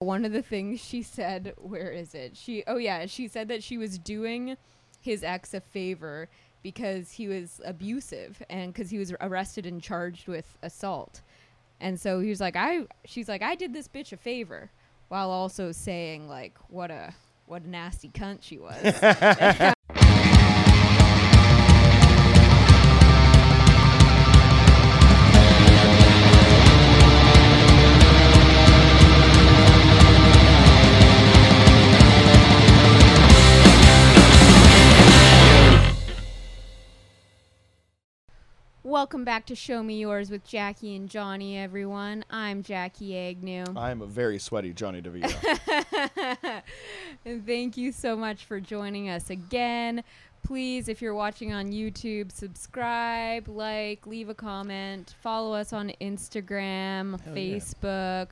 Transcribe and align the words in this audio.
one 0.00 0.24
of 0.24 0.32
the 0.32 0.40
things 0.40 0.80
she 0.80 1.02
said, 1.02 1.52
where 1.58 1.90
is 1.90 2.14
it? 2.14 2.34
She 2.34 2.64
oh 2.66 2.78
yeah, 2.78 3.04
she 3.04 3.28
said 3.28 3.48
that 3.48 3.62
she 3.62 3.76
was 3.76 3.98
doing 3.98 4.56
his 4.98 5.22
ex 5.22 5.52
a 5.52 5.60
favor 5.60 6.28
because 6.62 7.12
he 7.12 7.28
was 7.28 7.60
abusive 7.66 8.42
and 8.48 8.72
because 8.72 8.88
he 8.88 8.98
was 8.98 9.12
arrested 9.20 9.66
and 9.66 9.82
charged 9.82 10.26
with 10.26 10.56
assault. 10.62 11.20
And 11.80 12.00
so 12.00 12.20
he 12.20 12.30
was 12.30 12.40
like, 12.40 12.56
I 12.56 12.86
she's 13.04 13.28
like, 13.28 13.42
I 13.42 13.54
did 13.54 13.74
this 13.74 13.88
bitch 13.88 14.12
a 14.12 14.16
favor 14.16 14.70
while 15.08 15.30
also 15.30 15.70
saying 15.70 16.28
like 16.28 16.56
what 16.68 16.90
a 16.90 17.12
what 17.44 17.62
a 17.62 17.68
nasty 17.68 18.08
cunt 18.08 18.38
she 18.40 18.58
was. 18.58 19.74
Welcome 38.90 39.22
back 39.24 39.46
to 39.46 39.54
Show 39.54 39.84
Me 39.84 40.00
Yours 40.00 40.32
with 40.32 40.44
Jackie 40.44 40.96
and 40.96 41.08
Johnny, 41.08 41.56
everyone. 41.56 42.24
I'm 42.28 42.64
Jackie 42.64 43.16
Agnew. 43.16 43.62
I'm 43.76 44.02
a 44.02 44.06
very 44.06 44.40
sweaty 44.40 44.72
Johnny 44.72 45.00
DeVito. 45.00 46.62
and 47.24 47.46
thank 47.46 47.76
you 47.76 47.92
so 47.92 48.16
much 48.16 48.46
for 48.46 48.58
joining 48.58 49.08
us 49.08 49.30
again. 49.30 50.02
Please, 50.42 50.88
if 50.88 51.00
you're 51.00 51.14
watching 51.14 51.52
on 51.52 51.70
YouTube, 51.70 52.32
subscribe, 52.32 53.46
like, 53.46 54.08
leave 54.08 54.28
a 54.28 54.34
comment, 54.34 55.14
follow 55.22 55.54
us 55.54 55.72
on 55.72 55.92
Instagram, 56.00 57.20
Hell 57.20 57.38
yeah. 57.38 57.58
Facebook. 57.58 58.30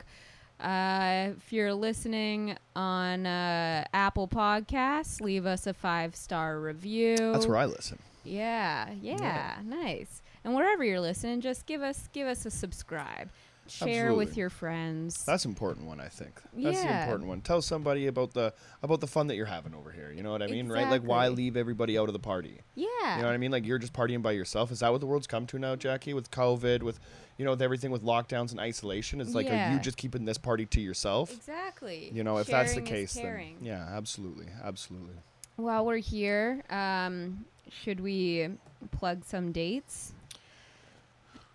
Uh, 0.59 1.35
if 1.37 1.53
you're 1.53 1.73
listening 1.73 2.57
on 2.75 3.25
uh, 3.25 3.85
Apple 3.93 4.27
Podcasts, 4.27 5.21
leave 5.21 5.45
us 5.45 5.67
a 5.67 5.73
five 5.73 6.17
star 6.17 6.59
review. 6.59 7.15
That's 7.15 7.47
where 7.47 7.55
I 7.55 7.63
listen. 7.65 7.97
Yeah, 8.25 8.89
yeah, 9.01 9.15
Yeah. 9.21 9.55
nice. 9.63 10.21
And 10.43 10.55
wherever 10.55 10.83
you're 10.83 10.99
listening, 11.01 11.41
just 11.41 11.65
give 11.65 11.81
us 11.81 12.09
give 12.13 12.27
us 12.27 12.45
a 12.45 12.51
subscribe. 12.51 13.29
Share 13.67 14.15
with 14.15 14.35
your 14.35 14.49
friends. 14.49 15.23
That's 15.25 15.45
an 15.45 15.51
important 15.51 15.85
one, 15.85 15.99
I 15.99 16.07
think. 16.07 16.41
That's 16.53 16.79
the 16.81 16.85
Yeah. 16.87 17.03
important 17.03 17.29
one. 17.29 17.41
Tell 17.41 17.61
somebody 17.61 18.07
about 18.07 18.33
the 18.33 18.51
about 18.81 18.99
the 18.99 19.05
fun 19.05 19.27
that 19.27 19.35
you're 19.35 19.45
having 19.45 19.75
over 19.75 19.91
here. 19.91 20.11
You 20.11 20.23
know 20.23 20.31
what 20.31 20.41
I 20.41 20.47
mean, 20.47 20.69
right? 20.69 20.89
Like, 20.89 21.03
why 21.03 21.25
Exactly. 21.25 21.43
leave 21.43 21.55
everybody 21.55 21.95
out 21.95 22.09
of 22.09 22.13
the 22.13 22.19
party? 22.19 22.61
yeah. 22.73 22.87
You 23.17 23.21
know 23.21 23.27
what 23.27 23.35
I 23.35 23.37
mean? 23.37 23.51
Like, 23.51 23.67
you're 23.67 23.77
just 23.77 23.93
partying 23.93 24.23
by 24.23 24.31
yourself. 24.31 24.71
Is 24.71 24.79
that 24.79 24.91
what 24.91 25.01
the 25.01 25.05
world's 25.07 25.27
come 25.27 25.45
to 25.47 25.59
now, 25.59 25.75
Jackie? 25.75 26.15
With 26.15 26.31
COVID, 26.31 26.81
with 26.81 26.99
you 27.37 27.45
know, 27.45 27.51
with 27.51 27.61
everything 27.61 27.91
with 27.91 28.01
lockdowns 28.03 28.49
and 28.49 28.59
isolation, 28.59 29.21
it's 29.21 29.35
like, 29.35 29.45
are 29.45 29.53
Yeah. 29.53 29.73
you 29.75 29.79
just 29.79 29.97
keeping 29.97 30.25
this 30.25 30.39
party 30.39 30.65
to 30.65 30.81
yourself? 30.81 31.31
Exactly. 31.31 32.09
You 32.11 32.23
know, 32.23 32.37
if 32.39 32.47
that's 32.47 32.71
the 32.73 32.77
Sharing 32.83 32.85
is 32.85 32.89
case, 32.89 33.13
then 33.13 33.23
caring. 33.23 33.57
yeah, 33.61 33.87
absolutely, 33.91 34.47
absolutely. 34.63 35.13
While 35.57 35.85
we're 35.85 35.97
here, 35.97 36.63
um, 36.71 37.45
should 37.69 37.99
we 37.99 38.49
plug 38.91 39.23
some 39.25 39.51
dates? 39.51 40.13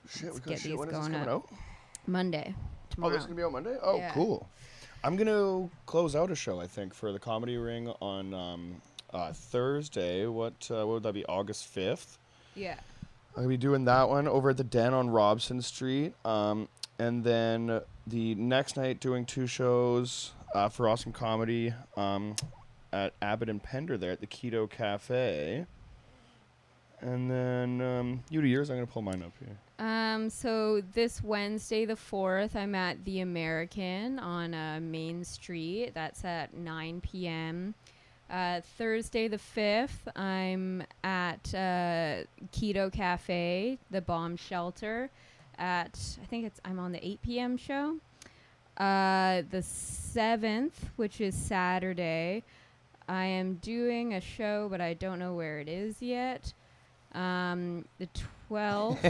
Shit, 0.09 0.25
Let's 0.25 0.35
we 0.35 0.41
get 0.41 0.45
got 0.47 0.59
shit. 0.59 0.71
these 0.71 0.79
When 0.79 0.89
is 0.89 0.95
this 0.95 1.09
going 1.09 1.15
up. 1.23 1.29
out? 1.29 1.49
Monday. 2.07 2.55
Oh, 2.57 2.65
Tomorrow. 2.91 3.13
this 3.13 3.21
is 3.23 3.27
gonna 3.27 3.37
be 3.37 3.43
out 3.43 3.53
Monday. 3.53 3.77
Oh, 3.83 3.97
Yeah. 3.97 4.13
cool. 4.13 4.49
I'm 5.03 5.17
gonna 5.17 5.69
close 5.87 6.15
out 6.17 6.31
a 6.31 6.35
show. 6.35 6.61
I 6.61 6.67
think 6.67 6.95
for 6.95 7.13
the 7.13 7.19
Comedy 7.19 7.57
Ring 7.57 7.89
on 8.01 8.33
um, 8.35 8.83
uh, 9.13 9.33
Thursday. 9.33 10.27
What 10.27 10.69
uh, 10.71 10.87
what 10.87 10.89
would 10.95 11.03
that 11.05 11.13
be? 11.15 11.25
August 11.27 11.67
fifth. 11.67 12.19
yeah. 12.55 12.77
I'm 13.37 13.43
gonna 13.43 13.49
be 13.49 13.57
doing 13.57 13.85
that 13.87 14.09
one 14.09 14.29
over 14.29 14.51
at 14.51 14.57
the 14.57 14.63
Den 14.65 14.95
on 14.95 15.11
Robson 15.11 15.61
Street. 15.61 16.15
Um, 16.25 16.69
and 17.01 17.25
then 17.25 17.81
the 18.07 18.35
next 18.37 18.77
night 18.77 19.01
doing 19.01 19.25
two 19.27 19.49
shows 19.49 20.31
uh, 20.55 20.69
for 20.69 20.89
Awesome 20.89 21.11
Comedy 21.13 21.75
um, 21.97 22.37
at 22.93 23.13
Abbott 23.21 23.49
and 23.49 23.61
Pender 23.61 23.99
there 23.99 24.13
at 24.13 24.21
the 24.21 24.29
Keto 24.29 24.71
Cafe. 24.71 25.67
And 27.01 27.29
then 27.31 27.81
um, 27.81 28.23
you 28.31 28.41
do 28.41 28.47
yours. 28.47 28.70
I'm 28.70 28.77
gonna 28.77 28.87
pull 28.87 29.03
mine 29.03 29.23
up 29.23 29.33
here. 29.41 29.59
Um, 29.79 30.30
so 30.30 30.80
this 30.80 31.23
Wednesday, 31.23 31.85
the 31.85 31.95
4th, 31.95 32.55
I'm 32.55 32.74
at 32.74 33.05
The 33.05 33.20
American 33.20 34.18
on 34.18 34.55
uh, 34.55 34.79
Main 34.80 35.24
Street. 35.24 35.92
That's 35.95 36.24
at 36.24 36.55
9 36.55 37.01
p.m. 37.01 37.74
Uh, 38.30 38.61
Thursday, 38.79 39.29
the 39.29 39.39
5th, 39.39 40.17
I'm 40.17 40.83
at 41.02 41.55
uh, 41.55 42.24
Keto 42.52 42.90
Cafe, 42.90 43.79
the 43.90 44.01
bomb 44.01 44.36
shelter, 44.36 45.11
at, 45.58 45.98
I 46.23 46.27
think 46.27 46.46
it's, 46.46 46.61
I'm 46.64 46.79
on 46.79 46.92
the 46.92 47.07
8 47.07 47.23
p.m. 47.23 47.57
show. 47.57 47.96
Uh, 48.79 49.42
the 49.51 49.58
7th, 49.58 50.73
which 50.96 51.20
is 51.20 51.34
Saturday, 51.34 52.42
I 53.08 53.24
am 53.24 53.55
doing 53.57 54.14
a 54.14 54.20
show, 54.20 54.68
but 54.70 54.80
I 54.80 54.95
don't 54.95 55.18
know 55.18 55.34
where 55.34 55.61
it 55.61 55.68
is 55.68 56.01
yet. 56.01 56.55
Um, 57.13 57.84
the 57.98 58.08
12th. 58.51 59.05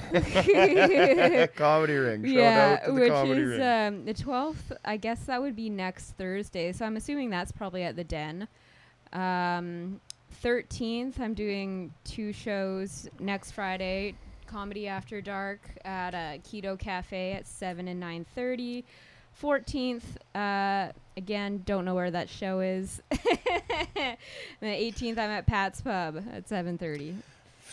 comedy 1.57 1.95
Ring. 1.95 2.25
Shout 2.25 2.35
yeah, 2.35 2.79
out 2.81 2.87
to 2.87 2.93
the 2.93 3.01
which 3.01 3.11
Comedy 3.11 3.41
is 3.41 3.49
Ring. 3.51 3.63
um, 3.63 4.05
the 4.05 4.15
12th. 4.15 4.77
I 4.85 4.97
guess 4.97 5.25
that 5.25 5.41
would 5.41 5.57
be 5.57 5.71
next 5.71 6.13
Thursday. 6.13 6.73
So 6.73 6.85
I'm 6.85 6.97
assuming 6.97 7.31
that's 7.31 7.53
probably 7.53 7.83
at 7.83 7.97
the 7.97 8.05
Den. 8.05 8.49
Um, 9.13 10.01
13th, 10.43 11.21
I'm 11.21 11.35
doing 11.35 11.93
two 12.05 12.33
shows 12.33 13.09
next 13.19 13.53
Friday. 13.53 14.15
Comedy 14.47 14.89
After 14.89 15.21
Dark 15.21 15.61
at 15.85 16.15
a 16.15 16.41
Keto 16.45 16.79
Cafe 16.79 17.33
at 17.33 17.47
7 17.47 17.89
and 17.89 18.03
9.30. 18.03 18.85
14th, 19.41 20.03
uh, 20.35 20.93
again, 21.17 21.63
don't 21.65 21.85
know 21.85 21.95
where 21.95 22.11
that 22.11 22.29
show 22.29 22.61
is. 22.61 23.03
the 23.11 24.17
18th, 24.63 25.19
I'm 25.19 25.31
at 25.31 25.47
Pat's 25.47 25.81
Pub 25.81 26.23
at 26.33 26.47
7.30. 26.47 27.17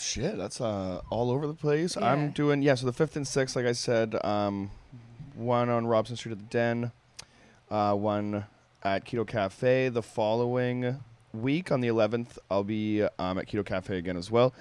Shit, 0.01 0.37
that's 0.37 0.59
uh, 0.59 1.01
all 1.09 1.29
over 1.31 1.47
the 1.47 1.53
place. 1.53 1.95
Yeah. 1.95 2.11
I'm 2.11 2.31
doing 2.31 2.61
yeah. 2.61 2.75
So 2.75 2.85
the 2.85 2.93
fifth 2.93 3.15
and 3.15 3.27
sixth, 3.27 3.55
like 3.55 3.65
I 3.65 3.71
said, 3.73 4.15
um, 4.25 4.71
one 5.35 5.69
on 5.69 5.85
Robson 5.87 6.15
Street 6.15 6.33
at 6.33 6.39
the 6.39 6.45
Den, 6.45 6.91
uh, 7.69 7.93
one 7.93 8.45
at 8.83 9.05
Keto 9.05 9.27
Cafe. 9.27 9.89
The 9.89 10.01
following 10.01 10.99
week 11.33 11.71
on 11.71 11.81
the 11.81 11.87
11th, 11.87 12.37
I'll 12.49 12.63
be 12.63 13.03
um, 13.03 13.37
at 13.37 13.47
Keto 13.47 13.65
Cafe 13.65 13.97
again 13.97 14.17
as 14.17 14.29
well. 14.29 14.53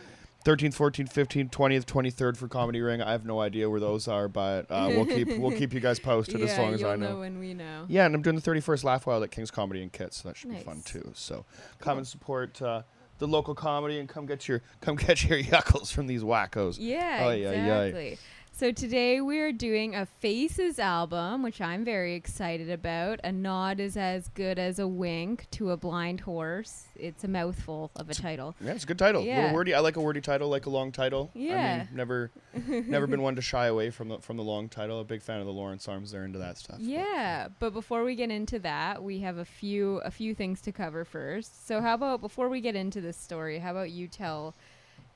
13th, 0.45 0.75
14th, 0.75 1.13
15th, 1.13 1.51
20th, 1.51 1.85
23rd 1.85 2.37
for 2.37 2.49
Comedy 2.49 2.81
Ring. 2.81 3.03
I 3.03 3.13
have 3.13 3.27
no 3.27 3.41
idea 3.41 3.69
where 3.69 3.81
those 3.81 4.09
are, 4.09 4.27
but 4.27 4.71
uh, 4.71 4.87
we'll 4.89 5.05
keep 5.05 5.29
we'll 5.39 5.51
keep 5.51 5.75
you 5.75 5.81
guys 5.81 5.99
posted 5.99 6.41
as 6.41 6.57
long 6.57 6.73
as 6.73 6.83
I 6.83 6.97
know. 6.97 7.19
when 7.19 7.39
we 7.39 7.53
know. 7.53 7.85
Yeah, 7.89 8.07
and 8.07 8.15
I'm 8.15 8.23
doing 8.23 8.37
the 8.37 8.43
31st 8.43 8.85
Laugh 8.85 9.07
Wild 9.07 9.23
at 9.23 9.31
King's 9.31 9.51
Comedy 9.51 9.83
and 9.83 9.93
Kit, 9.93 10.15
so 10.15 10.29
that 10.29 10.37
should 10.39 10.51
be 10.51 10.57
fun 10.57 10.81
too. 10.83 11.13
So 11.15 11.45
come 11.79 11.99
and 11.99 12.07
support 12.07 12.61
uh, 12.63 12.83
the 13.21 13.29
local 13.29 13.55
comedy 13.55 14.01
and 14.01 14.09
come 14.09 14.27
get 14.27 14.49
your 14.49 14.61
come 14.81 14.97
get 15.07 15.23
your 15.25 15.39
yuckles 15.41 15.93
from 15.93 16.09
these 16.09 16.23
wackos. 16.23 16.77
Yeah, 16.81 17.19
Ay, 17.21 17.47
ay, 17.47 17.47
ay. 17.47 17.85
exactly. 17.85 18.19
So 18.61 18.73
today 18.73 19.23
we're 19.23 19.53
doing 19.53 19.95
a 19.95 20.05
Faces 20.05 20.79
album, 20.79 21.43
which 21.43 21.63
I'm 21.63 21.83
very 21.83 22.15
excited 22.15 22.69
about. 22.69 23.19
A 23.25 23.33
nod 23.33 23.81
is 23.81 23.97
as 23.97 24.29
good 24.29 24.59
as 24.59 24.79
a 24.79 24.87
wink 24.87 25.47
to 25.53 25.71
a 25.71 25.79
blind 25.79 26.21
horse. 26.21 26.85
It's 26.95 27.25
a 27.25 27.29
mouthful 27.29 27.91
of 27.97 28.11
a 28.11 28.15
title. 28.15 28.55
Yeah, 28.61 28.73
it's 28.73 28.85
a 28.85 28.87
good 28.87 28.99
title. 28.99 29.23
A 29.23 29.25
Yeah. 29.25 29.37
little 29.37 29.55
wordy. 29.55 29.73
I 29.73 29.79
like 29.81 29.97
a 29.97 30.03
wordy 30.03 30.21
title, 30.21 30.51
like 30.51 30.67
a 30.67 30.69
long 30.69 30.93
title. 30.93 31.31
I 31.35 31.39
Yeah. 31.39 31.79
mean, 31.79 31.89
never 31.95 32.33
never 32.69 33.07
been 33.07 33.23
one 33.23 33.35
to 33.37 33.41
shy 33.41 33.65
away 33.65 33.89
from 33.89 34.09
the 34.11 34.19
from 34.19 34.37
the 34.37 34.45
long 34.45 34.69
title. 34.69 35.01
A 35.01 35.05
big 35.05 35.23
fan 35.23 35.41
of 35.41 35.47
the 35.47 35.55
Lawrence 35.55 35.89
Arms. 35.89 36.11
They're 36.11 36.27
into 36.27 36.39
that 36.41 36.59
stuff. 36.59 36.81
Yeah, 36.81 37.49
but 37.61 37.73
before 37.73 38.05
we 38.05 38.15
get 38.15 38.31
into 38.31 38.59
that, 38.59 39.03
we 39.03 39.21
have 39.21 39.39
a 39.39 39.47
few 39.47 40.03
a 40.05 40.11
few 40.11 40.35
things 40.35 40.61
to 40.61 40.71
cover 40.71 41.07
first. 41.07 41.67
So 41.67 41.81
how 41.81 41.95
about 41.95 42.21
before 42.21 42.51
we 42.51 42.61
get 42.61 42.77
into 42.77 43.01
this 43.01 43.17
story, 43.17 43.61
how 43.61 43.71
about 43.71 43.91
you 43.91 44.07
tell 44.07 44.55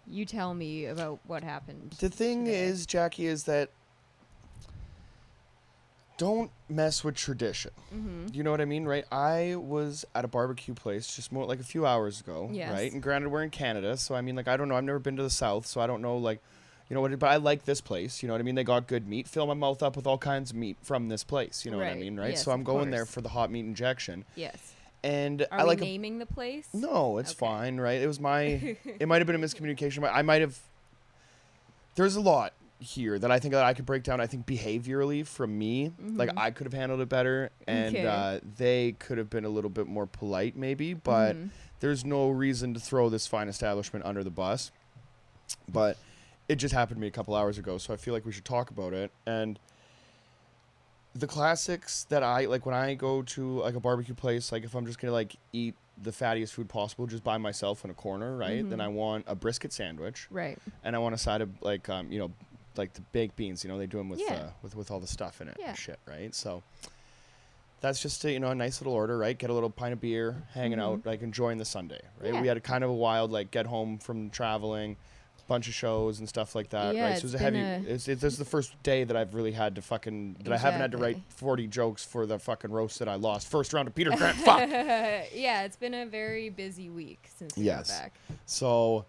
you 0.09 0.25
tell 0.25 0.55
me 0.55 0.87
about 0.87 1.19
what 1.27 1.43
happened? 1.43 1.97
The 2.01 2.09
thing 2.09 2.45
today? 2.45 2.65
is, 2.65 2.87
Jackie, 2.87 3.27
is 3.27 3.45
that 3.45 3.71
don't 6.17 6.51
mess 6.69 7.03
with 7.03 7.17
tradition. 7.17 7.73
Mm-hmm. 7.93 8.27
You 8.33 8.45
know 8.45 8.53
what 8.53 8.61
I 8.61 8.67
mean, 8.67 8.85
right? 8.85 9.05
I 9.11 9.57
was 9.57 10.05
at 10.15 10.25
a 10.25 10.29
barbecue 10.29 10.73
place 10.75 11.15
just 11.15 11.33
more 11.33 11.45
like 11.45 11.59
a 11.59 11.65
few 11.65 11.87
hours 11.87 12.21
ago, 12.21 12.49
Yes. 12.53 12.71
right? 12.73 12.93
And 12.93 13.03
granted, 13.03 13.31
we're 13.31 13.43
in 13.43 13.51
Canada, 13.51 13.97
so 13.97 14.15
I 14.15 14.21
mean, 14.21 14.37
like, 14.37 14.47
I 14.47 14.57
don't 14.57 14.69
know. 14.69 14.77
I've 14.77 14.85
never 14.85 15.01
been 15.01 15.17
to 15.17 15.25
the 15.25 15.31
South, 15.31 15.67
so 15.67 15.81
I 15.81 15.89
don't 15.89 16.03
know, 16.03 16.17
like, 16.17 16.41
you 16.89 16.95
know 16.95 17.01
what? 17.01 17.19
But 17.19 17.31
I 17.31 17.37
like 17.37 17.65
this 17.65 17.81
place. 17.81 18.23
You 18.23 18.29
know 18.29 18.35
what 18.35 18.41
I 18.41 18.45
mean? 18.45 18.55
They 18.55 18.63
got 18.63 18.87
good 18.87 19.09
meat. 19.09 19.27
Fill 19.27 19.47
my 19.47 19.55
mouth 19.55 19.83
up 19.83 19.97
with 19.97 20.07
all 20.07 20.19
kinds 20.19 20.51
of 20.51 20.57
meat 20.57 20.77
from 20.83 21.09
this 21.09 21.25
place. 21.25 21.65
You 21.65 21.71
know 21.71 21.79
what 21.79 21.87
I 21.89 21.95
mean, 21.95 22.17
right? 22.21 22.31
Yes, 22.31 22.45
so 22.45 22.53
I'm 22.53 22.63
going 22.63 22.91
there 22.91 23.07
for 23.07 23.21
the 23.23 23.31
hot 23.31 23.51
meat 23.51 23.61
injection, 23.65 24.25
Yes. 24.37 24.74
And 25.05 25.43
Are 25.53 25.61
I 25.61 25.63
we 25.63 25.69
like. 25.69 25.81
a- 25.81 25.85
naming 25.85 26.19
the 26.19 26.27
place? 26.27 26.69
no, 26.73 27.19
it's 27.19 27.31
Okay. 27.31 27.39
fine, 27.39 27.77
right? 27.79 28.01
It 28.01 28.07
was 28.07 28.19
my. 28.19 28.43
it 28.99 29.07
might 29.07 29.19
have 29.19 29.27
been 29.27 29.37
a 29.37 29.47
miscommunication. 29.47 30.01
but 30.01 30.13
I 30.13 30.23
might 30.23 30.41
have. 30.41 30.59
There's 31.95 32.17
a 32.17 32.21
lot 32.21 32.55
here 32.81 33.19
that 33.19 33.31
I 33.31 33.39
think 33.39 33.53
that 33.53 33.65
I 33.65 33.73
could 33.73 33.87
break 33.87 34.03
down. 34.03 34.21
I 34.21 34.27
think 34.27 34.47
behaviorally 34.47 35.25
from 35.27 35.57
me, 35.57 35.93
like 36.15 36.31
Mhm. 36.31 36.39
I 36.39 36.51
could 36.51 36.67
have 36.67 36.73
handled 36.75 37.01
it 37.01 37.09
better, 37.09 37.51
and 37.69 37.95
Okay. 37.95 38.07
uh, 38.07 38.41
they 38.57 38.93
could 38.99 39.19
have 39.19 39.31
been 39.31 39.45
a 39.45 39.49
little 39.49 39.71
bit 39.71 39.87
more 39.87 40.07
polite, 40.07 40.57
maybe. 40.57 40.93
But 40.95 41.37
Mhm. 41.37 41.51
there's 41.81 42.05
no 42.05 42.31
reason 42.31 42.75
to 42.75 42.81
throw 42.81 43.09
this 43.09 43.27
fine 43.27 43.49
establishment 43.49 44.05
under 44.05 44.25
the 44.25 44.31
bus. 44.31 44.73
But 45.71 45.97
it 46.49 46.57
just 46.57 46.75
happened 46.75 46.97
to 46.97 47.01
me 47.01 47.07
a 47.07 47.11
couple 47.13 47.35
hours 47.35 47.59
ago, 47.59 47.79
so 47.79 47.93
I 47.95 47.97
feel 47.97 48.13
like 48.13 48.27
we 48.27 48.33
should 48.33 48.45
talk 48.45 48.71
about 48.71 48.93
it. 48.93 49.13
And 49.27 49.59
the 51.15 51.27
classics 51.27 52.05
that 52.11 52.23
I 52.23 52.47
like 52.47 52.67
when 52.67 52.75
I 52.75 52.95
go 52.95 53.23
to 53.23 53.61
like 53.61 53.75
a 53.75 53.81
barbecue 53.81 54.15
place, 54.15 54.51
like 54.51 54.65
if 54.65 54.75
I'm 54.75 54.87
just 54.87 54.99
gonna 54.99 55.13
like 55.13 55.37
eat 55.53 55.75
the 56.03 56.11
fattiest 56.11 56.51
food 56.51 56.69
possible 56.69 57.07
just 57.07 57.23
by 57.23 57.39
myself 57.39 57.85
in 57.85 57.91
a 57.91 57.95
corner, 57.95 58.37
right? 58.37 58.69
Then 58.69 58.79
Mhm. 58.81 58.85
I 58.85 58.89
want 58.89 59.25
a 59.29 59.37
brisket 59.37 59.73
sandwich 59.73 60.27
Right. 60.31 60.59
and 60.83 60.97
I 60.97 60.99
want 60.99 61.15
a 61.15 61.19
side 61.19 61.41
of 61.41 61.51
like 61.63 61.89
um, 61.89 62.11
you 62.11 62.19
know, 62.19 62.33
like 62.77 62.93
the 62.95 63.01
baked 63.13 63.37
beans, 63.37 63.63
you 63.63 63.71
know, 63.71 63.79
they 63.79 63.87
do 63.87 63.99
them 63.99 64.09
with 64.09 64.21
Yeah. 64.21 64.35
uh, 64.35 64.51
with 64.63 64.75
with 64.75 64.91
all 64.91 64.99
the 64.99 65.07
stuff 65.07 65.41
in 65.41 65.47
it 65.49 65.57
Yeah. 65.61 65.69
and 65.69 65.79
shit, 65.79 66.01
right? 66.07 66.35
So 66.35 66.65
that's 67.81 68.01
just 68.01 68.25
a, 68.25 68.33
you 68.33 68.41
know 68.41 68.51
a 68.51 68.55
nice 68.55 68.81
little 68.81 68.95
order, 68.95 69.17
right? 69.17 69.39
Get 69.39 69.51
a 69.51 69.53
little 69.53 69.71
pint 69.71 69.93
of 69.93 70.01
beer, 70.01 70.43
hanging 70.53 70.81
out, 70.81 71.01
Mhm. 71.03 71.07
like 71.07 71.23
enjoying 71.23 71.59
the 71.59 71.65
Sunday, 71.65 72.01
right? 72.21 72.35
Yeah. 72.35 72.41
We 72.41 72.49
had 72.49 72.57
a 72.57 72.61
kind 72.61 72.83
of 72.83 72.91
a 72.91 72.95
wild 72.95 73.31
like 73.31 73.51
get 73.53 73.67
home 73.67 73.99
from 73.99 74.31
traveling, 74.31 74.97
bunch 75.47 75.69
of 75.69 75.75
shows 75.75 76.19
and 76.21 76.29
stuff 76.29 76.55
like 76.55 76.71
that, 76.71 76.95
Yeah, 76.95 77.05
right? 77.11 77.15
So 77.15 77.19
it 77.19 77.23
was 77.25 77.35
a 77.35 77.37
it's 77.37 77.43
heavy. 77.43 77.59
a- 77.61 77.79
it's, 77.95 78.09
it's 78.09 78.21
this 78.23 78.33
is 78.33 78.39
the 78.39 78.45
first 78.45 78.81
day 78.83 79.05
that 79.05 79.17
I've 79.17 79.35
really 79.35 79.53
had 79.53 79.75
to 79.77 79.83
fucking 79.83 80.37
that 80.45 80.53
I 80.53 80.57
haven't 80.59 80.81
had 80.81 80.93
to 80.93 80.99
write 80.99 81.19
forty 81.29 81.67
jokes 81.67 82.05
for 82.05 82.27
the 82.27 82.39
fucking 82.39 82.71
roast 82.71 82.99
that 82.99 83.09
I 83.09 83.17
lost 83.17 83.49
first 83.51 83.73
round 83.73 83.89
of 83.89 83.95
Peter 83.95 84.11
Grant. 84.17 84.37
Fuck. 84.39 84.69
yeah, 84.69 85.63
it's 85.65 85.77
been 85.77 85.95
a 85.95 86.07
very 86.07 86.49
busy 86.49 86.89
week 86.91 87.29
since 87.37 87.57
we 87.57 87.65
Yes. 87.65 87.91
got 87.91 88.03
back. 88.05 88.15
So 88.47 89.05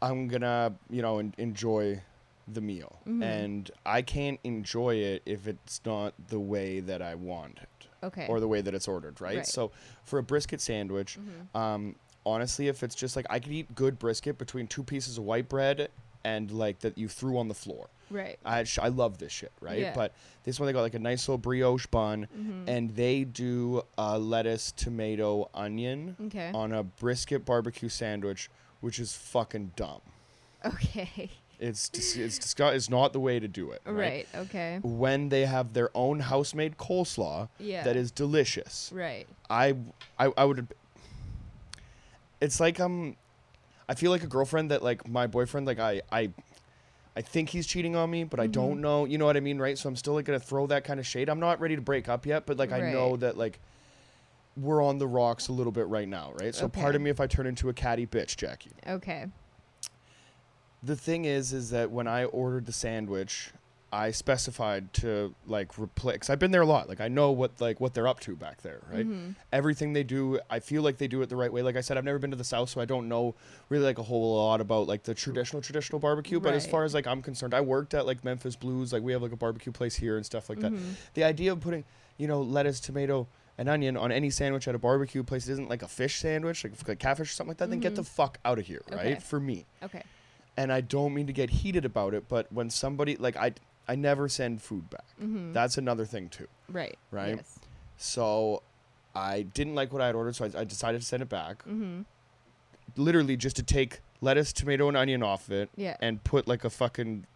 I'm 0.00 0.28
gonna, 0.28 0.74
you 0.90 1.02
know, 1.02 1.18
en- 1.18 1.34
enjoy 1.38 2.00
the 2.48 2.60
meal, 2.60 2.98
Mhm. 3.08 3.22
and 3.24 3.70
I 3.86 4.02
can't 4.02 4.40
enjoy 4.44 4.96
it 4.96 5.22
if 5.26 5.46
it's 5.46 5.80
not 5.84 6.12
the 6.28 6.40
way 6.40 6.80
that 6.80 7.00
I 7.00 7.14
want 7.14 7.58
it 7.62 7.86
Okay. 8.02 8.26
or 8.28 8.40
the 8.40 8.48
way 8.48 8.60
that 8.60 8.74
it's 8.74 8.88
ordered, 8.88 9.20
right? 9.20 9.36
Right. 9.38 9.46
So 9.46 9.70
for 10.04 10.18
a 10.18 10.22
brisket 10.24 10.60
sandwich, 10.60 11.18
Mhm. 11.20 11.58
um, 11.58 11.96
honestly, 12.24 12.68
if 12.68 12.82
it's 12.82 12.94
just 12.94 13.16
like 13.16 13.26
I 13.30 13.38
could 13.38 13.52
eat 13.52 13.74
good 13.74 13.98
brisket 13.98 14.38
between 14.38 14.66
two 14.66 14.82
pieces 14.82 15.18
of 15.18 15.24
white 15.24 15.48
bread 15.48 15.88
and 16.24 16.50
like 16.50 16.78
that 16.80 16.96
you 16.96 17.08
threw 17.08 17.38
on 17.38 17.48
the 17.48 17.54
floor. 17.54 17.88
Right. 18.10 18.38
I 18.44 18.64
sh- 18.64 18.78
I 18.80 18.88
love 18.88 19.18
this 19.18 19.32
shit, 19.32 19.52
right? 19.60 19.80
Yeah. 19.80 19.94
But 19.94 20.12
this 20.44 20.60
one 20.60 20.66
they 20.66 20.72
got 20.72 20.82
like 20.82 20.94
a 20.94 20.98
nice 20.98 21.26
little 21.26 21.38
brioche 21.38 21.86
bun, 21.86 22.28
Mhm. 22.38 22.68
and 22.68 22.94
they 22.94 23.24
do 23.24 23.82
a 23.96 24.18
lettuce, 24.18 24.70
tomato, 24.72 25.48
onion 25.54 26.16
Okay. 26.26 26.50
on 26.54 26.72
a 26.72 26.82
brisket 26.82 27.44
barbecue 27.46 27.88
sandwich, 27.88 28.50
which 28.80 28.98
is 29.00 29.14
fucking 29.16 29.72
dumb. 29.76 30.00
Okay. 30.64 31.30
It's 31.58 31.88
dis- 31.88 32.16
it's 32.16 32.38
disgu- 32.38 32.74
It's 32.74 32.90
not 32.90 33.12
the 33.12 33.20
way 33.20 33.40
to 33.40 33.48
do 33.48 33.70
it. 33.70 33.82
Right. 33.86 33.94
Right. 33.96 34.28
Okay. 34.46 34.78
When 34.82 35.28
they 35.30 35.46
have 35.46 35.72
their 35.72 35.90
own 35.94 36.20
house-made 36.20 36.76
coleslaw 36.76 37.48
Yeah. 37.58 37.82
that 37.84 37.96
is 37.96 38.10
delicious, 38.10 38.90
Right. 38.92 39.26
I, 39.48 39.74
I 40.18 40.32
I 40.36 40.44
would. 40.44 40.68
It's 42.42 42.58
like 42.60 42.80
um, 42.80 43.16
I 43.88 43.94
feel 43.94 44.10
like 44.10 44.22
a 44.24 44.26
girlfriend 44.26 44.70
that 44.70 44.82
like 44.82 45.08
my 45.08 45.26
boyfriend 45.26 45.66
like 45.66 45.78
I 45.78 46.02
I. 46.10 46.30
I 47.14 47.20
think 47.20 47.50
he's 47.50 47.66
cheating 47.66 47.94
on 47.94 48.10
me, 48.10 48.24
but 48.24 48.40
I 48.40 48.46
don't 48.46 48.78
Mhm. 48.78 48.80
know. 48.80 49.04
You 49.04 49.18
know 49.18 49.26
what 49.26 49.36
I 49.36 49.40
mean, 49.40 49.58
right? 49.58 49.76
So 49.76 49.86
I'm 49.86 49.96
still 49.96 50.14
like 50.14 50.24
gonna 50.24 50.40
throw 50.40 50.66
that 50.68 50.82
kind 50.82 50.98
of 50.98 51.06
shade. 51.06 51.28
I'm 51.28 51.40
not 51.40 51.60
ready 51.60 51.76
to 51.76 51.82
break 51.82 52.08
up 52.08 52.24
yet, 52.24 52.46
but 52.46 52.56
like 52.56 52.72
I 52.72 52.80
know 52.90 53.16
that 53.18 53.36
like 53.36 53.60
we're 54.56 54.82
on 54.82 54.96
the 54.96 55.06
rocks 55.06 55.48
a 55.48 55.52
little 55.52 55.72
bit 55.72 55.86
right 55.88 56.08
now, 56.08 56.32
right? 56.40 56.54
So 56.54 56.64
Okay. 56.66 56.80
pardon 56.80 57.02
me 57.02 57.10
if 57.10 57.20
I 57.20 57.26
turn 57.26 57.46
into 57.46 57.68
a 57.68 57.74
catty 57.74 58.06
bitch, 58.06 58.36
Jackie. 58.36 58.70
Okay. 58.88 59.26
The 60.82 60.96
thing 60.96 61.26
is, 61.26 61.52
is 61.52 61.68
that 61.68 61.90
when 61.90 62.06
I 62.08 62.24
ordered 62.24 62.64
the 62.64 62.72
sandwich, 62.72 63.52
I 63.94 64.10
specified 64.10 64.92
to 64.94 65.34
like 65.46 65.78
replace. 65.78 66.18
Cause 66.20 66.30
I've 66.30 66.38
been 66.38 66.50
there 66.50 66.62
a 66.62 66.66
lot. 66.66 66.88
Like 66.88 67.00
I 67.02 67.08
know 67.08 67.30
what 67.30 67.60
like 67.60 67.78
what 67.78 67.92
they're 67.92 68.08
up 68.08 68.20
to 68.20 68.34
back 68.34 68.62
there, 68.62 68.80
right? 68.90 69.06
Mhm. 69.06 69.34
Everything 69.52 69.92
they 69.92 70.02
do, 70.02 70.40
I 70.48 70.60
feel 70.60 70.80
like 70.82 70.96
they 70.96 71.08
do 71.08 71.20
it 71.20 71.28
the 71.28 71.36
right 71.36 71.52
way. 71.52 71.60
Like 71.60 71.76
I 71.76 71.82
said, 71.82 71.98
I've 71.98 72.04
never 72.04 72.18
been 72.18 72.30
to 72.30 72.36
the 72.36 72.42
south, 72.44 72.70
so 72.70 72.80
I 72.80 72.86
don't 72.86 73.06
know 73.06 73.34
really 73.68 73.84
like 73.84 73.98
a 73.98 74.02
whole 74.02 74.34
lot 74.36 74.62
about 74.62 74.86
like 74.88 75.02
the 75.02 75.14
traditional 75.14 75.60
traditional 75.60 75.98
barbecue. 75.98 76.40
But 76.40 76.54
as 76.54 76.66
far 76.66 76.84
as 76.84 76.94
like 76.94 77.06
I'm 77.06 77.20
concerned, 77.20 77.52
I 77.52 77.60
worked 77.60 77.92
at 77.92 78.06
like 78.06 78.24
Memphis 78.24 78.56
Blues. 78.56 78.94
Like 78.94 79.02
we 79.02 79.12
have 79.12 79.20
like 79.22 79.32
a 79.32 79.36
barbecue 79.36 79.72
place 79.72 79.94
here 79.96 80.16
and 80.16 80.24
stuff 80.24 80.48
like 80.48 80.60
that. 80.60 80.72
Mhm. 80.72 80.94
The 81.12 81.24
idea 81.24 81.52
of 81.52 81.60
putting 81.60 81.84
you 82.16 82.26
know 82.26 82.40
lettuce, 82.40 82.80
tomato. 82.80 83.28
And 83.58 83.68
onion 83.68 83.98
on 83.98 84.10
any 84.10 84.30
sandwich 84.30 84.66
at 84.66 84.74
a 84.74 84.78
barbecue 84.78 85.22
place 85.22 85.46
isn't 85.46 85.68
like 85.68 85.82
a 85.82 85.86
fish 85.86 86.18
sandwich, 86.20 86.64
like, 86.64 86.72
like 86.88 86.98
catfish 86.98 87.28
or 87.28 87.32
something 87.34 87.50
like 87.50 87.58
that. 87.58 87.68
Then 87.68 87.80
get 87.80 87.94
the 87.94 88.02
fuck 88.02 88.38
out 88.46 88.58
of 88.58 88.66
here, 88.66 88.80
right? 88.90 88.98
Okay. 89.12 89.20
For 89.20 89.38
me 89.38 89.66
Okay. 89.82 90.02
and 90.56 90.72
I 90.72 90.80
don't 90.80 91.12
mean 91.12 91.26
to 91.26 91.34
get 91.34 91.50
heated 91.50 91.84
about 91.84 92.14
it, 92.14 92.28
but 92.28 92.50
when 92.50 92.70
somebody 92.70 93.14
like 93.16 93.36
I 93.36 93.52
I 93.92 93.96
never 93.96 94.26
send 94.28 94.62
food 94.62 94.88
back. 94.88 95.04
Mhm. 95.22 95.52
That's 95.52 95.76
another 95.76 96.06
thing 96.06 96.28
too. 96.30 96.48
right. 96.68 96.98
right? 97.10 97.36
Yes. 97.36 97.58
So 97.98 98.62
I 99.14 99.42
didn't 99.42 99.74
like 99.74 99.92
what 99.92 100.00
I 100.00 100.06
had 100.06 100.14
ordered, 100.14 100.34
so 100.34 100.46
I, 100.46 100.60
I 100.60 100.64
decided 100.64 101.02
to 101.02 101.06
send 101.06 101.22
it 101.22 101.28
back. 101.28 101.62
Mhm. 101.64 102.06
Literally 102.96 103.36
just 103.36 103.56
to 103.56 103.62
take 103.62 104.00
lettuce, 104.22 104.52
tomato, 104.52 104.88
and 104.88 104.96
onion 104.96 105.22
off 105.22 105.50
it, 105.50 105.68
Yeah. 105.76 105.96
and 106.00 106.24
put 106.24 106.48
like 106.48 106.64
a 106.64 106.70
fucking 106.70 107.26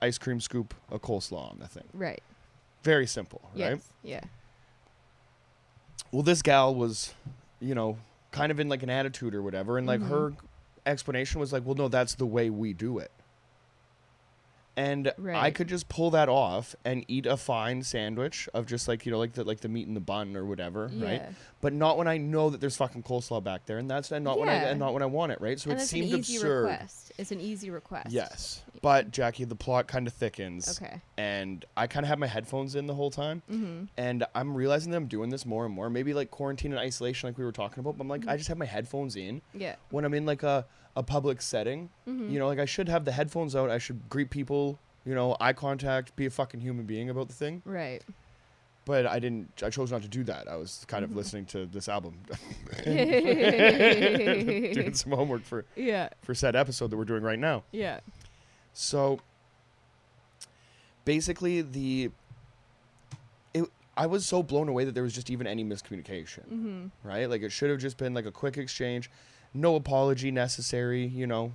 ice 0.00 0.18
cream 0.18 0.40
scoop 0.40 0.72
of 0.90 1.02
coleslaw 1.02 1.50
on 1.50 1.58
the 1.58 1.66
thing. 1.66 1.88
Right. 1.92 2.22
Very 2.84 3.06
simple, 3.08 3.40
right? 3.56 3.80
Yeah. 4.04 4.20
Well, 6.12 6.22
this 6.22 6.42
gal 6.42 6.74
was, 6.74 7.14
you 7.60 7.74
know, 7.74 7.98
kind 8.30 8.52
of 8.52 8.60
in 8.60 8.68
like 8.68 8.82
an 8.82 8.90
attitude 8.90 9.34
or 9.34 9.42
whatever, 9.42 9.78
and 9.78 9.86
like 9.86 10.00
Mhm. 10.00 10.08
her 10.08 10.32
explanation 10.86 11.40
was 11.40 11.52
like, 11.52 11.64
"Well, 11.64 11.74
no, 11.74 11.88
that's 11.88 12.14
the 12.14 12.26
way 12.26 12.50
we 12.50 12.72
do 12.72 12.98
it." 12.98 13.10
And 14.74 15.12
I 15.34 15.50
could 15.50 15.68
just 15.68 15.88
pull 15.90 16.10
that 16.12 16.30
off 16.30 16.74
and 16.84 17.04
eat 17.06 17.26
a 17.26 17.36
fine 17.36 17.82
sandwich 17.82 18.48
of 18.54 18.64
just 18.64 18.88
like 18.88 19.04
you 19.04 19.12
know 19.12 19.18
like 19.18 19.34
the 19.34 19.44
like 19.44 19.60
the 19.60 19.68
meat 19.68 19.86
in 19.86 19.92
the 19.92 20.00
bun 20.00 20.34
or 20.34 20.46
whatever, 20.46 20.90
right? 20.94 21.22
But 21.60 21.74
not 21.74 21.98
when 21.98 22.08
I 22.08 22.16
know 22.16 22.48
that 22.50 22.60
there's 22.60 22.76
fucking 22.76 23.02
coleslaw 23.02 23.44
back 23.44 23.66
there, 23.66 23.76
and 23.78 23.90
that's 23.90 24.10
and 24.12 24.24
not 24.24 24.38
when 24.38 24.48
I 24.48 24.54
and 24.54 24.78
not 24.80 24.94
when 24.94 25.02
I 25.02 25.06
want 25.06 25.30
it, 25.32 25.40
right? 25.42 25.60
So 25.60 25.70
and 25.70 25.78
it 25.80 25.84
seemed 25.84 26.12
an 26.12 26.20
easy 26.20 26.36
absurd. 26.36 26.62
request. 26.70 27.12
It's 27.18 27.30
an 27.32 27.40
easy 27.40 27.68
request. 27.68 28.10
Yes, 28.12 28.62
but 28.80 29.10
Jackie, 29.10 29.44
the 29.44 29.54
plot 29.54 29.86
kind 29.88 30.06
of 30.06 30.14
thickens, 30.14 30.80
Okay. 30.82 31.02
and 31.18 31.64
I 31.76 31.86
kind 31.86 32.04
of 32.06 32.08
have 32.08 32.18
my 32.18 32.26
headphones 32.26 32.74
in 32.74 32.86
the 32.86 32.94
whole 32.94 33.10
time, 33.10 33.42
Mhm. 33.52 33.88
and 33.98 34.24
I'm 34.34 34.54
realizing 34.56 34.90
that 34.92 34.96
I'm 34.96 35.06
doing 35.06 35.28
this 35.28 35.44
more 35.44 35.66
and 35.66 35.74
more. 35.74 35.90
Maybe 35.90 36.14
like 36.14 36.30
quarantine 36.30 36.72
and 36.72 36.80
isolation, 36.80 37.28
like 37.28 37.36
we 37.36 37.44
were 37.44 37.52
talking 37.52 37.80
about. 37.80 37.98
But 37.98 38.04
I'm 38.04 38.08
like, 38.08 38.22
Mm-hmm. 38.22 38.30
I 38.30 38.36
just 38.38 38.48
have 38.48 38.56
my 38.58 38.64
headphones 38.64 39.16
in 39.16 39.42
Yeah. 39.52 39.76
when 39.90 40.06
I'm 40.06 40.14
in 40.14 40.24
like 40.24 40.42
a 40.42 40.64
a 40.96 41.02
public 41.02 41.40
setting. 41.42 41.90
Mhm. 42.06 42.30
You 42.30 42.38
know, 42.38 42.46
like 42.48 42.58
I 42.58 42.64
should 42.66 42.88
have 42.88 43.04
the 43.04 43.12
headphones 43.12 43.54
out. 43.56 43.70
I 43.70 43.78
should 43.78 44.08
greet 44.08 44.30
people. 44.30 44.78
You 45.04 45.14
know, 45.16 45.36
eye 45.40 45.52
contact, 45.52 46.14
be 46.14 46.26
a 46.26 46.30
fucking 46.30 46.60
human 46.60 46.84
being 46.86 47.10
about 47.10 47.28
the 47.28 47.34
thing. 47.34 47.60
Right. 47.64 48.02
But 48.84 49.06
I 49.06 49.18
didn't. 49.18 49.62
I 49.62 49.70
chose 49.70 49.90
not 49.92 50.02
to 50.02 50.08
do 50.08 50.22
that. 50.24 50.48
I 50.48 50.56
was 50.56 50.84
kind 50.88 51.04
of 51.04 51.14
listening 51.16 51.46
to 51.46 51.66
this 51.66 51.88
album, 51.88 52.14
doing 54.74 54.94
some 54.94 55.12
homework 55.12 55.44
for 55.44 55.64
Yeah. 55.76 56.08
for 56.22 56.34
said 56.34 56.56
episode 56.56 56.90
that 56.90 56.96
we're 56.96 57.04
doing 57.04 57.22
right 57.22 57.38
now. 57.38 57.62
Yeah. 57.72 58.00
So 58.72 59.20
basically 61.04 61.62
the 61.62 62.10
it 63.54 63.64
I 63.96 64.06
was 64.06 64.24
so 64.26 64.42
blown 64.42 64.68
away 64.68 64.84
that 64.84 64.92
there 64.94 65.02
was 65.02 65.12
just 65.12 65.30
even 65.30 65.46
any 65.46 65.64
miscommunication, 65.64 66.46
Mhm. 66.50 66.90
right? 67.04 67.28
Like 67.28 67.42
it 67.42 67.50
should 67.52 67.70
have 67.70 67.78
just 67.80 67.96
been 67.98 68.14
like 68.14 68.26
a 68.26 68.32
quick 68.32 68.56
exchange, 68.56 69.10
no 69.54 69.76
apology 69.76 70.30
necessary, 70.30 71.06
you 71.06 71.26
know, 71.26 71.52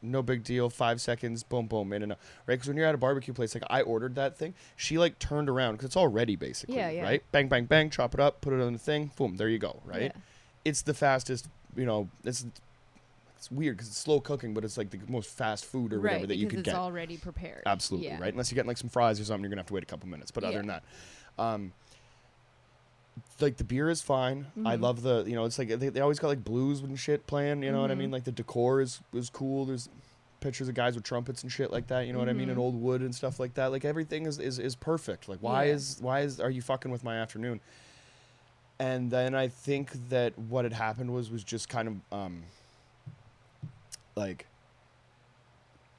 no 0.00 0.22
big 0.22 0.44
deal, 0.44 0.70
5 0.70 1.00
seconds, 1.00 1.42
boom 1.42 1.66
boom 1.66 1.92
in 1.92 2.02
and 2.02 2.12
out. 2.12 2.18
Right? 2.46 2.58
Cuz 2.58 2.68
when 2.68 2.76
you're 2.76 2.86
at 2.86 2.94
a 2.94 2.98
barbecue 2.98 3.34
place 3.34 3.54
like 3.54 3.64
I 3.68 3.82
ordered 3.82 4.14
that 4.14 4.36
thing, 4.36 4.54
she 4.76 4.96
like 4.98 5.18
turned 5.18 5.48
around 5.48 5.78
cuz 5.78 5.86
it's 5.86 5.96
all 5.96 6.08
ready 6.08 6.36
basically, 6.36 6.76
Yeah, 6.76 6.90
yeah. 6.90 7.02
right? 7.02 7.22
Bang 7.32 7.48
bang 7.48 7.64
bang, 7.64 7.90
chop 7.90 8.14
it 8.14 8.20
up, 8.20 8.40
put 8.40 8.52
it 8.52 8.60
on 8.60 8.72
the 8.72 8.78
thing, 8.78 9.10
boom, 9.16 9.36
there 9.36 9.48
you 9.48 9.58
go, 9.58 9.80
right? 9.84 10.02
Yeah. 10.14 10.22
It's 10.64 10.82
the 10.82 10.94
fastest, 10.94 11.48
you 11.76 11.86
know, 11.86 12.08
it's 12.24 12.44
it's 13.36 13.50
weird 13.52 13.76
because 13.76 13.88
it's 13.88 13.98
slow 13.98 14.20
cooking, 14.20 14.52
but 14.52 14.64
it's 14.64 14.76
like 14.76 14.90
the 14.90 14.98
most 15.06 15.30
fast 15.30 15.64
food 15.64 15.92
or 15.92 16.00
whatever 16.00 16.18
right, 16.20 16.28
that 16.28 16.36
you 16.36 16.46
because 16.46 16.56
could 16.58 16.66
it's 16.68 16.74
get. 16.74 16.80
already 16.80 17.16
prepared. 17.16 17.62
Absolutely, 17.66 18.08
Yeah. 18.08 18.20
right? 18.20 18.32
Unless 18.32 18.50
you 18.50 18.56
get 18.56 18.66
like 18.66 18.76
some 18.76 18.88
fries 18.90 19.20
or 19.20 19.24
something, 19.24 19.42
you're 19.44 19.50
gonna 19.50 19.60
have 19.60 19.66
to 19.68 19.74
wait 19.74 19.84
a 19.84 19.86
couple 19.86 20.08
minutes. 20.08 20.32
But 20.32 20.42
other 20.42 20.54
Yeah. 20.54 20.58
than 20.58 20.66
that, 20.66 20.82
um, 21.38 21.72
like 23.40 23.56
the 23.56 23.64
beer 23.64 23.88
is 23.90 24.00
fine. 24.02 24.46
I 24.64 24.76
Mhm. 24.76 24.80
love 24.82 25.02
the 25.02 25.24
you 25.26 25.34
know 25.34 25.44
it's 25.44 25.58
like 25.58 25.68
they, 25.68 25.88
they 25.88 26.00
always 26.00 26.18
got 26.18 26.28
like 26.28 26.44
blues 26.44 26.80
and 26.80 26.98
shit 26.98 27.26
playing. 27.26 27.62
You 27.62 27.72
know 27.72 27.80
what 27.80 27.90
I 27.90 27.94
mean? 27.94 28.10
Like 28.10 28.24
the 28.24 28.32
decor 28.32 28.80
is 28.80 29.00
is 29.12 29.30
cool. 29.30 29.64
There's 29.66 29.88
pictures 30.40 30.68
of 30.68 30.74
guys 30.74 30.94
with 30.94 31.02
trumpets 31.04 31.42
and 31.42 31.50
shit 31.50 31.72
like 31.72 31.88
that. 31.88 32.06
You 32.06 32.12
know 32.12 32.18
what 32.20 32.28
I 32.28 32.32
mean? 32.32 32.48
And 32.48 32.58
Mhm. 32.58 32.62
old 32.62 32.80
wood 32.80 33.00
and 33.02 33.12
stuff 33.14 33.40
like 33.40 33.54
that. 33.54 33.66
Like 33.72 33.84
everything 33.84 34.26
is 34.26 34.38
is, 34.38 34.58
is 34.58 34.76
perfect. 34.76 35.28
Like 35.28 35.40
why 35.40 35.64
Yeah. 35.64 35.74
is 35.74 35.98
why 36.00 36.20
is 36.20 36.38
are 36.40 36.50
you 36.50 36.62
fucking 36.62 36.90
with 36.92 37.02
my 37.04 37.16
afternoon? 37.16 37.60
And 38.80 39.10
then 39.10 39.34
I 39.34 39.48
think 39.48 39.90
that 40.10 40.38
what 40.38 40.64
had 40.64 40.72
happened 40.74 41.12
was 41.12 41.30
was 41.30 41.42
just 41.42 41.68
kind 41.68 41.88
of 41.88 41.94
um 42.18 42.44
like 44.14 44.46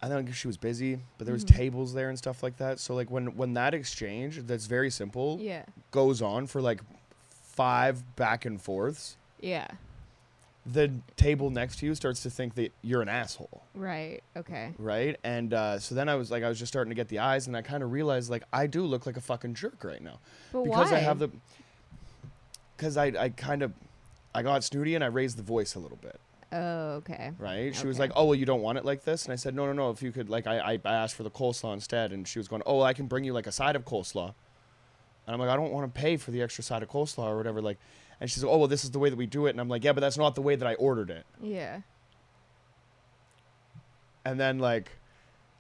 I 0.01 0.07
don't 0.07 0.23
know 0.23 0.29
if 0.29 0.38
she 0.38 0.47
was 0.47 0.55
busy, 0.55 0.97
but 1.17 1.25
there 1.25 1.33
was 1.33 1.43
Mhm. 1.43 1.55
tables 1.57 1.93
there 1.93 2.07
and 2.07 2.17
stuff 2.17 2.41
like 2.41 2.55
that. 2.57 2.79
So 2.79 2.95
like 2.95 3.11
when 3.11 3.35
when 3.35 3.53
that 3.55 3.73
exchange 3.73 4.38
that's 4.47 4.65
very 4.65 4.89
simple 4.89 5.38
Yeah. 5.41 5.65
goes 5.91 6.21
on 6.21 6.47
for 6.47 6.61
like 6.61 6.79
five 7.59 8.15
back 8.15 8.45
and 8.45 8.61
forths, 8.61 9.17
Yeah. 9.41 9.67
the 10.65 10.89
table 11.17 11.49
next 11.49 11.79
to 11.79 11.85
you 11.85 11.93
starts 11.93 12.23
to 12.23 12.29
think 12.29 12.55
that 12.55 12.71
you're 12.81 13.01
an 13.01 13.09
asshole, 13.09 13.63
Right. 13.75 14.21
Okay. 14.37 14.71
right? 14.77 15.17
And 15.25 15.53
uh, 15.53 15.79
so 15.79 15.93
then 15.93 16.07
I 16.07 16.15
was 16.15 16.31
like, 16.31 16.41
I 16.41 16.47
was 16.47 16.57
just 16.57 16.71
starting 16.71 16.89
to 16.91 16.95
get 16.95 17.09
the 17.09 17.19
eyes, 17.19 17.47
and 17.47 17.57
I 17.57 17.61
kind 17.61 17.83
of 17.83 17.91
realized 17.91 18.29
like 18.29 18.43
I 18.53 18.65
do 18.67 18.83
look 18.83 19.05
like 19.05 19.17
a 19.17 19.21
fucking 19.21 19.55
jerk 19.55 19.83
right 19.83 20.01
now 20.01 20.19
But 20.53 20.63
because 20.63 20.91
why? 20.91 20.97
I 20.97 20.99
have 21.01 21.19
the 21.19 21.29
because 22.77 22.95
I 22.95 23.07
I 23.07 23.29
kind 23.29 23.61
of 23.61 23.73
I 24.33 24.41
got 24.41 24.63
snooty 24.63 24.95
and 24.95 25.03
I 25.03 25.07
raised 25.07 25.37
the 25.37 25.43
voice 25.43 25.75
a 25.75 25.79
little 25.79 25.97
bit. 26.01 26.17
Oh, 26.53 27.01
okay. 27.01 27.31
right? 27.37 27.75
She 27.75 27.85
was 27.85 27.99
like, 27.99 28.11
"Oh, 28.15 28.25
well, 28.25 28.35
you 28.35 28.45
don't 28.45 28.61
want 28.61 28.77
it 28.77 28.85
like 28.85 29.03
this," 29.03 29.25
and 29.25 29.33
I 29.33 29.35
said, 29.35 29.53
"No, 29.53 29.65
no, 29.67 29.73
no. 29.73 29.91
If 29.91 30.01
you 30.01 30.11
could, 30.11 30.29
like, 30.29 30.47
I, 30.47 30.57
I 30.59 30.73
I 30.85 30.93
asked 30.93 31.15
for 31.15 31.23
the 31.23 31.29
coleslaw 31.29 31.73
instead," 31.73 32.11
and 32.13 32.27
she 32.27 32.39
was 32.39 32.47
going, 32.47 32.63
"Oh, 32.65 32.77
well, 32.77 32.85
I 32.85 32.93
can 32.93 33.05
bring 33.05 33.23
you 33.23 33.33
like 33.33 33.47
a 33.47 33.51
side 33.51 33.75
of 33.75 33.85
coleslaw." 33.85 34.33
And 35.29 35.36
I'm 35.36 35.39
like, 35.39 35.51
I 35.51 35.55
don't 35.55 35.71
want 35.71 35.93
to 35.93 36.01
pay 36.01 36.17
for 36.17 36.31
the 36.31 36.41
extra 36.41 36.63
side 36.63 36.81
of 36.81 36.89
coleslaw 36.89 37.25
or 37.27 37.38
whatever. 37.38 37.62
Like, 37.62 37.77
and 38.19 38.31
she's 38.31 38.43
like, 38.43 38.51
oh 38.51 38.57
well, 38.57 38.67
this 38.67 38.83
is 38.83 38.89
the 38.89 38.98
way 38.98 39.12
that 39.12 39.15
we 39.15 39.27
do 39.27 39.45
it. 39.45 39.51
And 39.51 39.62
I'm 39.62 39.69
like, 39.69 39.83
yeah, 39.83 39.93
but 39.93 40.01
that's 40.01 40.17
not 40.17 40.33
the 40.33 40.41
way 40.41 40.55
that 40.55 40.67
I 40.67 40.74
ordered 40.74 41.12
it. 41.12 41.24
Yeah. 41.39 41.81
And 44.25 44.39
then 44.39 44.57
like, 44.57 44.89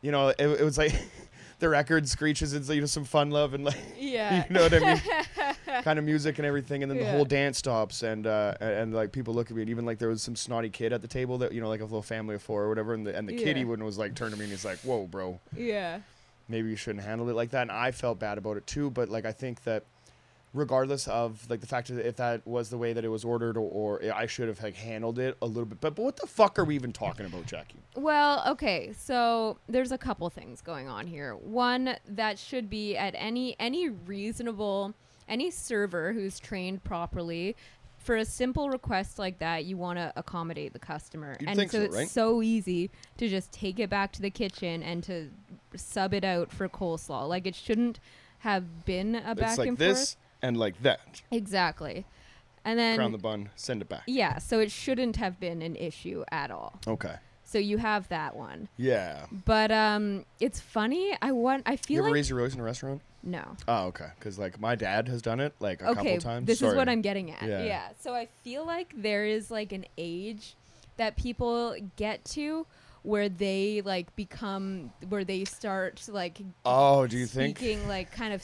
you 0.01 0.11
know, 0.11 0.29
it, 0.29 0.39
it 0.39 0.63
was 0.63 0.79
like 0.79 0.93
the 1.59 1.69
record 1.69 2.09
screeches 2.09 2.53
and 2.53 2.67
you 2.69 2.79
know 2.81 2.87
some 2.87 3.03
fun 3.03 3.29
love 3.29 3.53
and 3.53 3.63
like 3.63 3.77
Yeah. 3.99 4.45
you 4.47 4.53
know 4.55 4.63
what 4.63 4.73
I 4.73 4.79
mean, 4.79 5.01
kind 5.83 5.99
of 5.99 6.05
music 6.05 6.39
and 6.39 6.47
everything. 6.47 6.81
And 6.81 6.91
then 6.91 6.97
the 6.97 7.11
whole 7.11 7.25
dance 7.25 7.59
stops 7.59 8.01
and 8.01 8.25
uh, 8.25 8.55
and, 8.59 8.71
and, 8.71 8.93
like 8.95 9.11
people 9.11 9.35
look 9.35 9.51
at 9.51 9.55
me 9.55 9.61
and 9.61 9.69
even 9.69 9.85
like 9.85 9.99
there 9.99 10.09
was 10.09 10.23
some 10.23 10.35
snotty 10.35 10.69
kid 10.71 10.93
at 10.93 11.01
the 11.03 11.07
table 11.07 11.37
that 11.37 11.51
you 11.51 11.61
know 11.61 11.69
like 11.69 11.81
a 11.81 11.85
little 11.85 12.01
family 12.01 12.33
of 12.33 12.41
four 12.41 12.63
or 12.63 12.69
whatever. 12.69 12.95
And 12.95 13.05
the 13.05 13.15
and 13.15 13.29
the 13.29 13.33
kid 13.37 13.55
Yeah. 13.55 13.61
even 13.61 13.83
was 13.83 13.99
like 13.99 14.15
turned 14.15 14.31
to 14.31 14.37
me 14.37 14.45
and 14.45 14.51
he's 14.51 14.65
like, 14.65 14.79
whoa, 14.79 15.05
bro. 15.05 15.39
yeah. 15.55 15.99
Maybe 16.49 16.69
you 16.69 16.75
shouldn't 16.75 17.03
handle 17.05 17.29
it 17.29 17.35
like 17.35 17.51
that 17.51 17.63
and 17.63 17.71
i 17.71 17.91
felt 17.91 18.19
bad 18.19 18.37
about 18.37 18.57
it 18.57 18.65
too 18.67 18.89
but 18.89 19.09
like 19.09 19.25
i 19.25 19.31
think 19.31 19.63
that 19.63 19.83
regardless 20.53 21.07
of 21.07 21.47
like 21.49 21.61
the 21.61 21.67
fact 21.67 21.87
that 21.89 22.05
if 22.07 22.15
that 22.15 22.45
was 22.45 22.69
the 22.69 22.77
way 22.77 22.91
that 22.91 23.05
it 23.05 23.07
was 23.07 23.23
ordered 23.23 23.55
or, 23.55 23.69
or 24.01 24.13
i 24.13 24.25
should 24.25 24.47
have 24.47 24.61
like 24.63 24.75
handled 24.75 25.19
it 25.19 25.37
a 25.41 25.45
little 25.45 25.65
bit 25.65 25.79
but, 25.79 25.95
but 25.95 26.03
what 26.03 26.17
the 26.17 26.25
fuck 26.25 26.57
are 26.57 26.65
we 26.65 26.73
even 26.75 26.91
talking 26.91 27.25
about 27.25 27.45
jackie 27.45 27.79
Well, 27.95 28.43
okay, 28.47 28.93
so 28.97 29.57
there's 29.67 29.91
a 29.91 29.97
couple 29.97 30.29
things 30.29 30.61
going 30.61 30.87
on 30.87 31.05
here. 31.05 31.35
One 31.35 31.95
that 32.07 32.39
should 32.39 32.69
be 32.69 32.95
at 32.95 33.13
any 33.17 33.55
any 33.59 33.89
reasonable 33.89 34.93
any 35.27 35.51
server 35.51 36.13
who's 36.13 36.39
trained 36.39 36.83
properly 36.83 37.55
for 37.97 38.15
a 38.15 38.25
simple 38.25 38.69
request 38.69 39.19
like 39.19 39.39
that, 39.39 39.65
you 39.65 39.77
want 39.77 39.99
to 39.99 40.11
accommodate 40.15 40.73
the 40.73 40.79
customer. 40.79 41.35
You'd 41.39 41.49
and 41.49 41.59
think 41.59 41.71
so, 41.71 41.79
so, 41.79 41.83
it's 41.83 41.95
right? 41.95 42.07
so 42.07 42.41
easy 42.41 42.89
to 43.17 43.27
just 43.27 43.51
take 43.51 43.79
it 43.79 43.89
back 43.89 44.13
to 44.13 44.21
the 44.21 44.29
kitchen 44.29 44.81
and 44.81 45.03
to 45.03 45.29
sub 45.75 46.13
it 46.13 46.23
out 46.23 46.51
for 46.51 46.67
coleslaw. 46.69 47.27
Like 47.27 47.45
it 47.47 47.55
shouldn't 47.55 47.99
have 48.39 48.85
been 48.85 49.15
a 49.15 49.35
back 49.35 49.49
it's 49.49 49.57
like 49.57 49.67
and 49.67 49.77
this 49.77 50.13
forth. 50.13 50.17
and 50.41 50.57
like 50.57 50.81
that 50.83 51.21
Exactly. 51.31 52.05
And 52.65 52.77
then 52.77 52.97
crown 52.97 53.11
the 53.11 53.17
bun 53.17 53.49
send 53.55 53.81
it 53.81 53.89
back 53.89 54.03
yeah, 54.07 54.37
so 54.37 54.59
it 54.59 54.71
shouldn't 54.71 55.15
have 55.17 55.39
been 55.39 55.61
an 55.61 55.75
issue 55.75 56.23
at 56.31 56.51
all. 56.51 56.79
okay 56.87 57.15
So 57.43 57.57
you 57.57 57.77
have 57.79 58.07
that 58.09 58.35
one. 58.35 58.67
yeah 58.77 59.25
But 59.45 59.71
um, 59.71 60.25
it's 60.39 60.59
funny. 60.59 61.17
I 61.21 61.31
want. 61.31 61.63
I 61.65 61.75
feel 61.75 61.95
you 61.95 61.99
ever 62.01 62.09
like 62.09 62.13
raise 62.15 62.29
your 62.29 62.39
voice 62.39 62.53
in 62.53 62.59
a 62.59 62.63
restaurant 62.63 63.01
no. 63.21 63.43
oh 63.67 63.87
okay 63.87 64.07
because 64.17 64.39
like 64.39 64.61
my 64.61 64.75
dad 64.75 65.09
has 65.09 65.21
done 65.21 65.41
it 65.41 65.53
like 65.59 65.81
a 65.81 65.87
Okay, 65.89 65.95
couple 65.95 66.17
times 66.19 66.47
this 66.47 66.61
is 66.61 66.73
what 66.73 66.87
I'm 66.87 67.01
getting 67.01 67.31
at. 67.31 67.41
Yeah. 67.43 67.63
Yeah. 67.63 67.87
So 67.99 68.13
I 68.13 68.27
feel 68.43 68.65
like 68.65 68.93
there 68.95 69.25
is 69.25 69.51
like 69.51 69.73
an 69.73 69.85
age 69.97 70.55
that 70.95 71.17
people 71.17 71.75
get 71.97 72.23
to 72.25 72.65
where 73.03 73.29
they 73.29 73.81
like 73.83 74.13
become 74.15 74.91
where 75.07 75.23
they 75.23 75.45
start 75.45 76.05
like 76.09 76.41
oh 76.65 77.07
do 77.07 77.17
you 77.17 77.25
think 77.25 77.61
like 77.87 78.11
kind 78.11 78.33
of 78.33 78.43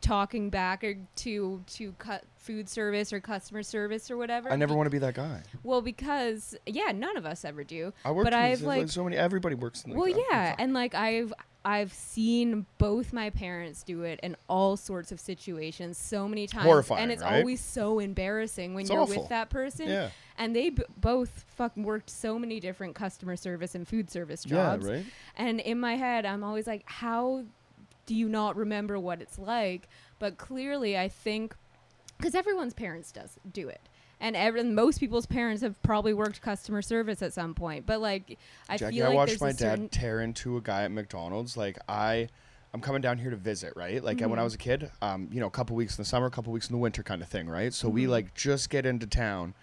talking 0.00 0.50
back 0.50 0.82
or 0.82 0.96
to 1.14 1.62
to 1.66 1.92
cut 1.92 2.24
food 2.36 2.68
service 2.68 3.12
or 3.12 3.20
customer 3.20 3.62
service 3.62 4.10
or 4.10 4.16
whatever. 4.16 4.50
i 4.50 4.56
never 4.56 4.74
want 4.74 4.86
to 4.86 4.90
be 4.90 4.98
that 4.98 5.14
guy 5.14 5.40
Well, 5.62 5.80
because 5.80 6.56
yeah, 6.66 6.90
none 6.92 7.16
of 7.16 7.24
us 7.24 7.44
ever 7.44 7.62
do. 7.62 7.92
i 8.04 8.10
work 8.10 8.24
But 8.24 8.34
I've, 8.34 8.58
so- 8.60 8.66
like- 8.66 8.88
so 8.88 9.04
many 9.04 9.16
everybody 9.16 9.54
works 9.54 9.84
in 9.84 9.94
well, 9.94 10.08
yeah, 10.08 10.56
and 10.58 10.74
like 10.74 10.94
I've 10.96 11.32
I've 11.64 11.92
seen 11.92 12.66
both 12.78 13.12
my 13.12 13.30
parents 13.30 13.82
do 13.82 14.02
it 14.02 14.18
in 14.22 14.36
all 14.48 14.76
sorts 14.76 15.12
of 15.12 15.20
situations 15.20 15.96
so 15.96 16.26
many 16.26 16.46
times, 16.46 16.64
Horrifying, 16.66 17.02
and 17.04 17.12
it's 17.12 17.22
right? 17.22 17.38
always 17.40 17.60
so 17.60 17.98
embarrassing 18.00 18.74
when 18.74 18.82
It's 18.82 18.90
you're 18.90 19.00
awful. 19.00 19.20
with 19.22 19.28
that 19.28 19.48
person. 19.50 19.88
yeah 19.88 20.10
And 20.38 20.56
they 20.56 20.70
b- 20.70 20.82
both 21.00 21.44
fuck 21.56 21.76
worked 21.76 22.10
so 22.10 22.38
many 22.38 22.58
different 22.58 22.94
customer 22.96 23.36
service 23.36 23.74
and 23.76 23.86
food 23.86 24.10
service 24.10 24.44
yeah 24.46 24.56
jobs. 24.56 24.86
right 24.88 25.04
And 25.36 25.60
in 25.60 25.78
my 25.78 25.94
head, 25.96 26.26
I'm 26.26 26.42
always 26.42 26.66
like, 26.66 26.82
how 26.86 27.44
do 28.06 28.14
you 28.16 28.28
not 28.28 28.56
remember 28.56 28.98
what 28.98 29.22
it's 29.22 29.38
like? 29.38 29.88
But 30.18 30.38
clearly, 30.38 30.98
I 30.98 31.08
think 31.08 31.54
because 32.18 32.34
everyone's 32.34 32.74
parents 32.74 33.10
does 33.12 33.38
do 33.52 33.68
it. 33.68 33.80
And 34.22 34.36
every, 34.36 34.62
most 34.62 35.00
people's 35.00 35.26
parents 35.26 35.62
have 35.62 35.82
probably 35.82 36.14
worked 36.14 36.40
customer 36.40 36.80
service 36.80 37.22
at 37.22 37.32
some 37.32 37.54
point, 37.54 37.84
but 37.86 38.00
like 38.00 38.38
I 38.68 38.76
Jackie, 38.78 38.96
feel 38.98 39.06
I 39.06 39.08
like 39.08 39.16
watched 39.16 39.40
there's 39.40 39.40
my 39.40 39.52
dad 39.52 39.90
tear 39.90 40.20
into 40.20 40.56
a 40.56 40.60
guy 40.60 40.84
at 40.84 40.92
McDonald's. 40.92 41.56
Like 41.56 41.76
I, 41.88 42.28
I'm 42.72 42.80
coming 42.80 43.02
down 43.02 43.18
here 43.18 43.30
to 43.30 43.36
visit, 43.36 43.72
right? 43.74 44.02
Like 44.02 44.22
uh, 44.22 44.28
when 44.28 44.38
I 44.38 44.42
Mhm. 44.42 44.44
was 44.44 44.54
a 44.54 44.58
kid, 44.58 44.90
um, 45.02 45.28
you 45.32 45.40
know, 45.40 45.48
a 45.48 45.50
couple 45.50 45.74
weeks 45.74 45.98
in 45.98 46.02
the 46.02 46.06
summer, 46.08 46.26
a 46.26 46.30
couple 46.30 46.52
weeks 46.52 46.68
in 46.68 46.72
the 46.72 46.78
winter, 46.78 47.02
kind 47.02 47.20
of 47.20 47.26
thing, 47.28 47.48
right? 47.48 47.74
So 47.74 47.88
we 47.88 48.04
Mhm. 48.04 48.10
like 48.10 48.34
just 48.34 48.70
get 48.70 48.86
into 48.86 49.08
town. 49.08 49.54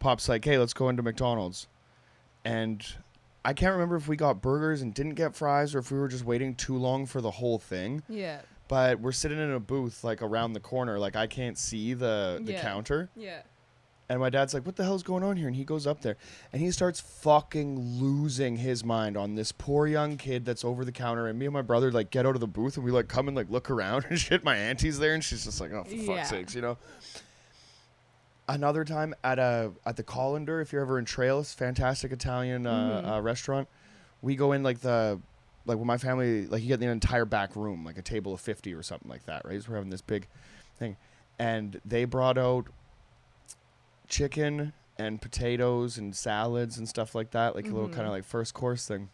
Pop's 0.00 0.28
like, 0.28 0.44
hey, 0.44 0.58
let's 0.58 0.72
go 0.74 0.88
into 0.88 1.02
McDonald's, 1.04 1.68
and 2.44 2.84
I 3.44 3.52
can't 3.52 3.72
remember 3.72 3.94
if 3.96 4.08
we 4.08 4.16
got 4.16 4.42
burgers 4.42 4.82
and 4.82 4.92
didn't 4.92 5.14
get 5.14 5.34
fries, 5.36 5.74
or 5.74 5.78
if 5.78 5.90
we 5.92 5.98
were 5.98 6.08
just 6.08 6.24
waiting 6.24 6.54
too 6.56 6.76
long 6.76 7.06
for 7.06 7.20
the 7.20 7.30
whole 7.30 7.58
thing. 7.58 8.02
yeah. 8.08 8.40
But 8.66 9.00
we're 9.00 9.12
sitting 9.12 9.38
in 9.38 9.50
a 9.52 9.60
booth 9.60 10.04
like 10.04 10.20
around 10.20 10.52
the 10.52 10.60
corner, 10.60 10.98
like 10.98 11.16
I 11.16 11.26
can't 11.28 11.56
see 11.56 11.94
the 11.94 12.42
the 12.44 12.52
Yeah. 12.52 12.60
counter. 12.62 13.08
Yeah. 13.16 13.42
And 14.10 14.20
my 14.20 14.30
dad's 14.30 14.54
like, 14.54 14.64
"What 14.64 14.76
the 14.76 14.84
hell's 14.84 15.02
going 15.02 15.22
on 15.22 15.36
here?" 15.36 15.48
And 15.48 15.54
he 15.56 15.64
goes 15.64 15.86
up 15.86 16.00
there, 16.00 16.16
and 16.52 16.62
he 16.62 16.70
starts 16.70 16.98
fucking 16.98 17.78
losing 18.00 18.56
his 18.56 18.82
mind 18.82 19.18
on 19.18 19.34
this 19.34 19.52
poor 19.52 19.86
young 19.86 20.16
kid 20.16 20.46
that's 20.46 20.64
over 20.64 20.82
the 20.84 20.92
counter. 20.92 21.26
And 21.26 21.38
me 21.38 21.44
and 21.44 21.52
my 21.52 21.60
brother 21.60 21.92
like 21.92 22.10
get 22.10 22.24
out 22.24 22.34
of 22.34 22.40
the 22.40 22.46
booth, 22.46 22.76
and 22.76 22.84
we 22.86 22.90
like 22.90 23.08
come 23.08 23.28
and 23.28 23.36
like 23.36 23.50
look 23.50 23.68
around 23.70 24.06
and 24.10 24.18
shit. 24.18 24.42
My 24.44 24.56
auntie's 24.56 24.98
there, 24.98 25.12
and 25.12 25.22
she's 25.22 25.44
just 25.44 25.60
like, 25.60 25.72
"Oh, 25.72 25.84
for 25.84 25.90
Yeah. 25.90 26.16
fuck's 26.16 26.30
sakes," 26.30 26.54
you 26.54 26.62
know. 26.62 26.78
Another 28.48 28.82
time 28.82 29.14
at 29.22 29.38
a 29.38 29.72
at 29.84 29.96
the 29.96 30.02
Colander, 30.02 30.62
if 30.62 30.72
you're 30.72 30.80
ever 30.80 30.98
in 30.98 31.04
Trails, 31.04 31.52
fantastic 31.52 32.10
Italian 32.12 32.66
uh, 32.66 33.02
Mhm. 33.04 33.16
uh, 33.18 33.20
restaurant, 33.20 33.68
we 34.22 34.36
go 34.36 34.52
in 34.52 34.62
like 34.62 34.80
the 34.80 35.20
like 35.66 35.76
with 35.76 35.86
my 35.86 35.98
family, 35.98 36.46
like 36.46 36.62
you 36.62 36.68
get 36.68 36.80
the 36.80 36.86
entire 36.86 37.26
back 37.26 37.54
room, 37.54 37.84
like 37.84 37.98
a 37.98 38.02
table 38.02 38.32
of 38.32 38.40
fifty 38.40 38.72
or 38.72 38.82
something 38.82 39.10
like 39.10 39.26
that, 39.26 39.44
right? 39.44 39.62
So 39.62 39.68
we're 39.68 39.76
having 39.76 39.90
this 39.90 40.00
big 40.00 40.28
thing, 40.78 40.96
and 41.38 41.78
they 41.84 42.06
brought 42.06 42.38
out 42.38 42.68
chicken 44.08 44.72
and 44.96 45.20
potatoes 45.22 45.96
and 45.98 46.14
salads 46.14 46.76
and 46.78 46.88
stuff 46.88 47.14
like 47.14 47.30
that, 47.30 47.54
like 47.54 47.66
a 47.68 47.70
little 47.70 47.88
kind 47.88 48.06
of 48.06 48.10
like 48.10 48.24
first 48.24 48.54
course 48.54 48.86
thing. 48.86 49.08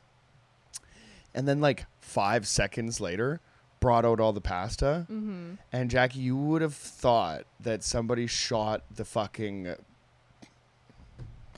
And 1.35 1.47
then 1.49 1.61
like 1.61 1.87
five 2.01 2.47
seconds 2.47 3.01
later, 3.01 3.41
brought 3.81 4.05
out 4.07 4.21
all 4.21 4.33
the 4.33 4.41
pasta. 4.41 5.07
Mm-hmm. 5.11 5.55
And 5.73 5.91
Jackie, 5.91 6.21
you 6.21 6.37
would 6.37 6.63
have 6.63 6.75
thought 6.75 7.45
that 7.61 7.83
somebody 7.83 8.27
shot 8.27 8.83
the 8.95 9.05
fucking, 9.05 9.75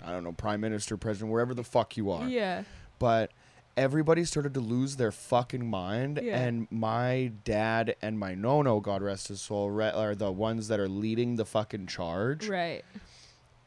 I 0.05 0.13
don't 0.13 0.25
know, 0.25 0.33
prime 0.33 0.61
minister, 0.61 0.97
president, 0.97 1.31
wherever 1.31 1.55
the 1.55 1.63
fuck 1.63 1.97
you 1.97 2.11
are. 2.11 2.27
Yeah. 2.29 2.65
But 2.99 3.31
everybody 3.77 4.25
started 4.25 4.55
to 4.55 4.61
lose 4.61 4.97
their 4.97 5.13
fucking 5.13 5.69
mind. 5.69 6.19
Yeah. 6.23 6.41
And 6.41 6.67
my 6.71 7.33
dad 7.45 7.95
and 8.03 8.19
my 8.19 8.35
nono, 8.35 8.81
God 8.81 9.03
rest 9.03 9.29
his 9.29 9.41
soul, 9.41 9.71
re- 9.71 9.93
are 9.93 10.15
the 10.15 10.33
ones 10.33 10.69
that 10.69 10.81
are 10.81 10.89
leading 10.89 11.37
the 11.37 11.45
fucking 11.45 11.87
charge 11.87 12.49
Right. 12.49 12.85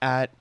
At 0.01 0.31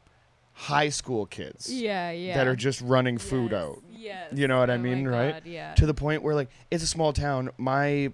high 0.52 0.88
school 0.88 1.26
kids 1.26 1.72
Yeah. 1.72 2.10
Yeah. 2.10 2.36
that 2.36 2.46
are 2.46 2.56
just 2.56 2.80
running 2.80 3.18
food 3.18 3.52
Yes, 3.52 3.60
out. 3.62 3.82
Yes. 3.96 4.32
You 4.34 4.48
know 4.48 4.58
what 4.58 4.70
I 4.70 4.74
Oh 4.74 4.78
my 4.78 4.82
mean, 4.82 5.06
right? 5.08 5.32
God, 5.34 5.46
Yeah. 5.46 5.74
To 5.74 5.86
the 5.86 5.94
point 5.94 6.22
where 6.22 6.34
like 6.34 6.48
it's 6.70 6.82
a 6.82 6.86
small 6.86 7.12
town. 7.12 7.50
My 7.58 8.12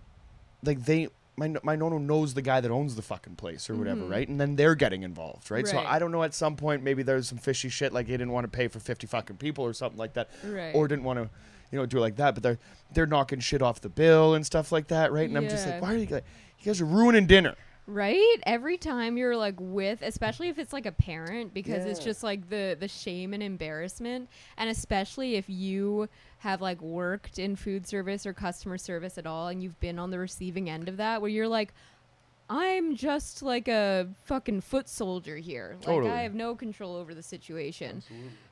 like 0.62 0.84
they 0.84 1.08
my 1.36 1.54
my 1.62 1.74
nono 1.74 1.98
knows 1.98 2.34
the 2.34 2.42
guy 2.42 2.60
that 2.60 2.70
owns 2.70 2.94
the 2.96 3.02
fucking 3.02 3.36
place 3.36 3.68
or 3.68 3.74
whatever, 3.74 4.02
Mhm. 4.02 4.10
right? 4.10 4.28
And 4.28 4.40
then 4.40 4.56
they're 4.56 4.74
getting 4.76 5.02
involved, 5.02 5.50
right? 5.50 5.66
So 5.66 5.78
I 5.78 5.98
don't 5.98 6.12
know. 6.12 6.22
At 6.22 6.32
some 6.34 6.54
point, 6.56 6.82
maybe 6.82 7.02
there's 7.02 7.28
some 7.28 7.38
fishy 7.38 7.68
shit 7.68 7.92
like 7.92 8.06
they 8.06 8.12
didn't 8.12 8.30
want 8.32 8.44
to 8.44 8.56
pay 8.56 8.68
for 8.68 8.78
fifty 8.78 9.06
fucking 9.06 9.36
people 9.38 9.64
or 9.64 9.72
something 9.72 9.98
like 9.98 10.12
that, 10.14 10.28
right. 10.44 10.72
or 10.74 10.86
didn't 10.86 11.02
want 11.04 11.18
to, 11.18 11.28
you 11.72 11.78
know, 11.78 11.86
do 11.86 11.96
it 11.98 12.00
like 12.02 12.16
that. 12.16 12.34
But 12.34 12.42
they're 12.44 12.58
they're 12.92 13.06
knocking 13.06 13.40
shit 13.40 13.62
off 13.62 13.80
the 13.80 13.88
bill 13.88 14.34
and 14.34 14.46
stuff 14.46 14.70
like 14.70 14.86
that, 14.88 15.10
right? 15.12 15.28
And 15.28 15.36
I'm 15.36 15.48
just 15.48 15.66
like, 15.66 15.82
why 15.82 15.94
are 15.94 15.98
you 15.98 16.06
guys? 16.06 16.22
You 16.60 16.66
guys 16.66 16.80
are 16.80 16.84
ruining 16.86 17.26
dinner. 17.26 17.56
Right? 17.86 18.36
Every 18.46 18.78
time 18.78 19.18
you're 19.18 19.36
like 19.36 19.56
with, 19.58 20.00
especially 20.02 20.48
if 20.48 20.58
it's 20.58 20.72
like 20.72 20.86
a 20.86 20.92
parent, 20.92 21.52
because 21.52 21.84
it's 21.84 22.00
just 22.00 22.22
like 22.22 22.48
the 22.48 22.76
the 22.80 22.88
shame 22.88 23.34
and 23.34 23.42
embarrassment, 23.42 24.28
and 24.56 24.70
especially 24.70 25.34
if 25.34 25.44
you 25.48 26.08
have 26.38 26.62
like 26.62 26.80
worked 26.80 27.38
in 27.38 27.56
food 27.56 27.86
service 27.86 28.24
or 28.24 28.32
customer 28.32 28.78
service 28.78 29.18
at 29.18 29.26
all, 29.26 29.48
and 29.48 29.62
you've 29.62 29.78
been 29.80 29.98
on 29.98 30.10
the 30.10 30.18
receiving 30.18 30.70
end 30.70 30.88
of 30.88 30.96
that, 30.96 31.20
where 31.20 31.30
you're 31.30 31.48
like. 31.48 31.74
I'm 32.50 32.94
just 32.94 33.42
like 33.42 33.68
a 33.68 34.06
fucking 34.24 34.60
foot 34.60 34.86
soldier 34.86 35.38
here. 35.38 35.76
Like 35.78 35.86
Totally. 35.86 36.12
I 36.12 36.20
have 36.24 36.34
no 36.34 36.54
control 36.54 36.94
over 36.94 37.14
the 37.14 37.22
situation. 37.22 38.02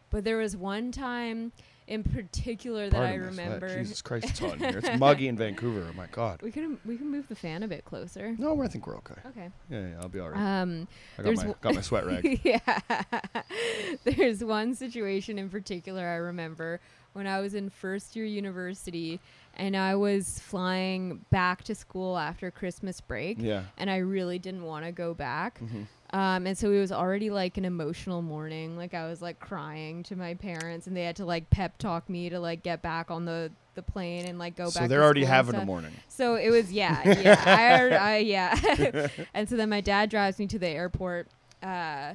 But 0.09 0.25
there 0.25 0.39
was 0.39 0.57
one 0.57 0.93
time 0.93 1.53
in 1.93 2.03
particular 2.03 2.89
that 2.89 2.97
I 3.01 3.19
Pardon 3.19 3.27
my 3.27 3.33
sweat. 3.33 3.45
remember. 3.47 3.79
Jesus 3.79 4.01
Christ, 4.01 4.31
it's 4.31 4.39
hot 4.39 4.55
in 4.55 4.59
here. 4.61 4.79
It's 4.79 4.99
muggy 4.99 5.29
in 5.29 5.37
Vancouver. 5.37 5.87
Oh 5.91 5.97
my 5.97 6.07
god. 6.11 6.41
We 6.43 6.51
can 6.51 6.79
we 6.87 6.97
can 6.97 7.11
move 7.11 7.29
the 7.29 7.35
fan 7.35 7.63
a 7.63 7.69
bit 7.69 7.85
closer. 7.85 8.35
No, 8.39 8.61
I 8.63 8.69
think 8.69 8.87
we're 8.87 8.97
okay. 8.99 9.15
Okay. 9.27 9.51
Yeah, 9.69 9.89
yeah 9.89 10.01
I'll 10.01 10.09
be 10.09 10.19
all 10.19 10.31
right. 10.31 10.61
Um 10.63 10.89
I 11.19 11.23
got 11.23 11.37
my 11.37 11.55
got 11.61 11.75
my 11.75 11.81
sweat 11.83 12.07
rag. 12.07 12.41
yeah. 12.45 12.61
There's 14.05 14.43
one 14.43 14.75
situation 14.75 15.39
in 15.39 15.51
particular 15.51 16.07
I 16.07 16.17
remember 16.17 16.81
when 17.13 17.27
I 17.27 17.41
was 17.41 17.55
in 17.55 17.69
first 17.69 18.17
year 18.17 18.25
university 18.25 19.21
and 19.55 19.77
I 19.77 19.95
was 19.97 20.39
flying 20.39 21.27
back 21.31 21.63
to 21.65 21.75
school 21.75 22.17
after 22.17 22.51
Christmas 22.51 23.03
break 23.03 23.37
Yeah. 23.39 23.65
and 23.77 23.91
I 23.91 23.99
really 23.99 24.39
didn't 24.39 24.65
want 24.65 24.87
to 24.87 24.93
go 24.93 25.13
back. 25.13 25.59
hmm 25.59 25.83
Um, 26.13 26.47
and 26.47 26.59
so 26.59 26.71
it 26.71 26.79
was 26.79 26.93
already 26.93 27.31
like 27.31 27.57
an 27.57 27.65
emotional 27.65 28.21
morning. 28.21 28.77
Like 28.77 28.93
I 28.93 29.07
was 29.09 29.23
like 29.23 29.41
crying 29.41 30.03
to 30.05 30.17
my 30.17 30.35
parents 30.35 30.87
and 30.87 30.95
they 30.97 31.05
had 31.05 31.17
to 31.17 31.25
like 31.25 31.49
pep 31.51 31.79
talk 31.79 32.09
me 32.11 32.29
to 32.29 32.39
like 32.39 32.63
get 32.63 32.83
back 32.83 33.11
on 33.11 33.25
the 33.25 33.51
the 33.75 33.83
plane 33.83 34.27
and 34.27 34.39
like 34.39 34.55
go 34.55 34.69
so 34.69 34.81
back. 34.81 34.85
So 34.85 34.89
they're 34.89 35.03
already 35.03 35.25
having 35.25 35.55
a 35.55 35.65
morning. 35.65 35.93
So 36.09 36.35
it 36.35 36.51
was 36.51 36.71
yeah, 36.71 37.01
yeah, 37.21 37.43
I, 37.47 37.81
already- 37.81 37.97
I 37.97 38.17
yeah, 38.19 39.09
and 39.35 39.49
so 39.49 39.57
then 39.57 39.71
my 39.71 39.81
dad 39.81 40.11
drives 40.11 40.39
me 40.39 40.47
to 40.49 40.59
the 40.59 40.69
airport 40.69 41.29
uh, 41.63 42.13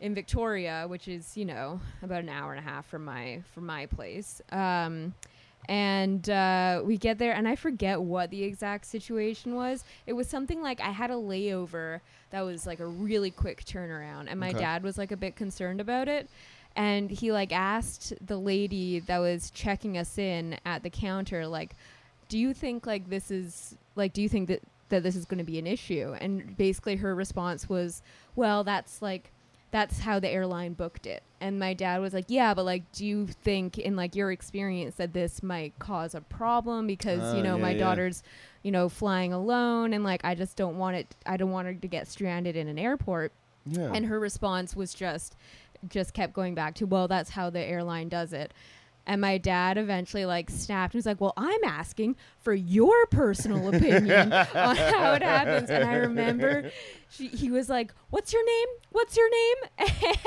in 0.00 0.14
Victoria, 0.16 0.86
which 0.88 1.06
is 1.06 1.36
you 1.36 1.44
know 1.44 1.80
about 2.02 2.24
an 2.24 2.28
hour 2.28 2.52
and 2.52 2.58
a 2.58 2.68
half 2.68 2.86
from 2.88 3.04
my 3.04 3.42
from 3.54 3.66
my 3.66 3.86
place. 3.86 4.42
Um, 4.50 5.14
and 5.68 6.28
uh, 6.30 6.82
we 6.84 6.96
get 6.96 7.18
there, 7.18 7.32
and 7.32 7.46
I 7.46 7.56
forget 7.56 8.00
what 8.00 8.30
the 8.30 8.42
exact 8.42 8.86
situation 8.86 9.54
was. 9.54 9.84
It 10.06 10.14
was 10.14 10.28
something 10.28 10.62
like 10.62 10.80
I 10.80 10.90
had 10.90 11.10
a 11.10 11.14
layover 11.14 12.00
that 12.30 12.40
was 12.42 12.66
like 12.66 12.80
a 12.80 12.86
really 12.86 13.30
quick 13.30 13.64
turnaround, 13.64 14.26
and 14.28 14.40
my 14.40 14.48
Okay. 14.48 14.58
dad 14.60 14.82
was 14.82 14.98
like 14.98 15.12
a 15.12 15.16
bit 15.16 15.36
concerned 15.36 15.80
about 15.80 16.08
it. 16.08 16.28
And 16.76 17.10
he 17.10 17.32
like 17.32 17.52
asked 17.52 18.14
the 18.24 18.38
lady 18.38 19.00
that 19.00 19.18
was 19.18 19.50
checking 19.50 19.98
us 19.98 20.16
in 20.18 20.58
at 20.64 20.82
the 20.82 20.90
counter, 20.90 21.46
like, 21.46 21.74
do 22.28 22.38
you 22.38 22.54
think 22.54 22.86
like 22.86 23.08
this 23.08 23.30
is 23.30 23.76
like 23.96 24.12
do 24.12 24.22
you 24.22 24.28
think 24.28 24.48
that 24.48 24.62
that 24.90 25.02
this 25.02 25.16
is 25.16 25.24
going 25.24 25.38
to 25.38 25.44
be 25.44 25.58
an 25.58 25.66
issue 25.66 26.14
and 26.20 26.56
basically 26.56 26.96
her 26.96 27.14
response 27.14 27.68
was 27.68 28.02
well 28.36 28.64
that's 28.64 29.02
like 29.02 29.32
that's 29.70 30.00
how 30.00 30.18
the 30.18 30.28
airline 30.28 30.72
booked 30.72 31.06
it 31.06 31.22
and 31.40 31.58
my 31.58 31.74
dad 31.74 32.00
was 32.00 32.14
like 32.14 32.24
yeah 32.28 32.54
but 32.54 32.64
like 32.64 32.90
do 32.92 33.04
you 33.04 33.26
think 33.26 33.78
in 33.78 33.96
like 33.96 34.14
your 34.16 34.32
experience 34.32 34.94
that 34.96 35.12
this 35.12 35.42
might 35.42 35.78
cause 35.78 36.14
a 36.14 36.20
problem 36.20 36.86
because 36.86 37.34
you 37.34 37.40
oh, 37.40 37.42
know 37.42 37.56
yeah, 37.56 37.62
my 37.62 37.70
yeah. 37.72 37.78
daughter's 37.78 38.22
you 38.62 38.70
know 38.72 38.88
flying 38.88 39.32
alone 39.32 39.92
and 39.92 40.04
like 40.04 40.24
i 40.24 40.34
just 40.34 40.56
don't 40.56 40.78
want 40.78 40.96
it 40.96 41.14
i 41.26 41.36
don't 41.36 41.50
want 41.50 41.66
her 41.66 41.74
to 41.74 41.88
get 41.88 42.08
stranded 42.08 42.56
in 42.56 42.68
an 42.68 42.78
airport 42.78 43.32
Yeah. 43.66 43.90
and 43.92 44.06
her 44.06 44.18
response 44.18 44.74
was 44.74 44.94
just 44.94 45.36
just 45.88 46.14
kept 46.14 46.32
going 46.32 46.54
back 46.54 46.74
to 46.76 46.86
well 46.86 47.06
that's 47.08 47.30
how 47.30 47.50
the 47.50 47.60
airline 47.60 48.08
does 48.08 48.32
it 48.32 48.52
and 49.06 49.20
my 49.20 49.38
dad 49.38 49.78
eventually 49.78 50.26
like 50.26 50.50
snapped 50.50 50.94
and 50.94 50.98
was 50.98 51.06
like 51.06 51.20
well 51.20 51.34
i'm 51.36 51.62
asking 51.64 52.16
for 52.40 52.52
your 52.54 53.06
personal 53.06 53.68
opinion 53.74 54.32
on 54.32 54.76
how 54.76 55.12
it 55.14 55.22
happens 55.22 55.70
and 55.70 55.84
i 55.84 55.94
remember 55.94 56.70
she, 57.10 57.28
he 57.28 57.50
was 57.50 57.68
like 57.68 57.92
what's 58.10 58.32
your 58.32 58.44
name 58.44 58.66
what's 58.90 59.16
your 59.16 59.28
name 59.30 59.56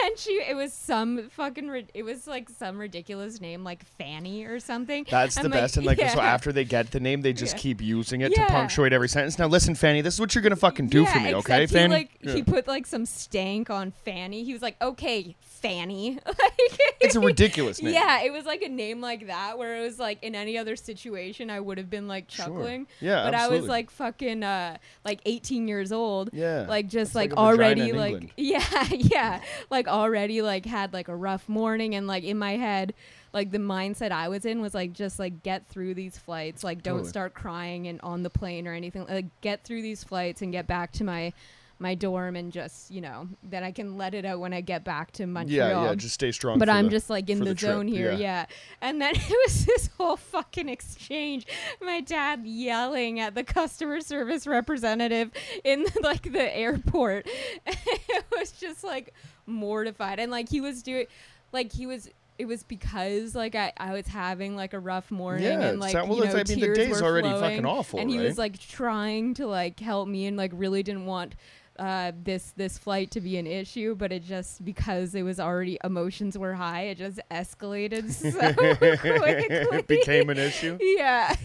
and 0.04 0.18
she 0.18 0.32
it 0.48 0.56
was 0.56 0.74
some 0.74 1.30
fucking 1.30 1.88
it 1.94 2.04
was 2.04 2.28
like 2.28 2.50
some 2.50 2.78
ridiculous 2.78 3.40
name 3.42 3.64
like 3.64 3.84
fanny 3.86 4.44
or 4.46 4.60
something 4.60 5.06
That's 5.10 5.38
I'm 5.38 5.44
the 5.44 5.50
like, 5.50 5.60
best. 5.60 5.78
And 5.78 5.86
like, 5.86 6.00
so 6.00 6.20
after 6.20 6.52
they 6.52 6.64
get 6.66 6.92
the 6.92 7.00
name, 7.00 7.22
they 7.22 7.34
just 7.34 7.56
Yeah. 7.56 7.62
keep 7.62 7.82
using 7.82 8.22
it 8.22 8.32
Yeah. 8.36 8.46
to 8.46 8.52
punctuate 8.52 8.94
every 8.94 9.10
sentence. 9.10 9.38
Now, 9.40 9.48
listen, 9.48 9.76
Fanny, 9.76 10.02
this 10.02 10.14
is 10.16 10.20
what 10.20 10.34
you're 10.36 10.42
gonna 10.42 10.56
fucking 10.56 10.88
do 10.88 11.06
for 11.06 11.20
me, 11.20 11.34
okay, 11.36 11.66
Fanny? 11.66 11.94
like 11.94 12.12
Yeah. 12.22 12.34
he 12.34 12.44
put 12.44 12.68
like 12.68 12.86
some 12.88 13.06
stank 13.06 13.70
on 13.70 13.92
Fanny. 14.06 14.44
He 14.44 14.54
was 14.54 14.62
like, 14.62 14.82
"Okay, 14.82 15.36
Fanny." 15.42 16.20
like, 16.26 16.38
it's 17.02 17.16
a 17.16 17.20
ridiculous 17.20 17.82
name. 17.82 17.94
Yeah, 17.94 18.22
it 18.24 18.32
was 18.32 18.46
like 18.46 18.62
a 18.62 18.70
name 18.70 19.02
like 19.02 19.28
that 19.28 19.58
where 19.58 19.78
it 19.78 19.82
was 19.82 20.00
like 20.00 20.22
in 20.24 20.36
any 20.36 20.58
other 20.58 20.76
situation 20.76 21.50
I 21.50 21.60
would 21.60 21.78
have 21.78 21.90
been 21.90 22.08
like 22.08 22.30
Sure. 22.30 22.46
chuckling. 22.46 22.88
Yeah, 23.00 23.24
but 23.24 23.36
I 23.36 23.48
was 23.48 23.66
like 23.68 23.90
fucking 23.92 24.44
uh 24.44 24.78
like 25.06 25.22
18 25.26 25.68
years 25.68 25.92
old. 25.92 26.30
Yeah. 26.34 26.66
Like 26.72 26.88
just 26.88 27.14
like, 27.14 27.32
like 27.32 27.38
already 27.38 27.92
like 27.92 28.14
England. 28.14 28.32
yeah, 28.38 28.88
yeah, 28.90 29.42
like 29.70 29.88
already 29.90 30.42
like 30.42 30.66
had 30.66 30.94
like 30.94 31.10
a 31.10 31.16
rough 31.16 31.50
morning 31.50 31.96
and 31.96 32.08
like 32.08 32.24
in 32.24 32.38
my 32.38 32.56
head 32.56 32.94
like 33.34 33.52
the 33.52 33.58
mindset 33.58 34.12
I 34.12 34.28
was 34.28 34.46
in 34.46 34.62
was 34.62 34.74
like 34.74 34.94
just 34.94 35.20
like 35.20 35.44
get 35.44 35.68
through 35.68 35.94
these 35.94 36.18
flights, 36.18 36.64
like 36.64 36.84
don't 36.84 36.96
Totally. 36.96 37.10
start 37.10 37.34
crying 37.34 37.88
and 37.88 38.00
on 38.02 38.24
the 38.24 38.30
plane 38.30 38.68
or 38.68 38.74
anything. 38.74 39.06
Like 39.08 39.42
get 39.42 39.64
through 39.64 39.82
these 39.82 40.04
flights 40.04 40.42
and 40.42 40.52
get 40.52 40.68
back 40.68 40.92
to 40.94 41.04
my 41.04 41.34
my 41.82 41.96
dorm 41.96 42.36
and 42.36 42.54
just 42.54 42.92
you 42.92 43.02
know 43.02 43.28
then 43.42 43.64
I 43.64 43.72
can 43.72 43.98
let 43.98 44.14
it 44.14 44.24
out 44.24 44.40
when 44.40 44.54
I 44.54 44.62
get 44.62 44.84
back 44.84 45.12
to 45.14 45.26
Montreal 45.26 45.70
yeah, 45.70 45.84
yeah. 45.90 45.96
Just 45.96 46.14
stay 46.14 46.32
strong. 46.32 46.60
but 46.60 46.70
I'm 46.70 46.86
the- 46.86 46.92
just 46.92 47.10
like 47.10 47.30
in 47.30 47.40
the, 47.40 47.54
the 47.54 47.60
zone 47.60 47.88
here, 47.88 48.12
yeah. 48.12 48.18
yeah. 48.18 48.46
And 48.82 49.02
then 49.02 49.14
it 49.16 49.38
was 49.48 49.66
this 49.66 49.90
whole 49.98 50.16
fucking 50.18 50.70
exchange. 50.70 51.48
My 51.82 52.00
dad 52.00 52.46
yelling 52.46 53.20
at 53.20 53.34
the 53.34 53.44
customer 53.44 54.00
service 54.02 54.46
representative 54.46 55.32
in 55.64 55.86
like 56.02 56.32
the 56.32 56.56
airport. 56.56 57.28
it 57.66 58.26
was 58.32 58.52
just 58.52 58.84
like 58.84 59.14
mortified, 59.46 60.20
and 60.20 60.32
like 60.32 60.50
he 60.50 60.62
was 60.62 60.84
doing, 60.84 61.08
like 61.52 61.74
he 61.74 61.86
was. 61.88 62.10
It 62.38 62.46
was 62.46 62.64
because 62.64 63.36
like 63.36 63.54
I, 63.54 63.72
I 63.78 63.94
was 63.94 64.08
having 64.08 64.56
like 64.56 64.74
a 64.74 64.80
rough 64.80 65.12
morning 65.12 65.44
Yeah, 65.44 65.62
and 65.62 65.80
like 65.80 65.92
so- 65.92 66.06
well, 66.06 66.18
you 66.18 66.24
know 66.24 66.32
I 66.32 66.36
mean, 66.38 66.44
the 66.46 66.56
tears 66.56 66.78
day's 66.78 66.90
were 67.02 67.08
already 67.08 67.28
flowing, 67.30 67.42
fucking 67.42 67.66
awful, 67.68 68.00
and 68.00 68.10
he 68.10 68.18
right? 68.18 68.26
was 68.26 68.38
like 68.40 68.58
trying 68.58 69.36
to 69.36 69.46
like 69.46 69.80
help 69.80 70.08
me 70.08 70.26
and 70.26 70.38
like 70.38 70.52
really 70.56 70.82
didn't 70.82 71.06
want 71.06 71.36
uh, 71.82 72.12
this 72.24 72.54
this 72.56 72.78
flight 72.78 73.10
to 73.10 73.20
be 73.20 73.38
an 73.38 73.48
issue, 73.48 73.96
but 73.96 74.12
it 74.12 74.24
just 74.24 74.64
because 74.64 75.16
it 75.16 75.24
was 75.24 75.40
already 75.40 75.80
emotions 75.84 76.38
were 76.38 76.54
high, 76.54 76.84
it 76.84 77.00
just 77.00 77.20
escalated 77.32 78.12
so 78.12 78.54
quickly. 78.54 79.48
it 79.50 79.88
became 79.88 80.30
an 80.30 80.38
issue. 80.38 80.78
yeah. 80.80 81.36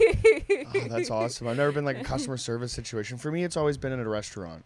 Oh, 0.75 0.89
that's 0.89 1.11
awesome. 1.11 1.49
I've 1.49 1.57
never 1.57 1.73
been 1.73 1.87
like 1.87 1.99
a 1.99 2.05
customer 2.05 2.37
service 2.37 2.73
situation. 2.73 3.17
For 3.17 3.33
me, 3.33 3.45
it's 3.45 3.57
always 3.57 3.79
been 3.79 3.93
in 3.93 4.01
a 4.01 4.09
restaurant, 4.09 4.63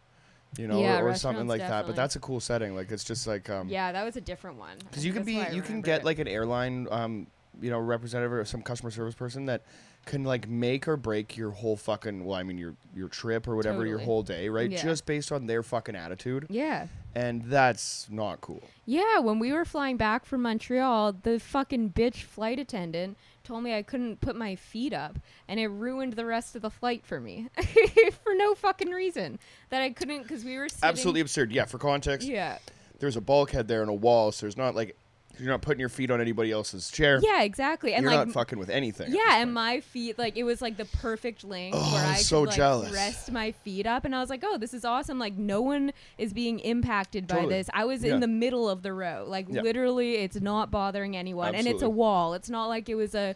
you 0.59 0.67
know, 0.67 0.81
Yeah, 0.81 0.99
or, 1.01 1.11
or 1.11 1.15
something 1.15 1.47
restaurants 1.47 1.49
like 1.49 1.61
that. 1.61 1.87
But 1.87 1.95
that's 1.95 2.17
a 2.17 2.21
cool 2.21 2.41
setting. 2.41 2.75
Like 2.75 2.91
it's 2.91 3.05
just 3.05 3.29
like 3.29 3.49
um, 3.49 3.69
yeah, 3.69 3.93
that 3.93 4.03
was 4.03 4.17
a 4.17 4.21
different 4.21 4.59
one. 4.59 4.77
because 4.79 5.07
you 5.07 5.13
can 5.13 5.23
be 5.23 5.41
you 5.53 5.63
can 5.63 5.83
get 5.83 6.01
it. 6.01 6.05
like 6.05 6.19
an 6.19 6.27
airline 6.27 6.89
um 6.91 7.29
you 7.61 7.71
know 7.71 7.79
representative 7.79 8.33
or 8.33 8.45
some 8.45 8.63
customer 8.63 8.91
service 8.91 9.15
person 9.15 9.47
that 9.47 9.63
can 10.07 10.25
like 10.25 10.49
make 10.49 10.89
or 10.89 10.97
break 10.97 11.37
your 11.37 11.51
whole 11.51 11.77
fucking 11.77 12.25
well 12.25 12.37
i 12.39 12.43
mean 12.43 12.59
your 12.59 12.75
your 12.95 13.09
trip 13.09 13.47
or 13.47 13.55
whatever 13.55 13.85
your 13.87 13.99
whole 13.99 14.23
day 14.23 14.49
right 14.49 14.71
Yeah. 14.71 14.83
just 14.83 15.07
based 15.07 15.31
on 15.31 15.47
their 15.47 15.63
fucking 15.63 15.95
attitude 15.95 16.47
yeah. 16.49 16.87
and 17.15 17.43
that's 17.45 18.09
not 18.11 18.41
cool 18.41 18.63
Yeah, 18.87 19.19
when 19.21 19.39
we 19.39 19.53
were 19.53 19.65
flying 19.65 19.97
back 19.97 20.25
from 20.25 20.43
Montreal, 20.43 21.13
the 21.23 21.39
fucking 21.39 21.91
bitch 21.91 22.23
flight 22.25 22.59
attendant 22.59 23.17
told 23.45 23.63
me 23.63 23.75
I 23.75 23.83
couldn't 23.83 24.21
put 24.21 24.35
my 24.37 24.55
feet 24.57 24.93
up, 24.93 25.19
and 25.49 25.59
it 25.61 25.69
ruined 25.69 26.15
the 26.15 26.25
rest 26.25 26.57
of 26.57 26.63
the 26.63 26.71
flight 26.71 27.05
for 27.07 27.21
me 27.21 27.49
for 28.25 28.35
no 28.35 28.55
fucking 28.55 28.91
reason. 28.91 29.39
That 29.71 29.83
I 29.83 29.91
couldn't 29.91 30.23
because 30.23 30.45
we 30.45 30.57
were 30.57 30.69
sitting. 30.69 30.89
absolutely 30.89 31.21
absurd 31.21 31.53
yeah 31.53 31.67
for 31.67 31.79
context 31.79 32.27
Yeah. 32.29 32.59
there's 32.99 33.17
a 33.17 33.21
bulkhead 33.21 33.69
there 33.69 33.81
and 33.83 33.91
a 33.91 33.95
wall 33.95 34.33
so 34.33 34.47
there's 34.47 34.57
not 34.57 34.75
like 34.75 34.97
you're 35.41 35.51
not 35.51 35.63
putting 35.63 35.81
your 35.81 35.89
feet 35.89 36.11
on 36.11 36.21
anybody 36.21 36.53
else's 36.53 36.91
chair 36.91 37.19
Yeah, 37.23 37.43
exactly. 37.43 37.95
And 37.95 38.05
you're 38.05 38.13
like 38.15 38.27
not 38.29 38.35
fucking 38.35 38.59
with 38.59 38.71
anything 38.71 39.13
Yeah, 39.13 39.37
and 39.41 39.53
my 39.55 39.81
feet 39.81 40.19
like 40.19 40.37
it 40.37 40.45
was 40.45 40.61
like 40.63 40.77
the 40.77 40.85
perfect 40.85 41.43
length 41.45 41.77
Oh, 41.81 41.95
where 41.95 42.05
I'm 42.07 42.17
so 42.17 42.45
could 42.47 42.59
like 42.59 42.93
rest 42.93 43.31
my 43.33 43.53
feet 43.53 43.87
up 43.87 44.05
and 44.05 44.15
I 44.15 44.21
was 44.21 44.29
like, 44.31 44.43
"Oh, 44.45 44.59
this 44.59 44.75
is 44.75 44.85
awesome. 44.85 45.19
Like 45.19 45.35
no 45.37 45.61
one 45.63 45.93
is 46.19 46.33
being 46.33 46.59
impacted 46.61 47.27
by 47.27 47.47
this." 47.47 47.69
I 47.73 47.85
was 47.85 48.05
Yeah. 48.05 48.15
in 48.15 48.21
the 48.21 48.29
middle 48.29 48.69
of 48.69 48.83
the 48.83 48.93
row. 48.93 49.25
Like 49.27 49.47
Yeah. 49.49 49.63
literally 49.63 50.17
it's 50.17 50.41
not 50.41 50.71
bothering 50.71 51.17
anyone 51.17 51.55
and 51.55 51.67
it's 51.67 51.83
a 51.83 51.91
wall. 51.91 52.35
It's 52.35 52.51
not 52.51 52.67
like 52.67 52.89
it 52.89 52.95
was 52.95 53.15
a 53.15 53.35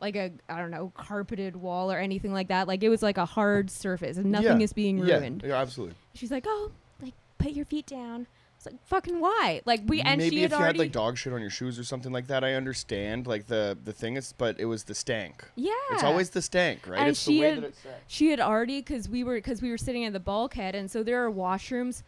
like 0.00 0.16
a 0.16 0.30
I 0.48 0.58
don't 0.58 0.70
know, 0.70 0.92
carpeted 0.96 1.56
wall 1.56 1.90
or 1.92 1.98
anything 1.98 2.32
like 2.32 2.48
that. 2.48 2.66
Like 2.68 2.82
it 2.82 2.88
was 2.88 3.02
like 3.02 3.18
a 3.18 3.26
hard 3.26 3.70
surface 3.70 4.16
and 4.16 4.30
nothing 4.32 4.58
Yeah. 4.60 4.64
is 4.64 4.72
being 4.72 4.98
yeah, 4.98 5.16
ruined. 5.18 5.42
yeah 5.46 5.60
absolutely 5.60 5.96
She's 6.14 6.30
like, 6.30 6.44
"Oh, 6.46 6.72
like 7.02 7.14
put 7.38 7.52
your 7.52 7.64
feet 7.66 7.86
down." 7.86 8.26
It's 8.60 8.66
like, 8.66 8.86
"Fucking 8.88 9.20
why?" 9.20 9.62
Like 9.64 9.80
we 9.86 10.02
and 10.02 10.18
maybe 10.18 10.36
she 10.36 10.42
if 10.44 10.50
had 10.50 10.58
you 10.58 10.62
already 10.64 10.78
had 10.80 10.84
like 10.84 10.92
dog 10.92 11.16
shit 11.16 11.32
on 11.32 11.40
your 11.40 11.48
shoes 11.48 11.78
or 11.78 11.84
something 11.84 12.12
like 12.12 12.26
that 12.26 12.44
i 12.44 12.52
understand 12.52 13.26
like 13.26 13.46
the 13.46 13.78
the 13.82 13.92
thing 13.94 14.16
is 14.18 14.34
but 14.36 14.60
it 14.60 14.66
was 14.66 14.84
the 14.84 14.94
stank 14.94 15.48
Yeah. 15.56 15.72
it's 15.92 16.02
always 16.04 16.28
the 16.28 16.42
stank 16.42 16.86
right 16.86 17.00
And 17.00 17.08
it's 17.08 17.24
the 17.24 17.32
she 17.32 17.40
way 17.40 17.46
had- 17.54 17.62
that 17.62 17.64
it's 17.68 17.78
set. 17.78 18.02
she 18.06 18.28
had 18.28 18.38
already 18.38 18.80
because 18.80 19.08
we 19.08 19.24
were 19.24 19.36
because 19.36 19.62
we 19.62 19.70
were 19.70 19.78
sitting 19.78 20.04
at 20.04 20.12
the 20.12 20.20
bulkhead 20.20 20.74
and 20.74 20.90
so 20.90 21.02
there 21.02 21.24
are 21.24 21.30
washrooms 21.32 22.02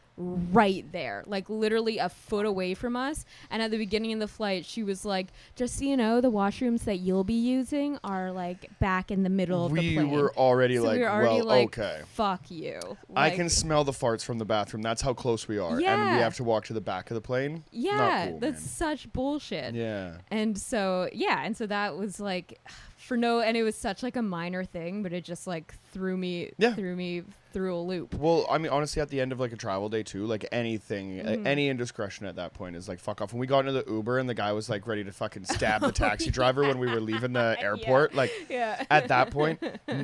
right 0.53 0.91
there 0.93 1.23
like 1.27 1.49
literally 1.51 1.99
a 1.99 2.09
foot 2.09 2.47
away 2.47 2.75
from 2.75 2.95
us 2.97 3.25
and 3.51 3.61
at 3.63 3.71
the 3.71 3.77
beginning 3.79 4.13
of 4.13 4.21
the 4.21 4.29
flight 4.29 4.65
she 4.65 4.83
was 4.83 5.05
like 5.05 5.27
just 5.57 5.79
so 5.79 5.85
you 5.85 5.97
know 5.97 6.21
the 6.21 6.31
washrooms 6.31 6.85
that 6.85 6.99
you'll 6.99 7.25
be 7.25 7.35
using 7.35 7.99
are 8.05 8.31
like 8.33 8.71
back 8.79 9.11
in 9.11 9.23
the 9.23 9.29
middle 9.29 9.67
of 9.67 9.73
the 9.73 9.79
we 9.81 9.95
plane 9.95 10.11
were 10.11 10.33
already 10.37 10.77
so 10.77 10.85
like, 10.85 10.97
we 10.99 11.03
were 11.03 11.11
already 11.11 11.37
well, 11.39 11.45
like 11.47 11.79
okay. 11.79 12.01
fuck 12.13 12.51
you 12.51 12.79
I 13.15 13.29
Like, 13.29 13.35
can 13.37 13.49
smell 13.49 13.85
the 13.85 13.93
farts 13.93 14.25
from 14.25 14.39
the 14.39 14.45
bathroom. 14.45 14.83
That's 14.83 15.03
how 15.03 15.13
close 15.13 15.47
we 15.49 15.59
are, 15.59 15.73
and 15.73 15.81
Yeah. 15.83 16.17
we 16.17 16.23
have 16.23 16.35
to 16.37 16.45
walk 16.45 16.65
to 16.67 16.73
the 16.73 16.81
back 16.81 17.11
of 17.11 17.15
the 17.15 17.21
plane. 17.21 17.65
yeah 17.71 18.29
cool, 18.29 18.39
that's 18.39 18.63
such 18.63 19.13
bullshit 19.13 19.75
Yeah, 19.75 20.19
and 20.31 20.57
so 20.57 21.09
yeah 21.13 21.43
and 21.45 21.57
so 21.57 21.67
that 21.67 21.97
was 21.97 22.21
like 22.21 22.59
for 22.97 23.17
no 23.17 23.41
and 23.41 23.57
it 23.57 23.63
was 23.65 23.77
such 23.77 24.03
like 24.03 24.17
a 24.17 24.23
minor 24.23 24.65
thing 24.65 25.03
but 25.03 25.13
it 25.13 25.25
just 25.25 25.47
like 25.47 25.75
threw 25.93 26.17
me 26.17 26.53
Yeah. 26.59 26.75
threw 26.75 26.95
me 26.95 27.23
through 27.53 27.77
a 27.77 27.81
loop 27.81 28.15
Well, 28.15 28.47
I 28.51 28.59
mean, 28.59 28.71
honestly, 28.73 29.01
at 29.03 29.09
the 29.09 29.21
end 29.21 29.33
of 29.33 29.41
like 29.41 29.53
a 29.53 29.57
travel 29.57 29.89
day 29.89 30.03
too, 30.03 30.25
like 30.27 30.47
anything, 30.53 31.19
Mhm. 31.21 31.47
any 31.47 31.69
indiscretion 31.69 32.27
at 32.27 32.37
that 32.37 32.55
point 32.55 32.77
is 32.77 32.89
like 32.89 32.99
fuck 33.01 33.21
off. 33.21 33.33
When 33.33 33.41
we 33.41 33.47
got 33.47 33.61
into 33.61 33.73
the 33.73 33.85
Uber 33.91 34.19
and 34.19 34.29
the 34.29 34.35
guy 34.35 34.53
was 34.53 34.69
like 34.71 34.87
ready 34.87 35.05
to 35.05 35.13
fucking 35.13 35.45
stab 35.45 35.81
the 35.83 35.93
taxi 35.93 36.31
driver 36.31 36.63
when 36.63 36.79
we 36.79 36.87
were 36.89 37.01
leaving 37.01 37.33
the 37.33 37.57
Yeah. 37.61 37.65
airport, 37.67 38.15
like 38.15 38.33
yeah 38.49 38.85
at 38.91 39.09
that 39.09 39.31
point, 39.31 39.63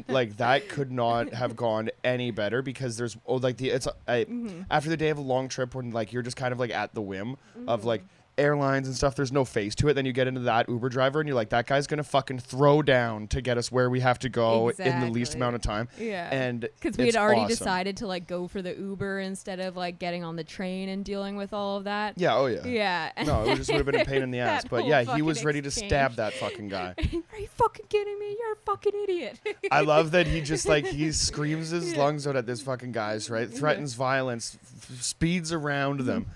like 0.09 0.37
that 0.39 0.69
could 0.69 0.91
not 0.93 1.33
have 1.33 1.57
gone 1.57 1.91
any 2.05 2.31
better 2.31 2.63
because 2.63 2.97
there's 2.97 3.17
oh 3.27 3.37
like 3.37 3.57
the 3.57 3.71
it's 3.71 3.89
I, 4.07 4.25
Mhm. 4.25 4.67
after 4.71 4.91
the 4.91 4.97
day 4.97 5.09
of 5.11 5.19
a 5.19 5.23
long 5.23 5.49
trip 5.49 5.75
when 5.75 5.91
like 5.91 6.13
you're 6.13 6.23
just 6.23 6.37
kind 6.37 6.53
of 6.53 6.59
like 6.59 6.71
at 6.71 6.95
the 6.95 7.03
whim 7.03 7.37
of 7.67 7.83
Mhm. 7.83 7.85
like 7.85 8.05
airlines 8.39 8.87
and 8.89 8.97
stuff, 8.97 9.15
there's 9.17 9.33
no 9.33 9.45
face 9.45 9.75
to 9.77 9.89
it. 9.89 9.95
Then 9.95 10.07
you 10.07 10.13
get 10.13 10.27
into 10.27 10.41
that 10.43 10.69
Uber 10.69 10.89
driver, 10.89 11.21
and 11.21 11.29
you're 11.29 11.35
like, 11.37 11.51
that 11.51 11.67
guy's 11.67 11.87
gonna 11.87 12.03
fucking 12.05 12.39
throw 12.39 12.83
down 12.83 13.27
to 13.29 13.41
get 13.43 13.59
us 13.59 13.71
where 13.73 13.91
we 13.91 14.01
have 14.01 14.19
to 14.21 14.29
go 14.29 14.69
in 14.71 15.01
the 15.01 15.07
least 15.11 15.35
Exactly. 15.35 15.39
amount 15.41 15.57
of 15.57 15.63
time. 15.63 15.89
Yeah. 15.99 16.29
And 16.33 16.61
because 16.61 16.97
we 16.97 17.05
it's 17.09 17.17
had 17.17 17.23
already 17.23 17.41
awesome. 17.43 17.49
decided 17.57 17.97
to 17.99 18.07
like 18.07 18.27
go 18.27 18.47
for 18.49 18.63
the 18.63 18.75
Uber 18.77 19.21
instead 19.21 19.61
of 19.61 19.77
like 19.77 19.99
getting 19.99 20.25
on 20.25 20.37
the 20.37 20.45
train 20.45 20.89
and 20.89 21.05
dealing 21.05 21.37
with 21.37 21.53
all 21.53 21.77
of 21.77 21.85
that. 21.85 22.15
Yeah. 22.17 22.37
Oh 22.37 22.47
yeah. 22.47 22.67
Yeah. 22.67 23.13
No, 23.27 23.45
it 23.45 23.57
just 23.57 23.69
would 23.71 23.77
have 23.79 23.87
been 23.87 24.01
a 24.01 24.05
pain 24.05 24.23
in 24.23 24.31
the 24.31 24.39
ass. 24.41 24.63
That 24.63 24.71
But 24.71 24.81
whole 24.83 24.89
yeah, 24.91 25.01
he 25.01 25.07
fucking 25.07 25.25
was 25.25 25.45
ready 25.45 25.61
to 25.61 25.69
exchange. 25.69 25.91
stab 25.91 26.15
that 26.17 26.33
fucking 26.35 26.69
guy. 26.69 26.95
Are 27.33 27.39
you 27.39 27.49
fucking 27.57 27.87
kidding 27.89 28.19
me? 28.19 28.37
You're 28.39 28.53
a 28.53 28.57
fucking 28.65 28.93
idiot. 29.05 29.39
I 29.71 29.81
love 29.83 30.13
that 30.13 30.27
he 30.27 30.41
just 30.41 30.67
like 30.69 30.87
he 30.87 31.13
screams 31.13 31.71
his 31.71 31.97
lungs 31.97 32.27
out 32.27 32.37
at 32.37 32.47
this 32.47 32.63
fucking 32.63 32.93
guys, 32.93 33.29
right? 33.29 33.51
Threatens 33.53 33.95
violence, 33.95 34.57
f- 34.63 35.03
speeds 35.03 35.53
around 35.53 36.01
them, 36.01 36.27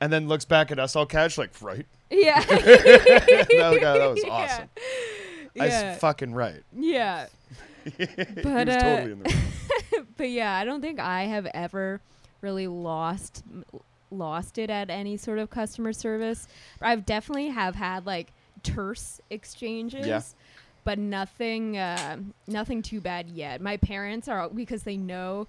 and 0.00 0.12
then 0.12 0.28
looks 0.28 0.44
back 0.44 0.70
at 0.70 0.78
us 0.78 0.96
all 0.96 1.06
catch 1.06 1.38
like 1.38 1.50
right. 1.60 1.86
yeah. 2.10 2.40
that, 2.44 3.48
guy, 3.80 3.98
that 3.98 4.10
was 4.10 4.22
Yeah. 4.24 4.32
awesome. 4.32 4.68
Yeah. 5.54 5.68
That's 5.68 6.00
fucking 6.00 6.34
right. 6.34 6.62
yeah. 6.76 7.26
But, 7.98 8.66
was 8.66 8.76
uh, 8.76 8.80
totally 8.80 9.12
in 9.12 9.22
the 9.22 9.36
but 10.16 10.28
yeah, 10.28 10.54
I 10.54 10.64
don't 10.64 10.80
think 10.80 10.98
I 10.98 11.24
have 11.24 11.46
ever 11.54 12.00
really 12.40 12.66
lost 12.66 13.44
lost 14.10 14.58
it 14.58 14.70
at 14.70 14.90
any 14.90 15.16
sort 15.16 15.38
of 15.38 15.50
customer 15.50 15.92
service. 15.92 16.48
I've 16.80 17.06
definitely 17.06 17.48
have 17.48 17.76
had 17.76 18.04
like 18.06 18.32
terse 18.62 19.20
exchanges. 19.30 20.06
Yeah. 20.06 20.20
But 20.84 20.98
nothing, 21.00 21.76
uh, 21.76 22.18
nothing 22.46 22.80
too 22.80 23.00
bad 23.00 23.28
yet. 23.28 23.60
My 23.60 23.76
parents 23.76 24.28
are 24.28 24.48
because 24.48 24.84
they 24.84 24.96
know 24.96 25.48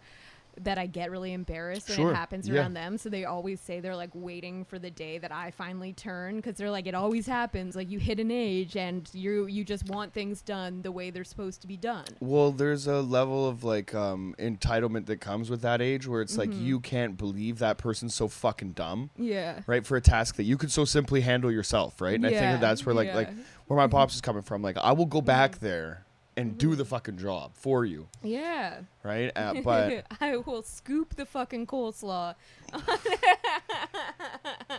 that 0.61 0.77
I 0.77 0.85
get 0.87 1.11
really 1.11 1.33
embarrassed 1.33 1.87
when 1.89 1.95
Sure, 1.97 2.11
it 2.11 2.15
happens 2.15 2.47
yeah. 2.47 2.59
around 2.61 2.73
them. 2.73 2.97
So 2.97 3.09
they 3.09 3.25
always 3.25 3.59
say 3.61 3.79
they're 3.79 3.95
like 3.95 4.09
waiting 4.13 4.65
for 4.65 4.79
the 4.79 4.89
day 4.89 5.17
that 5.19 5.31
I 5.31 5.51
finally 5.51 5.93
turn 5.93 6.37
because 6.37 6.55
they're 6.55 6.71
like, 6.71 6.87
it 6.87 6.95
always 6.95 7.27
happens. 7.27 7.75
Like 7.75 7.89
you 7.91 7.99
hit 7.99 8.19
an 8.19 8.31
age 8.31 8.75
and 8.75 9.09
you 9.13 9.45
you 9.47 9.63
just 9.63 9.87
want 9.89 10.13
things 10.13 10.41
done 10.41 10.81
the 10.81 10.91
way 10.91 11.09
they're 11.09 11.23
supposed 11.23 11.61
to 11.61 11.67
be 11.67 11.77
done. 11.77 12.05
Well, 12.19 12.51
there's 12.51 12.87
a 12.87 13.01
level 13.01 13.47
of 13.47 13.63
like 13.63 13.93
um, 13.93 14.33
entitlement 14.39 15.05
that 15.07 15.21
comes 15.21 15.49
with 15.49 15.61
that 15.61 15.81
age 15.81 16.07
where 16.07 16.21
it's 16.21 16.37
like 16.37 16.49
Mm-hmm. 16.49 16.65
you 16.65 16.79
can't 16.79 17.17
believe 17.17 17.59
that 17.59 17.77
person's 17.77 18.15
so 18.15 18.27
fucking 18.27 18.71
dumb, 18.71 19.09
Yeah. 19.17 19.59
right? 19.67 19.85
For 19.85 19.97
a 19.97 20.01
task 20.01 20.35
that 20.37 20.43
you 20.43 20.57
could 20.57 20.71
so 20.71 20.85
simply 20.85 21.21
handle 21.21 21.51
yourself, 21.51 21.99
right? 22.01 22.15
And 22.15 22.25
I 22.25 22.29
think 22.29 22.41
that 22.41 22.61
that's 22.61 22.85
where 22.85 22.95
like 22.95 23.13
like 23.13 23.29
where 23.67 23.77
my 23.77 23.87
pops 23.87 24.15
is 24.15 24.21
coming 24.21 24.41
from. 24.43 24.61
Like 24.61 24.77
I 24.77 24.93
will 24.93 25.05
go 25.05 25.19
Mm-hmm. 25.19 25.25
back 25.27 25.59
there 25.59 26.05
and 26.37 26.57
do 26.57 26.75
the 26.75 26.85
fucking 26.85 27.17
job 27.17 27.51
for 27.55 27.83
you, 27.83 28.07
Yeah. 28.23 28.79
right? 29.03 29.31
Uh, 29.35 29.55
but 29.63 30.05
I 30.21 30.37
will 30.37 30.63
scoop 30.63 31.15
the 31.15 31.25
fucking 31.25 31.67
coleslaw. 31.67 32.35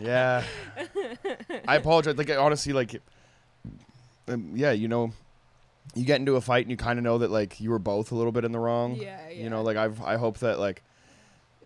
yeah, 0.00 0.44
I 1.66 1.76
apologize. 1.76 2.16
Like 2.16 2.30
honestly, 2.30 2.72
like 2.72 3.00
um, 4.28 4.52
yeah, 4.54 4.72
you 4.72 4.88
know, 4.88 5.12
you 5.94 6.04
get 6.04 6.20
into 6.20 6.36
a 6.36 6.40
fight 6.40 6.64
and 6.64 6.70
you 6.70 6.76
kind 6.76 6.98
of 6.98 7.04
know 7.04 7.18
that 7.18 7.30
like 7.30 7.60
you 7.60 7.70
were 7.70 7.78
both 7.78 8.12
a 8.12 8.14
little 8.14 8.32
bit 8.32 8.44
in 8.44 8.52
the 8.52 8.58
wrong. 8.58 8.96
Yeah, 8.96 9.28
You 9.30 9.50
know, 9.50 9.62
like 9.62 9.76
I've 9.76 10.02
I 10.02 10.16
hope 10.16 10.38
that 10.38 10.58
like 10.58 10.82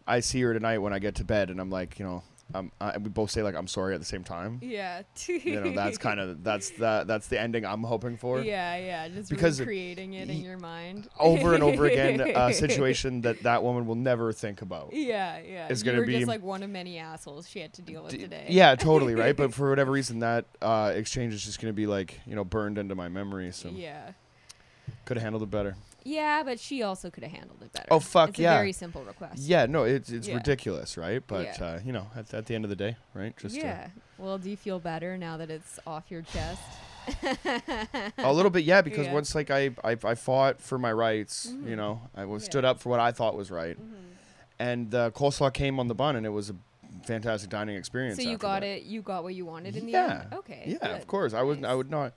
I 0.07 0.21
see 0.21 0.41
her 0.43 0.55
tonight 0.55 0.79
when 0.79 0.93
I 0.93 0.99
get 0.99 1.17
to 1.17 1.25
bed 1.25 1.51
and 1.51 1.61
I'm 1.61 1.71
like, 1.71 1.99
you 1.99 2.05
know, 2.05 2.23
um, 2.55 2.73
I, 2.81 2.99
we 2.99 3.09
both 3.09 3.31
say 3.31 3.43
like 3.43 3.55
I'm 3.55 3.67
sorry 3.67 3.95
at 3.95 4.01
the 4.01 4.07
same 4.07 4.25
time. 4.25 4.59
Yeah. 4.63 5.03
you 5.27 5.61
know, 5.61 5.73
that's 5.73 5.99
kind 5.99 6.21
of 6.21 6.43
that's 6.45 6.71
the 6.71 7.05
that's 7.07 7.29
the 7.29 7.41
ending 7.41 7.65
I'm 7.65 7.83
hoping 7.83 8.17
for. 8.17 8.41
Yeah, 8.41 8.77
yeah. 8.77 9.09
Just 9.09 9.31
Because 9.31 9.59
recreating 9.61 10.15
it 10.15 10.29
in 10.29 10.37
y- 10.37 10.45
your 10.45 10.59
mind. 10.59 11.09
Over 11.19 11.55
and 11.55 11.63
over 11.63 11.87
again, 11.87 12.21
a 12.35 12.53
situation 12.53 13.23
that 13.23 13.43
that 13.45 13.63
woman 13.63 13.87
will 13.87 13.95
never 13.95 14.33
think 14.33 14.63
about. 14.63 14.91
Yeah, 14.93 15.39
yeah. 15.39 15.69
is 15.69 15.83
gonna 15.83 16.05
be- 16.05 16.13
just 16.17 16.29
like 16.29 16.43
one 16.43 16.63
of 16.63 16.71
many 16.71 16.99
assholes 16.99 17.49
she 17.49 17.61
had 17.61 17.73
to 17.75 17.83
deal 17.83 18.03
with 18.03 18.13
D- 18.13 18.19
today. 18.19 18.47
Yeah, 18.49 18.75
totally, 18.75 19.15
right? 19.15 19.37
But 19.37 19.53
for 19.55 19.71
whatever 19.71 19.91
reason, 19.91 20.21
that 20.21 20.47
uh, 20.61 20.93
exchange 20.95 21.35
is 21.35 21.45
just 21.45 21.61
going 21.61 21.71
to 21.73 21.77
be 21.77 21.87
like, 21.87 22.21
you 22.27 22.35
know, 22.35 22.45
burned 22.45 22.79
into 22.79 22.95
my 22.95 23.09
memory. 23.09 23.51
So 23.53 23.71
Yeah. 23.71 24.13
could 25.05 25.17
have 25.17 25.23
handled 25.23 25.43
it 25.43 25.51
better. 25.51 25.77
Yeah, 26.05 26.43
but 26.45 26.59
she 26.59 26.83
also 26.83 27.11
could 27.11 27.23
have 27.23 27.33
handled 27.33 27.63
it 27.63 27.73
better. 27.73 27.87
Oh, 27.91 28.01
fuck, 28.01 28.31
it's 28.31 28.39
yeah. 28.41 28.55
a 28.55 28.59
very 28.59 28.73
simple 28.73 29.03
request. 29.05 29.39
Yeah, 29.39 29.67
no, 29.67 29.85
it's 29.85 30.11
it's 30.11 30.29
Yeah. 30.29 30.35
ridiculous, 30.37 30.97
right? 30.97 31.23
But 31.27 31.59
Yeah. 31.59 31.65
uh, 31.67 31.81
you 31.85 31.93
know, 31.93 32.09
at, 32.17 32.33
at 32.35 32.47
the 32.47 32.55
end 32.55 32.65
of 32.65 32.71
the 32.71 32.77
day, 32.77 32.97
right? 33.15 33.37
Just 33.37 33.57
uh, 33.57 33.61
yeah. 33.61 33.89
Well, 34.19 34.39
do 34.39 34.51
you 34.51 34.57
feel 34.57 34.79
better 34.79 35.17
now 35.17 35.37
that 35.37 35.51
it's 35.51 35.79
off 35.87 36.11
your 36.11 36.23
chest? 36.23 36.61
a 38.19 38.33
little 38.33 38.51
bit, 38.51 38.65
yeah. 38.65 38.81
Because 38.83 39.07
Yeah. 39.07 39.13
once 39.15 39.35
like 39.35 39.51
I, 39.51 39.71
I 39.85 39.97
I 40.05 40.15
fought 40.15 40.61
for 40.61 40.79
my 40.79 40.93
rights, 40.93 41.47
you 41.51 41.75
Mhm. 41.75 41.77
know, 41.77 42.01
I 42.15 42.25
was 42.25 42.45
stood 42.45 42.65
up 42.65 42.81
for 42.81 42.89
what 42.91 43.01
I 43.01 43.13
thought 43.13 43.37
was 43.37 43.51
right, 43.51 43.77
Mhm. 43.79 43.95
and 44.59 44.91
the 44.91 45.11
coleslaw 45.13 45.53
came 45.53 45.79
on 45.81 45.89
the 45.89 45.95
bun, 45.95 46.17
and 46.17 46.25
it 46.27 46.31
was 46.31 46.51
a 46.51 46.57
fantastic 47.05 47.51
dining 47.51 47.77
experience. 47.77 48.23
So 48.23 48.29
you 48.29 48.37
got 48.39 48.61
that. 48.61 48.67
it. 48.67 48.83
You 48.85 49.03
got 49.03 49.23
what 49.25 49.35
you 49.35 49.45
wanted 49.47 49.77
in 49.77 49.87
the 49.87 49.93
Yeah. 49.93 50.23
end. 50.25 50.35
Okay. 50.35 50.63
Yeah, 50.67 50.79
good. 50.89 50.91
of 51.01 51.07
course. 51.07 51.35
I 51.35 51.43
would 51.43 51.65
I 51.65 51.75
would 51.75 51.91
not. 51.91 52.15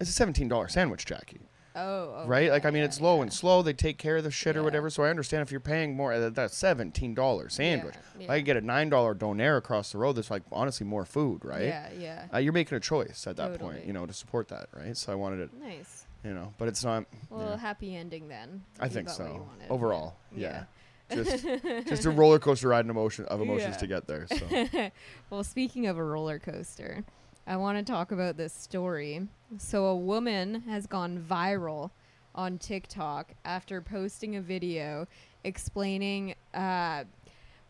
It's 0.00 0.08
a 0.10 0.12
seventeen 0.12 0.48
dollar 0.48 0.68
sandwich, 0.68 1.04
Jackie. 1.04 1.40
Oh. 1.74 2.14
oh 2.16 2.24
right? 2.26 2.50
Like 2.50 2.64
I 2.64 2.70
mean, 2.70 2.80
yeah, 2.80 2.86
it's 2.86 3.00
low 3.00 3.16
yeah. 3.16 3.22
and 3.22 3.32
slow. 3.32 3.62
They 3.62 3.72
take 3.72 3.98
care 3.98 4.16
of 4.18 4.24
the 4.24 4.30
shit 4.30 4.56
or 4.56 4.62
whatever. 4.62 4.90
So 4.90 5.02
I 5.04 5.10
understand 5.10 5.42
if 5.42 5.50
you're 5.50 5.60
paying 5.60 5.96
more. 5.96 6.12
Uh, 6.12 6.30
that's 6.30 6.56
seventeen 6.56 7.14
dollars 7.14 7.54
sandwich. 7.54 7.94
Yeah, 8.18 8.24
If 8.24 8.30
I 8.30 8.38
could 8.38 8.46
get 8.46 8.56
a 8.56 8.60
nine 8.60 8.88
dollar 8.88 9.14
donair 9.14 9.56
across 9.56 9.92
the 9.92 9.98
road. 9.98 10.14
That's 10.14 10.30
like 10.30 10.42
honestly 10.52 10.86
more 10.86 11.04
food, 11.04 11.44
right? 11.44 11.64
Yeah, 11.64 11.88
yeah. 11.98 12.24
Uh, 12.32 12.38
you're 12.38 12.52
making 12.52 12.76
a 12.76 12.80
choice 12.80 13.26
at 13.26 13.36
that 13.36 13.58
point, 13.58 13.84
you 13.86 13.92
know, 13.92 14.06
to 14.06 14.12
support 14.12 14.48
that, 14.48 14.68
right? 14.76 14.96
So 14.96 15.12
I 15.12 15.14
wanted 15.14 15.40
it, 15.40 15.50
Nice. 15.60 16.06
you 16.24 16.34
know, 16.34 16.52
but 16.58 16.68
it's 16.68 16.84
not. 16.84 17.04
Well, 17.30 17.50
yeah. 17.50 17.56
happy 17.56 17.96
ending 17.96 18.28
then. 18.28 18.62
I 18.80 18.88
think 18.88 19.08
got 19.08 19.18
what 19.20 19.28
you 19.28 19.46
so. 19.68 19.74
Overall, 19.74 20.16
Yeah. 20.34 20.64
yeah. 21.10 21.22
just 21.22 21.46
just 21.88 22.04
a 22.04 22.10
roller 22.10 22.38
coaster 22.38 22.68
ride 22.68 22.84
in 22.84 22.90
emotion 22.90 23.24
of 23.26 23.40
emotions 23.40 23.74
Yeah. 23.74 23.78
to 23.78 23.86
get 23.86 24.06
there. 24.06 24.26
So 24.28 24.90
well, 25.30 25.44
speaking 25.44 25.86
of 25.86 25.98
a 25.98 26.04
roller 26.04 26.38
coaster, 26.38 27.04
I 27.46 27.56
want 27.56 27.78
to 27.84 27.90
talk 27.92 28.12
about 28.12 28.36
this 28.36 28.52
story. 28.52 29.26
So, 29.58 29.86
a 29.86 29.96
woman 29.96 30.62
has 30.62 30.86
gone 30.86 31.18
viral 31.28 31.90
on 32.34 32.58
TikTok 32.58 33.32
after 33.44 33.80
posting 33.80 34.36
a 34.36 34.40
video 34.40 35.06
explaining 35.44 36.34
uh, 36.54 37.04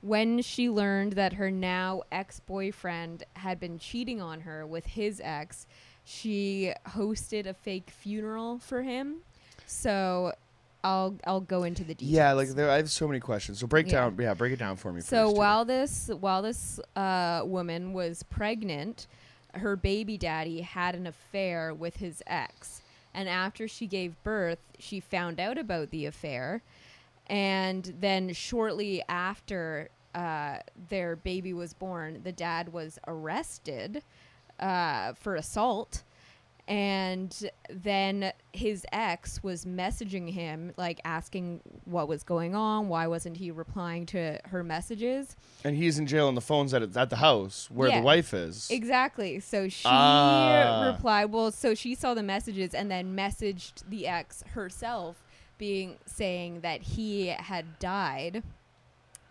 when 0.03 0.43
she 0.43 0.69
learned 0.69 1.15
that 1.15 1.33
her 1.35 1.51
now 1.51 2.03
ex 2.13 2.41
boyfriend 2.41 3.25
had 3.35 3.59
been 3.59 3.79
cheating 3.79 4.21
on 4.21 4.41
her 4.43 4.67
with 4.67 4.87
his 4.87 5.21
ex. 5.25 5.67
She 6.05 6.73
hosted 6.89 7.47
a 7.47 7.55
fake 7.55 7.91
funeral 7.91 8.59
for 8.59 8.83
him. 8.83 9.19
So, 9.67 10.35
I'll 10.85 11.17
I'll 11.25 11.41
go 11.41 11.63
into 11.63 11.83
the 11.85 11.95
details. 11.95 12.11
yeah, 12.13 12.33
like 12.33 12.49
there, 12.51 12.69
I 12.71 12.77
have 12.77 12.91
so 12.91 13.07
many 13.09 13.21
questions. 13.21 13.59
So 13.61 13.67
break 13.67 13.87
Yeah. 13.87 13.93
down, 14.11 14.17
yeah, 14.21 14.35
break 14.35 14.53
it 14.53 14.59
down 14.59 14.77
for 14.77 14.93
me. 14.93 15.01
So 15.01 15.29
first, 15.29 15.37
while 15.37 15.65
this 15.65 16.11
while 16.21 16.43
this 16.43 16.79
uh, 16.97 17.43
woman 17.45 17.93
was 17.93 18.23
pregnant, 18.25 19.07
her 19.55 19.77
baby 19.77 20.17
daddy 20.17 20.61
had 20.61 20.95
an 20.95 21.07
affair 21.07 21.75
with 21.75 21.97
his 21.97 22.23
ex, 22.27 22.83
and 23.15 23.29
after 23.29 23.69
she 23.69 23.87
gave 23.87 24.23
birth, 24.23 24.59
she 24.79 25.01
found 25.01 25.39
out 25.39 25.59
about 25.59 25.91
the 25.91 26.07
affair, 26.07 26.63
and 27.27 27.95
then 28.01 28.33
shortly 28.33 29.03
after 29.09 29.91
uh, 30.15 30.59
their 30.89 31.17
baby 31.17 31.53
was 31.53 31.73
born, 31.73 32.21
the 32.23 32.33
dad 32.33 32.73
was 32.73 32.99
arrested 33.07 34.03
uh, 34.61 35.13
for 35.15 35.37
assault. 35.37 36.03
And 36.69 37.51
then 37.69 38.33
his 38.53 38.87
ex 38.93 39.43
was 39.43 39.65
messaging 39.65 40.31
him, 40.33 40.73
like 40.77 41.01
asking 41.05 41.61
what 41.85 42.07
was 42.07 42.23
going 42.23 42.55
on. 42.55 42.89
Why 42.89 43.09
wasn't 43.09 43.37
he 43.37 43.51
replying 43.51 44.07
to 44.07 44.39
her 44.47 44.63
messages? 44.63 45.37
and 45.65 45.77
he's 45.77 45.99
in 45.99 46.07
jail, 46.07 46.29
and 46.29 46.37
the 46.37 46.41
phone's 46.41 46.73
at 46.75 46.97
at 46.97 47.11
the 47.11 47.17
house 47.17 47.69
where 47.71 47.89
Yeah. 47.89 47.99
the 48.01 48.05
wife 48.05 48.33
is. 48.35 48.69
Exactly. 48.71 49.39
So 49.41 49.69
she 49.69 49.85
Ah. 49.89 50.93
replied, 50.95 51.27
well, 51.27 51.51
so 51.53 51.75
she 51.75 51.95
saw 51.95 52.15
the 52.15 52.23
messages 52.23 52.75
and 52.75 52.91
then 52.91 53.15
messaged 53.17 53.83
the 53.89 54.07
ex 54.07 54.43
herself, 54.55 55.25
being 55.59 55.99
saying 56.07 56.61
that 56.61 56.83
he 56.83 57.27
had 57.29 57.79
died. 57.79 58.43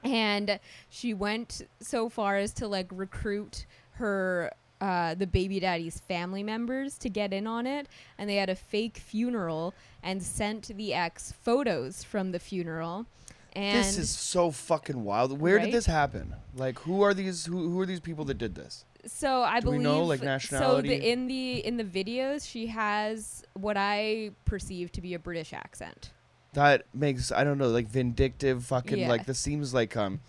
And 0.03 0.59
she 0.89 1.13
went 1.13 1.61
so 1.79 2.09
far 2.09 2.37
as 2.37 2.53
to 2.55 2.67
like 2.67 2.87
recruit 2.91 3.65
her 3.95 4.51
uh, 4.81 5.13
the 5.15 5.27
baby 5.27 5.59
daddy's 5.59 5.99
family 5.99 6.43
members 6.43 6.97
to 6.97 7.09
get 7.09 7.31
in 7.31 7.47
on 7.47 7.65
it, 7.67 7.87
and 8.17 8.29
they 8.29 8.35
had 8.35 8.49
a 8.49 8.55
fake 8.55 8.97
funeral 8.97 9.73
and 10.03 10.21
sent 10.23 10.75
the 10.75 10.93
ex 10.93 11.31
photos 11.31 12.03
from 12.03 12.31
the 12.31 12.39
funeral. 12.39 13.05
And 13.53 13.77
this 13.77 13.97
is 13.97 14.09
so 14.09 14.49
fucking 14.51 15.03
wild. 15.03 15.39
Where 15.39 15.57
Right? 15.57 15.65
did 15.65 15.73
this 15.73 15.85
happen? 15.85 16.35
Like, 16.55 16.79
who 16.79 17.01
are 17.01 17.13
these? 17.13 17.45
Who, 17.45 17.69
who 17.69 17.79
are 17.81 17.85
these 17.85 17.99
people 17.99 18.25
that 18.25 18.37
did 18.37 18.55
this? 18.55 18.85
So 19.05 19.41
I 19.43 19.59
Do 19.59 19.71
we 19.71 19.77
know, 19.79 20.03
like, 20.05 20.19
So 20.19 20.25
nationality? 20.25 20.89
the, 20.89 21.09
in 21.11 21.27
the 21.27 21.65
in 21.65 21.77
the 21.77 21.83
videos, 21.83 22.47
she 22.49 22.67
has 22.67 23.43
what 23.53 23.75
I 23.77 24.31
perceive 24.45 24.91
to 24.93 25.01
be 25.01 25.13
a 25.13 25.19
British 25.19 25.53
accent. 25.53 26.11
That 26.53 26.85
makes 26.93 27.31
I 27.31 27.43
don't 27.43 27.57
know, 27.57 27.69
like 27.69 27.87
vindictive, 27.87 28.63
fucking 28.65 28.99
Yeah. 28.99 29.09
like 29.09 29.25
this 29.25 29.39
seems 29.39 29.73
like 29.73 29.95
um, 29.97 30.19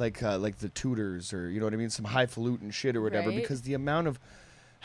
like 0.00 0.22
uh, 0.22 0.38
like 0.38 0.58
the 0.58 0.68
Tudors 0.70 1.32
or 1.32 1.48
you 1.50 1.60
know 1.60 1.66
what 1.66 1.74
I 1.74 1.76
mean, 1.76 1.90
some 1.90 2.06
highfalutin 2.06 2.70
shit 2.72 2.96
or 2.96 3.02
whatever. 3.02 3.28
Right. 3.28 3.36
Because 3.40 3.62
the 3.62 3.74
amount 3.74 4.08
of 4.08 4.18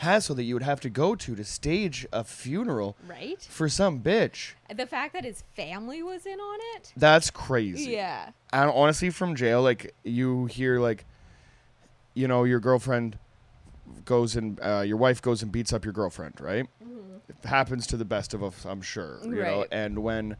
hassle 0.00 0.34
that 0.36 0.42
you 0.44 0.52
would 0.54 0.62
have 0.62 0.78
to 0.80 0.90
go 0.90 1.14
to 1.14 1.34
to 1.34 1.42
stage 1.42 2.06
a 2.12 2.22
funeral 2.22 2.96
Right. 3.08 3.40
for 3.40 3.66
some 3.68 4.00
bitch. 4.00 4.52
The 4.74 4.86
fact 4.86 5.14
that 5.14 5.24
his 5.24 5.42
family 5.56 6.02
was 6.02 6.26
in 6.26 6.38
on 6.38 6.58
it. 6.76 6.92
That's 6.96 7.30
crazy. 7.30 7.92
Yeah. 7.92 8.30
And 8.52 8.70
honestly, 8.70 9.08
from 9.10 9.34
jail, 9.34 9.62
like 9.62 9.94
you 10.04 10.44
hear 10.46 10.78
like, 10.80 11.06
you 12.12 12.28
know, 12.28 12.44
your 12.44 12.60
girlfriend 12.60 13.18
goes 14.04 14.36
and 14.36 14.60
uh, 14.62 14.82
your 14.86 14.98
wife 14.98 15.22
goes 15.22 15.42
and 15.42 15.50
beats 15.50 15.72
up 15.72 15.84
your 15.84 15.94
girlfriend, 15.94 16.40
right? 16.40 16.66
Mm-hmm. 16.84 17.16
It 17.30 17.48
happens 17.48 17.86
to 17.88 17.96
the 17.96 18.04
best 18.04 18.34
of 18.34 18.42
us, 18.44 18.66
I'm 18.66 18.82
sure. 18.82 19.18
You 19.24 19.30
know, 19.30 19.58
Right. 19.60 19.68
and 19.72 20.00
when 20.00 20.36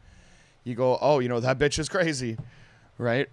you 0.64 0.74
go, 0.74 0.98
oh, 1.00 1.20
you 1.20 1.28
know 1.30 1.40
that 1.40 1.58
bitch 1.58 1.78
is 1.78 1.88
crazy, 1.88 2.36
right? 2.98 3.28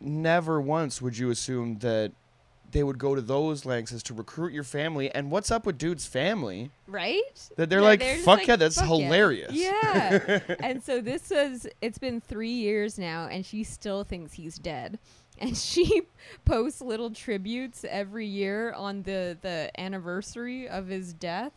Never 0.00 0.60
once 0.60 1.02
would 1.02 1.18
you 1.18 1.30
assume 1.30 1.78
that 1.78 2.12
they 2.72 2.82
would 2.84 2.98
go 2.98 3.16
to 3.16 3.20
those 3.20 3.66
lengths 3.66 3.92
as 3.92 4.02
to 4.04 4.14
recruit 4.14 4.52
your 4.52 4.62
family. 4.62 5.10
And 5.12 5.30
what's 5.30 5.50
up 5.50 5.66
with 5.66 5.76
dude's 5.76 6.06
family? 6.06 6.70
right? 6.86 7.20
That 7.56 7.68
they're 7.68 7.80
Yeah, 7.80 7.84
like, 7.86 8.00
just 8.00 8.24
fuck 8.24 8.38
like, 8.38 8.46
yeah, 8.48 8.56
that's 8.56 8.76
"Fuck 8.80 8.88
yeah." 8.90 9.04
hilarious. 9.06 9.52
Yeah. 9.52 10.40
and 10.60 10.82
so 10.82 11.00
this 11.00 11.30
was 11.30 11.66
it's 11.80 11.98
been 11.98 12.20
3 12.20 12.48
years 12.48 12.96
now 12.98 13.26
and 13.26 13.44
she 13.44 13.64
still 13.64 14.04
thinks 14.04 14.34
he's 14.34 14.58
dead. 14.58 14.98
And 15.42 15.56
she 15.56 16.02
posts 16.44 16.82
little 16.82 17.08
tributes 17.10 17.82
every 17.88 18.26
year 18.26 18.72
on 18.74 19.04
the 19.04 19.38
the 19.40 19.70
anniversary 19.80 20.68
of 20.68 20.88
his 20.88 21.14
death 21.14 21.52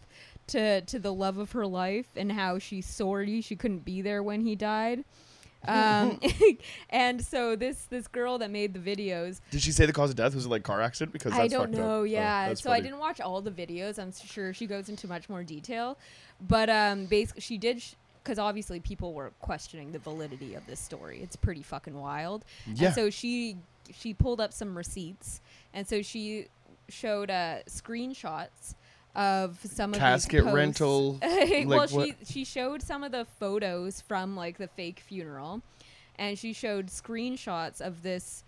to 0.48 0.80
to 0.82 1.00
the 1.00 1.14
love 1.14 1.38
of 1.38 1.52
her 1.52 1.68
life 1.68 2.08
and 2.16 2.32
how 2.32 2.60
she's 2.60 2.86
sorry 2.86 3.42
she 3.42 3.58
couldn't 3.58 3.84
be 3.84 4.02
there 4.02 4.24
when 4.24 4.40
he 4.42 4.56
died. 4.56 5.04
Um, 5.68 6.20
and 6.90 7.24
so 7.24 7.56
this 7.56 7.86
this 7.86 8.08
girl 8.08 8.38
that 8.40 8.52
made 8.52 8.74
the 8.74 8.80
videos 8.80 9.40
Did 9.52 9.62
she 9.62 9.72
say 9.72 9.86
the 9.86 9.94
cause 9.94 10.10
of 10.10 10.16
death 10.16 10.36
was 10.36 10.46
it 10.46 10.50
like 10.50 10.64
car 10.64 10.82
accident? 10.82 11.14
Because 11.14 11.32
that's 11.32 11.44
I 11.44 11.48
don't 11.48 11.68
fucked 11.68 11.76
up. 11.76 11.80
know. 11.80 11.96
Oh, 12.00 12.04
Yeah. 12.04 12.50
that's 12.50 12.62
so 12.62 12.72
I 12.72 12.80
didn't 12.80 13.00
watch 13.00 13.22
all 13.22 13.42
the 13.42 13.52
videos. 13.52 14.00
I'm 14.00 14.12
sure 14.12 14.54
she 14.54 14.68
goes 14.68 14.90
into 14.90 15.08
much 15.08 15.30
more 15.30 15.44
detail, 15.44 15.98
but 16.42 16.70
um, 16.70 17.06
basically 17.06 17.42
she 17.42 17.58
did 17.58 17.84
because 18.24 18.40
obviously 18.40 18.80
people 18.80 19.14
were 19.14 19.32
questioning 19.42 19.92
the 19.92 20.00
validity 20.00 20.56
of 20.56 20.66
this 20.66 20.80
story. 20.80 21.20
It's 21.22 21.36
pretty 21.36 21.62
fucking 21.62 22.00
wild. 22.00 22.46
Yeah. 22.74 22.88
And 22.88 22.96
so 22.96 23.10
she 23.10 23.58
she 23.94 24.14
pulled 24.14 24.40
up 24.40 24.54
some 24.54 24.78
receipts, 24.78 25.42
and 25.74 25.88
so 25.88 26.02
she 26.02 26.48
showed 26.90 27.30
uh, 27.30 27.58
screenshots 27.68 28.76
of 29.16 29.60
some 29.64 29.94
of 29.94 30.00
Casket 30.00 30.44
posts. 30.44 30.56
rental, 30.56 31.20
well, 31.22 31.66
like 31.66 31.90
she 31.90 31.96
what- 31.96 32.16
she 32.28 32.44
showed 32.46 32.82
some 32.82 33.04
of 33.04 33.12
the 33.12 33.26
photos 33.40 34.02
from 34.02 34.36
like 34.36 34.58
the 34.58 34.68
fake 34.68 35.00
funeral, 35.00 35.62
and 36.18 36.38
she 36.38 36.54
showed 36.54 36.88
screenshots 36.88 37.82
of 37.82 38.04
this. 38.04 38.44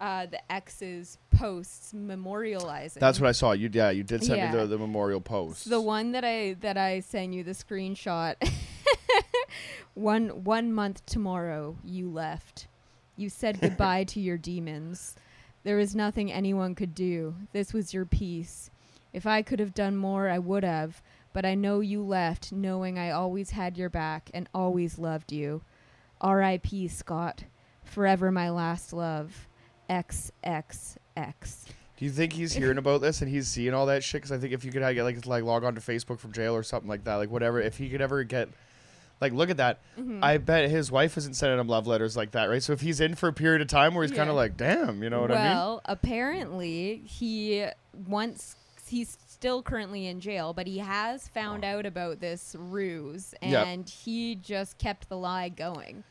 Uh, 0.00 0.26
the 0.26 0.38
ex's 0.52 1.18
posts 1.36 1.92
memorializing. 1.92 3.00
That's 3.00 3.18
what 3.18 3.26
I 3.28 3.32
saw. 3.32 3.50
You 3.50 3.68
yeah, 3.72 3.90
you 3.90 4.04
did 4.04 4.22
send 4.22 4.40
me 4.40 4.56
the, 4.56 4.64
the 4.64 4.78
memorial 4.78 5.20
post. 5.20 5.68
the 5.68 5.80
one 5.80 6.12
that 6.12 6.24
I 6.24 6.54
that 6.60 6.76
I 6.76 7.00
sent 7.00 7.32
you 7.32 7.42
the 7.42 7.50
screenshot. 7.50 8.36
one 9.94 10.44
one 10.44 10.72
month 10.72 11.04
tomorrow 11.06 11.76
you 11.84 12.08
left. 12.08 12.68
You 13.16 13.28
said 13.28 13.60
goodbye 13.60 14.04
to 14.04 14.20
your 14.20 14.38
demons. 14.38 15.16
There 15.64 15.76
was 15.76 15.96
nothing 15.96 16.30
anyone 16.30 16.74
could 16.76 16.94
do. 16.94 17.34
This 17.52 17.72
was 17.72 17.92
your 17.92 18.04
peace. 18.06 18.70
If 19.18 19.26
I 19.26 19.42
could 19.42 19.58
have 19.58 19.74
done 19.74 19.96
more, 19.96 20.28
I 20.28 20.38
would 20.38 20.62
have. 20.62 21.02
But 21.32 21.44
I 21.44 21.56
know 21.56 21.80
you 21.80 22.04
left, 22.04 22.52
knowing 22.52 23.00
I 23.00 23.10
always 23.10 23.50
had 23.50 23.76
your 23.76 23.90
back 23.90 24.30
and 24.32 24.48
always 24.54 24.96
loved 24.96 25.32
you. 25.32 25.62
R.I.P. 26.20 26.86
Scott. 26.86 27.42
Forever 27.82 28.30
my 28.30 28.48
last 28.48 28.92
love. 28.92 29.48
XXX. 29.90 31.64
Do 31.96 32.04
you 32.04 32.12
think 32.12 32.32
he's 32.32 32.52
hearing 32.52 32.78
about 32.78 33.00
this 33.00 33.22
and 33.22 33.30
he's 33.30 33.48
seeing 33.48 33.74
all 33.74 33.86
that 33.86 34.04
shit? 34.04 34.20
Because 34.22 34.30
I 34.30 34.38
think 34.38 34.52
if 34.52 34.64
you 34.64 34.70
could 34.70 34.82
get 34.94 35.02
like 35.02 35.26
like 35.26 35.42
log 35.42 35.64
on 35.64 35.74
to 35.74 35.80
Facebook 35.80 36.20
from 36.20 36.30
jail 36.32 36.54
or 36.54 36.62
something 36.62 36.88
like 36.88 37.02
that, 37.04 37.16
like 37.16 37.28
whatever, 37.30 37.60
if 37.60 37.76
he 37.76 37.88
could 37.88 38.00
ever 38.00 38.22
get 38.22 38.48
like 39.20 39.32
look 39.32 39.50
at 39.50 39.56
that, 39.56 39.80
Mhm. 39.98 40.22
I 40.22 40.38
bet 40.38 40.70
his 40.70 40.92
wife 40.92 41.18
isn't 41.18 41.34
sending 41.34 41.58
him 41.58 41.66
love 41.66 41.88
letters 41.88 42.16
like 42.16 42.30
that, 42.32 42.44
right? 42.44 42.62
So 42.62 42.72
if 42.72 42.82
he's 42.82 43.00
in 43.00 43.16
for 43.16 43.28
a 43.28 43.32
period 43.32 43.62
of 43.62 43.66
time 43.66 43.94
where 43.94 44.04
he's 44.06 44.16
kind 44.16 44.30
of 44.30 44.36
like, 44.36 44.56
damn, 44.56 45.02
you 45.02 45.10
know 45.10 45.22
what 45.22 45.32
I 45.32 45.34
mean? 45.34 45.42
well, 45.44 45.80
apparently 45.86 47.02
he 47.04 47.66
once 48.06 48.54
he's 48.88 49.16
still 49.28 49.62
currently 49.62 50.06
in 50.06 50.20
jail, 50.20 50.52
but 50.52 50.66
he 50.66 50.78
has 50.78 51.28
found 51.28 51.64
out 51.64 51.86
about 51.86 52.20
this 52.20 52.56
ruse 52.58 53.34
Yep. 53.40 53.66
and 53.66 53.88
he 53.88 54.34
just 54.34 54.78
kept 54.78 55.08
the 55.08 55.16
lie 55.16 55.48
going. 55.48 56.04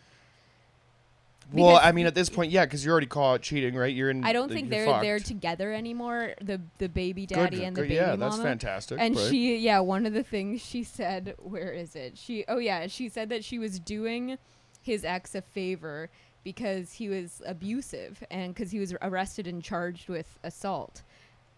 Well, 1.53 1.75
because 1.75 1.87
I 1.87 1.91
mean, 1.93 2.05
at 2.07 2.15
this 2.15 2.29
point, 2.29 2.51
yeah, 2.51 2.65
because 2.65 2.83
you're 2.83 2.91
already 2.91 3.07
caught 3.07 3.41
cheating, 3.41 3.73
right? 3.73 3.93
You're 3.93 4.09
in. 4.09 4.23
I 4.25 4.33
don't 4.33 4.51
think 4.51 4.69
they're 4.69 4.99
they're 5.01 5.19
together 5.19 5.73
anymore. 5.73 6.33
The 6.41 6.59
the 6.77 6.89
baby 6.89 7.25
Good, 7.25 7.35
daddy 7.35 7.63
and 7.63 7.75
the 7.75 7.81
good, 7.83 7.87
baby 7.89 7.95
yeah, 7.95 8.07
mama. 8.15 8.17
that's 8.17 8.37
fantastic. 8.41 8.97
And 8.99 9.15
right? 9.15 9.29
she, 9.29 9.57
yeah, 9.57 9.79
one 9.79 10.05
of 10.05 10.13
the 10.13 10.23
things 10.23 10.61
she 10.61 10.83
said, 10.83 11.35
where 11.39 11.71
is 11.71 11.95
it? 11.95 12.17
She, 12.17 12.43
oh 12.49 12.57
yeah, 12.57 12.87
she 12.87 13.07
said 13.07 13.29
that 13.29 13.45
she 13.45 13.59
was 13.59 13.79
doing 13.79 14.37
his 14.81 15.05
ex 15.05 15.35
a 15.35 15.41
favor 15.41 16.09
because 16.43 16.93
he 16.93 17.07
was 17.07 17.41
abusive 17.45 18.23
and 18.29 18.53
because 18.53 18.71
he 18.71 18.79
was 18.79 18.93
arrested 19.01 19.47
and 19.47 19.63
charged 19.63 20.09
with 20.09 20.37
assault. 20.43 21.01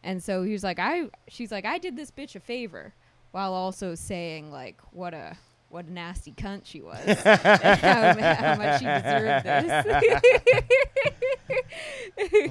And 0.03 0.23
so 0.23 0.43
he 0.43 0.53
was 0.53 0.63
like, 0.63 0.79
I, 0.79 1.09
she's 1.27 1.51
like, 1.51 1.65
I 1.65 1.77
did 1.77 1.95
this 1.97 2.09
bitch 2.11 2.35
a 2.35 2.39
favor, 2.39 2.93
while 3.31 3.53
also 3.53 3.95
saying 3.95 4.51
like, 4.51 4.79
what 4.91 5.13
a, 5.13 5.35
what 5.69 5.85
a 5.85 5.91
nasty 5.93 6.31
cunt 6.31 6.61
she 6.63 6.81
was, 6.81 6.99
how, 7.21 7.35
how 7.35 8.55
much 8.55 8.79
she 8.79 8.85
deserved 8.85 9.45
this. 9.45 10.63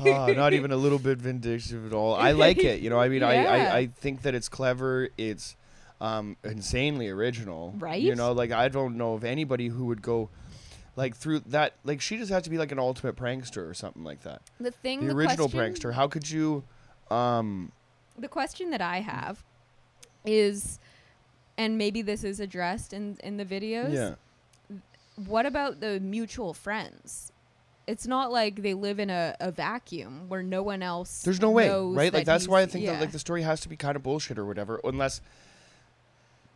oh, 0.00 0.32
not 0.32 0.52
even 0.52 0.72
a 0.72 0.76
little 0.76 0.98
bit 0.98 1.18
vindictive 1.18 1.86
at 1.86 1.92
all. 1.92 2.14
I 2.14 2.32
like 2.32 2.58
it. 2.58 2.80
You 2.80 2.90
know, 2.90 3.00
I 3.00 3.08
mean, 3.08 3.22
I, 3.22 3.34
Yeah. 3.34 3.52
I, 3.74 3.76
I 3.78 3.86
think 3.86 4.22
that 4.22 4.34
it's 4.34 4.48
clever. 4.48 5.08
It's 5.16 5.56
um, 6.00 6.36
insanely 6.44 7.08
original. 7.08 7.74
Right. 7.78 8.00
You 8.00 8.14
know, 8.14 8.32
like 8.32 8.52
I 8.52 8.68
don't 8.68 8.96
know 8.96 9.14
of 9.14 9.24
anybody 9.24 9.68
who 9.68 9.86
would 9.86 10.02
go 10.02 10.28
like 10.96 11.16
through 11.16 11.40
that. 11.46 11.74
Like 11.84 12.00
she 12.00 12.18
just 12.18 12.30
has 12.30 12.42
to 12.44 12.50
be 12.50 12.58
like 12.58 12.72
an 12.72 12.78
ultimate 12.78 13.16
prankster 13.16 13.68
or 13.68 13.74
something 13.74 14.04
like 14.04 14.22
that. 14.22 14.42
the 14.60 14.70
thing, 14.70 15.00
The, 15.00 15.06
the 15.08 15.14
original 15.14 15.48
question- 15.48 15.74
prankster. 15.74 15.94
How 15.94 16.06
could 16.08 16.28
you? 16.30 16.64
Um, 17.10 17.72
the 18.18 18.28
question 18.28 18.70
that 18.70 18.80
I 18.80 19.00
have 19.00 19.44
is, 20.24 20.78
and 21.56 21.78
maybe 21.78 22.02
this 22.02 22.24
is 22.24 22.40
addressed 22.40 22.92
in 22.92 23.18
in 23.22 23.36
the 23.36 23.44
videos. 23.44 23.92
yeah. 23.92 24.14
What 25.26 25.46
about 25.46 25.80
the 25.80 25.98
mutual 25.98 26.54
friends? 26.54 27.32
It's 27.88 28.06
not 28.06 28.30
like 28.30 28.62
they 28.62 28.74
live 28.74 29.00
in 29.00 29.10
a, 29.10 29.34
a 29.40 29.50
vacuum 29.50 30.28
where 30.28 30.42
no 30.42 30.62
one 30.62 30.82
else. 30.82 31.22
There's 31.22 31.40
no 31.40 31.50
way, 31.50 31.70
right? 31.70 32.12
Like 32.12 32.26
that's 32.26 32.46
why 32.46 32.60
I 32.60 32.66
think 32.66 32.84
yeah. 32.84 32.92
that 32.92 33.00
like 33.00 33.12
the 33.12 33.18
story 33.18 33.42
has 33.42 33.60
to 33.62 33.68
be 33.68 33.76
kind 33.76 33.96
of 33.96 34.02
bullshit 34.02 34.38
or 34.38 34.44
whatever, 34.44 34.80
unless 34.84 35.20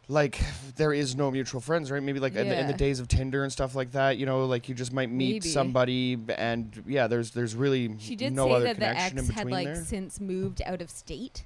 like 0.08 0.40
there 0.76 0.92
is 0.92 1.14
no 1.16 1.30
mutual 1.30 1.60
friends, 1.60 1.90
right? 1.90 2.02
Maybe 2.02 2.18
like 2.20 2.34
in, 2.34 2.48
the, 2.48 2.58
in 2.58 2.66
the 2.66 2.72
Yeah. 2.72 2.76
days 2.76 3.00
of 3.00 3.08
Tinder 3.08 3.44
and 3.44 3.52
stuff 3.52 3.74
like 3.74 3.92
that, 3.92 4.18
you 4.18 4.26
know, 4.26 4.44
like 4.46 4.68
you 4.68 4.74
just 4.74 4.92
might 4.92 5.10
meet 5.10 5.32
Maybe. 5.44 5.48
somebody, 5.48 6.18
and 6.36 6.82
yeah, 6.86 7.06
there's 7.06 7.30
there's 7.30 7.54
really 7.54 7.96
She 7.98 8.16
did 8.16 8.32
no 8.32 8.46
say 8.48 8.52
other 8.54 8.64
that 8.66 8.74
the 8.78 8.84
connection 8.86 9.18
in 9.18 9.24
ex 9.24 9.28
between 9.28 9.46
had 9.48 9.52
like 9.52 9.66
there. 9.74 9.84
since 9.84 10.20
moved 10.20 10.60
out 10.66 10.82
of 10.82 10.90
state, 10.90 11.44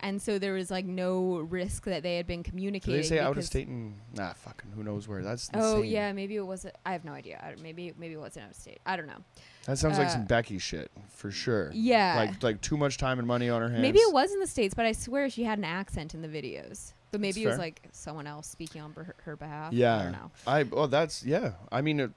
and 0.00 0.22
so 0.22 0.38
there 0.38 0.52
was 0.54 0.70
like 0.70 0.84
no 0.86 1.38
risk 1.38 1.84
that 1.86 2.04
they 2.04 2.16
had 2.16 2.26
been 2.26 2.42
Did 2.42 2.50
communicating. 2.50 3.00
they 3.00 3.06
say 3.06 3.18
out 3.18 3.30
of 3.30 3.34
because- 3.34 3.46
state 3.46 3.66
and 3.66 3.94
nah, 4.14 4.32
fucking 4.32 4.70
who 4.70 4.84
knows 4.84 5.08
where? 5.08 5.22
That's 5.22 5.50
Oh 5.54 5.82
yeah, 5.82 6.12
maybe 6.12 6.36
it 6.36 6.46
was. 6.46 6.66
I 6.86 6.92
have 6.92 7.04
no 7.04 7.12
idea. 7.12 7.40
I 7.44 7.48
don't- 7.48 7.62
Maybe 7.62 7.92
maybe 7.98 8.14
it 8.14 8.20
wasn't 8.20 8.44
out 8.44 8.50
of 8.52 8.56
state. 8.56 8.78
I 8.86 8.96
don't 8.96 9.06
know. 9.08 9.24
that 9.66 9.76
sounds 9.76 9.98
like 9.98 10.08
some 10.08 10.22
uh, 10.22 10.26
Becky 10.26 10.58
shit 10.58 10.90
for 11.10 11.30
sure. 11.32 11.70
Yeah, 11.74 12.14
Like 12.16 12.42
like 12.44 12.60
too 12.60 12.76
much 12.76 12.96
time 12.96 13.18
and 13.18 13.26
money 13.26 13.50
on 13.50 13.60
her 13.60 13.68
hands. 13.68 13.82
maybe 13.82 13.98
it 13.98 14.12
was 14.14 14.32
in 14.32 14.38
the 14.38 14.46
states, 14.46 14.72
but 14.74 14.86
I 14.86 14.92
swear 14.92 15.28
she 15.28 15.42
had 15.42 15.58
an 15.58 15.64
accent 15.64 16.14
in 16.14 16.22
the 16.22 16.28
videos. 16.28 16.92
But 17.10 17.20
maybe 17.20 17.32
That's 17.32 17.38
it 17.44 17.46
was 17.46 17.52
fair. 17.56 17.64
like 17.64 17.88
someone 17.92 18.26
else 18.26 18.46
speaking 18.48 18.82
on 18.82 18.92
her, 18.92 19.14
her 19.24 19.36
behalf. 19.36 19.72
I 19.72 19.76
Yeah. 19.76 20.02
don't 20.02 20.12
know. 20.12 20.30
I 20.46 20.64
oh 20.72 20.86
that's 20.86 21.24
yeah. 21.24 21.52
I 21.72 21.80
mean 21.80 22.00
it, 22.00 22.10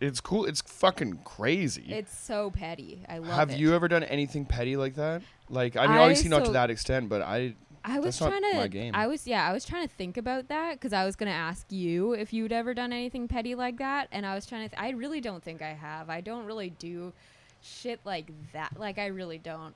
it's 0.00 0.20
cool. 0.20 0.46
It's 0.46 0.60
fucking 0.62 1.20
crazy. 1.24 1.86
It's 1.92 2.16
so 2.16 2.50
petty. 2.50 3.04
I 3.08 3.18
love 3.18 3.28
it. 3.28 3.32
Have 3.34 3.50
it. 3.50 3.58
you 3.58 3.74
ever 3.74 3.88
done 3.88 4.02
anything 4.04 4.44
petty 4.46 4.76
like 4.76 4.94
that? 4.94 5.22
Like, 5.48 5.76
I 5.76 5.86
mean, 5.86 5.96
I- 5.96 6.00
obviously 6.00 6.30
not 6.30 6.44
to 6.46 6.52
that 6.52 6.70
extent, 6.70 7.08
but 7.08 7.22
I. 7.22 7.54
I 7.84 7.98
was 7.98 8.16
trying 8.16 8.40
to. 8.42 8.90
I 8.94 9.08
was 9.08 9.26
yeah. 9.26 9.44
I 9.48 9.52
was 9.52 9.64
trying 9.64 9.86
to 9.88 9.92
think 9.92 10.16
about 10.16 10.46
that 10.48 10.74
because 10.74 10.92
I 10.92 11.04
was 11.04 11.16
gonna 11.16 11.32
ask 11.32 11.66
you 11.72 12.12
if 12.12 12.32
you'd 12.32 12.52
ever 12.52 12.74
done 12.74 12.92
anything 12.92 13.26
petty 13.26 13.56
like 13.56 13.78
that, 13.78 14.06
and 14.12 14.24
I 14.24 14.36
was 14.36 14.46
trying 14.46 14.68
to. 14.68 14.74
Th- 14.76 14.80
I 14.80 14.90
really 14.96 15.20
don't 15.20 15.42
think 15.42 15.62
I 15.62 15.72
have. 15.72 16.08
I 16.08 16.20
don't 16.20 16.46
really 16.46 16.70
do 16.70 17.12
shit 17.60 17.98
like 18.04 18.30
that. 18.52 18.78
Like 18.78 18.98
I 18.98 19.06
really 19.06 19.38
don't. 19.38 19.74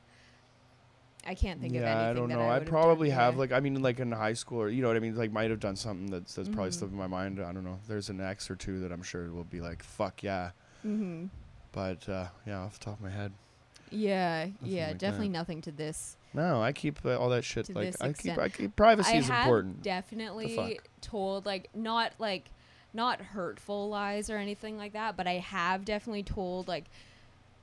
I 1.26 1.34
can't 1.34 1.60
think 1.60 1.74
of 1.74 1.80
yeah, 1.82 1.88
anything. 1.90 2.08
I 2.10 2.12
don't 2.14 2.28
know. 2.28 2.40
I 2.48 2.56
I 2.56 2.60
probably 2.60 3.10
have 3.10 3.36
like 3.36 3.52
I 3.52 3.60
mean 3.60 3.82
like 3.82 3.98
in 4.00 4.12
high 4.12 4.32
school 4.34 4.60
or 4.62 4.68
you 4.68 4.82
know 4.82 4.88
what 4.88 4.96
I 4.96 5.00
mean 5.00 5.16
like 5.16 5.32
might 5.32 5.50
have 5.50 5.60
done 5.60 5.76
something 5.76 6.06
that's 6.10 6.34
that's 6.34 6.48
probably 6.48 6.70
Mhm. 6.70 6.74
slipped 6.74 6.92
in 6.92 6.98
my 6.98 7.06
mind. 7.06 7.40
I 7.40 7.52
don't 7.52 7.64
know. 7.64 7.78
There's 7.88 8.08
an 8.10 8.20
ex 8.20 8.50
or 8.50 8.56
two 8.56 8.80
that 8.80 8.92
I'm 8.92 9.02
sure 9.02 9.30
will 9.32 9.44
be 9.44 9.60
like 9.60 9.82
fuck 9.82 10.22
yeah, 10.22 10.50
Mhm. 10.84 11.30
but 11.72 12.08
uh, 12.08 12.26
yeah, 12.46 12.58
off 12.60 12.78
the 12.78 12.84
top 12.86 12.94
of 12.94 13.00
my 13.00 13.10
head, 13.10 13.32
Yeah, 13.90 14.46
yeah, 14.62 14.88
like 14.88 14.98
definitely 14.98 15.28
that. 15.28 15.32
nothing 15.32 15.60
to 15.62 15.72
this. 15.72 16.16
no, 16.34 16.62
I 16.62 16.72
keep 16.72 17.04
uh, 17.04 17.16
all 17.18 17.28
that 17.30 17.44
shit 17.44 17.74
like 17.74 17.94
I 18.00 18.12
keep. 18.12 18.38
I 18.38 18.48
keep 18.48 18.76
privacy 18.76 19.12
I 19.14 19.16
is 19.16 19.28
have 19.28 19.46
important. 19.46 19.82
definitely 19.82 20.80
told 21.00 21.44
like 21.46 21.68
not 21.74 22.12
like 22.18 22.50
not 22.94 23.20
hurtful 23.20 23.88
lies 23.90 24.30
or 24.30 24.36
anything 24.38 24.78
like 24.78 24.92
that, 24.94 25.16
but 25.16 25.26
I 25.26 25.34
have 25.34 25.84
definitely 25.84 26.22
told 26.22 26.66
like 26.68 26.84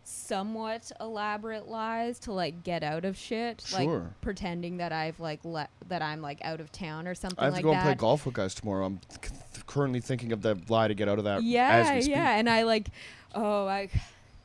somewhat 0.03 0.91
elaborate 0.99 1.67
lies 1.67 2.19
to 2.19 2.33
like 2.33 2.63
get 2.63 2.83
out 2.83 3.05
of 3.05 3.17
shit, 3.17 3.63
like 3.73 3.89
pretending 4.21 4.77
that 4.77 4.91
I've 4.91 5.19
like 5.19 5.43
le- 5.43 5.69
that 5.87 6.01
I'm 6.01 6.21
like 6.21 6.39
out 6.43 6.59
of 6.59 6.71
town 6.71 7.07
or 7.07 7.15
something 7.15 7.37
like 7.37 7.39
that. 7.39 7.43
I 7.43 7.45
have 7.45 7.53
like 7.53 7.61
to 7.61 7.63
go 7.63 7.71
that. 7.71 7.77
and 7.77 7.99
play 7.99 8.07
golf 8.07 8.25
with 8.25 8.35
guys 8.35 8.53
tomorrow. 8.53 8.85
I'm 8.85 8.99
c- 9.09 9.31
currently 9.65 10.01
thinking 10.01 10.31
of 10.31 10.41
the 10.41 10.57
lie 10.67 10.87
to 10.87 10.93
get 10.93 11.07
out 11.07 11.19
of 11.19 11.23
that. 11.25 11.37
as 11.37 11.43
yeah, 11.43 11.95
we 11.95 12.01
speak. 12.01 12.11
yeah, 12.11 12.35
and 12.35 12.49
I 12.49 12.63
like, 12.63 12.89
oh, 13.33 13.67
I, 13.67 13.89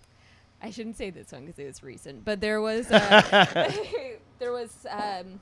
I 0.62 0.70
shouldn't 0.70 0.96
say 0.96 1.10
this 1.10 1.32
one 1.32 1.46
because 1.46 1.58
it 1.58 1.66
was 1.66 1.82
recent, 1.82 2.24
but 2.24 2.40
there 2.40 2.60
was, 2.60 2.90
uh, 2.90 3.72
there 4.38 4.52
was 4.52 4.86
um, 4.90 5.40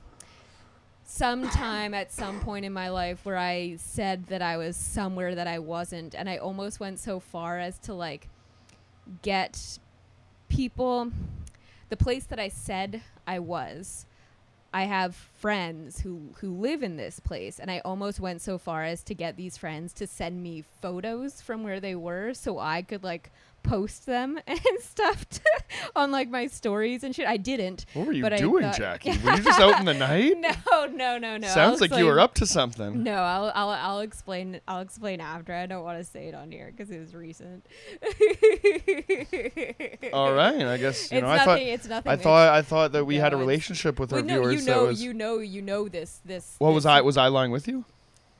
some 1.03 1.49
time 1.49 1.93
at 1.93 2.11
some 2.11 2.39
point 2.39 2.65
in 2.65 2.73
my 2.73 2.89
life 2.89 3.19
where 3.23 3.37
I 3.37 3.77
said 3.77 4.27
that 4.27 4.41
I 4.41 4.57
was 4.57 4.75
somewhere 4.75 5.35
that 5.35 5.47
I 5.47 5.59
wasn't, 5.59 6.15
and 6.15 6.29
I 6.29 6.37
almost 6.37 6.79
went 6.79 6.99
so 6.99 7.19
far 7.19 7.59
as 7.59 7.77
to 7.79 7.93
like 7.93 8.29
get 9.21 9.79
people 10.49 11.11
the 11.89 11.97
place 11.97 12.25
that 12.25 12.39
I 12.39 12.49
said 12.49 13.01
I 13.25 13.39
was. 13.39 14.05
I 14.73 14.83
have 14.83 15.15
friends 15.15 16.01
who 16.01 16.33
who 16.39 16.51
live 16.51 16.83
in 16.83 16.97
this 16.97 17.19
place 17.19 17.59
and 17.59 17.71
I 17.71 17.79
almost 17.79 18.19
went 18.19 18.41
so 18.41 18.57
far 18.57 18.83
as 18.83 19.01
to 19.03 19.15
get 19.15 19.37
these 19.37 19.57
friends 19.57 19.93
to 19.93 20.07
send 20.07 20.43
me 20.43 20.63
photos 20.81 21.41
from 21.41 21.63
where 21.63 21.79
they 21.79 21.95
were 21.95 22.33
so 22.33 22.59
I 22.59 22.81
could 22.81 23.03
like 23.03 23.31
post 23.67 24.05
them 24.05 24.39
and 24.47 24.59
stuff 24.81 25.27
to, 25.29 25.41
on 25.95 26.11
like 26.11 26.29
my 26.29 26.47
stories 26.47 27.03
and 27.03 27.13
shit. 27.15 27.27
I 27.27 27.37
didn't. 27.37 27.85
What 27.93 28.07
were 28.07 28.13
you 28.13 28.27
doing, 28.37 28.63
thought- 28.63 28.77
Jackie? 28.77 29.11
Were 29.23 29.33
you 29.35 29.43
just 29.43 29.59
out 29.59 29.79
in 29.79 29.85
the 29.85 29.93
night? 29.93 30.35
No, 30.71 30.85
no, 30.85 31.17
no, 31.17 31.37
no. 31.37 31.47
Sounds 31.47 31.81
like 31.81 31.95
you 31.95 32.05
were 32.05 32.19
up 32.19 32.33
to 32.35 32.45
something. 32.45 33.03
No, 33.03 33.13
I'll 33.13 33.51
I'll 33.55 33.69
I'll 33.69 33.99
explain 33.99 34.59
I'll 34.67 34.81
explain 34.81 35.19
after. 35.21 35.53
I 35.53 35.65
don't 35.65 35.83
want 35.83 35.97
to 35.99 36.03
say 36.03 36.27
it 36.27 36.35
on 36.35 36.51
here 36.51 36.71
because 36.75 36.91
it 36.91 36.99
was 36.99 37.13
recent. 37.15 37.65
All 40.13 40.33
right, 40.33 40.61
I 40.65 40.77
guess 40.77 41.11
you 41.11 41.17
it's 41.17 41.23
know. 41.23 41.29
I 41.29 41.39
thought 41.45 41.59
it's 41.59 41.87
nothing. 41.87 42.09
I 42.09 42.13
it's- 42.13 42.23
thought 42.23 42.49
I 42.53 42.61
thought 42.61 42.91
that 42.93 43.05
we 43.05 43.15
had 43.15 43.33
a 43.33 43.37
relationship 43.37 43.99
with 43.99 44.13
our 44.13 44.19
Well, 44.19 44.25
no, 44.25 44.39
viewers. 44.41 44.65
you 44.65 44.71
know, 44.73 44.85
was 44.85 45.03
you 45.03 45.13
know, 45.13 45.39
you 45.39 45.61
know 45.61 45.87
this. 45.87 46.21
This. 46.25 46.55
what 46.59 46.73
was 46.73 46.85
I 46.85 47.01
was 47.01 47.17
I 47.17 47.27
lying 47.27 47.51
with 47.51 47.67
you? 47.67 47.85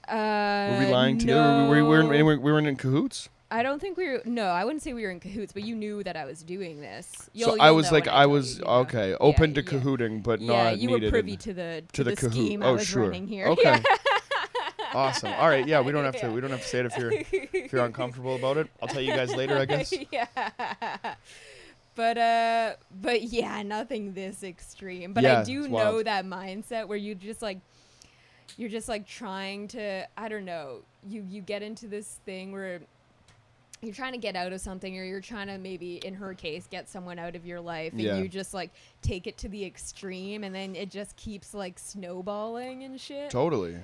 Uh, 0.07 0.69
Were 0.71 0.85
we 0.85 0.91
lying 0.91 1.17
together? 1.17 1.65
Were 1.67 1.75
we, 1.75 1.81
were, 1.81 2.05
we, 2.05 2.17
no. 2.19 2.25
were, 2.25 2.39
we 2.39 2.51
weren't 2.51 2.67
in 2.67 2.77
cahoots. 2.77 3.27
I 3.49 3.63
don't 3.63 3.79
think 3.79 3.97
we 3.97 4.09
were. 4.09 4.21
No, 4.25 4.47
I 4.47 4.65
wouldn't 4.65 4.83
say 4.83 4.93
we 4.93 5.03
were 5.03 5.09
in 5.11 5.19
cahoots, 5.21 5.53
but 5.53 5.63
you 5.63 5.73
knew 5.75 6.03
that 6.03 6.17
I 6.17 6.25
was 6.25 6.43
doing 6.43 6.81
this. 6.81 7.07
so 7.15 7.23
You'll- 7.33 7.61
I 7.61 7.67
you'll 7.67 7.75
was 7.77 7.91
like 7.91 8.05
when 8.05 8.15
I 8.15 8.25
was 8.25 8.55
you, 8.57 8.59
you 8.59 8.65
know. 8.65 8.71
okay, 8.79 9.15
open 9.21 9.49
Yeah, 9.51 9.55
to 9.55 9.63
yeah. 9.63 9.69
cahooting, 9.69 10.21
but 10.21 10.41
yeah, 10.41 10.63
not 10.63 10.77
you 10.79 10.89
were 10.89 11.09
privy 11.09 11.37
to 11.37 11.53
the 11.53 11.83
to 11.93 12.03
the, 12.03 12.11
cahoot. 12.15 12.31
scheme 12.31 12.61
I 12.63 12.67
oh, 12.67 12.73
was 12.73 12.85
sure. 12.87 13.03
running 13.03 13.27
here. 13.27 13.47
Okay. 13.47 13.81
awesome. 14.93 15.31
All 15.33 15.47
right. 15.47 15.65
Yeah, 15.65 15.79
we 15.81 15.91
don't 15.93 16.03
have 16.03 16.17
to. 16.17 16.29
We 16.29 16.41
don't 16.41 16.51
have 16.51 16.61
to 16.61 16.67
say 16.67 16.79
it 16.79 16.85
if 16.87 16.97
you're 16.97 17.11
if 17.13 17.71
you're 17.71 17.85
uncomfortable 17.91 18.35
about 18.35 18.57
it. 18.57 18.67
I'll 18.81 18.87
tell 18.89 19.01
you 19.01 19.13
guys 19.15 19.33
later, 19.33 19.57
I 19.57 19.65
guess. 19.65 19.93
yeah. 20.11 20.27
But 21.95 22.17
uh 22.17 22.73
but 23.01 23.23
yeah, 23.23 23.63
nothing 23.63 24.13
this 24.13 24.43
extreme. 24.43 25.13
But 25.13 25.23
Yeah, 25.23 25.39
I 25.39 25.43
do 25.43 25.67
know 25.67 26.03
that 26.03 26.25
mindset 26.25 26.87
where 26.87 26.97
you 26.97 27.15
just 27.15 27.41
like 27.41 27.59
you're 28.57 28.69
just 28.69 28.87
like 28.89 29.07
trying 29.07 29.67
to 29.69 30.05
I 30.17 30.27
don't 30.27 30.45
know, 30.45 30.79
you 31.07 31.25
you 31.27 31.41
get 31.41 31.63
into 31.63 31.87
this 31.87 32.19
thing 32.25 32.51
where 32.51 32.81
you're 33.81 33.93
trying 33.93 34.13
to 34.13 34.17
get 34.17 34.35
out 34.35 34.51
of 34.53 34.59
something 34.59 34.97
or 34.97 35.03
you're 35.03 35.21
trying 35.21 35.47
to 35.47 35.57
maybe 35.59 35.97
in 35.97 36.15
her 36.15 36.33
case 36.33 36.67
get 36.69 36.89
someone 36.89 37.19
out 37.19 37.35
of 37.35 37.45
your 37.45 37.59
life 37.61 37.91
and 37.93 38.01
Yeah. 38.01 38.17
you 38.17 38.27
just 38.27 38.53
like 38.53 38.71
take 39.01 39.27
it 39.27 39.37
to 39.39 39.47
the 39.49 39.63
extreme 39.65 40.43
and 40.43 40.53
then 40.55 40.75
it 40.75 40.89
just 40.89 41.15
keeps 41.15 41.53
like 41.53 41.77
snowballing 41.77 42.83
and 42.83 42.99
shit. 42.99 43.29
Totally. 43.29 43.77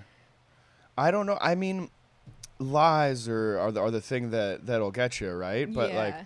I 0.98 1.12
don't 1.12 1.26
know. 1.28 1.38
I 1.40 1.56
mean, 1.56 1.90
lies 2.60 3.28
are 3.28 3.60
are 3.60 3.72
the, 3.72 3.82
are 3.82 3.92
the 3.92 4.02
thing 4.02 4.32
that 4.32 4.66
that'll 4.66 4.92
get 4.92 5.20
you 5.20 5.32
right. 5.32 5.72
But 5.72 5.94
like 5.94 6.16
you 6.16 6.26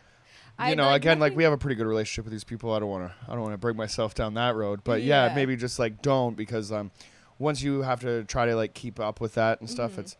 I- 0.59 0.73
know, 0.73 0.85
like, 0.85 1.01
again, 1.01 1.19
like 1.19 1.35
we 1.35 1.43
have 1.43 1.53
a 1.53 1.57
pretty 1.57 1.75
good 1.75 1.87
relationship 1.87 2.25
with 2.25 2.31
these 2.31 2.43
people. 2.43 2.73
I 2.73 2.79
don't 2.79 2.89
want 2.89 3.09
to 3.09 3.15
I 3.29 3.33
don't 3.33 3.41
want 3.41 3.53
to 3.53 3.57
bring 3.57 3.75
myself 3.77 4.13
down 4.15 4.33
that 4.35 4.55
road. 4.55 4.81
But 4.83 5.01
yeah. 5.03 5.27
Yeah. 5.27 5.35
maybe 5.35 5.55
just 5.55 5.77
like 5.79 6.01
don't 6.01 6.35
because 6.35 6.71
um 6.71 6.91
once 7.39 7.61
you 7.61 7.81
have 7.83 7.99
to 8.01 8.23
try 8.23 8.45
to 8.45 8.55
like 8.55 8.73
keep 8.73 8.99
up 8.99 9.19
with 9.21 9.35
that 9.35 9.59
and 9.61 9.69
stuff, 9.69 9.93
Mhm. 9.93 9.99
it's 9.99 10.17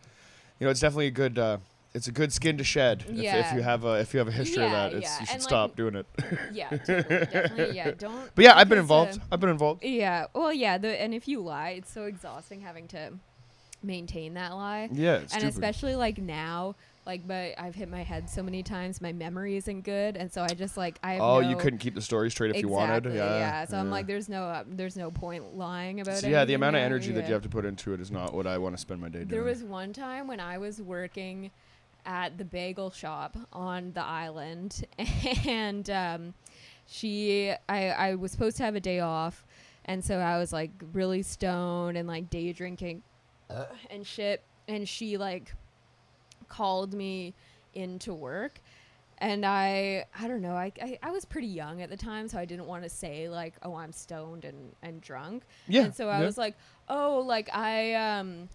you 0.60 0.66
know 0.66 0.72
it's 0.72 0.80
definitely 0.82 1.08
a 1.08 1.12
good. 1.12 1.38
uh 1.40 1.58
it's 1.94 2.08
a 2.08 2.12
good 2.12 2.32
skin 2.32 2.58
to 2.58 2.64
shed 2.64 3.06
if, 3.08 3.18
if 3.34 3.54
you 3.54 3.62
have 3.62 3.84
a 3.86 3.94
if 4.00 4.14
you 4.14 4.20
have 4.20 4.28
a 4.28 4.32
history 4.32 4.64
Yeah, 4.64 4.86
of 4.86 4.92
that. 4.92 4.98
It's, 4.98 5.04
yeah. 5.10 5.20
You 5.20 5.26
should 5.26 5.34
And, 5.36 5.44
like, 5.44 5.50
stop 5.50 5.76
doing 5.76 5.96
it. 5.96 6.06
yeah, 6.54 6.70
totally, 6.78 7.26
definitely, 7.26 7.76
yeah. 7.76 7.92
Don't. 7.92 8.30
But 8.36 8.46
yeah, 8.46 8.58
I've 8.58 8.70
been 8.70 8.78
involved. 8.80 9.18
uh, 9.18 9.24
I've 9.32 9.40
been 9.40 9.50
involved. 9.50 9.84
Yeah. 9.84 10.28
Well, 10.34 10.54
yeah. 10.54 10.78
The 10.78 11.00
and 11.02 11.14
if 11.14 11.28
you 11.28 11.40
lie, 11.42 11.72
it's 11.72 11.92
so 11.92 12.04
exhausting 12.04 12.62
having 12.62 12.88
to 12.90 13.14
maintain 13.84 14.34
that 14.36 14.54
lie. 14.54 14.90
Yeah, 14.92 15.16
it's 15.18 15.34
and 15.34 15.42
stupid. 15.42 15.54
especially 15.56 15.96
like 15.96 16.18
now, 16.18 16.76
like 17.06 17.28
but 17.28 17.54
I've 17.58 17.76
hit 17.76 17.90
my 17.90 18.04
head 18.04 18.30
so 18.30 18.44
many 18.44 18.64
times, 18.64 19.02
my 19.02 19.14
memory 19.14 19.56
isn't 19.56 19.82
good, 19.82 20.18
and 20.18 20.32
so 20.32 20.44
I 20.44 20.50
just 20.50 20.78
like 20.78 21.00
I 21.04 21.20
oh, 21.20 21.40
no, 21.42 21.50
you 21.50 21.56
couldn't 21.56 21.80
keep 21.80 21.96
the 21.96 22.02
story 22.02 22.30
straight 22.30 22.56
if 22.56 22.62
you 22.62 22.68
wanted. 22.68 23.06
Exactly, 23.06 23.18
Yeah. 23.18 23.66
So 23.66 23.78
I'm 23.78 23.90
like, 23.90 24.08
there's 24.08 24.30
no 24.30 24.44
uh, 24.44 24.64
there's 24.68 24.98
no 24.98 25.10
point 25.12 25.56
lying 25.56 26.02
about 26.02 26.18
it. 26.18 26.22
So 26.22 26.28
yeah, 26.28 26.44
the 26.46 26.54
amount 26.56 26.76
of 26.76 26.82
energy 26.82 27.12
that 27.14 27.28
you 27.28 27.34
have 27.34 27.44
to 27.44 27.50
put 27.50 27.66
into 27.66 27.94
it 27.94 28.02
is 28.02 28.12
not 28.12 28.34
what 28.34 28.46
I 28.46 28.58
want 28.58 28.76
to 28.76 28.82
spend 28.82 29.00
my 29.02 29.08
day 29.10 29.20
There 29.20 29.26
doing. 29.26 29.30
There 29.30 29.44
was 29.44 29.64
one 29.64 29.94
time 29.94 30.28
when 30.28 30.40
I 30.40 30.58
was 30.58 30.82
working 30.82 31.52
at 32.08 32.38
the 32.38 32.46
bagel 32.46 32.90
shop 32.90 33.38
on 33.54 33.92
the 33.94 34.04
island, 34.04 34.86
and 35.46 35.88
um, 35.90 36.34
she, 36.88 37.54
I, 37.70 37.90
I 37.90 38.16
was 38.16 38.32
supposed 38.32 38.58
to 38.58 38.64
have 38.64 38.76
a 38.76 38.80
day 38.80 39.02
off, 39.02 39.46
and 39.86 40.04
so 40.04 40.18
I 40.18 40.40
was 40.40 40.52
like 40.52 40.72
really 40.94 41.22
stoned 41.22 41.98
and 41.98 42.08
like 42.08 42.30
day 42.30 42.54
drinking 42.54 43.04
and 43.90 44.08
shit, 44.08 44.42
and 44.68 44.88
she 44.88 45.18
like 45.18 45.54
called 46.48 46.94
me 46.94 47.34
into 47.76 48.14
work. 48.14 48.62
And 49.20 49.46
I, 49.46 50.06
I 50.20 50.28
don't 50.28 50.44
know, 50.44 50.54
I, 50.54 50.72
I, 50.80 51.00
I 51.02 51.10
was 51.10 51.26
pretty 51.26 51.48
young 51.48 51.82
at 51.82 51.90
the 51.90 51.98
time, 51.98 52.28
so 52.28 52.38
I 52.38 52.46
didn't 52.46 52.68
want 52.68 52.84
to 52.84 52.90
say 52.90 53.30
like, 53.30 53.56
oh, 53.64 53.76
I'm 53.76 53.92
stoned 53.92 54.46
and, 54.46 54.74
and 54.84 55.02
drunk. 55.02 55.44
yeah. 55.68 55.86
And 55.86 55.96
so 55.96 56.08
I 56.08 56.20
yeah. 56.20 56.26
was 56.26 56.38
like, 56.38 56.56
oh, 56.88 57.24
like 57.26 57.50
I 57.54 57.96
um 57.96 58.48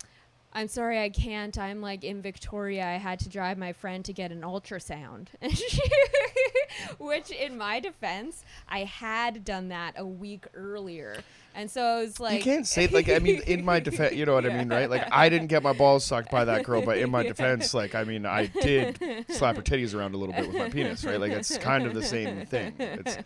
I'm 0.55 0.69
sorry 0.69 1.01
I 1.01 1.09
can't. 1.09 1.57
I'm 1.57 1.81
like 1.81 2.05
in 2.05 2.21
Victoria. 2.21 2.85
I 2.87 2.97
had 2.97 3.19
to 3.21 3.29
drive 3.29 3.57
my 3.57 3.73
friend 3.73 4.05
to 4.05 4.13
get 4.13 4.33
an 4.33 4.43
ultrasound. 4.43 5.29
Which 6.99 7.31
in 7.31 7.57
my 7.57 7.81
defense, 7.81 8.45
I 8.69 8.81
had 8.81 9.45
done 9.45 9.69
that 9.69 9.95
a 9.97 10.07
week 10.07 10.47
earlier. 10.55 11.17
And 11.55 11.71
so 11.71 11.83
I 11.83 12.01
was 12.01 12.19
like 12.19 12.39
you 12.39 12.53
can't 12.53 12.67
say 12.67 12.87
like 12.87 13.09
I 13.11 13.19
mean 13.19 13.43
in 13.47 13.65
my 13.65 13.79
defense, 13.81 14.15
you 14.15 14.25
know 14.25 14.35
what 14.35 14.47
I 14.47 14.57
mean, 14.57 14.69
right? 14.69 14.89
Like 14.89 15.07
I 15.11 15.29
didn't 15.29 15.49
get 15.49 15.63
my 15.63 15.73
balls 15.73 16.05
sucked 16.05 16.31
by 16.31 16.45
that 16.47 16.65
girl, 16.65 16.83
but 16.83 16.99
in 16.99 17.11
my 17.11 17.23
defense, 17.27 17.75
like 17.75 17.95
I 17.95 18.05
mean, 18.05 18.25
I 18.25 18.47
did 18.47 18.99
slap 19.29 19.57
her 19.57 19.63
titties 19.63 19.95
around 19.95 20.15
a 20.15 20.19
little 20.19 20.35
bit 20.35 20.47
with 20.47 20.57
my 20.57 20.71
penis, 20.71 21.05
right? 21.05 21.21
Like 21.21 21.33
it's 21.33 21.57
kind 21.59 21.87
of 21.87 21.95
the 21.95 22.03
same 22.03 22.47
thing. 22.47 22.75
It's, 22.79 23.19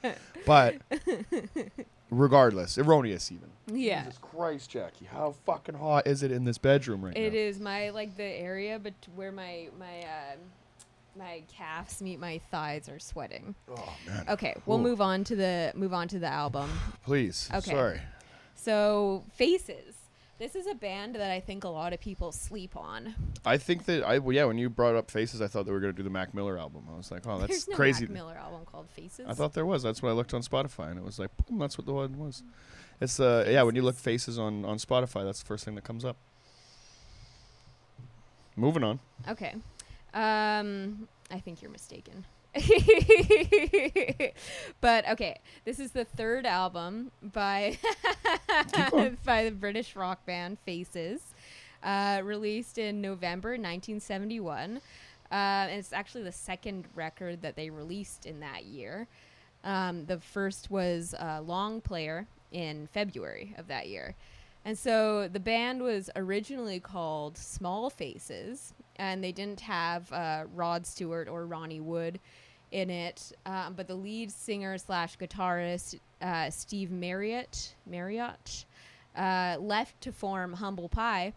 but 0.44 0.76
regardless, 2.10 2.78
erroneous 2.78 3.30
even. 3.32 3.50
Yeah. 3.72 4.02
Jesus 4.04 4.18
Christ, 4.22 4.70
Jackie, 4.70 5.06
how 5.06 5.34
fucking 5.44 5.74
hot 5.74 6.06
is 6.06 6.22
it 6.22 6.30
in 6.30 6.44
this 6.44 6.58
bedroom 6.58 7.04
right 7.04 7.16
It 7.16 7.32
now? 7.32 7.38
is 7.38 7.58
my 7.60 7.90
like 7.90 8.16
the 8.16 8.22
area 8.24 8.78
but 8.78 8.94
where 9.14 9.32
my 9.32 9.68
my 9.78 10.00
um 10.02 10.38
my 11.18 11.42
calves 11.50 12.02
meet 12.02 12.20
my 12.20 12.38
thighs 12.50 12.88
are 12.88 12.98
sweating. 12.98 13.54
Oh 13.70 13.92
man, 14.06 14.24
Okay, 14.28 14.54
we'll 14.66 14.78
Ooh. 14.78 14.82
move 14.82 15.00
on 15.00 15.24
to 15.24 15.34
the 15.36 15.72
move 15.74 15.92
on 15.94 16.08
to 16.08 16.18
the 16.18 16.26
album. 16.28 16.70
please. 17.02 17.48
Okay. 17.52 17.70
Sorry. 17.72 18.00
So, 18.54 19.22
Faces. 19.34 19.95
This 20.38 20.54
is 20.54 20.66
a 20.66 20.74
band 20.74 21.14
that 21.14 21.30
I 21.30 21.40
think 21.40 21.64
a 21.64 21.68
lot 21.68 21.94
of 21.94 22.00
people 22.00 22.30
sleep 22.30 22.76
on. 22.76 23.14
I 23.44 23.56
think 23.56 23.86
that 23.86 24.04
I 24.04 24.18
well, 24.18 24.34
yeah. 24.34 24.44
When 24.44 24.58
you 24.58 24.68
brought 24.68 24.94
up 24.94 25.10
Faces, 25.10 25.40
I 25.40 25.46
thought 25.46 25.64
they 25.64 25.72
were 25.72 25.80
gonna 25.80 25.94
do 25.94 26.02
the 26.02 26.10
Mac 26.10 26.34
Miller 26.34 26.58
album. 26.58 26.84
I 26.92 26.96
was 26.96 27.10
like, 27.10 27.26
oh, 27.26 27.38
that's 27.38 27.46
crazy." 27.46 27.64
There's 27.64 27.68
no 27.68 27.76
crazy. 27.76 28.06
Mac 28.06 28.12
Miller 28.12 28.34
album 28.34 28.60
called 28.66 28.90
Faces. 28.90 29.26
I 29.26 29.32
thought 29.32 29.54
there 29.54 29.64
was. 29.64 29.82
That's 29.82 30.02
what 30.02 30.10
I 30.10 30.12
looked 30.12 30.34
on 30.34 30.42
Spotify, 30.42 30.90
and 30.90 30.98
it 30.98 31.04
was 31.04 31.18
like, 31.18 31.30
boom, 31.38 31.58
that's 31.58 31.78
what 31.78 31.86
the 31.86 31.94
one 31.94 32.18
was. 32.18 32.42
It's 33.00 33.18
uh, 33.18 33.46
yeah. 33.48 33.62
When 33.62 33.74
you 33.76 33.82
look 33.82 33.96
faces 33.96 34.38
on 34.38 34.66
on 34.66 34.76
Spotify, 34.76 35.24
that's 35.24 35.40
the 35.40 35.46
first 35.46 35.64
thing 35.64 35.74
that 35.74 35.84
comes 35.84 36.04
up. 36.04 36.16
Moving 38.56 38.84
on. 38.84 39.00
Okay. 39.28 39.54
Um, 40.12 41.08
I 41.30 41.40
think 41.40 41.62
you're 41.62 41.70
mistaken. 41.70 42.24
but 44.80 45.08
okay, 45.10 45.40
this 45.64 45.78
is 45.78 45.90
the 45.92 46.04
third 46.04 46.46
album 46.46 47.10
by 47.22 47.78
by 49.24 49.44
the 49.44 49.50
British 49.50 49.96
rock 49.96 50.24
band 50.26 50.58
Faces, 50.60 51.20
uh, 51.82 52.20
released 52.24 52.78
in 52.78 53.00
November 53.00 53.50
1971. 53.50 54.80
Uh, 55.30 55.34
and 55.34 55.72
it's 55.72 55.92
actually 55.92 56.22
the 56.22 56.32
second 56.32 56.84
record 56.94 57.42
that 57.42 57.56
they 57.56 57.68
released 57.68 58.26
in 58.26 58.40
that 58.40 58.64
year. 58.64 59.08
Um, 59.64 60.06
the 60.06 60.18
first 60.18 60.70
was 60.70 61.14
uh, 61.18 61.40
Long 61.44 61.80
Player 61.80 62.26
in 62.52 62.86
February 62.92 63.54
of 63.58 63.66
that 63.66 63.88
year. 63.88 64.14
And 64.64 64.78
so 64.78 65.28
the 65.28 65.40
band 65.40 65.82
was 65.82 66.10
originally 66.16 66.80
called 66.80 67.36
Small 67.36 67.90
Faces, 67.90 68.74
and 68.96 69.22
they 69.22 69.32
didn't 69.32 69.60
have 69.60 70.12
uh, 70.12 70.44
Rod 70.54 70.86
Stewart 70.86 71.28
or 71.28 71.46
Ronnie 71.46 71.80
Wood 71.80 72.18
in 72.72 72.90
it. 72.90 73.32
Um, 73.44 73.74
but 73.74 73.88
the 73.88 73.94
lead 73.94 74.30
singer 74.30 74.78
slash 74.78 75.16
guitarist 75.18 75.98
uh, 76.20 76.50
Steve 76.50 76.90
Marriott 76.90 77.74
Marriott 77.86 78.64
uh, 79.16 79.56
left 79.60 80.00
to 80.02 80.12
form 80.12 80.52
Humble 80.52 80.88
Pie, 80.88 81.32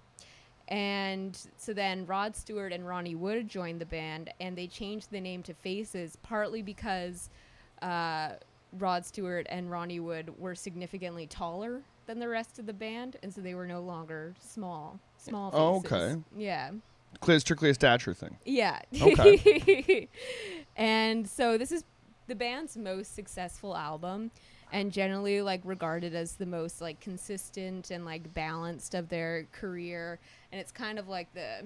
and 0.67 1.37
so 1.57 1.73
then 1.73 2.05
Rod 2.05 2.35
Stewart 2.35 2.71
and 2.71 2.87
Ronnie 2.87 3.15
Wood 3.15 3.47
joined 3.47 3.81
the 3.81 3.85
band, 3.85 4.31
and 4.39 4.57
they 4.57 4.67
changed 4.67 5.11
the 5.11 5.19
name 5.19 5.43
to 5.43 5.53
Faces 5.53 6.17
partly 6.21 6.61
because 6.61 7.29
uh, 7.81 8.31
Rod 8.77 9.05
Stewart 9.05 9.47
and 9.49 9.71
Ronnie 9.71 9.99
Wood 9.99 10.37
were 10.39 10.55
significantly 10.55 11.27
taller 11.27 11.81
than 12.05 12.19
the 12.19 12.27
rest 12.27 12.59
of 12.59 12.65
the 12.65 12.73
band, 12.73 13.17
and 13.23 13.33
so 13.33 13.41
they 13.41 13.53
were 13.53 13.67
no 13.67 13.81
longer 13.81 14.33
small. 14.39 14.99
Small 15.17 15.51
Oh, 15.53 15.75
okay. 15.77 16.15
Yeah. 16.35 16.71
Clear, 17.21 17.39
strictly 17.39 17.69
a 17.69 17.73
stature 17.73 18.13
thing. 18.13 18.37
Yeah. 18.45 18.79
Okay. 19.01 20.07
and 20.79 21.27
so 21.29 21.57
this 21.57 21.71
is 21.71 21.83
the 22.27 22.35
band's 22.35 22.75
most 22.77 23.13
successful 23.15 23.75
album. 23.77 24.31
and 24.71 24.91
generally 24.91 25.41
like 25.41 25.61
regarded 25.63 26.13
as 26.13 26.33
the 26.33 26.45
most 26.45 26.79
like 26.79 26.99
consistent 26.99 27.89
and 27.89 28.05
like 28.05 28.31
balanced 28.35 28.93
of 28.93 29.09
their 29.09 29.45
career. 29.51 30.19
And 30.51 30.61
it's 30.61 30.71
kind 30.71 30.99
of 30.99 31.07
like 31.07 31.33
the 31.33 31.65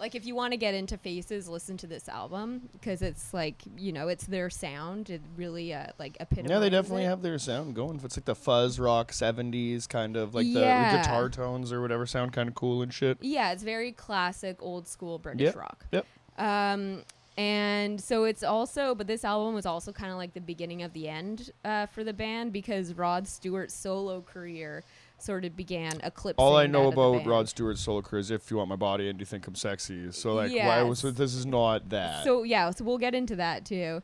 like 0.00 0.16
if 0.16 0.26
you 0.26 0.34
want 0.34 0.52
to 0.52 0.56
get 0.56 0.74
into 0.74 0.96
faces 0.98 1.48
listen 1.48 1.76
to 1.76 1.86
this 1.86 2.08
album 2.08 2.68
because 2.72 3.02
it's 3.02 3.32
like 3.32 3.54
you 3.78 3.92
know 3.92 4.08
it's 4.08 4.24
their 4.26 4.50
sound 4.50 5.10
it 5.10 5.20
really 5.36 5.72
uh, 5.72 5.86
like 6.00 6.16
epitomizes 6.18 6.50
Yeah, 6.50 6.58
they 6.58 6.70
definitely 6.70 7.04
it. 7.04 7.08
have 7.10 7.22
their 7.22 7.38
sound 7.38 7.76
going. 7.76 8.00
It's 8.02 8.16
like 8.16 8.24
the 8.24 8.34
fuzz 8.34 8.80
rock 8.80 9.12
'70s 9.12 9.88
kind 9.88 10.16
of 10.16 10.34
like 10.34 10.46
Yeah. 10.48 10.90
the 10.90 10.98
guitar 10.98 11.28
tones 11.28 11.72
or 11.72 11.80
whatever 11.80 12.04
sound 12.04 12.32
kind 12.32 12.48
of 12.48 12.56
cool 12.56 12.82
and 12.82 12.92
shit. 12.92 13.16
yeah 13.20 13.52
it's 13.52 13.62
very 13.62 13.92
classic 13.92 14.56
old 14.60 14.88
school 14.88 15.20
british 15.20 15.54
Yep, 15.54 15.56
rock 15.56 15.86
yep. 15.92 16.04
um 16.36 17.02
and 17.36 18.00
so 18.00 18.24
it's 18.24 18.42
also 18.42 18.94
but 18.94 19.06
this 19.06 19.24
album 19.24 19.54
was 19.54 19.66
also 19.66 19.92
kind 19.92 20.12
of 20.12 20.16
like 20.16 20.32
the 20.34 20.40
beginning 20.40 20.82
of 20.82 20.92
the 20.92 21.08
end 21.08 21.50
uh, 21.64 21.86
for 21.86 22.04
the 22.04 22.12
band 22.12 22.52
because 22.52 22.94
rod 22.94 23.26
stewart's 23.26 23.74
solo 23.74 24.20
career 24.20 24.84
sort 25.18 25.44
of 25.44 25.56
began 25.56 26.00
eclipsing 26.02 26.44
All 26.44 26.56
I 26.56 26.66
know 26.66 26.88
about. 26.88 27.24
Rod 27.24 27.48
Stewart's 27.48 27.80
solo 27.80 28.02
career 28.02 28.20
is 28.20 28.30
"If 28.30 28.50
You 28.50 28.58
Want 28.58 28.68
My 28.68 28.76
Body" 28.76 29.08
and 29.08 29.18
"Do 29.18 29.22
You 29.22 29.26
Think 29.26 29.46
I'm 29.46 29.54
Sexy." 29.54 30.12
So 30.12 30.34
like, 30.34 30.50
why? 30.50 30.54
Yes. 30.54 30.98
So 30.98 31.10
this 31.10 31.34
is 31.34 31.46
not 31.46 31.88
that. 31.90 32.24
So 32.24 32.42
yeah, 32.42 32.70
so 32.70 32.84
we'll 32.84 32.98
get 32.98 33.14
into 33.14 33.36
that 33.36 33.64
too. 33.64 34.02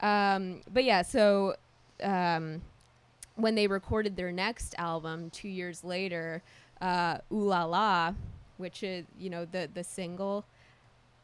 Um, 0.00 0.60
but 0.72 0.84
yeah, 0.84 1.02
so 1.02 1.56
um, 2.02 2.62
when 3.36 3.54
they 3.54 3.66
recorded 3.66 4.16
their 4.16 4.32
next 4.32 4.74
album 4.78 5.30
two 5.30 5.48
years 5.48 5.82
later, 5.82 6.42
uh, 6.80 7.18
"Ooh 7.32 7.44
La 7.44 7.64
La," 7.64 8.14
which 8.56 8.82
is 8.82 9.06
you 9.18 9.30
know 9.30 9.44
the 9.44 9.68
the 9.72 9.84
single, 9.84 10.44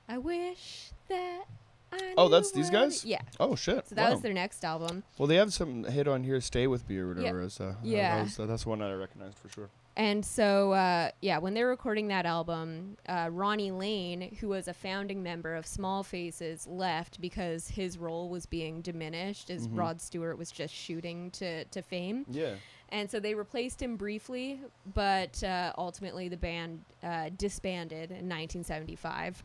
"I 0.09 0.19
wish 0.19 0.91
that." 1.09 1.45
I 1.93 2.15
Oh, 2.17 2.29
that's 2.29 2.51
these 2.51 2.69
guys? 2.69 3.05
Yeah. 3.05 3.21
oh 3.39 3.55
shit! 3.55 3.89
So 3.89 3.95
that 3.95 4.09
wow. 4.09 4.13
was 4.15 4.21
their 4.23 4.33
next 4.33 4.65
album. 4.65 5.05
well, 5.19 5.29
they 5.29 5.37
have 5.37 5.53
some 5.53 5.85
hit 5.85 6.09
on 6.09 6.25
here, 6.25 6.41
"Stay 6.41 6.67
with 6.67 6.89
Me" 6.89 6.99
or 6.99 7.09
whatever. 7.09 7.43
Is, 7.43 7.61
uh, 7.61 7.75
Yeah. 7.83 8.17
That 8.17 8.23
was, 8.25 8.41
uh, 8.41 8.47
that's 8.47 8.67
one 8.67 8.81
that 8.81 8.91
I 8.91 8.95
recognized 8.95 9.39
for 9.39 9.49
sure. 9.49 9.71
And 9.99 10.27
so, 10.27 10.73
uh, 10.73 11.11
yeah, 11.23 11.39
when 11.39 11.55
they 11.55 11.63
were 11.65 11.71
recording 11.71 12.09
that 12.09 12.27
album, 12.27 12.99
uh, 13.09 13.31
Ronnie 13.33 13.71
Lane, 13.71 14.37
who 14.41 14.49
was 14.49 14.69
a 14.69 14.75
founding 14.75 15.23
member 15.23 15.55
of 15.55 15.65
Small 15.67 16.03
Faces, 16.03 16.67
left 16.67 17.19
because 17.19 17.69
his 17.69 17.97
role 17.97 18.29
was 18.29 18.45
being 18.45 18.83
diminished 18.83 19.49
as 19.49 19.67
Mhm. 19.69 19.79
Rod 19.79 20.01
Stewart 20.03 20.37
was 20.37 20.51
just 20.53 20.75
shooting 20.75 21.31
to, 21.31 21.65
to 21.65 21.81
fame. 21.81 22.27
Yeah. 22.29 22.57
And 22.91 23.11
so 23.11 23.21
they 23.21 23.35
replaced 23.35 23.81
him 23.81 23.97
briefly, 23.97 24.61
but 24.93 25.43
uh, 25.43 25.73
ultimately 25.79 26.29
the 26.29 26.37
band 26.37 26.85
uh, 27.03 27.31
disbanded 27.35 28.11
in 28.11 28.29
1975. 28.29 29.43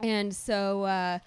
And 0.00 0.34
so 0.34 0.84
uh, 0.84 1.18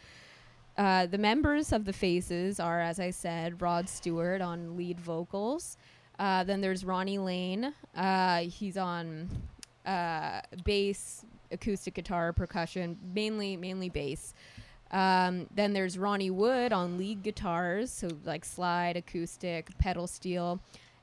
uh, 0.78 1.06
the 1.08 1.18
members 1.18 1.74
of 1.74 1.86
the 1.86 1.94
Faces 1.94 2.60
are, 2.60 2.80
as 2.80 3.00
I 3.00 3.10
said, 3.10 3.62
Rod 3.62 3.90
Stewart 3.90 4.42
on 4.42 4.78
lead 4.78 5.00
vocals. 5.00 5.78
Uh, 6.18 6.44
then 6.44 6.62
there's 6.62 6.86
Ronnie 6.86 7.18
Lane. 7.18 7.74
Uh, 7.96 8.42
he's 8.42 8.78
on 8.78 9.30
uh, 9.86 10.42
bass, 10.64 11.26
acoustic 11.52 11.96
guitar, 11.96 12.32
percussion, 12.32 12.98
mainly 13.14 13.58
mainly 13.58 13.90
bass. 13.90 14.34
Um, 14.92 15.48
then 15.56 15.74
there's 15.74 15.98
Ronnie 15.98 16.32
Wood 16.32 16.74
on 16.74 16.98
lead 16.98 17.24
guitars, 17.24 17.92
so 17.92 18.10
like 18.26 18.44
slide, 18.44 18.98
acoustic, 18.98 19.76
pedal 19.78 20.06
steel, 20.06 20.60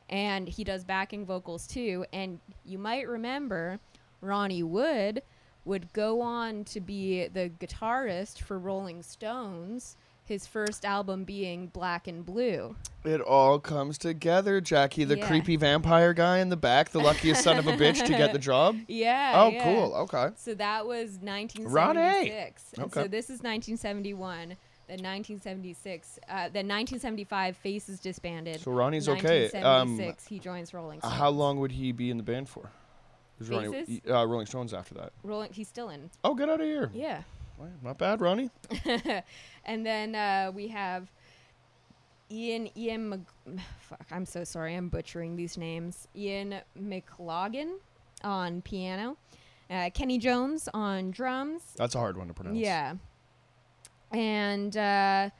and 0.08 0.48
he 0.48 0.62
does 0.62 0.84
backing 0.84 1.24
vocals 1.24 1.66
too. 1.66 2.04
And 2.12 2.38
you 2.64 2.78
might 2.78 3.08
remember 3.08 3.80
Ronnie 4.20 4.62
Wood 4.62 5.22
would 5.68 5.92
go 5.92 6.20
on 6.22 6.64
to 6.64 6.80
be 6.80 7.28
the 7.28 7.50
guitarist 7.60 8.40
for 8.40 8.58
Rolling 8.58 9.02
Stones, 9.02 9.96
his 10.24 10.46
first 10.46 10.84
album 10.84 11.24
being 11.24 11.66
Black 11.68 12.08
and 12.08 12.24
Blue. 12.24 12.74
It 13.04 13.20
all 13.20 13.58
comes 13.58 13.96
together, 13.98 14.60
Jackie. 14.60 15.04
The 15.04 15.18
Yeah. 15.18 15.26
creepy 15.26 15.56
vampire 15.56 16.12
guy 16.14 16.38
in 16.38 16.48
the 16.48 16.56
back, 16.56 16.88
the 16.90 16.98
luckiest 17.00 17.42
son 17.42 17.58
of 17.58 17.66
a 17.66 17.72
bitch 17.72 18.04
to 18.04 18.12
get 18.12 18.32
the 18.32 18.38
job. 18.38 18.76
Yeah. 18.88 19.32
Oh, 19.36 19.48
yeah. 19.50 19.62
cool. 19.64 19.94
Okay. 19.94 20.28
So 20.36 20.54
that 20.54 20.86
was 20.86 21.18
1976. 21.22 22.72
And 22.74 22.84
Okay. 22.86 23.02
So 23.02 23.08
this 23.08 23.26
is 23.26 23.42
1971. 23.42 24.56
Then 24.88 25.02
1976. 25.02 26.18
Uh, 26.28 26.34
then 26.48 26.66
1975, 26.66 27.56
Faces 27.58 28.00
disbanded. 28.00 28.60
So 28.60 28.72
Ronnie's 28.72 29.06
okay. 29.08 29.50
Um, 29.52 29.96
1976, 29.98 30.26
he 30.26 30.38
joins 30.38 30.72
Rolling 30.72 31.00
Stones. 31.00 31.14
how 31.14 31.28
long 31.28 31.60
would 31.60 31.72
he 31.72 31.92
be 31.92 32.10
in 32.10 32.16
the 32.16 32.22
band 32.22 32.48
for? 32.48 32.70
Ronnie, 33.40 34.02
uh, 34.08 34.26
Rolling 34.26 34.46
Stones 34.46 34.74
after 34.74 34.94
that. 34.94 35.12
Rolling, 35.22 35.52
he's 35.52 35.68
still 35.68 35.90
in. 35.90 36.10
Oh, 36.24 36.34
get 36.34 36.48
out 36.48 36.60
of 36.60 36.66
here. 36.66 36.90
Yeah. 36.94 37.22
Well, 37.58 37.68
Not 37.82 37.98
bad, 37.98 38.20
Ronnie. 38.20 38.50
and 39.64 39.84
then 39.84 40.14
uh, 40.14 40.52
we 40.54 40.68
have 40.68 41.10
Ian 42.30 42.68
Ian 42.76 43.08
Mc- 43.08 43.60
fuck, 43.80 44.06
I'm 44.10 44.26
so 44.26 44.44
sorry, 44.44 44.74
I'm 44.74 44.88
butchering 44.88 45.34
these 45.36 45.56
names. 45.58 46.06
Ian 46.14 46.56
McLaughlin 46.76 47.78
on 48.22 48.62
piano, 48.62 49.16
uh, 49.70 49.90
Kenny 49.94 50.18
Jones 50.18 50.68
on 50.74 51.10
drums. 51.10 51.62
That's 51.76 51.94
a 51.94 51.98
hard 51.98 52.16
one 52.16 52.28
to 52.28 52.34
pronounce. 52.34 52.58
Yeah, 52.58 52.94
and 54.12 54.76
uh, 54.76 55.30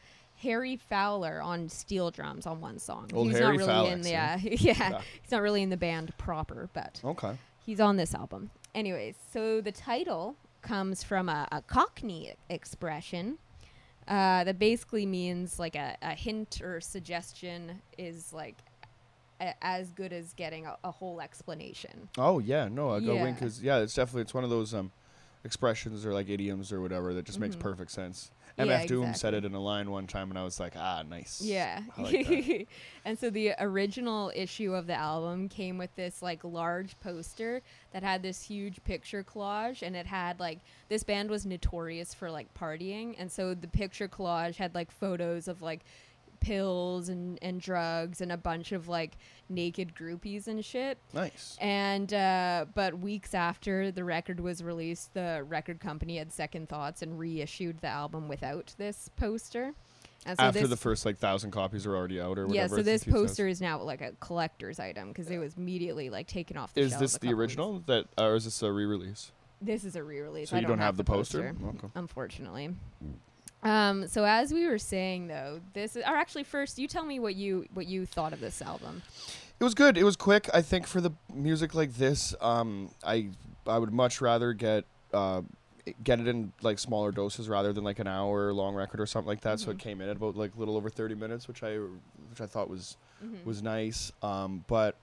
Harry 0.42 0.76
Fowler 0.76 1.40
on 1.42 1.68
steel 1.68 2.10
drums 2.10 2.46
on 2.46 2.60
one 2.60 2.78
song. 2.78 3.10
Old 3.12 3.28
he's 3.28 3.38
Harry 3.38 3.56
not 3.58 3.66
really 3.66 3.66
Fowler, 3.68 3.92
in 3.92 4.02
the 4.02 4.16
uh, 4.16 4.38
yeah, 4.42 4.54
Yeah. 4.90 5.00
he's 5.22 5.30
not 5.30 5.42
really 5.42 5.62
in 5.62 5.70
the 5.70 5.76
band 5.76 6.16
proper, 6.18 6.68
but 6.72 7.00
Okay. 7.04 7.36
He's 7.68 7.80
on 7.80 7.98
this 7.98 8.14
album. 8.14 8.50
Anyways, 8.74 9.14
so 9.30 9.60
the 9.60 9.70
title 9.72 10.36
comes 10.62 11.02
from 11.02 11.28
a, 11.28 11.46
a 11.52 11.60
Cockney 11.60 12.32
expression 12.48 13.36
uh, 14.08 14.42
that 14.44 14.58
basically 14.58 15.04
means 15.04 15.58
like 15.58 15.76
a, 15.76 15.94
a 16.00 16.14
hint 16.14 16.62
or 16.62 16.80
suggestion 16.80 17.82
is 17.98 18.32
like 18.32 18.56
a, 19.38 19.52
as 19.62 19.90
good 19.92 20.14
as 20.14 20.32
getting 20.32 20.64
a, 20.64 20.76
a 20.82 20.90
whole 20.90 21.20
explanation. 21.20 22.08
Oh 22.16 22.38
yeah, 22.38 22.68
no, 22.68 22.88
I 22.90 23.00
go 23.00 23.16
Yeah. 23.16 23.22
wink 23.24 23.36
because 23.38 23.62
yeah, 23.62 23.80
it's 23.80 23.92
definitely 23.94 24.22
it's 24.22 24.32
one 24.32 24.44
of 24.44 24.50
those 24.50 24.72
um 24.72 24.90
expressions 25.44 26.06
or 26.06 26.14
like 26.14 26.30
idioms 26.30 26.72
or 26.72 26.80
whatever 26.80 27.12
that 27.12 27.26
just 27.26 27.38
makes 27.38 27.54
Mhm. 27.54 27.60
perfect 27.60 27.90
sense. 27.90 28.30
Yeah, 28.58 28.82
MF 28.82 28.86
Doom 28.88 29.14
said 29.14 29.34
it 29.34 29.44
in 29.44 29.54
a 29.54 29.60
line 29.60 29.90
one 29.90 30.06
time, 30.06 30.30
and 30.30 30.38
I 30.38 30.44
was 30.44 30.58
like, 30.58 30.74
ah, 30.76 31.02
nice. 31.08 31.40
Yeah. 31.40 31.82
Like 31.96 32.68
and 33.04 33.18
so 33.18 33.30
the 33.30 33.52
original 33.58 34.32
issue 34.34 34.74
of 34.74 34.86
the 34.86 34.94
album 34.94 35.48
came 35.48 35.78
with 35.78 35.94
this 35.96 36.20
like 36.22 36.42
large 36.44 36.98
poster 37.00 37.62
that 37.92 38.02
had 38.02 38.22
this 38.22 38.42
huge 38.42 38.82
picture 38.84 39.22
collage 39.22 39.82
and 39.82 39.96
it 39.96 40.06
had 40.06 40.38
like 40.40 40.58
this 40.88 41.02
band 41.02 41.30
was 41.30 41.46
notorious 41.46 42.14
for 42.14 42.30
like 42.30 42.52
partying 42.54 43.14
and 43.18 43.30
so 43.30 43.54
the 43.54 43.68
picture 43.68 44.08
collage 44.08 44.56
had 44.56 44.74
like 44.74 44.90
photos 44.90 45.48
of 45.48 45.62
like 45.62 45.80
pills 46.40 47.08
and, 47.08 47.38
and 47.42 47.60
drugs 47.60 48.20
and 48.20 48.30
a 48.32 48.36
bunch 48.36 48.72
of 48.72 48.88
like 48.88 49.16
naked 49.48 49.94
groupies 49.94 50.46
and 50.48 50.64
shit. 50.64 50.98
Nice. 51.12 51.56
And 51.60 52.12
uh, 52.12 52.66
but 52.74 52.98
weeks 52.98 53.34
after 53.34 53.90
the 53.90 54.04
record 54.04 54.40
was 54.40 54.62
released, 54.62 55.14
the 55.14 55.44
record 55.48 55.80
company 55.80 56.18
had 56.18 56.32
second 56.32 56.68
thoughts 56.68 57.02
and 57.02 57.18
reissued 57.18 57.80
the 57.80 57.88
album 57.88 58.28
without 58.28 58.74
this 58.78 59.10
poster. 59.16 59.72
So 60.26 60.34
After 60.38 60.60
this, 60.60 60.68
the 60.70 60.76
first 60.76 61.06
like 61.06 61.16
thousand 61.16 61.52
copies 61.52 61.86
are 61.86 61.96
already 61.96 62.20
out 62.20 62.38
or 62.38 62.46
whatever. 62.46 62.54
yeah, 62.54 62.66
so 62.66 62.82
this 62.82 63.04
poster 63.04 63.44
cents. 63.44 63.58
is 63.58 63.60
now 63.60 63.80
like 63.80 64.00
a 64.02 64.12
collector's 64.20 64.78
item 64.80 65.08
because 65.08 65.30
it 65.30 65.38
was 65.38 65.56
immediately 65.56 66.10
like 66.10 66.26
taken 66.26 66.56
off 66.56 66.74
the 66.74 66.80
Is 66.82 66.98
this 66.98 67.16
the 67.18 67.32
original 67.32 67.74
weeks- 67.74 67.86
that, 67.86 68.06
or 68.18 68.34
is 68.34 68.44
this 68.44 68.60
a 68.62 68.70
re-release? 68.70 69.30
This 69.62 69.84
is 69.84 69.96
a 69.96 70.02
re-release. 70.02 70.50
So 70.50 70.56
I 70.56 70.60
you 70.60 70.66
don't 70.66 70.78
have 70.80 70.96
the 70.96 71.04
poster? 71.04 71.54
Okay. 71.64 71.86
unfortunately. 71.94 72.74
Um, 73.62 74.06
so 74.06 74.24
as 74.24 74.52
we 74.52 74.66
were 74.66 74.78
saying 74.78 75.26
though, 75.28 75.60
this 75.74 75.96
is, 75.96 76.02
or 76.04 76.16
actually 76.16 76.44
first, 76.44 76.78
you 76.78 76.86
tell 76.86 77.04
me 77.04 77.18
what 77.18 77.34
you 77.34 77.66
what 77.74 77.86
you 77.86 78.06
thought 78.06 78.32
of 78.32 78.40
this 78.40 78.62
album. 78.62 79.02
It 79.58 79.64
was 79.64 79.74
good. 79.74 79.98
It 79.98 80.04
was 80.04 80.14
quick. 80.16 80.48
I 80.54 80.62
think 80.62 80.86
for 80.86 81.00
the 81.00 81.10
music 81.34 81.74
like 81.74 81.94
this, 81.94 82.34
um, 82.40 82.90
I 83.04 83.28
I 83.66 83.78
would 83.78 83.92
much 83.92 84.20
rather 84.20 84.52
get 84.52 84.84
uh, 85.12 85.42
get 86.04 86.20
it 86.20 86.28
in 86.28 86.52
like 86.62 86.78
smaller 86.78 87.10
doses 87.10 87.48
rather 87.48 87.72
than 87.72 87.82
like 87.82 87.98
an 87.98 88.06
hour 88.06 88.52
long 88.52 88.74
record 88.76 89.00
or 89.00 89.06
something 89.06 89.26
like 89.28 89.40
that. 89.40 89.58
So 89.58 89.70
it 89.72 89.78
Mhm. 89.78 89.80
came 89.80 90.00
in 90.02 90.08
at 90.08 90.16
about 90.16 90.36
like 90.36 90.56
little 90.56 90.76
over 90.76 90.88
thirty 90.90 91.16
minutes, 91.16 91.48
which 91.48 91.62
I 91.64 91.76
which 91.78 92.40
I 92.40 92.46
thought 92.46 92.70
was 92.70 92.96
Mhm. 93.24 93.44
was 93.44 93.60
nice. 93.62 94.12
Um, 94.22 94.64
but 94.68 94.94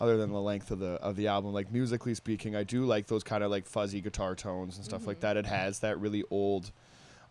other 0.00 0.16
than 0.16 0.30
the 0.32 0.40
length 0.40 0.70
of 0.70 0.78
the 0.78 0.92
of 1.02 1.16
the 1.16 1.26
album, 1.26 1.52
like 1.52 1.70
musically 1.70 2.14
speaking, 2.14 2.56
I 2.56 2.64
do 2.64 2.86
like 2.86 3.08
those 3.08 3.22
kind 3.22 3.44
of 3.44 3.50
like 3.50 3.66
fuzzy 3.66 4.00
guitar 4.00 4.34
tones 4.34 4.76
and 4.76 4.84
stuff 4.86 5.06
like 5.06 5.18
Mhm. 5.18 5.20
that. 5.20 5.36
It 5.36 5.44
has 5.46 5.80
that 5.80 5.98
really 6.00 6.24
old, 6.30 6.70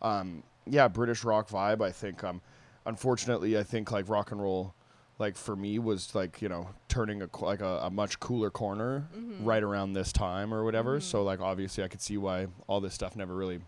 um, 0.04 0.44
yeah, 0.70 0.88
British 0.88 1.24
rock 1.24 1.50
vibe. 1.50 1.82
I 1.82 1.92
think. 1.92 2.24
Um, 2.24 2.42
unfortunately, 2.86 3.58
I 3.58 3.64
think 3.64 3.92
like 3.92 4.08
rock 4.10 4.32
and 4.32 4.42
roll, 4.42 4.74
like 5.20 5.36
for 5.36 5.56
me, 5.56 5.78
was 5.80 6.14
like 6.16 6.42
you 6.42 6.50
know 6.50 6.70
turning 6.88 7.22
a 7.22 7.30
like 7.42 7.62
a, 7.62 7.80
a 7.84 7.90
much 7.90 8.20
cooler 8.20 8.50
corner 8.50 9.08
Mhm. 9.16 9.46
right 9.46 9.64
around 9.64 9.94
this 9.94 10.12
time 10.12 10.54
or 10.54 10.64
whatever. 10.64 11.00
Mhm. 11.00 11.04
So 11.04 11.24
like 11.24 11.40
obviously, 11.42 11.84
I 11.84 11.88
could 11.88 12.02
see 12.02 12.18
why 12.18 12.48
all 12.68 12.80
this 12.82 12.94
stuff 12.94 13.16
never 13.16 13.36
really, 13.36 13.60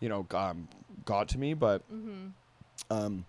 you 0.00 0.08
know, 0.08 0.26
um, 0.32 0.68
got 1.04 1.28
to 1.28 1.38
me, 1.38 1.54
but 1.54 1.82
Mhm. 1.92 2.32
um, 2.90 3.24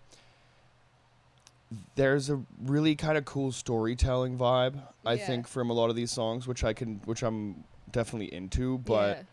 there's 1.95 2.29
a 2.29 2.41
really 2.63 2.95
kind 2.95 3.17
of 3.17 3.23
cool 3.25 3.51
storytelling 3.51 4.37
vibe 4.37 4.81
I 5.05 5.13
Yeah. 5.13 5.25
think 5.27 5.47
from 5.47 5.69
a 5.69 5.73
lot 5.73 5.89
of 5.89 5.95
these 5.95 6.11
songs, 6.11 6.47
which 6.47 6.63
I 6.63 6.73
can, 6.73 6.99
which 7.05 7.23
I'm 7.23 7.63
definitely 7.91 8.33
into. 8.33 8.77
But 8.79 9.25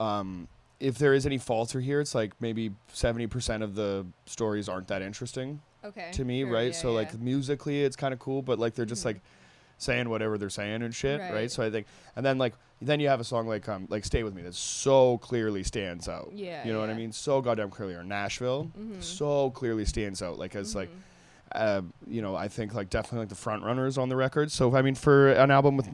Yeah. 0.00 0.18
um, 0.18 0.48
if 0.82 0.98
there 0.98 1.14
is 1.14 1.24
any 1.26 1.38
falter 1.38 1.80
here, 1.80 2.00
it's 2.00 2.14
like 2.14 2.32
maybe 2.40 2.72
seventy 2.92 3.26
percent 3.26 3.62
of 3.62 3.74
the 3.74 4.04
stories 4.26 4.68
aren't 4.68 4.88
that 4.88 5.00
interesting. 5.02 5.60
Okay. 5.84 6.10
to 6.12 6.24
me, 6.24 6.42
sure, 6.42 6.52
right? 6.52 6.66
yeah, 6.72 6.78
so 6.78 6.88
yeah. 6.90 6.94
like 6.98 7.18
musically, 7.18 7.82
it's 7.82 7.96
kind 7.96 8.14
of 8.14 8.20
cool, 8.20 8.40
but 8.40 8.58
like 8.60 8.74
they're 8.74 8.84
just 8.86 9.02
Mhm. 9.02 9.06
like 9.06 9.20
saying 9.78 10.08
whatever 10.08 10.38
they're 10.38 10.48
saying 10.48 10.82
and 10.82 10.94
shit, 10.94 11.18
right. 11.20 11.32
Right. 11.32 11.50
So 11.50 11.60
I 11.64 11.70
think, 11.70 11.88
and 12.14 12.24
then 12.24 12.38
like 12.38 12.54
then 12.80 13.00
you 13.00 13.08
have 13.08 13.18
a 13.20 13.24
song 13.24 13.48
like 13.48 13.68
um 13.68 13.86
like 13.90 14.04
Stay 14.04 14.22
with 14.22 14.32
Me 14.34 14.42
that 14.42 14.54
so 14.54 15.18
clearly 15.18 15.64
stands 15.64 16.08
out. 16.08 16.30
Yeah. 16.34 16.64
you 16.64 16.72
know 16.72 16.78
what 16.80 16.90
I 16.90 16.94
mean? 16.94 17.10
So 17.10 17.40
goddamn 17.40 17.70
clearly. 17.70 17.94
Or 17.94 18.04
Nashville, 18.04 18.70
Mhm. 18.78 19.02
so 19.02 19.50
clearly 19.50 19.84
stands 19.84 20.22
out. 20.22 20.38
Like 20.38 20.54
as 20.54 20.76
like 20.76 20.88
Mhm. 20.88 20.98
uh, 21.54 21.82
you 22.06 22.22
know, 22.22 22.34
I 22.36 22.46
think 22.48 22.74
like 22.74 22.88
definitely 22.88 23.20
like 23.20 23.28
the 23.28 23.34
front 23.34 23.62
runners 23.64 23.98
on 23.98 24.08
the 24.08 24.16
record. 24.16 24.52
So 24.52 24.74
I 24.76 24.82
mean, 24.82 24.94
for 24.94 25.32
an 25.32 25.50
album 25.50 25.76
with, 25.76 25.88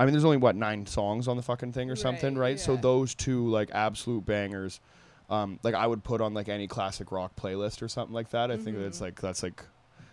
I 0.00 0.04
mean, 0.04 0.12
there's 0.12 0.24
only 0.24 0.38
what 0.38 0.56
nine 0.56 0.86
songs 0.86 1.28
on 1.28 1.36
the 1.36 1.42
fucking 1.42 1.72
thing 1.72 1.90
or 1.90 1.96
something, 1.96 2.34
Right, 2.34 2.52
right? 2.52 2.60
So 2.60 2.76
those 2.76 3.14
two 3.14 3.46
like 3.48 3.70
absolute 3.72 4.24
bangers. 4.24 4.80
Um, 5.28 5.60
like 5.62 5.74
I 5.74 5.86
would 5.86 6.02
put 6.02 6.20
on 6.22 6.32
like 6.34 6.48
any 6.48 6.66
classic 6.66 7.12
rock 7.12 7.36
playlist 7.36 7.82
or 7.82 7.88
something 7.88 8.14
like 8.14 8.30
that. 8.30 8.50
I 8.50 8.56
think 8.56 8.78
that's 8.78 9.00
like 9.02 9.20
that's 9.20 9.42
like 9.42 9.62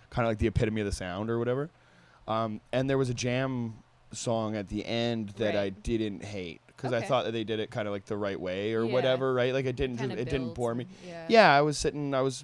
kind 0.10 0.26
of 0.28 0.32
like 0.32 0.40
the 0.40 0.48
epitome 0.48 0.82
of 0.82 0.86
the 0.86 0.92
sound 0.92 1.30
or 1.30 1.40
whatever. 1.40 1.70
Um, 2.28 2.60
and 2.74 2.90
there 2.90 2.98
was 2.98 3.10
a 3.10 3.14
jam 3.14 3.76
song 4.12 4.56
at 4.58 4.68
the 4.68 4.86
end 4.86 5.30
that 5.38 5.56
I 5.56 5.70
didn't 5.70 6.24
hate 6.24 6.60
because 6.68 6.92
I 6.94 7.02
thought 7.02 7.24
that 7.26 7.32
they 7.32 7.44
did 7.46 7.60
it 7.62 7.72
kind 7.72 7.88
of 7.88 7.94
like 7.94 8.06
the 8.06 8.18
right 8.18 8.40
way 8.40 8.74
or 8.74 8.86
Yeah. 8.86 8.92
whatever, 8.92 9.34
right? 9.34 9.54
Like 9.54 9.66
it 9.66 9.76
didn't 9.78 9.98
just, 9.98 10.12
it 10.12 10.26
didn't 10.30 10.54
bore 10.54 10.76
me 10.76 10.86
Yeah. 11.08 11.26
yeah, 11.30 11.56
I 11.58 11.62
was 11.62 11.78
sitting. 11.78 12.14
I 12.14 12.22
was, 12.22 12.44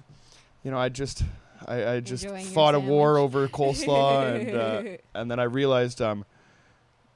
you 0.64 0.70
know, 0.70 0.78
I 0.78 0.88
just, 0.88 1.22
I, 1.66 1.86
I 1.96 2.00
just 2.00 2.24
Enjoying 2.24 2.46
fought 2.46 2.74
a 2.74 2.80
war 2.80 3.18
over 3.18 3.48
coleslaw, 3.48 4.34
and 4.34 4.56
uh, 4.56 4.96
and 5.14 5.30
then 5.30 5.38
I 5.38 5.44
realized, 5.44 6.00
um, 6.02 6.24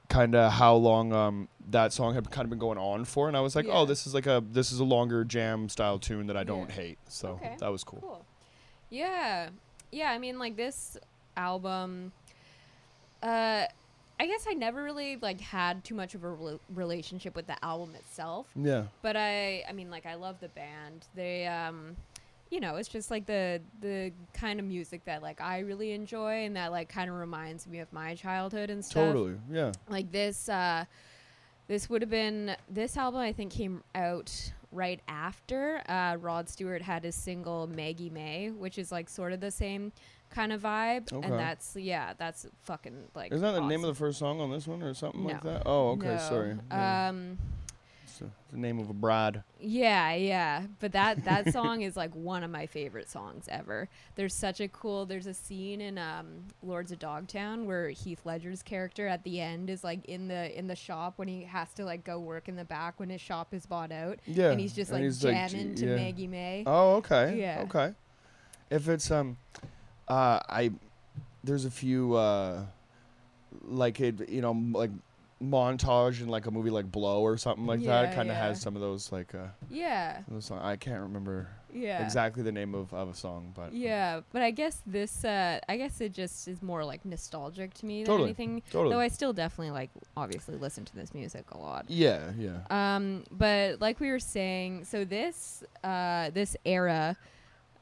kind 0.09 0.35
of 0.35 0.51
how 0.53 0.75
long 0.75 1.13
um 1.13 1.47
that 1.69 1.93
song 1.93 2.15
had 2.15 2.29
kind 2.31 2.45
of 2.45 2.49
been 2.49 2.59
going 2.59 2.77
on 2.79 3.05
for, 3.05 3.27
and 3.27 3.37
I 3.37 3.41
was 3.41 3.55
like, 3.55 3.67
Yeah. 3.67 3.73
oh, 3.75 3.85
this 3.85 4.07
is 4.07 4.13
like 4.13 4.25
a 4.25 4.43
this 4.51 4.71
is 4.71 4.79
a 4.79 4.83
longer 4.83 5.23
jam 5.23 5.69
style 5.69 5.99
tune 5.99 6.27
that 6.27 6.35
I 6.37 6.43
don't 6.43 6.67
Yeah. 6.69 6.75
hate, 6.75 6.99
so 7.07 7.29
Okay. 7.29 7.55
that 7.59 7.71
was 7.71 7.83
cool. 7.83 7.99
Cool. 8.01 8.25
Yeah. 8.89 9.49
Yeah, 9.91 10.11
I 10.11 10.17
mean 10.17 10.37
like 10.39 10.55
this 10.55 10.97
album 11.37 12.11
uh 13.23 13.65
I 14.21 14.27
guess 14.27 14.45
I 14.49 14.53
never 14.53 14.83
really 14.83 15.15
like 15.15 15.39
had 15.39 15.83
too 15.85 15.95
much 15.95 16.13
of 16.13 16.23
a 16.25 16.27
rela- 16.27 16.59
relationship 16.73 17.35
with 17.35 17.47
the 17.47 17.63
album 17.63 17.95
itself, 17.95 18.47
Yeah, 18.55 18.85
but 19.01 19.15
I 19.15 19.63
I 19.69 19.71
mean 19.73 19.89
like 19.89 20.05
I 20.05 20.15
love 20.15 20.39
the 20.41 20.49
band. 20.49 21.07
They 21.15 21.47
um 21.47 21.95
you 22.49 22.59
know, 22.59 22.75
it's 22.77 22.89
just 22.89 23.11
like 23.11 23.25
the 23.25 23.61
the 23.79 24.11
kind 24.33 24.59
of 24.59 24.65
music 24.65 25.05
that 25.05 25.21
like 25.21 25.39
I 25.41 25.59
really 25.59 25.91
enjoy 25.91 26.45
and 26.45 26.55
that 26.55 26.71
like 26.71 26.89
kind 26.89 27.09
of 27.09 27.15
reminds 27.15 27.67
me 27.67 27.79
of 27.79 27.91
my 27.93 28.15
childhood 28.15 28.69
and 28.69 28.83
stuff 28.83 29.05
totally. 29.13 29.35
Yeah, 29.51 29.71
like 29.87 30.11
this 30.11 30.49
uh 30.49 30.85
this 31.67 31.89
would 31.89 32.01
have 32.01 32.09
been 32.09 32.55
this 32.67 32.97
album 32.97 33.21
i 33.21 33.31
think 33.31 33.51
came 33.51 33.83
out 33.93 34.51
right 34.71 34.99
after 35.07 35.83
uh 35.87 36.17
rod 36.19 36.49
stewart 36.49 36.81
had 36.81 37.03
his 37.03 37.13
single 37.15 37.67
maggie 37.67 38.09
may 38.09 38.49
which 38.49 38.79
is 38.79 38.91
like 38.91 39.07
sort 39.07 39.33
of 39.33 39.39
the 39.39 39.51
same 39.51 39.91
kind 40.31 40.51
of 40.51 40.61
vibe 40.63 41.13
Okay. 41.13 41.27
and 41.27 41.37
that's 41.39 41.75
yeah 41.75 42.13
that's 42.17 42.47
fucking 42.63 43.03
like 43.13 43.31
isn't 43.31 43.53
that 43.53 43.59
the 43.61 43.67
name 43.67 43.83
of 43.83 43.87
the 43.89 43.93
first 43.99 44.17
song 44.17 44.41
on 44.41 44.49
this 44.49 44.65
one 44.67 44.81
or 44.81 44.95
something 44.95 45.23
like 45.23 45.43
that? 45.43 45.61
Oh, 45.67 45.89
okay, 45.91 46.07
No. 46.07 46.17
sorry. 46.17 46.55
Yeah. 46.71 47.09
um 47.09 47.37
It's, 48.21 48.31
the 48.51 48.57
name 48.57 48.79
of 48.79 48.89
a 48.89 48.93
bride. 48.93 49.43
yeah 49.59 50.13
yeah 50.13 50.63
but 50.79 50.91
that 50.93 51.23
that 51.25 51.51
song 51.53 51.81
is 51.81 51.95
like 51.95 52.13
one 52.15 52.43
of 52.43 52.49
my 52.49 52.65
favorite 52.65 53.09
songs 53.09 53.45
ever 53.49 53.87
there's 54.15 54.33
such 54.33 54.59
a 54.59 54.67
cool 54.67 55.05
there's 55.05 55.27
a 55.27 55.33
scene 55.33 55.81
in 55.81 55.97
um 55.97 56.45
lords 56.63 56.91
of 56.91 56.99
dogtown 56.99 57.65
where 57.65 57.89
heath 57.89 58.21
ledger's 58.25 58.63
character 58.63 59.07
at 59.07 59.23
the 59.23 59.39
end 59.39 59.69
is 59.69 59.83
like 59.83 60.03
in 60.05 60.27
the 60.27 60.57
in 60.57 60.67
the 60.67 60.75
shop 60.75 61.13
when 61.17 61.27
he 61.27 61.43
has 61.43 61.71
to 61.73 61.85
like 61.85 62.03
go 62.03 62.19
work 62.19 62.47
in 62.47 62.55
the 62.55 62.65
back 62.65 62.99
when 62.99 63.09
his 63.09 63.21
shop 63.21 63.53
is 63.53 63.65
bought 63.65 63.91
out 63.91 64.17
Yeah, 64.25 64.51
and 64.51 64.59
he's 64.59 64.73
just 64.73 64.91
like 64.91 65.03
he's, 65.03 65.19
jamming 65.19 65.75
j- 65.75 65.81
to 65.81 65.87
yeah. 65.89 65.95
maggie 65.95 66.27
may 66.27 66.63
Oh, 66.65 66.95
okay. 66.95 67.37
Yeah. 67.39 67.61
Okay. 67.65 67.93
If 68.69 68.87
it's 68.89 69.09
um, 69.11 69.37
uh, 70.07 70.39
I 70.49 70.71
there's 71.43 71.65
a 71.65 71.71
few 71.71 72.15
uh, 72.15 72.63
like 73.63 73.99
it, 73.99 74.29
you 74.29 74.41
know, 74.41 74.51
like 74.51 74.91
montage 75.41 76.21
in 76.21 76.27
like 76.27 76.45
a 76.47 76.51
movie 76.51 76.69
like 76.69 76.91
Blow 76.91 77.21
or 77.21 77.37
something 77.37 77.65
like 77.65 77.79
that. 77.83 78.09
Yeah, 78.09 78.15
Kind 78.15 78.29
of 78.29 78.35
yeah. 78.35 78.47
has 78.47 78.61
some 78.61 78.75
of 78.75 78.81
those 78.81 79.11
like 79.11 79.33
uh, 79.33 79.47
yeah 79.69 80.21
those 80.27 80.45
song- 80.45 80.59
I 80.59 80.75
can't 80.75 81.01
remember 81.01 81.47
yeah 81.71 82.03
exactly 82.03 82.41
the 82.41 82.51
name 82.51 82.73
of, 82.73 82.91
of 82.93 83.09
a 83.09 83.13
song, 83.13 83.53
but 83.55 83.71
yeah 83.73 84.21
but 84.33 84.41
i 84.41 84.49
guess 84.49 84.81
this 84.87 85.23
uh 85.23 85.59
i 85.69 85.77
guess 85.77 86.01
it 86.01 86.11
just 86.13 86.47
is 86.47 86.63
more 86.63 86.83
like 86.83 87.05
nostalgic 87.05 87.75
to 87.75 87.85
me 87.85 87.99
than 87.99 88.07
Totally. 88.07 88.29
anything 88.29 88.63
totally. 88.71 88.95
though 88.95 88.99
i 88.99 89.07
still 89.07 89.33
definitely 89.33 89.69
like 89.69 89.91
obviously 90.17 90.55
listen 90.55 90.83
to 90.85 90.95
this 90.95 91.13
music 91.13 91.45
a 91.51 91.57
lot 91.59 91.85
yeah, 91.87 92.31
yeah. 92.39 92.61
Um, 92.71 93.23
but 93.31 93.79
like 93.79 93.99
we 93.99 94.09
were 94.09 94.19
saying, 94.19 94.85
so 94.85 95.05
this 95.05 95.63
uh, 95.83 96.31
this 96.31 96.57
era 96.65 97.15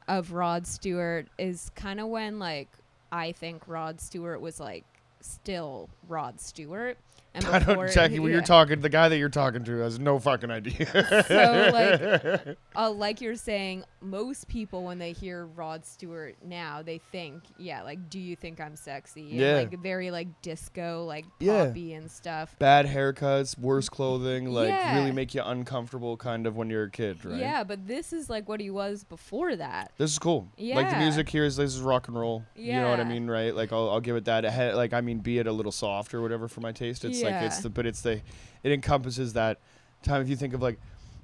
of 0.10 0.32
Rod 0.34 0.68
Stewart 0.68 1.28
is 1.38 1.72
kind 1.76 1.99
of 2.01 2.08
when 2.08 2.39
like 2.39 2.70
I 3.12 3.32
think 3.32 3.68
Rod 3.68 3.99
Stewart 4.01 4.41
was 4.41 4.60
like 4.60 4.84
still 5.22 5.89
Rod 6.08 6.39
Stewart. 6.39 6.97
I 7.46 7.60
don't, 7.60 7.92
Jackie. 7.92 8.20
When 8.20 8.32
you're 8.32 8.42
talking, 8.42 8.82
the 8.82 8.90
guy 8.90 9.10
that 9.10 9.18
you're 9.18 9.30
talking 9.30 9.64
to 9.66 9.78
has 9.80 10.00
no 10.00 10.20
fucking 10.20 10.52
idea. 10.52 10.86
So 11.28 11.70
like, 11.74 12.58
uh, 12.76 12.92
like 12.92 13.22
you're 13.22 13.36
saying, 13.36 13.84
most 14.00 14.48
people 14.48 14.84
when 14.84 15.00
they 15.00 15.12
hear 15.12 15.45
Rod 15.45 15.86
Stewart 15.86 16.36
now, 16.45 16.82
they 16.84 17.00
think, 17.12 17.43
yeah, 17.58 17.82
like, 17.82 18.10
do 18.10 18.20
you 18.20 18.36
think 18.36 18.62
I'm 18.62 18.76
sexy? 18.76 19.22
And, 19.32 19.39
Yeah. 19.39 19.54
like 19.56 19.80
very 19.82 20.12
like 20.12 20.28
disco, 20.41 21.04
like 21.06 21.26
Yeah. 21.39 21.66
poppy 21.66 21.93
and 21.93 22.10
stuff. 22.10 22.56
Bad 22.60 22.86
haircuts, 22.86 23.58
worse 23.58 23.89
clothing, 23.89 24.52
like 24.52 24.70
Yeah. 24.70 25.00
really 25.00 25.12
make 25.12 25.34
you 25.34 25.41
uncomfortable, 25.43 26.16
kind 26.18 26.45
of 26.45 26.56
when 26.56 26.70
you're 26.70 26.84
a 26.84 26.91
kid, 26.91 27.26
right? 27.26 27.39
Yeah, 27.39 27.64
but 27.64 27.88
this 27.88 28.14
is 28.14 28.30
like 28.30 28.48
what 28.48 28.60
he 28.60 28.70
was 28.70 29.04
before 29.04 29.56
that. 29.56 29.91
This 29.98 30.12
is 30.12 30.20
cool. 30.20 30.48
Yeah. 30.58 30.76
Like 30.76 30.89
the 30.91 30.98
music 30.98 31.28
here 31.30 31.43
is 31.45 31.56
this 31.56 31.74
is 31.74 31.82
rock 31.82 32.08
and 32.08 32.20
roll. 32.20 32.43
You 32.56 32.74
know 32.74 32.89
what 32.89 33.00
I 33.00 33.04
mean, 33.04 33.28
right? 33.28 33.56
Like 33.56 33.74
I'll, 33.74 33.89
I'll 33.89 34.02
give 34.02 34.16
it 34.16 34.26
that. 34.26 34.43
Had- 34.43 34.76
Like 34.76 34.93
I 34.93 35.02
mean, 35.02 35.20
be 35.20 35.39
it 35.39 35.48
a 35.48 35.52
little 35.52 35.72
soft 35.72 36.14
or 36.14 36.22
whatever 36.22 36.48
for 36.48 36.62
my 36.62 36.72
taste. 36.72 37.04
It's 37.04 37.24
like 37.24 37.34
it's 37.41 37.62
the 37.62 37.70
but 37.70 37.86
it's 37.88 38.02
the 38.02 38.22
it 38.64 38.72
encompasses 38.72 39.34
that 39.34 39.60
time. 40.04 40.22
If 40.22 40.30
you 40.30 40.36
think 40.36 40.54
of 40.54 40.62
like, 40.62 40.80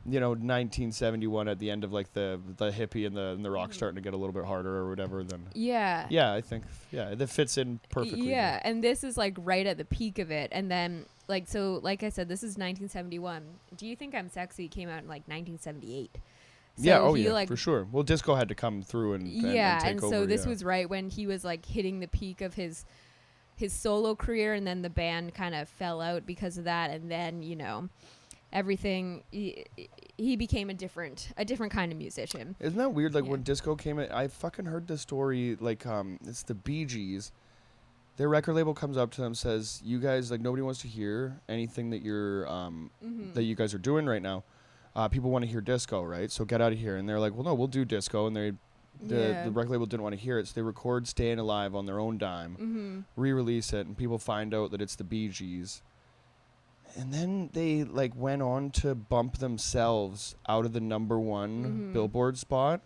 you 0.06 0.20
know, 0.20 0.30
1971 0.30 1.48
at 1.48 1.60
the 1.60 1.70
end 1.72 1.84
of 1.84 1.94
like 1.94 2.12
the 2.14 2.40
the 2.58 2.72
hippie 2.72 3.08
and 3.08 3.16
the 3.16 3.28
and 3.30 3.44
the 3.46 3.50
rock 3.52 3.70
Mhm. 3.72 3.74
starting 3.74 3.96
to 3.96 4.02
get 4.02 4.14
a 4.14 4.18
little 4.18 4.34
bit 4.34 4.46
harder 4.46 4.76
or 4.78 4.90
whatever. 4.90 5.24
Then 5.24 5.44
Yeah. 5.54 6.08
yeah, 6.10 6.34
I 6.34 6.42
think 6.42 6.66
yeah, 6.92 7.16
that 7.16 7.28
fits 7.28 7.58
in 7.58 7.80
perfectly. 7.90 8.30
Yeah, 8.30 8.60
and 8.64 8.84
this 8.84 9.04
is 9.04 9.18
like 9.18 9.36
right 9.40 9.66
at 9.66 9.78
the 9.78 9.86
peak 9.86 10.20
of 10.20 10.30
it, 10.32 10.50
and 10.52 10.70
then 10.70 11.06
like 11.28 11.48
so, 11.48 11.80
like 11.82 12.04
I 12.04 12.10
said, 12.10 12.28
this 12.28 12.44
is 12.44 12.58
1971. 12.58 13.44
Do 13.78 13.88
you 13.88 13.96
think 13.96 14.14
I'm 14.14 14.28
sexy 14.30 14.68
came 14.68 14.90
out 14.90 15.02
in 15.04 15.08
like 15.08 15.24
1978? 15.28 16.18
So 16.76 16.84
yeah. 16.84 17.00
Oh 17.00 17.14
yeah, 17.16 17.32
like, 17.32 17.48
for 17.48 17.56
sure. 17.56 17.88
Well, 17.92 18.04
disco 18.04 18.36
had 18.36 18.50
to 18.50 18.56
come 18.56 18.82
through 18.82 19.14
and, 19.14 19.26
and 19.28 19.54
yeah, 19.54 19.74
and 19.76 19.82
take 19.82 19.92
and 19.92 20.04
over. 20.04 20.14
so 20.14 20.26
this 20.26 20.44
yeah. 20.44 20.50
was 20.50 20.64
right 20.64 20.90
when 20.90 21.10
he 21.10 21.28
was 21.28 21.46
like 21.46 21.66
hitting 21.66 22.00
the 22.00 22.08
peak 22.08 22.42
of 22.42 22.56
his 22.56 22.84
his 23.56 23.72
solo 23.72 24.16
career, 24.16 24.54
and 24.56 24.66
then 24.66 24.82
the 24.82 24.90
band 24.90 25.36
kind 25.36 25.54
of 25.54 25.70
fell 25.70 26.02
out 26.02 26.26
because 26.26 26.58
of 26.58 26.64
that, 26.64 26.90
and 26.90 27.10
then 27.12 27.44
you 27.44 27.56
know 27.56 27.88
everything. 28.54 29.24
He, 29.32 29.66
he 30.18 30.36
became 30.38 30.70
a 30.70 30.74
different 30.74 31.30
a 31.36 31.44
different 31.44 31.74
kind 31.74 31.92
of 31.92 31.98
musician. 31.98 32.56
Isn't 32.62 32.78
that 32.78 32.94
weird? 32.94 33.14
Like 33.14 33.26
Yeah. 33.26 33.32
when 33.32 33.44
disco 33.44 33.76
came 33.76 34.00
in, 34.00 34.10
I 34.12 34.28
fucking 34.30 34.66
heard 34.66 34.88
the 34.88 34.98
story. 34.98 35.58
Like, 35.60 35.86
um, 35.86 36.20
it's 36.26 36.44
the 36.44 36.54
Bee 36.54 36.86
Gees. 36.86 37.32
Their 38.16 38.30
record 38.30 38.54
label 38.54 38.74
comes 38.76 38.96
up 38.96 39.10
to 39.12 39.22
them, 39.22 39.34
says, 39.34 39.82
"You 39.84 40.00
guys 40.00 40.30
like 40.32 40.40
nobody 40.40 40.62
wants 40.62 40.82
to 40.82 40.88
hear 40.88 41.40
anything 41.50 41.90
that 41.90 42.02
you're 42.04 42.48
um 42.48 42.92
Mm-hmm. 43.04 43.34
that 43.34 43.44
you 43.44 43.56
guys 43.56 43.74
are 43.74 43.80
doing 43.80 44.06
right 44.06 44.22
now. 44.22 44.44
Uh, 44.96 45.08
people 45.08 45.32
want 45.32 45.44
to 45.44 45.50
hear 45.50 45.60
disco, 45.62 46.04
right? 46.04 46.32
So 46.32 46.46
get 46.46 46.62
out 46.62 46.72
of 46.72 46.78
here." 46.80 46.96
And 46.96 47.10
they're 47.10 47.20
like, 47.20 47.34
"Well, 47.34 47.44
no, 47.44 47.54
we'll 47.56 47.68
do 47.68 47.84
disco." 47.84 48.28
And 48.28 48.36
they 48.36 48.54
the 49.02 49.16
yeah. 49.16 49.44
the 49.46 49.52
record 49.52 49.72
label 49.72 49.88
didn't 49.88 50.04
want 50.04 50.14
to 50.14 50.22
hear 50.22 50.38
it, 50.38 50.48
so 50.48 50.54
they 50.54 50.62
record 50.62 51.08
"Staying 51.08 51.40
Alive" 51.40 51.74
on 51.74 51.88
their 51.88 52.00
own 52.00 52.20
dime, 52.20 52.52
mm-hmm. 52.54 53.00
re-release 53.20 53.74
it, 53.74 53.88
and 53.88 53.98
people 53.98 54.20
find 54.20 54.54
out 54.54 54.70
that 54.70 54.80
it's 54.82 54.96
the 54.96 55.04
Bee 55.04 55.30
Gees. 55.30 55.82
And 56.98 57.14
then 57.14 57.50
they 57.54 57.84
like 57.84 58.16
went 58.16 58.42
on 58.42 58.72
to 58.72 58.94
bump 58.96 59.38
themselves 59.40 60.36
out 60.48 60.66
of 60.66 60.74
the 60.74 60.82
number 60.82 61.20
one 61.20 61.64
Mhm. 61.64 61.94
Billboard 61.94 62.38
spot, 62.38 62.82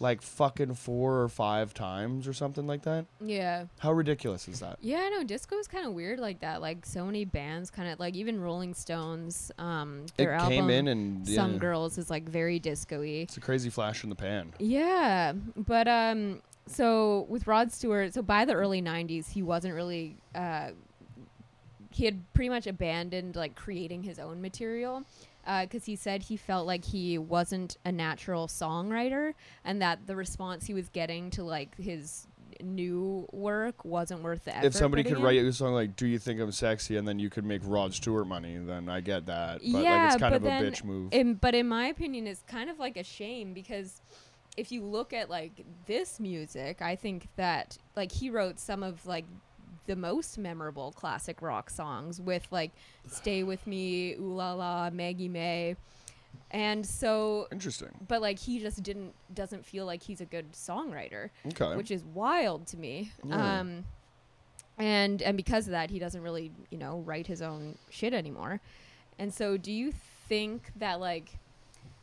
like 0.00 0.20
fucking 0.20 0.74
four 0.74 1.20
or 1.20 1.28
five 1.28 1.72
times 1.72 2.26
or 2.26 2.32
something 2.32 2.66
like 2.66 2.82
that. 2.82 3.06
Yeah. 3.20 3.66
How 3.78 3.92
ridiculous 3.92 4.48
is 4.48 4.58
that? 4.60 4.78
Yeah, 4.80 4.98
I 4.98 5.08
know. 5.10 5.22
disco 5.22 5.56
is 5.58 5.68
kind 5.68 5.86
of 5.86 5.92
weird 5.92 6.18
like 6.18 6.40
that. 6.40 6.60
Like 6.60 6.84
so 6.84 7.06
many 7.06 7.24
bands 7.24 7.70
kind 7.70 7.88
of 7.88 8.00
like 8.00 8.16
even 8.16 8.40
Rolling 8.40 8.74
Stones 8.74 9.52
um 9.58 10.06
It 10.06 10.16
their 10.24 10.38
came 10.40 10.52
album 10.64 10.70
in 10.70 10.88
and 10.88 11.28
yeah, 11.28 11.36
Some 11.36 11.58
Girls 11.58 11.98
is 11.98 12.10
like 12.10 12.28
very 12.28 12.58
disco-y. 12.58 13.22
it's 13.28 13.36
a 13.36 13.40
crazy 13.40 13.70
flash 13.70 14.02
in 14.02 14.10
the 14.10 14.16
pan. 14.16 14.52
Yeah, 14.58 15.34
but 15.56 15.86
um 15.86 16.42
so 16.66 17.26
with 17.28 17.46
Rod 17.46 17.70
Stewart, 17.72 18.14
so 18.14 18.22
by 18.22 18.44
the 18.44 18.54
early 18.54 18.80
90s 18.82 19.28
he 19.30 19.42
wasn't 19.42 19.74
really 19.74 20.16
uh 20.34 20.70
he 21.94 22.04
had 22.04 22.32
pretty 22.32 22.48
much 22.48 22.66
abandoned 22.66 23.36
like 23.36 23.54
creating 23.54 24.02
his 24.02 24.18
own 24.18 24.40
material 24.40 25.04
uh, 25.46 25.62
because 25.62 25.84
he 25.84 25.96
said 25.96 26.22
he 26.22 26.36
felt 26.36 26.66
like 26.66 26.84
he 26.84 27.18
wasn't 27.18 27.76
a 27.84 27.92
natural 27.92 28.46
songwriter 28.46 29.34
and 29.64 29.82
that 29.82 30.06
the 30.06 30.16
response 30.16 30.66
he 30.66 30.74
was 30.74 30.88
getting 30.88 31.30
to 31.30 31.42
like 31.42 31.76
his 31.76 32.26
new 32.62 33.26
work 33.32 33.84
wasn't 33.84 34.22
worth 34.22 34.44
the 34.44 34.56
effort. 34.56 34.66
if 34.66 34.74
somebody 34.74 35.02
could 35.02 35.12
putting 35.12 35.24
write 35.24 35.36
you 35.36 35.46
a 35.46 35.52
song 35.52 35.74
like 35.74 35.96
"Do 35.96 36.06
you 36.06 36.18
think 36.18 36.40
I'm 36.40 36.52
sexy?" 36.52 36.96
and 36.96 37.06
then 37.06 37.18
you 37.18 37.30
could 37.30 37.44
make 37.44 37.62
Rod 37.64 37.92
Stewart 37.94 38.26
money, 38.26 38.58
then 38.58 38.88
I 38.88 39.00
get 39.00 39.26
that. 39.26 39.60
But 39.60 39.68
like 39.68 39.84
Yeah, 39.84 40.12
it's 40.12 40.16
kind 40.16 40.34
of 40.34 40.44
a 40.44 40.48
bitch 40.48 40.84
move. 40.84 41.12
In, 41.12 41.34
but 41.34 41.54
in 41.54 41.68
my 41.68 41.86
opinion, 41.86 42.26
it's 42.26 42.42
kind 42.46 42.70
of 42.70 42.78
like 42.78 42.96
a 42.96 43.04
shame 43.04 43.52
because 43.52 44.00
if 44.56 44.70
you 44.70 44.84
look 44.84 45.12
at 45.12 45.30
like 45.30 45.64
this 45.86 46.20
music, 46.20 46.82
I 46.82 46.96
think 46.96 47.28
that 47.36 47.78
like 47.96 48.12
he 48.12 48.30
wrote 48.30 48.58
some 48.58 48.82
of 48.82 49.04
like 49.06 49.24
the 49.86 49.96
most 49.96 50.38
memorable 50.38 50.92
classic 50.92 51.42
rock 51.42 51.70
songs 51.70 52.20
with 52.20 52.46
like 52.50 52.70
"Stay 53.08 53.42
with 53.42 53.66
Me," 53.66 54.14
"Ooh 54.14 54.34
La 54.34 54.52
La," 54.54 54.90
"Maggie 54.90 55.28
May," 55.28 55.76
and 56.50 56.84
so. 56.86 57.48
Interesting. 57.52 57.90
But 58.08 58.22
like 58.22 58.38
he 58.38 58.58
just 58.60 58.82
didn't 58.82 59.14
doesn't 59.34 59.64
feel 59.64 59.86
like 59.86 60.02
he's 60.02 60.20
a 60.20 60.26
good 60.26 60.52
songwriter, 60.52 61.30
Okay. 61.48 61.76
which 61.76 61.90
is 61.90 62.04
wild 62.04 62.66
to 62.68 62.76
me. 62.76 63.10
Yeah. 63.24 63.60
Um, 63.60 63.84
and 64.78 65.20
and 65.22 65.36
because 65.36 65.66
of 65.66 65.72
that, 65.72 65.90
he 65.90 65.98
doesn't 65.98 66.22
really 66.22 66.50
you 66.70 66.78
know 66.78 67.02
write 67.06 67.26
his 67.26 67.42
own 67.42 67.76
shit 67.90 68.14
anymore. 68.14 68.60
And 69.18 69.32
so, 69.32 69.56
do 69.56 69.70
you 69.70 69.92
think 70.28 70.70
that 70.76 70.98
like 71.00 71.38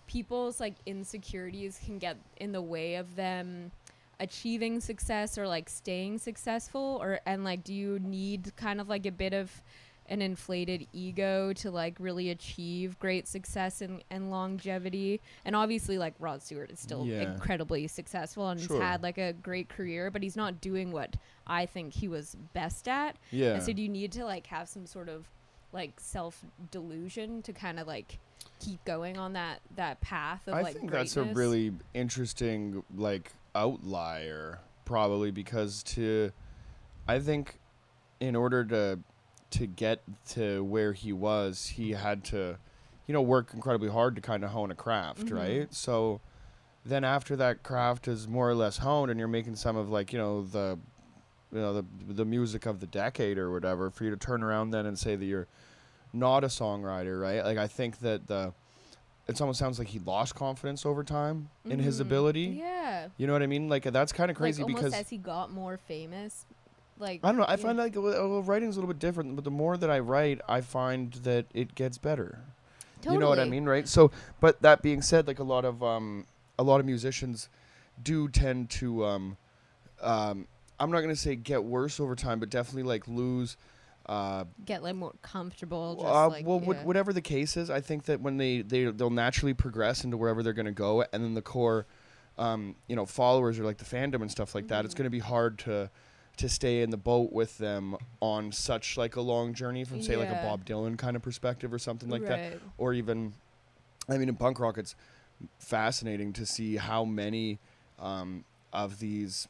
people's 0.08 0.60
like 0.60 0.74
insecurities 0.86 1.80
can 1.86 1.98
get 2.00 2.18
in 2.38 2.52
the 2.52 2.62
way 2.62 2.96
of 2.96 3.16
them 3.16 3.72
achieving 4.20 4.80
success 4.80 5.38
or 5.38 5.48
like 5.48 5.70
staying 5.70 6.18
successful 6.18 7.00
or 7.02 7.20
and 7.26 7.44
like 7.44 7.64
do 7.64 7.74
you 7.74 8.00
need 8.00 8.52
kind 8.58 8.82
of 8.82 8.90
like 8.90 9.06
a 9.06 9.12
bit 9.12 9.34
of 9.34 9.62
an 10.08 10.22
inflated 10.24 10.88
ego 10.92 11.54
to 11.54 11.70
like 11.70 11.96
really 12.00 12.32
achieve 12.32 12.98
great 12.98 13.28
success 13.28 13.80
and, 13.82 14.04
and 14.10 14.32
longevity 14.32 15.22
and 15.46 15.56
obviously 15.56 15.98
like 16.00 16.14
rod 16.20 16.42
stewart 16.42 16.72
is 16.72 16.80
still 16.80 17.06
Yeah. 17.06 17.32
incredibly 17.32 17.88
successful 17.88 18.50
and 18.50 18.60
Sure. 18.60 18.78
he's 18.78 18.84
had 18.84 19.04
like 19.04 19.18
a 19.20 19.34
great 19.34 19.70
career 19.70 20.10
but 20.12 20.24
he's 20.24 20.36
not 20.36 20.60
doing 20.62 20.92
what 20.92 21.16
i 21.48 21.66
think 21.68 21.94
he 21.94 22.08
was 22.08 22.36
best 22.54 22.88
at 22.88 23.16
Yeah. 23.32 23.54
and 23.54 23.64
so 23.64 23.72
do 23.72 23.82
you 23.84 23.90
need 23.90 24.12
to 24.14 24.26
like 24.26 24.48
have 24.48 24.68
some 24.68 24.86
sort 24.88 25.10
of 25.10 25.28
like 25.72 25.94
self 26.00 26.44
delusion 26.72 27.42
to 27.44 27.54
kind 27.54 27.80
of 27.80 27.86
like 27.88 28.18
keep 28.60 28.84
going 28.86 29.18
on 29.18 29.34
that 29.34 29.60
that 29.76 30.02
path 30.02 30.48
of 30.48 30.56
I 30.56 30.62
like 30.62 30.76
think 30.78 30.92
that's 30.92 31.16
a 31.18 31.24
really 31.24 31.72
interesting 31.94 32.84
like 32.98 33.32
outlier 33.56 34.60
probably 34.86 35.32
because 35.32 35.84
to 35.84 36.32
I 37.08 37.20
think 37.20 37.60
in 38.20 38.36
order 38.36 38.64
to 38.66 39.00
to 39.52 39.66
get 39.68 40.02
to 40.30 40.64
where 40.64 40.94
he 40.94 41.12
was, 41.12 41.68
he 41.68 41.92
had 41.92 42.24
to 42.26 42.58
you 43.08 43.14
know 43.14 43.22
work 43.22 43.52
incredibly 43.54 43.90
hard 43.90 44.16
to 44.16 44.22
kind 44.22 44.44
of 44.44 44.52
hone 44.52 44.72
a 44.72 44.76
craft, 44.76 45.26
Mhm. 45.28 45.36
right? 45.38 45.74
So 45.74 46.22
then 46.86 47.04
after 47.04 47.36
that 47.36 47.64
craft 47.64 48.08
is 48.08 48.28
more 48.28 48.50
or 48.50 48.56
less 48.56 48.78
honed 48.78 49.10
and 49.12 49.20
you're 49.20 49.28
making 49.28 49.56
some 49.56 49.76
of 49.76 49.90
like, 49.90 50.14
you 50.14 50.20
know, 50.20 50.44
the 50.44 50.78
you 51.52 51.60
know, 51.60 51.74
the 51.74 51.86
the 52.08 52.26
music 52.26 52.66
of 52.68 52.80
the 52.80 52.86
decade 52.88 53.38
or 53.40 53.52
whatever 53.52 53.90
for 53.90 54.04
you 54.04 54.12
to 54.12 54.18
turn 54.18 54.44
around 54.44 54.70
then 54.72 54.86
and 54.86 54.98
say 55.00 55.16
that 55.16 55.26
you're 55.26 55.48
not 56.14 56.44
a 56.44 56.48
songwriter, 56.48 57.20
right? 57.20 57.44
Like 57.44 57.58
I 57.58 57.68
think 57.68 58.00
that 58.00 58.28
the 58.28 58.54
it 59.30 59.42
almost 59.42 59.60
sounds 59.60 59.80
like 59.80 59.88
he 59.90 60.00
lost 60.00 60.36
confidence 60.36 60.86
over 60.86 61.04
time 61.04 61.50
in 61.66 61.80
his 61.80 61.98
Mhm. 61.98 62.02
ability. 62.02 62.42
yeah 62.60 63.08
You 63.18 63.28
know 63.28 63.34
what 63.34 63.44
I 63.44 63.48
mean? 63.48 63.70
Like 63.70 63.84
that's 63.84 64.12
kind 64.12 64.30
of 64.32 64.38
crazy 64.38 64.64
like, 64.64 64.68
almost 64.74 64.84
because 64.94 65.00
as 65.02 65.10
he 65.10 65.18
got 65.18 65.52
more 65.52 65.78
famous 65.78 66.46
like 66.98 67.22
I 67.24 67.30
don't 67.30 67.38
know. 67.38 67.46
I 67.48 67.56
find 67.56 67.78
like 67.78 67.96
well, 67.96 68.30
well, 68.30 68.44
writing's 68.44 68.76
a 68.76 68.80
little 68.80 68.94
bit 68.94 69.00
different, 69.00 69.36
but 69.36 69.46
the 69.46 69.52
more 69.52 69.78
that 69.78 69.90
I 69.90 70.00
write, 70.00 70.42
I 70.50 70.62
find 70.62 71.14
that 71.24 71.46
it 71.54 71.74
gets 71.76 71.98
better. 71.98 72.40
totally. 73.02 73.16
You 73.16 73.20
know 73.22 73.30
what 73.30 73.40
I 73.40 73.46
mean, 73.46 73.66
right? 73.66 73.88
So, 73.88 74.12
but 74.42 74.62
that 74.62 74.82
being 74.82 75.02
said, 75.02 75.26
like 75.26 75.40
a 75.40 75.44
lot 75.44 75.64
of 75.64 75.82
um, 75.82 76.26
a 76.58 76.64
lot 76.64 76.82
of 76.82 76.86
musicians 76.86 77.48
do 78.04 78.28
tend 78.28 78.70
to 78.72 79.06
um, 79.06 79.38
um, 80.02 80.48
I'm 80.80 80.92
not 80.92 81.02
gonna 81.02 81.16
say 81.16 81.36
get 81.38 81.64
worse 81.64 82.00
over 82.02 82.16
time, 82.16 82.40
but 82.40 82.50
definitely 82.50 82.84
like 82.84 83.08
lose. 83.08 83.56
Uh, 84.10 84.44
get 84.66 84.82
like 84.82 84.96
more 84.96 85.14
comfortable 85.22 85.94
just 85.94 86.08
uh, 86.08 86.28
like 86.30 86.44
well, 86.44 86.60
yeah. 86.66 86.84
whatever 86.84 87.14
the 87.14 87.22
case 87.22 87.56
is, 87.56 87.70
I 87.70 87.80
think 87.80 88.06
that 88.06 88.20
when 88.20 88.38
they 88.38 88.64
they 88.64 88.86
they'll 88.86 89.12
naturally 89.12 89.54
progress 89.54 90.04
into 90.04 90.18
wherever 90.18 90.42
they're 90.42 90.52
going 90.52 90.66
to 90.66 90.72
go, 90.72 91.04
and 91.14 91.24
then 91.24 91.36
the 91.36 91.44
core, 91.44 91.86
um, 92.40 92.76
you 92.88 92.96
know, 92.96 93.06
followers 93.06 93.60
or 93.60 93.66
like 93.66 93.78
the 93.78 93.86
fandom 93.86 94.24
and 94.24 94.32
stuff 94.32 94.56
like 94.56 94.68
that, 94.70 94.84
it's 94.84 94.96
Mhm. 94.96 94.98
going 94.98 95.04
to 95.06 95.12
be 95.12 95.20
hard 95.20 95.60
to 95.60 95.92
to 96.38 96.50
stay 96.50 96.82
in 96.82 96.90
the 96.90 96.98
boat 96.98 97.32
with 97.32 97.60
them 97.60 97.98
on 98.20 98.52
such 98.52 98.98
like 98.98 99.16
a 99.16 99.22
long 99.22 99.54
journey 99.54 99.84
from 99.84 100.02
say 100.02 100.18
like 100.18 100.30
a 100.32 100.40
Bob 100.42 100.66
Dylan 100.66 100.98
kind 100.98 101.16
of 101.16 101.22
perspective 101.22 101.72
or 101.72 101.78
something 101.78 102.10
like 102.10 102.26
that, 102.26 102.40
or 102.80 102.94
even, 102.94 103.34
I 104.10 104.18
mean, 104.18 104.28
in 104.28 104.36
punk 104.38 104.60
rock, 104.60 104.80
it's 104.80 104.96
fascinating 105.60 106.34
to 106.34 106.48
see 106.48 106.78
how 106.78 107.06
many 107.06 107.60
um, 108.00 108.44
of 108.74 109.00
these 109.00 109.48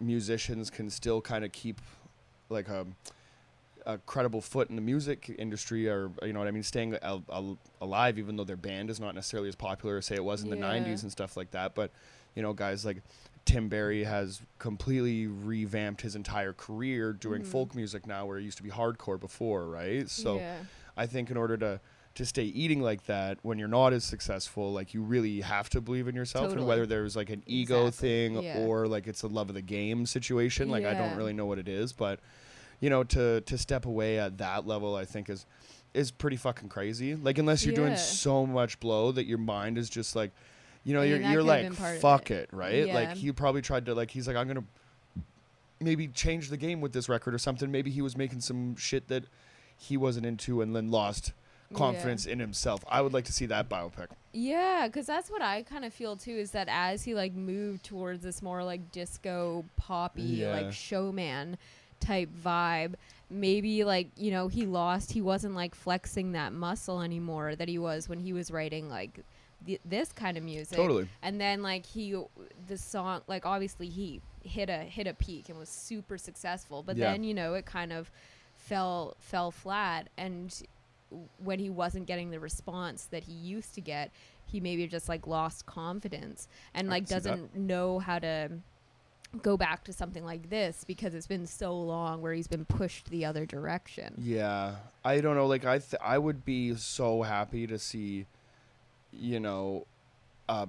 musicians 0.00 0.70
can 0.70 0.88
still 0.88 1.20
kind 1.20 1.44
of 1.44 1.52
keep 1.52 1.80
like 2.48 2.68
a 2.68 2.86
a 3.94 3.98
credible 4.06 4.40
foot 4.40 4.70
in 4.70 4.76
the 4.76 4.82
music 4.82 5.34
industry 5.38 5.88
or 5.88 6.10
you 6.22 6.32
know 6.32 6.38
what 6.38 6.48
I 6.48 6.50
mean 6.50 6.62
staying 6.62 6.96
al- 7.02 7.24
al- 7.32 7.58
alive 7.80 8.18
even 8.18 8.36
though 8.36 8.44
their 8.44 8.56
band 8.56 8.90
is 8.90 8.98
not 9.00 9.14
necessarily 9.14 9.48
as 9.48 9.56
popular 9.56 9.96
as 9.98 10.06
say 10.06 10.14
it 10.16 10.24
was 10.24 10.42
in 10.42 10.50
the 10.50 10.56
90s 10.56 11.02
and 11.02 11.10
stuff 11.10 11.36
like 11.36 11.50
that 11.52 11.74
but 11.74 11.90
you 12.34 12.42
know 12.42 12.52
guys 12.52 12.84
like 12.84 13.02
Tim 13.46 13.68
Barry 13.68 14.04
has 14.04 14.40
completely 14.58 15.26
revamped 15.26 16.02
his 16.02 16.14
entire 16.14 16.52
career 16.52 17.12
doing 17.12 17.42
Mhm. 17.42 17.46
folk 17.46 17.74
music 17.74 18.06
now 18.06 18.26
where 18.26 18.38
it 18.38 18.42
used 18.42 18.58
to 18.58 18.62
be 18.62 18.70
hardcore 18.70 19.18
before 19.18 19.66
right 19.68 20.08
so 20.08 20.36
yeah. 20.36 20.58
I 20.96 21.06
think 21.06 21.30
in 21.30 21.36
order 21.36 21.56
to 21.56 21.80
to 22.16 22.26
stay 22.26 22.42
eating 22.44 22.82
like 22.82 23.06
that 23.06 23.38
when 23.42 23.56
you're 23.58 23.68
not 23.68 23.92
as 23.92 24.02
successful, 24.04 24.72
like 24.72 24.92
you 24.94 25.00
really 25.00 25.40
have 25.42 25.70
to 25.70 25.80
believe 25.80 26.08
in 26.08 26.14
yourself, 26.16 26.52
and 26.52 26.66
whether 26.66 26.84
there's 26.84 27.14
like 27.14 27.30
an 27.30 27.40
ego 27.46 27.86
Exactly. 27.86 28.08
thing 28.08 28.42
Yeah. 28.42 28.58
or 28.58 28.88
like 28.88 29.06
it's 29.06 29.22
a 29.22 29.28
love 29.28 29.48
of 29.48 29.54
the 29.54 29.62
game 29.62 30.04
situation, 30.06 30.68
like 30.70 30.84
I 30.84 30.92
don't 30.94 31.16
really 31.16 31.32
know 31.32 31.46
what 31.46 31.58
it 31.60 31.68
is, 31.68 31.92
but 31.92 32.18
you 32.80 32.90
know, 32.90 33.04
to 33.04 33.40
to 33.42 33.58
step 33.58 33.86
away 33.86 34.18
at 34.18 34.38
that 34.38 34.66
level, 34.66 34.96
I 34.96 35.04
think 35.04 35.28
is 35.30 35.46
is 35.94 36.10
pretty 36.10 36.36
fucking 36.36 36.68
crazy. 36.68 37.14
Like 37.14 37.38
unless 37.38 37.64
you're 37.64 37.74
doing 37.74 37.96
so 37.96 38.46
much 38.46 38.78
blow 38.80 39.12
that 39.12 39.26
your 39.26 39.38
mind 39.38 39.76
is 39.78 39.90
just 39.90 40.14
like, 40.16 40.30
you 40.84 40.94
know, 40.94 41.00
I 41.00 41.08
mean, 41.10 41.22
you're 41.22 41.30
you're 41.32 41.42
like 41.42 41.62
been 41.62 41.76
part 41.76 41.96
of 41.96 42.00
fuck 42.00 42.30
it. 42.30 42.48
it, 42.50 42.50
right? 42.52 42.86
Yeah. 42.86 42.94
Like 42.94 43.16
he 43.16 43.32
probably 43.32 43.62
tried 43.62 43.86
to 43.86 43.94
like 43.94 44.10
he's 44.10 44.26
like 44.26 44.36
I'm 44.36 44.46
gonna 44.48 44.64
maybe 45.80 46.08
change 46.08 46.50
the 46.50 46.56
game 46.56 46.80
with 46.80 46.92
this 46.92 47.08
record 47.08 47.34
or 47.34 47.38
something. 47.38 47.70
Maybe 47.70 47.90
he 47.90 48.02
was 48.02 48.16
making 48.16 48.40
some 48.40 48.76
shit 48.76 49.08
that 49.08 49.24
he 49.76 49.96
wasn't 49.96 50.26
into 50.26 50.60
and 50.60 50.74
then 50.76 50.90
lost 50.90 51.32
confidence 51.74 52.26
in 52.26 52.40
himself. 52.40 52.84
I 52.88 53.00
would 53.00 53.12
like 53.12 53.24
to 53.26 53.32
see 53.32 53.46
that 53.46 53.68
biopic. 53.68 54.08
Yeah, 54.32 54.86
because 54.86 55.06
that's 55.06 55.30
what 55.30 55.40
I 55.40 55.62
kind 55.62 55.84
of 55.84 55.92
feel 55.94 56.16
too. 56.16 56.32
Is 56.32 56.50
that 56.50 56.68
as 56.70 57.04
he 57.04 57.14
like 57.14 57.32
moved 57.32 57.84
towards 57.84 58.22
this 58.22 58.42
more 58.42 58.62
like 58.64 58.92
disco 58.92 59.64
poppy 59.76 60.22
Yeah. 60.22 60.52
like 60.52 60.72
showman 60.72 61.58
type 62.00 62.30
vibe, 62.44 62.94
maybe 63.30 63.84
like 63.84 64.08
you 64.16 64.30
know 64.30 64.48
he 64.48 64.66
lost. 64.66 65.12
He 65.12 65.20
wasn't 65.20 65.54
like 65.54 65.74
flexing 65.74 66.32
that 66.32 66.52
muscle 66.52 67.00
anymore 67.02 67.54
that 67.56 67.68
he 67.68 67.78
was 67.78 68.08
when 68.08 68.18
he 68.20 68.32
was 68.32 68.50
writing 68.50 68.88
like 68.88 69.20
th- 69.66 69.80
this 69.84 70.12
kind 70.12 70.36
of 70.36 70.42
music. 70.42 70.76
Totally. 70.76 71.08
And 71.22 71.40
then 71.40 71.62
like 71.62 71.86
he, 71.86 72.14
the 72.66 72.76
song 72.78 73.22
like 73.26 73.46
obviously 73.46 73.88
he 73.88 74.20
hit 74.42 74.68
a 74.70 74.78
hit 74.78 75.06
a 75.06 75.14
peak 75.14 75.48
and 75.48 75.58
was 75.58 75.68
super 75.68 76.16
successful, 76.18 76.82
but 76.82 76.96
Yeah. 76.96 77.12
then 77.12 77.24
you 77.24 77.34
know 77.34 77.54
it 77.54 77.66
kind 77.66 77.92
of 77.92 78.10
fell 78.56 79.16
fell 79.20 79.50
flat 79.50 80.08
and 80.18 80.62
when 81.42 81.58
he 81.58 81.68
wasn't 81.70 82.06
getting 82.06 82.30
the 82.30 82.38
response 82.38 83.04
that 83.10 83.24
he 83.24 83.32
used 83.32 83.74
to 83.74 83.80
get, 83.80 84.12
he 84.46 84.60
maybe 84.60 84.86
just 84.86 85.08
like 85.08 85.26
lost 85.26 85.66
confidence 85.66 86.46
and 86.74 86.88
I 86.88 86.90
like 86.92 87.08
can 87.08 87.08
see 87.08 87.14
that. 87.14 87.30
doesn't 87.30 87.56
know 87.56 87.98
how 87.98 88.18
to 88.20 88.50
go 89.42 89.56
back 89.56 89.84
to 89.84 89.92
something 89.92 90.24
like 90.24 90.50
this 90.50 90.84
because 90.84 91.14
it's 91.14 91.26
been 91.26 91.46
so 91.46 91.76
long 91.78 92.20
where 92.20 92.32
he's 92.32 92.48
been 92.48 92.64
pushed 92.64 93.10
the 93.10 93.24
other 93.24 93.46
direction. 93.46 94.14
Yeah, 94.18 94.76
I 95.04 95.20
don't 95.20 95.36
know. 95.36 95.46
Like 95.46 95.64
I, 95.64 95.78
th- 95.78 96.00
I 96.02 96.18
would 96.18 96.44
be 96.44 96.74
so 96.74 97.22
happy 97.22 97.66
to 97.68 97.78
see, 97.78 98.26
you 99.12 99.38
know, 99.40 99.86
uh, 100.48 100.66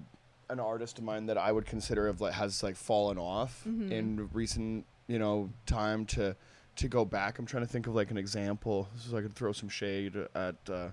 an 0.49 0.59
artist 0.59 0.97
of 0.99 1.03
mine 1.05 1.25
that 1.27 1.37
I 1.37 1.51
would 1.51 1.65
consider 1.65 2.07
of 2.07 2.21
like 2.21 2.33
has 2.33 2.61
like 2.61 2.75
fallen 2.75 3.17
off 3.17 3.63
Mhm. 3.67 3.89
in 3.91 4.29
recent, 4.33 4.85
you 5.07 5.17
know, 5.17 5.49
time 5.65 6.05
to 6.07 6.35
to 6.77 6.87
go 6.87 7.03
back. 7.03 7.37
I'm 7.39 7.45
trying 7.45 7.63
to 7.63 7.69
think 7.69 7.87
of 7.87 7.95
like 7.95 8.11
an 8.11 8.17
example, 8.17 8.87
so 8.97 9.17
I 9.17 9.21
could 9.21 9.33
throw 9.33 9.51
some 9.53 9.69
shade 9.69 10.15
at 10.35 10.55
uh, 10.69 10.73
at 10.73 10.91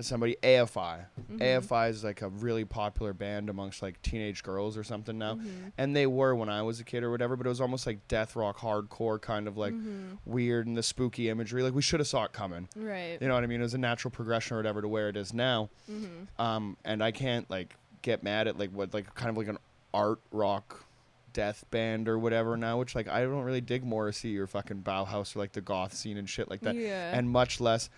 somebody. 0.00 0.36
AFI. 0.42 1.06
Mhm. 1.30 1.40
AFI 1.40 1.88
is 1.90 2.04
like 2.04 2.22
a 2.22 2.28
really 2.28 2.64
popular 2.64 3.12
band 3.12 3.48
amongst 3.50 3.82
like 3.82 4.00
teenage 4.02 4.42
girls 4.42 4.76
or 4.76 4.84
something 4.84 5.18
now. 5.18 5.34
Mhm. 5.34 5.72
And 5.78 5.94
they 5.96 6.06
were 6.06 6.34
when 6.34 6.48
I 6.48 6.62
was 6.62 6.80
a 6.80 6.84
kid 6.84 7.02
or 7.02 7.10
whatever, 7.10 7.36
but 7.36 7.46
it 7.46 7.48
was 7.48 7.60
almost 7.60 7.86
like 7.86 8.06
death 8.08 8.36
rock 8.36 8.58
hardcore 8.58 9.20
kind 9.20 9.48
of 9.48 9.56
like 9.56 9.74
Mhm. 9.74 10.18
weird 10.24 10.66
and 10.66 10.76
the 10.76 10.82
spooky 10.82 11.28
imagery. 11.28 11.62
Like 11.62 11.74
we 11.74 11.82
should 11.82 12.00
have 12.00 12.06
saw 12.08 12.24
it 12.24 12.32
coming. 12.32 12.68
right. 12.76 13.18
You 13.20 13.28
know 13.28 13.34
what 13.34 13.44
I 13.44 13.46
mean? 13.46 13.60
It 13.60 13.64
was 13.64 13.74
a 13.74 13.78
natural 13.78 14.10
progression 14.10 14.54
or 14.56 14.58
whatever 14.60 14.80
to 14.82 14.88
where 14.88 15.08
it 15.08 15.16
is 15.16 15.32
now. 15.34 15.68
Mm-hmm. 15.90 16.40
Um, 16.40 16.76
and 16.84 17.02
I 17.02 17.10
can't 17.10 17.48
like 17.50 17.74
get 18.02 18.22
mad 18.22 18.46
at 18.48 18.58
like 18.58 18.70
what 18.70 18.94
like 18.94 19.14
kind 19.14 19.30
of 19.30 19.36
like 19.36 19.48
an 19.48 19.58
art 19.92 20.20
rock 20.30 20.84
death 21.34 21.64
band 21.70 22.08
or 22.08 22.18
whatever 22.18 22.56
now, 22.56 22.78
which 22.78 22.94
like 22.94 23.06
I 23.06 23.22
don't 23.22 23.42
really 23.44 23.60
dig 23.60 23.84
Morrissey 23.84 24.38
or 24.38 24.46
fucking 24.46 24.82
Bauhaus 24.82 25.36
or 25.36 25.40
like 25.40 25.52
the 25.52 25.60
goth 25.60 25.92
scene 25.94 26.16
and 26.16 26.28
shit 26.28 26.48
like 26.50 26.60
that. 26.62 26.74
Yeah. 26.74 27.16
And 27.16 27.30
much 27.30 27.60
less 27.60 27.90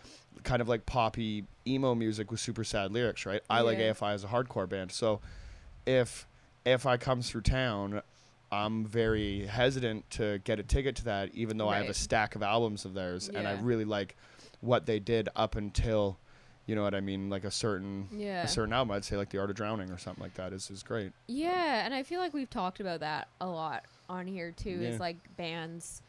kind 0.43 0.63
of 0.63 0.69
like 0.69 0.87
poppy 0.87 1.45
emo 1.67 1.95
music 1.95 2.31
with 2.31 2.41
super 2.41 2.65
sad 2.65 2.93
lyrics, 2.93 3.27
right? 3.27 3.43
I 3.51 3.61
like 3.61 3.79
AFI 3.79 4.15
as 4.15 4.25
a 4.25 4.29
hardcore 4.29 4.69
band. 4.69 4.93
So 4.93 5.21
if 5.87 6.27
AFI 6.67 6.99
comes 7.01 7.29
through 7.31 7.43
town, 7.43 8.03
I'm 8.53 8.85
very 8.85 9.47
hesitant 9.47 10.09
to 10.11 10.39
get 10.45 10.59
a 10.59 10.63
ticket 10.63 10.97
to 10.97 11.05
that, 11.05 11.31
even 11.35 11.57
though 11.57 11.69
I 11.69 11.77
have 11.79 11.89
a 11.89 11.95
stack 11.95 12.35
of 12.35 12.43
albums 12.43 12.85
of 12.85 12.95
theirs 12.95 13.29
and 13.29 13.47
I 13.47 13.53
really 13.61 13.85
like 13.85 14.17
what 14.61 14.87
they 14.87 14.99
did 14.99 15.29
up 15.37 15.57
until 15.57 16.19
you 16.67 16.77
know 16.77 16.83
what 16.85 16.95
I 16.95 17.01
mean, 17.01 17.31
like 17.31 17.43
a 17.45 17.51
certain 17.51 18.07
Yeah. 18.13 18.43
a 18.45 18.49
certain 18.49 18.73
album. 18.73 18.93
I'd 18.93 19.05
say 19.05 19.17
like 19.17 19.31
the 19.31 19.39
Art 19.39 19.51
of 19.51 19.57
Drowning 19.57 19.91
or 19.91 19.99
something 19.99 20.23
like 20.23 20.35
that 20.35 20.53
is 20.53 20.71
is 20.71 20.83
great. 20.85 21.13
Yeah, 21.27 21.85
and 21.85 21.93
I 21.93 22.05
feel 22.05 22.21
like 22.21 22.33
we've 22.33 22.51
talked 22.51 22.79
about 22.79 23.01
that 23.01 23.27
a 23.41 23.47
lot 23.47 23.85
on 24.09 24.27
here 24.29 24.53
too. 24.53 24.71
Yeah. 24.81 24.89
Is 24.91 25.01
like 25.01 25.17
bands 25.37 26.03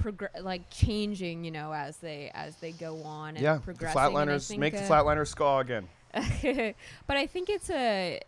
progr- 0.00 0.42
like 0.42 0.70
changing, 0.70 1.44
you 1.44 1.50
know, 1.50 1.72
as 1.72 1.96
they 1.98 2.30
as 2.34 2.56
they 2.56 2.72
go 2.72 3.02
on 3.02 3.30
and 3.36 3.40
yeah, 3.40 3.58
progressing. 3.58 4.00
and 4.00 4.14
Flatliners 4.14 4.48
think, 4.48 4.60
make 4.60 4.72
the 4.72 4.80
Flatliners 4.80 5.28
ska 5.28 5.58
again. 5.58 5.88
but 7.06 7.16
I 7.16 7.26
think 7.26 7.48
it's 7.50 7.70
a. 7.70 8.20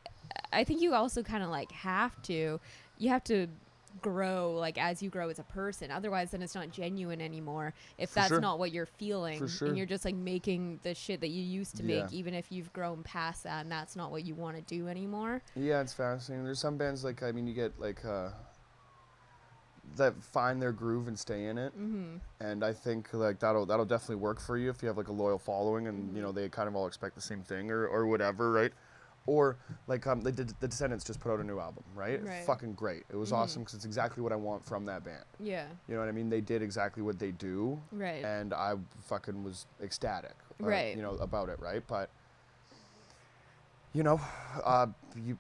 I 0.52 0.64
think 0.64 0.80
you 0.82 0.94
also 0.94 1.22
kind 1.22 1.42
of 1.42 1.50
like 1.50 1.72
have 1.72 2.20
to. 2.22 2.60
You 2.98 3.08
have 3.10 3.24
to 3.24 3.46
grow 4.00 4.52
like 4.52 4.78
as 4.78 5.02
you 5.02 5.10
grow 5.10 5.28
as 5.28 5.38
a 5.38 5.44
person. 5.44 5.90
Otherwise, 5.90 6.30
then 6.30 6.42
it's 6.42 6.54
not 6.54 6.70
genuine 6.70 7.20
anymore. 7.20 7.74
If 7.96 8.10
For 8.10 8.14
that's 8.16 8.28
sure. 8.28 8.40
not 8.40 8.58
what 8.58 8.72
you're 8.72 8.86
feeling, 8.86 9.46
sure. 9.48 9.68
and 9.68 9.76
you're 9.76 9.86
just 9.86 10.04
like 10.04 10.14
making 10.14 10.80
the 10.82 10.94
shit 10.94 11.20
that 11.20 11.28
you 11.28 11.42
used 11.42 11.76
to 11.76 11.82
Yeah. 11.82 12.02
make, 12.02 12.12
even 12.12 12.34
if 12.34 12.50
you've 12.52 12.72
grown 12.72 13.02
past 13.02 13.44
that, 13.44 13.62
and 13.62 13.72
that's 13.72 13.96
not 13.96 14.10
what 14.10 14.24
you 14.24 14.34
want 14.34 14.56
to 14.56 14.62
do 14.62 14.88
anymore. 14.88 15.42
Yeah, 15.56 15.80
it's 15.80 15.92
fascinating. 15.94 16.44
There's 16.44 16.60
some 16.60 16.76
bands 16.76 17.04
like 17.04 17.22
I 17.22 17.32
mean, 17.32 17.46
you 17.46 17.54
get 17.54 17.78
like 17.80 18.04
uh, 18.04 18.30
that 19.96 20.22
find 20.22 20.60
their 20.60 20.72
groove 20.72 21.08
and 21.08 21.18
stay 21.18 21.46
in 21.46 21.58
it, 21.58 21.72
Mm-hmm. 21.78 22.16
and 22.40 22.64
I 22.64 22.72
think 22.72 23.12
like 23.12 23.38
that'll 23.40 23.66
that'll 23.66 23.84
definitely 23.84 24.16
work 24.16 24.40
for 24.40 24.56
you 24.56 24.70
if 24.70 24.82
you 24.82 24.88
have 24.88 24.96
like 24.96 25.08
a 25.08 25.12
loyal 25.12 25.38
following 25.38 25.86
and 25.88 26.14
you 26.14 26.22
know 26.22 26.32
they 26.32 26.48
kind 26.48 26.68
of 26.68 26.76
all 26.76 26.86
expect 26.86 27.14
the 27.14 27.20
same 27.20 27.42
thing 27.42 27.70
or, 27.70 27.86
or 27.86 28.06
whatever, 28.06 28.52
right? 28.52 28.72
Or 29.26 29.58
like 29.86 30.06
um, 30.06 30.22
the, 30.22 30.30
the 30.32 30.68
Descendents 30.68 31.04
just 31.04 31.20
put 31.20 31.30
out 31.30 31.38
a 31.40 31.44
new 31.44 31.58
album, 31.58 31.84
right? 31.94 32.24
Right. 32.24 32.44
Fucking 32.46 32.72
great. 32.72 33.02
It 33.10 33.16
was 33.16 33.30
Mhm. 33.30 33.36
awesome 33.36 33.62
because 33.62 33.74
it's 33.74 33.84
exactly 33.84 34.22
what 34.22 34.32
I 34.32 34.36
want 34.36 34.64
from 34.64 34.86
that 34.86 35.04
band. 35.04 35.24
Yeah. 35.38 35.66
You 35.86 35.94
know 35.94 36.00
what 36.00 36.08
I 36.08 36.12
mean? 36.12 36.30
They 36.30 36.40
did 36.40 36.62
exactly 36.62 37.02
what 37.02 37.18
they 37.18 37.32
do, 37.32 37.78
Right. 37.92 38.24
and 38.24 38.54
I 38.54 38.76
fucking 39.04 39.44
was 39.44 39.66
ecstatic, 39.82 40.34
uh, 40.62 40.66
Right. 40.66 40.96
You 40.96 41.02
know 41.02 41.12
about 41.16 41.50
it, 41.50 41.60
right? 41.60 41.82
But 41.86 42.08
you 43.92 44.02
know, 44.02 44.20
uh, 44.64 44.86
you, 45.16 45.36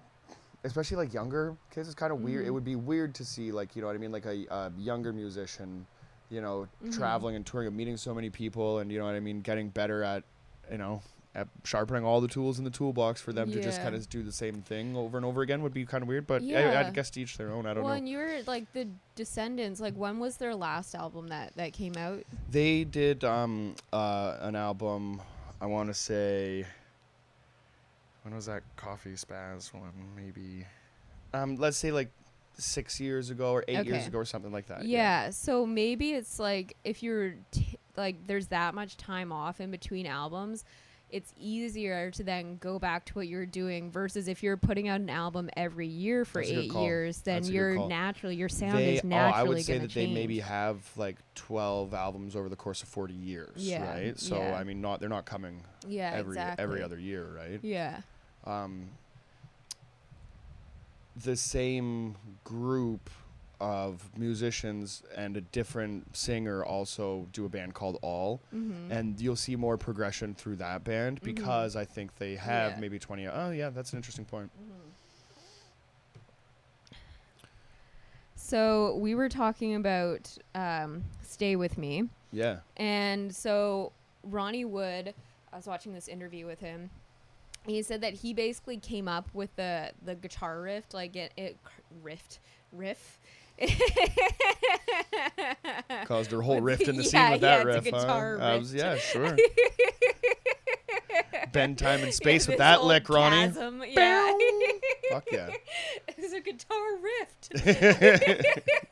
especially 0.64 0.96
like 0.96 1.12
younger 1.14 1.56
kids, 1.70 1.88
it's 1.88 1.94
kind 1.94 2.12
of 2.12 2.20
weird. 2.20 2.44
It 2.46 2.50
Mhm. 2.50 2.54
would 2.54 2.64
be 2.64 2.76
weird 2.76 3.14
to 3.16 3.24
see 3.24 3.52
like 3.52 3.74
you 3.76 3.82
know 3.82 3.88
what 3.88 3.94
I 3.96 3.98
mean, 3.98 4.12
like 4.12 4.26
a, 4.26 4.46
a 4.52 4.72
younger 4.78 5.12
musician, 5.12 5.86
you 6.30 6.40
know, 6.40 6.66
Mhm. 6.84 6.94
traveling 6.96 7.36
and 7.36 7.46
touring 7.46 7.68
and 7.68 7.76
meeting 7.76 7.96
so 7.96 8.14
many 8.14 8.30
people, 8.30 8.78
and 8.80 8.90
you 8.92 8.98
know 8.98 9.04
what 9.06 9.14
I 9.14 9.20
mean, 9.20 9.40
getting 9.40 9.68
better 9.68 10.02
at, 10.02 10.24
you 10.70 10.78
know. 10.78 11.02
At 11.34 11.46
sharpening 11.62 12.04
all 12.04 12.20
the 12.20 12.26
tools 12.26 12.58
in 12.58 12.64
the 12.64 12.70
toolbox 12.70 13.20
for 13.20 13.32
them 13.32 13.52
to 13.52 13.62
just 13.62 13.80
kind 13.80 13.94
of 13.94 14.08
do 14.08 14.24
the 14.24 14.32
same 14.32 14.60
thing 14.62 14.96
over 14.96 15.16
and 15.18 15.24
over 15.26 15.42
again 15.42 15.62
would 15.62 15.74
be 15.74 15.84
kind 15.84 16.02
of 16.02 16.08
weird, 16.08 16.26
but 16.26 16.42
I, 16.42 16.46
Yeah. 16.46 16.84
I 16.88 16.90
guess 16.90 17.10
to 17.10 17.20
each 17.20 17.36
their 17.36 17.50
own. 17.52 17.64
I 17.64 17.74
don't 17.74 17.84
well, 17.84 17.92
know. 17.92 17.98
and 17.98 18.08
you're 18.08 18.42
like 18.44 18.72
the 18.72 18.88
Descendents. 19.14 19.78
Like, 19.78 19.94
when 19.94 20.18
was 20.18 20.38
their 20.38 20.54
last 20.56 20.94
album 20.96 21.28
that 21.28 21.54
that 21.54 21.74
came 21.74 21.96
out? 21.96 22.24
They 22.50 22.82
did 22.82 23.22
um, 23.24 23.76
uh, 23.92 24.38
an 24.40 24.56
album. 24.56 25.20
I 25.60 25.66
want 25.66 25.90
to 25.90 25.94
say. 25.94 26.66
When 28.28 28.36
was 28.36 28.44
that 28.44 28.62
Coffee 28.76 29.14
Spaz 29.14 29.72
one? 29.72 29.90
Maybe. 30.14 30.66
Um, 31.32 31.56
let's 31.56 31.78
say 31.78 31.90
like 31.90 32.10
six 32.58 33.00
years 33.00 33.30
ago 33.30 33.52
or 33.52 33.64
eight 33.66 33.86
years 33.86 34.06
ago 34.06 34.18
or 34.18 34.26
something 34.26 34.52
like 34.52 34.66
that. 34.66 34.84
yeah. 34.84 35.30
So 35.30 35.64
maybe 35.64 36.10
it's 36.10 36.38
like 36.38 36.76
if 36.84 37.02
you're 37.02 37.36
t- 37.52 37.78
like 37.96 38.26
there's 38.26 38.48
that 38.48 38.74
much 38.74 38.98
time 38.98 39.32
off 39.32 39.62
in 39.62 39.70
between 39.70 40.04
albums. 40.04 40.66
It's 41.10 41.32
easier 41.38 42.10
to 42.10 42.22
then 42.22 42.58
go 42.58 42.78
back 42.78 43.06
to 43.06 43.14
what 43.14 43.28
you're 43.28 43.46
doing 43.46 43.90
versus 43.90 44.28
if 44.28 44.42
you're 44.42 44.58
putting 44.58 44.88
out 44.88 45.00
an 45.00 45.08
album 45.08 45.48
every 45.56 45.86
year 45.86 46.26
for 46.26 46.42
That's 46.42 46.52
eight 46.52 46.70
years, 46.70 47.22
then 47.22 47.36
That's 47.36 47.50
you're 47.50 47.88
naturally 47.88 48.36
your 48.36 48.50
sound 48.50 48.76
They, 48.76 48.96
is 48.96 49.00
oh, 49.02 49.08
naturally 49.08 49.40
I 49.40 49.42
would 49.42 49.64
say 49.64 49.76
gonna 49.76 49.86
that 49.86 49.94
they 49.94 50.12
maybe 50.12 50.40
have 50.40 50.76
like 50.98 51.16
twelve 51.34 51.94
albums 51.94 52.36
over 52.36 52.50
the 52.50 52.56
course 52.56 52.82
of 52.82 52.90
forty 52.90 53.14
years. 53.14 53.56
Yeah, 53.56 53.90
Right. 53.90 54.20
So 54.20 54.36
yeah. 54.36 54.54
I 54.54 54.64
mean, 54.64 54.82
not 54.82 55.00
they're 55.00 55.08
not 55.08 55.24
coming 55.24 55.62
yeah 55.86 56.12
every 56.14 56.32
exactly. 56.32 56.62
every 56.62 56.82
other 56.82 56.98
year, 56.98 57.26
right? 57.34 57.60
Yeah. 57.62 58.00
Um, 58.48 58.88
the 61.24 61.36
same 61.36 62.16
group 62.44 63.10
of 63.60 64.08
musicians 64.16 65.02
and 65.16 65.36
a 65.36 65.40
different 65.40 66.16
singer 66.16 66.64
also 66.64 67.26
do 67.32 67.44
a 67.44 67.48
band 67.48 67.74
called 67.74 67.98
All, 68.02 68.40
Mm-hmm. 68.54 68.92
and 68.92 69.20
you'll 69.20 69.34
see 69.34 69.56
more 69.56 69.76
progression 69.76 70.34
through 70.34 70.56
that 70.56 70.84
band 70.84 71.20
Mhm. 71.20 71.24
because 71.24 71.74
I 71.74 71.84
think 71.84 72.16
they 72.18 72.36
have 72.36 72.72
Yeah. 72.72 72.80
maybe 72.80 72.98
20. 73.00 73.26
Oh, 73.26 73.50
yeah, 73.50 73.70
that's 73.70 73.92
an 73.92 73.96
interesting 73.98 74.24
point. 74.24 74.50
So 78.36 78.96
we 78.96 79.14
were 79.14 79.28
talking 79.28 79.74
about 79.74 80.36
um, 80.54 81.04
"Stay 81.22 81.56
with 81.56 81.76
Me," 81.76 82.08
Yeah. 82.32 82.60
and 82.76 83.34
so 83.34 83.92
Ronnie 84.22 84.64
Wood. 84.64 85.14
I 85.52 85.56
was 85.56 85.66
watching 85.66 85.92
this 85.92 86.08
interview 86.08 86.46
with 86.46 86.60
him. 86.60 86.90
He 87.66 87.82
said 87.82 88.00
that 88.00 88.14
he 88.14 88.32
basically 88.32 88.78
came 88.78 89.08
up 89.08 89.28
with 89.34 89.54
the 89.56 89.92
the 90.04 90.14
guitar 90.14 90.60
riff, 90.60 90.84
like 90.94 91.14
it, 91.16 91.32
it 91.36 91.58
rift 92.02 92.38
riff. 92.72 93.18
Caused 96.06 96.30
her 96.30 96.42
whole 96.42 96.60
rift 96.60 96.82
in 96.88 96.96
the 96.96 97.02
yeah, 97.02 97.08
scene 97.24 97.32
with 97.32 97.42
yeah, 97.42 97.58
that 97.58 97.66
riff. 97.66 97.84
huh? 97.84 97.90
guitar 97.90 98.38
I 98.40 98.56
was- 98.56 98.72
riff. 98.72 98.82
yeah, 98.82 98.96
sure. 98.96 99.36
Bend 101.52 101.78
time 101.78 102.00
and 102.00 102.08
Yeah, 102.08 102.12
space 102.12 102.46
with 102.46 102.58
that 102.58 102.84
lick, 102.84 103.08
Ronnie. 103.08 103.46
chasm, 103.48 103.82
Yeah. 103.88 104.32
Fuck 105.10 105.24
yeah. 105.32 105.48
it's 106.08 106.32
a 106.34 106.40
guitar 106.40 106.98
rift. 107.02 107.50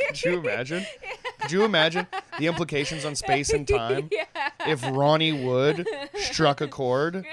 Could 0.09 0.25
you 0.25 0.39
imagine? 0.39 0.87
Could 1.41 1.53
you 1.53 1.65
imagine 1.65 2.07
the 2.39 2.47
implications 2.47 3.05
on 3.05 3.15
space 3.15 3.51
and 3.51 3.69
time 3.69 4.09
yeah. 4.11 4.25
if 4.67 4.83
Ronnie 4.91 5.45
Wood 5.45 5.87
struck 6.15 6.61
a 6.63 6.69
chord? 6.69 7.27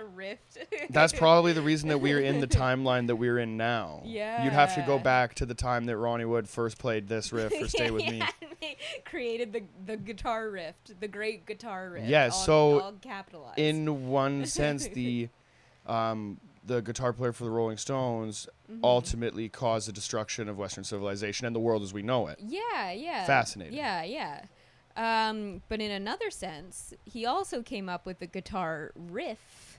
There 0.00 0.08
was 0.08 0.56
a 0.56 0.64
rift. 0.76 0.92
That's 0.92 1.12
probably 1.12 1.52
the 1.52 1.62
reason 1.62 1.88
that 1.88 1.98
we're 1.98 2.20
in 2.20 2.40
the 2.40 2.46
timeline 2.64 3.06
that 3.08 3.16
we're 3.16 3.38
in 3.38 3.56
now. 3.56 4.02
Yeah. 4.04 4.44
You'd 4.44 4.52
have 4.52 4.74
to 4.74 4.82
go 4.82 4.98
back 4.98 5.34
to 5.36 5.46
the 5.46 5.54
time 5.54 5.86
that 5.86 5.96
Ronnie 5.96 6.24
Wood 6.24 6.48
first 6.48 6.78
played 6.78 7.08
this 7.08 7.32
riff 7.32 7.52
for 7.52 7.68
Stay 7.68 7.90
With 7.90 8.04
Me. 8.10 8.18
Yeah, 8.18 8.28
they 8.60 8.76
created 9.04 9.52
the 9.52 9.62
the 9.86 9.96
guitar 9.96 10.48
rift, 10.50 10.98
the 11.00 11.08
great 11.08 11.46
guitar 11.46 11.90
rift. 11.90 12.06
Yeah, 12.06 12.24
all- 12.24 12.30
so 12.30 12.80
all 12.80 12.92
capitalized. 13.00 13.58
In 13.58 14.08
one 14.08 14.46
sense, 14.58 14.88
the 14.88 15.28
um, 15.86 16.38
the 16.66 16.80
guitar 16.82 17.12
player 17.12 17.32
for 17.32 17.44
the 17.44 17.50
Rolling 17.50 17.78
Stones 17.78 18.46
Mhm. 18.70 18.80
ultimately 18.84 19.48
caused 19.48 19.88
the 19.88 19.92
destruction 19.92 20.48
of 20.48 20.56
Western 20.56 20.84
civilization 20.84 21.46
and 21.46 21.56
the 21.56 21.60
world 21.60 21.82
as 21.82 21.92
we 21.92 22.02
know 22.02 22.28
it. 22.28 22.38
Yeah, 22.40 22.92
yeah. 22.92 23.24
Fascinating. 23.26 23.74
Yeah, 23.74 24.02
yeah. 24.04 24.42
Um, 24.96 25.62
but 25.68 25.80
in 25.80 25.90
another 25.90 26.30
sense, 26.30 26.92
he 27.04 27.24
also 27.24 27.62
came 27.62 27.88
up 27.88 28.04
with 28.06 28.18
the 28.18 28.26
guitar 28.26 28.92
riff 28.94 29.69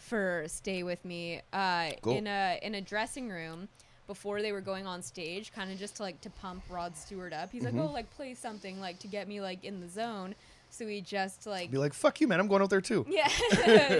for 0.00 0.44
"Stay 0.48 0.82
with 0.82 1.04
Me" 1.04 1.40
uh, 1.52 1.90
Cool. 2.02 2.16
in 2.16 2.26
a 2.26 2.58
in 2.62 2.74
a 2.74 2.80
dressing 2.80 3.28
room 3.28 3.68
before 4.06 4.42
they 4.42 4.50
were 4.52 4.60
going 4.60 4.86
on 4.86 5.02
stage, 5.02 5.52
kind 5.52 5.70
of 5.70 5.78
just 5.78 5.96
to 5.96 6.02
like 6.02 6.20
to 6.22 6.30
pump 6.30 6.62
Rod 6.68 6.96
Stewart 6.96 7.32
up. 7.32 7.52
He's 7.52 7.62
Mhm. 7.62 7.74
like, 7.74 7.74
"Oh, 7.88 7.92
like 7.92 8.10
play 8.10 8.34
something 8.34 8.80
like 8.80 8.98
to 9.00 9.06
get 9.06 9.28
me 9.28 9.40
like 9.40 9.64
in 9.64 9.80
the 9.80 9.88
zone." 9.88 10.34
So 10.72 10.86
he 10.86 11.00
just 11.00 11.46
like 11.48 11.70
Be 11.72 11.78
like, 11.78 11.92
fuck 11.92 12.20
you, 12.20 12.28
man. 12.28 12.38
I'm 12.38 12.46
going 12.46 12.62
out 12.62 12.70
there 12.70 12.80
too. 12.80 13.04
yeah. 13.08 13.26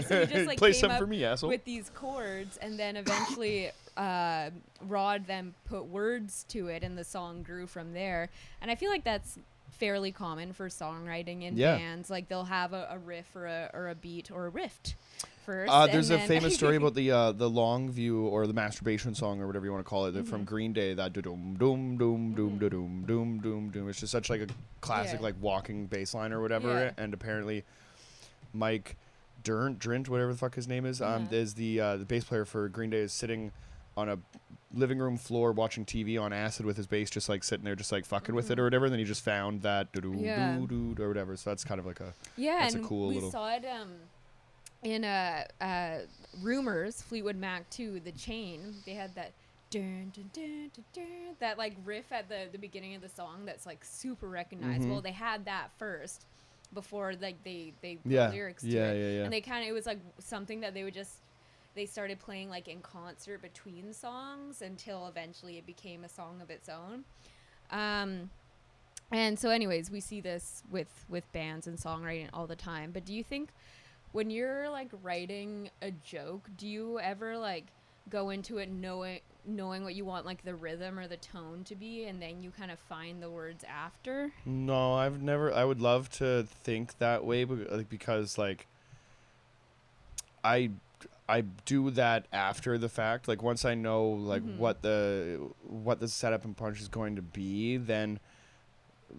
so 0.00 0.20
he 0.20 0.26
just 0.32 0.46
like 0.46 0.56
Play 0.58 0.72
up 0.82 0.98
for 0.98 1.06
me, 1.06 1.24
asshole. 1.24 1.50
with 1.50 1.64
these 1.64 1.90
chords, 1.96 2.56
and 2.58 2.78
then 2.78 2.96
eventually 2.96 3.70
uh, 3.96 4.50
Rod 4.86 5.26
then 5.26 5.52
put 5.64 5.86
words 5.86 6.44
to 6.50 6.68
it, 6.68 6.84
and 6.84 6.96
the 6.96 7.02
song 7.04 7.42
grew 7.42 7.66
from 7.66 7.92
there. 7.92 8.30
And 8.62 8.70
I 8.70 8.76
feel 8.76 8.88
like 8.88 9.02
that's 9.02 9.36
fairly 9.80 10.12
common 10.12 10.52
for 10.52 10.68
songwriting 10.68 11.42
in 11.42 11.56
Yeah. 11.56 11.76
bands. 11.76 12.10
Like 12.10 12.28
they'll 12.28 12.44
have 12.44 12.72
a, 12.72 12.86
a 12.90 12.98
riff 12.98 13.34
or 13.34 13.46
a 13.46 13.70
or 13.74 13.88
a 13.88 13.94
beat 13.96 14.30
or 14.30 14.46
a 14.46 14.50
rift 14.50 14.94
first. 15.44 15.72
Uh, 15.72 15.86
there's 15.86 16.10
a 16.10 16.18
famous 16.18 16.54
story 16.54 16.76
about 16.76 16.94
the 17.00 17.10
uh, 17.10 17.32
the 17.32 17.48
long 17.50 17.90
view 17.90 18.26
or 18.26 18.46
the 18.46 18.52
masturbation 18.52 19.14
song 19.14 19.40
or 19.40 19.46
whatever 19.46 19.64
you 19.64 19.72
want 19.72 19.84
to 19.84 19.88
call 19.88 20.06
it 20.06 20.12
that 20.12 20.28
from. 20.28 20.44
Green 20.44 20.72
Day. 20.72 20.94
That 20.94 21.14
doom 21.14 21.56
doom 21.58 21.96
doom 21.96 22.34
doom 22.34 22.58
Mhm. 22.60 22.70
doom 22.70 23.04
doom 23.06 23.38
doom 23.40 23.70
doom. 23.70 23.88
It's 23.88 23.98
just 24.00 24.12
such 24.12 24.28
like 24.30 24.42
a 24.42 24.46
classic 24.82 25.18
Yeah. 25.20 25.24
like 25.24 25.34
walking 25.40 25.86
bass 25.86 26.14
line 26.14 26.32
or 26.32 26.40
whatever. 26.42 26.68
Yeah. 26.68 26.92
And 27.02 27.12
apparently, 27.14 27.64
Mike 28.52 28.96
Dirnt, 29.42 29.78
Drint, 29.78 30.08
whatever 30.08 30.32
the 30.32 30.38
fuck 30.38 30.54
his 30.54 30.68
name 30.68 30.84
is, 30.84 31.00
um, 31.00 31.26
is 31.30 31.54
the 31.54 31.80
uh, 31.80 31.96
the 31.96 32.04
bass 32.04 32.24
player 32.24 32.44
for 32.44 32.68
Green 32.68 32.90
Day 32.90 32.98
is 32.98 33.12
sitting 33.12 33.52
on 33.96 34.08
a 34.10 34.18
living 34.72 34.98
room 34.98 35.16
floor 35.16 35.52
watching 35.52 35.84
TV 35.84 36.20
on 36.20 36.32
acid 36.32 36.64
with 36.64 36.76
his 36.76 36.86
bass, 36.86 37.10
just 37.10 37.28
like 37.28 37.42
sitting 37.42 37.64
there, 37.64 37.74
just 37.74 37.90
like 37.92 38.04
fucking 38.04 38.34
with 38.34 38.50
it 38.50 38.58
or 38.58 38.64
whatever. 38.64 38.84
And 38.86 38.92
then 38.92 38.98
he 39.00 39.04
just 39.04 39.24
found 39.24 39.62
that 39.62 39.92
doo 39.92 40.00
Mm-hmm. 40.00 40.24
Yeah. 40.24 40.56
doo 40.58 40.94
doo 40.94 41.02
or 41.02 41.08
whatever. 41.08 41.36
So 41.36 41.50
that's 41.50 41.64
kind 41.64 41.80
of 41.80 41.86
like 41.86 42.00
a 42.00 42.14
Yeah, 42.36 42.60
That's 42.60 42.74
a 42.76 42.78
cool 42.80 43.08
we 43.08 43.14
little- 43.16 43.30
saw 43.30 43.52
it 43.54 43.64
um, 43.64 43.90
in 44.82 45.04
uh, 45.04 45.44
uh, 45.60 45.98
rumors 46.40 47.02
Fleetwood 47.02 47.36
Mac 47.36 47.68
too. 47.70 48.00
The 48.00 48.12
chain 48.12 48.74
they 48.86 48.94
had 48.94 49.14
that 49.16 49.32
dun, 49.70 50.12
dun, 50.14 50.30
dun, 50.32 50.70
dun, 50.74 50.84
dun, 50.94 51.04
that 51.40 51.58
like 51.58 51.74
riff 51.84 52.10
at 52.12 52.28
the 52.28 52.46
the 52.52 52.58
beginning 52.58 52.94
of 52.94 53.02
the 53.02 53.08
song 53.08 53.44
that's 53.44 53.66
like 53.66 53.84
super 53.84 54.28
recognizable. 54.28 55.00
Mhm. 55.00 55.02
They 55.02 55.12
had 55.12 55.44
that 55.46 55.70
first 55.78 56.26
before 56.72 57.12
like 57.20 57.42
they 57.42 57.72
they 57.82 57.98
yeah 58.04 58.30
lyrics 58.30 58.62
to 58.62 58.68
yeah 58.68 58.92
it, 58.92 59.00
yeah 59.02 59.18
yeah. 59.18 59.24
and 59.24 59.32
they 59.32 59.40
kind 59.40 59.64
of 59.64 59.68
it 59.68 59.72
was 59.72 59.86
like 59.86 59.98
something 60.18 60.60
that 60.60 60.74
they 60.74 60.84
would 60.84 60.94
just. 60.94 61.16
They 61.74 61.86
started 61.86 62.18
playing 62.18 62.50
like 62.50 62.68
in 62.68 62.80
concert 62.80 63.42
between 63.42 63.92
songs 63.92 64.62
until 64.62 65.06
eventually 65.06 65.56
it 65.58 65.66
became 65.66 66.04
a 66.04 66.08
song 66.08 66.40
of 66.42 66.50
its 66.50 66.68
own. 66.68 67.04
Um, 67.70 68.30
and 69.12 69.38
so 69.38 69.50
anyways 69.50 69.90
we 69.90 70.00
see 70.00 70.20
this 70.20 70.62
with 70.70 71.04
with 71.08 71.30
bands 71.32 71.66
and 71.66 71.78
songwriting 71.78 72.28
all 72.32 72.46
the 72.46 72.54
time 72.54 72.92
but 72.92 73.04
do 73.04 73.12
you 73.12 73.24
think 73.24 73.50
when 74.12 74.30
you're 74.30 74.68
like 74.70 74.90
writing 75.02 75.70
a 75.82 75.90
joke, 75.90 76.48
do 76.56 76.66
you 76.66 76.98
ever 76.98 77.38
like 77.38 77.66
go 78.08 78.30
into 78.30 78.58
it 78.58 78.70
knowing 78.70 79.20
knowing 79.46 79.84
what 79.84 79.94
you 79.94 80.04
want 80.04 80.26
like 80.26 80.44
the 80.44 80.54
rhythm 80.54 80.98
or 80.98 81.06
the 81.06 81.16
tone 81.16 81.64
to 81.64 81.74
be 81.74 82.04
and 82.04 82.20
then 82.20 82.42
you 82.42 82.50
kind 82.50 82.70
of 82.70 82.78
find 82.78 83.22
the 83.22 83.30
words 83.30 83.64
after? 83.68 84.32
No, 84.44 84.94
I've 84.94 85.22
never. 85.22 85.52
I 85.52 85.64
would 85.64 85.80
love 85.80 86.10
to 86.12 86.44
think 86.64 86.98
that 86.98 87.24
way, 87.24 87.44
but 87.44 87.70
like 87.70 87.88
because 87.88 88.36
like 88.36 88.66
I 90.42 90.70
I 91.30 91.42
do 91.64 91.90
that 91.92 92.26
after 92.32 92.76
the 92.78 92.88
fact. 92.88 93.28
Like 93.28 93.42
once 93.42 93.64
I 93.64 93.74
know 93.74 94.08
like 94.10 94.42
Mhm. 94.42 94.56
what 94.58 94.82
the 94.82 95.50
what 95.62 96.00
the 96.00 96.08
setup 96.08 96.44
and 96.44 96.56
punch 96.56 96.80
is 96.80 96.88
going 96.88 97.16
to 97.16 97.22
be, 97.22 97.76
then 97.76 98.18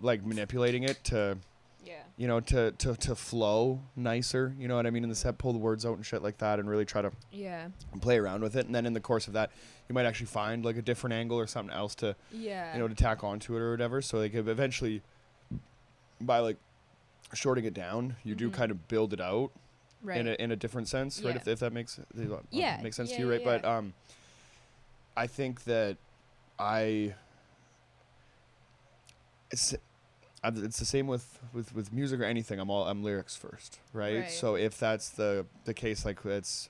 like 0.01 0.23
manipulating 0.25 0.83
it 0.83 1.03
to 1.05 1.37
Yeah. 1.85 2.03
you 2.17 2.27
know 2.27 2.39
to 2.41 2.71
to 2.73 2.95
to 2.95 3.15
flow 3.15 3.81
nicer. 3.95 4.53
You 4.59 4.67
know 4.67 4.75
what 4.75 4.85
I 4.85 4.89
mean 4.91 5.03
in 5.03 5.09
the 5.09 5.15
set, 5.15 5.37
pull 5.37 5.53
the 5.53 5.59
words 5.59 5.85
out 5.85 5.95
and 5.95 6.05
shit 6.05 6.21
like 6.21 6.37
that, 6.39 6.59
and 6.59 6.69
really 6.69 6.85
try 6.85 7.01
to 7.01 7.11
Yeah. 7.31 7.69
play 8.01 8.17
around 8.17 8.41
with 8.41 8.55
it. 8.55 8.65
And 8.65 8.75
then 8.75 8.85
in 8.85 8.93
the 8.93 8.99
course 9.01 9.27
of 9.27 9.33
that, 9.33 9.49
you 9.89 9.93
might 9.95 10.05
actually 10.05 10.27
find 10.27 10.63
like 10.65 10.77
a 10.77 10.81
different 10.81 11.13
angle 11.13 11.39
or 11.39 11.47
something 11.47 11.75
else 11.75 11.95
to 11.95 12.15
Yeah. 12.31 12.73
you 12.73 12.79
know 12.79 12.87
to 12.87 12.95
tack 12.95 13.23
onto 13.23 13.55
it 13.55 13.59
or 13.59 13.71
whatever. 13.71 14.01
So 14.01 14.19
like 14.19 14.33
eventually 14.35 15.01
by 16.19 16.39
like 16.39 16.57
shorting 17.33 17.65
it 17.65 17.73
down, 17.73 18.17
you 18.23 18.35
do 18.35 18.49
Mhm. 18.49 18.53
kind 18.53 18.71
of 18.71 18.87
build 18.87 19.13
it 19.13 19.21
out 19.21 19.51
right. 20.01 20.19
in 20.19 20.27
a 20.27 20.33
in 20.33 20.51
a 20.51 20.55
different 20.55 20.87
sense, 20.87 21.21
right? 21.21 21.35
If, 21.35 21.47
if 21.47 21.59
that 21.59 21.73
makes 21.73 21.99
Yeah, 22.51 22.79
makes 22.81 22.95
sense 22.95 23.11
yeah, 23.11 23.17
to 23.17 23.21
you, 23.23 23.29
right? 23.29 23.41
yeah, 23.41 23.57
But 23.59 23.65
um, 23.65 23.93
I 25.15 25.27
think 25.27 25.63
that 25.65 25.97
I 26.59 27.15
it's 29.51 29.75
it's 30.43 30.79
the 30.79 30.85
same 30.85 31.07
with, 31.07 31.39
with 31.53 31.73
with 31.75 31.93
music 31.93 32.19
or 32.19 32.23
anything. 32.23 32.59
I'm 32.59 32.69
all 32.69 32.85
I'm 32.87 33.03
lyrics 33.03 33.35
first, 33.35 33.79
right? 33.93 34.21
Right. 34.21 34.31
So 34.31 34.55
if 34.55 34.77
that's 34.79 35.09
the 35.09 35.45
the 35.65 35.73
case, 35.73 36.05
like 36.05 36.19
it's. 36.25 36.69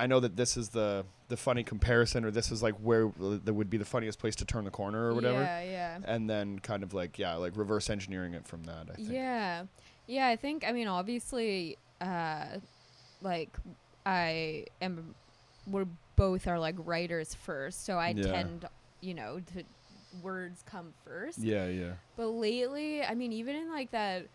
I 0.00 0.06
know 0.06 0.20
that 0.20 0.36
this 0.36 0.56
is 0.56 0.68
the 0.68 1.04
the 1.28 1.36
funny 1.36 1.64
comparison, 1.64 2.24
or 2.24 2.30
this 2.30 2.52
is 2.52 2.62
like 2.62 2.74
where 2.76 3.10
that 3.18 3.52
would 3.52 3.68
be 3.68 3.78
the 3.78 3.84
funniest 3.84 4.20
place 4.20 4.36
to 4.36 4.44
turn 4.44 4.64
the 4.64 4.70
corner, 4.70 5.08
or 5.08 5.14
whatever 5.14 5.40
Yeah, 5.42 5.62
yeah. 5.62 5.98
and 6.04 6.30
then 6.30 6.60
kind 6.60 6.84
of 6.84 6.94
like 6.94 7.18
yeah 7.18 7.34
like 7.34 7.56
reverse 7.56 7.90
engineering 7.90 8.32
it 8.34 8.46
from 8.46 8.62
that 8.64 8.86
i 8.92 8.94
think 8.94 9.10
Yeah. 9.10 9.64
Yeah, 10.06 10.28
I 10.28 10.36
think 10.36 10.64
I 10.66 10.72
mean 10.72 10.86
obviously 10.88 11.76
uh 12.00 12.58
like 13.20 13.56
I 14.06 14.66
am 14.80 15.14
we're 15.66 15.86
both 16.16 16.46
are 16.46 16.58
like 16.58 16.74
writers 16.78 17.34
first, 17.34 17.84
so 17.84 17.98
I 17.98 18.10
Yeah. 18.16 18.32
tend 18.32 18.64
you 19.00 19.14
know 19.14 19.40
to 19.54 19.64
words 20.22 20.62
come 20.64 20.92
first. 21.04 21.38
yeah 21.38 21.66
yeah 21.66 21.92
But 22.16 22.28
lately, 22.28 23.02
I 23.02 23.14
mean 23.14 23.32
even 23.32 23.56
in 23.56 23.70
like 23.70 23.90
that 23.92 24.26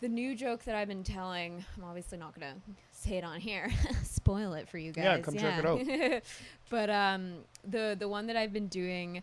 the 0.00 0.08
new 0.08 0.36
joke 0.36 0.62
that 0.64 0.76
I've 0.76 0.86
been 0.88 1.02
telling, 1.02 1.64
I'm 1.76 1.84
obviously 1.84 2.18
not 2.18 2.32
gonna 2.32 2.54
say 2.92 3.16
it 3.18 3.24
on 3.24 3.40
here, 3.40 3.68
spoil 4.04 4.54
it 4.54 4.68
for 4.68 4.78
you 4.78 4.92
guys. 4.92 5.04
Yeah, 5.04 5.18
come 5.18 5.34
check 5.34 5.58
it 5.58 5.66
out. 5.66 6.22
but 6.70 6.88
um, 6.88 7.38
the 7.66 7.96
the 7.98 8.08
one 8.08 8.26
that 8.28 8.36
I've 8.36 8.52
been 8.52 8.68
doing, 8.68 9.22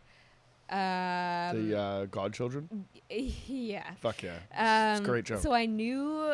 um, 0.70 0.78
the 1.70 1.78
uh 1.78 2.06
godchildren 2.06 2.86
yeah, 3.10 3.92
fuck 4.02 4.22
yeah 4.24 4.34
um, 4.58 4.92
It's 4.92 5.00
a 5.00 5.04
great 5.04 5.26
joke. 5.26 5.42
So 5.42 5.54
I 5.54 5.66
knew, 5.66 6.34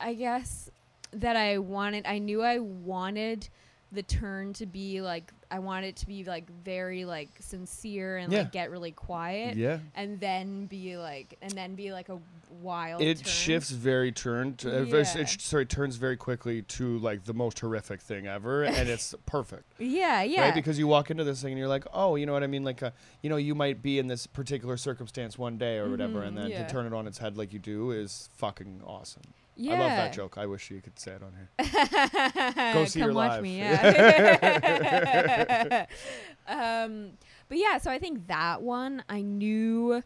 I 0.00 0.14
guess, 0.14 0.70
that 1.12 1.36
I 1.36 1.58
wanted. 1.58 2.06
I 2.06 2.18
knew 2.18 2.42
I 2.42 2.58
wanted 2.58 3.48
the 3.92 4.02
turn 4.02 4.52
to 4.54 4.66
be 4.66 5.00
like. 5.00 5.32
I 5.52 5.58
wanted 5.58 5.88
it 5.88 5.96
to 5.96 6.06
be 6.06 6.22
like 6.22 6.48
very 6.64 7.04
like 7.04 7.28
sincere 7.40 8.18
and 8.18 8.32
Yeah. 8.32 8.42
like 8.42 8.52
get 8.52 8.70
really 8.70 8.92
quiet, 8.92 9.56
yeah 9.56 9.78
and 9.96 10.20
then 10.20 10.66
be 10.66 10.96
like, 10.96 11.36
and 11.42 11.50
then 11.50 11.74
be 11.74 11.92
like 11.92 12.08
a 12.08 12.20
wild. 12.62 13.02
it 13.02 13.16
turn. 13.18 13.24
shifts 13.26 13.70
very 13.72 14.12
turn 14.12 14.54
to, 14.58 14.68
uh, 14.82 14.84
very, 14.84 15.02
Yeah. 15.02 15.18
it 15.22 15.28
sh- 15.28 15.38
sorry 15.40 15.66
turns 15.66 15.96
very 15.96 16.16
quickly 16.16 16.62
to 16.62 16.98
like 16.98 17.24
the 17.24 17.34
most 17.34 17.58
horrific 17.58 18.00
thing 18.00 18.28
ever 18.28 18.62
and 18.78 18.88
it's 18.88 19.12
perfect 19.26 19.64
Yeah, 19.80 20.22
yeah. 20.22 20.42
right 20.42 20.54
because 20.54 20.78
you 20.78 20.86
walk 20.86 21.10
into 21.10 21.24
this 21.24 21.42
thing 21.42 21.50
and 21.50 21.58
you're 21.58 21.66
like 21.66 21.84
oh 21.92 22.14
you 22.14 22.26
know 22.26 22.32
what 22.32 22.42
i 22.44 22.46
mean 22.48 22.62
like 22.62 22.82
uh, 22.84 22.90
you 23.22 23.30
know 23.30 23.36
you 23.36 23.54
might 23.56 23.82
be 23.82 23.98
in 23.98 24.06
this 24.06 24.26
particular 24.28 24.76
circumstance 24.76 25.36
one 25.38 25.58
day 25.58 25.78
or 25.78 25.88
whatever 25.90 26.22
and 26.22 26.36
Mhm, 26.36 26.42
then 26.42 26.50
yeah. 26.50 26.64
to 26.66 26.72
turn 26.72 26.86
it 26.86 26.92
on 26.92 27.08
its 27.08 27.18
head 27.18 27.36
like 27.36 27.52
you 27.52 27.58
do 27.58 27.90
is 27.90 28.28
fucking 28.36 28.82
awesome 28.86 29.22
yeah. 29.60 29.74
i 29.74 29.78
love 29.78 29.90
that 29.90 30.12
joke 30.12 30.38
i 30.38 30.46
wish 30.46 30.70
you 30.70 30.80
could 30.80 30.98
say 30.98 31.12
it 31.12 31.22
on 31.22 31.32
here 31.34 31.48
Go 32.74 32.84
see 32.84 33.00
Come 33.00 33.08
her 33.10 33.14
watch 33.14 33.32
live. 33.32 33.42
me, 33.42 33.58
yeah. 33.60 33.76
um, 36.48 37.12
but 37.48 37.58
yeah, 37.58 37.78
so 37.78 37.90
I 37.90 37.98
think 37.98 38.26
that 38.28 38.62
one 38.62 39.02
I 39.08 39.22
knew. 39.22 40.02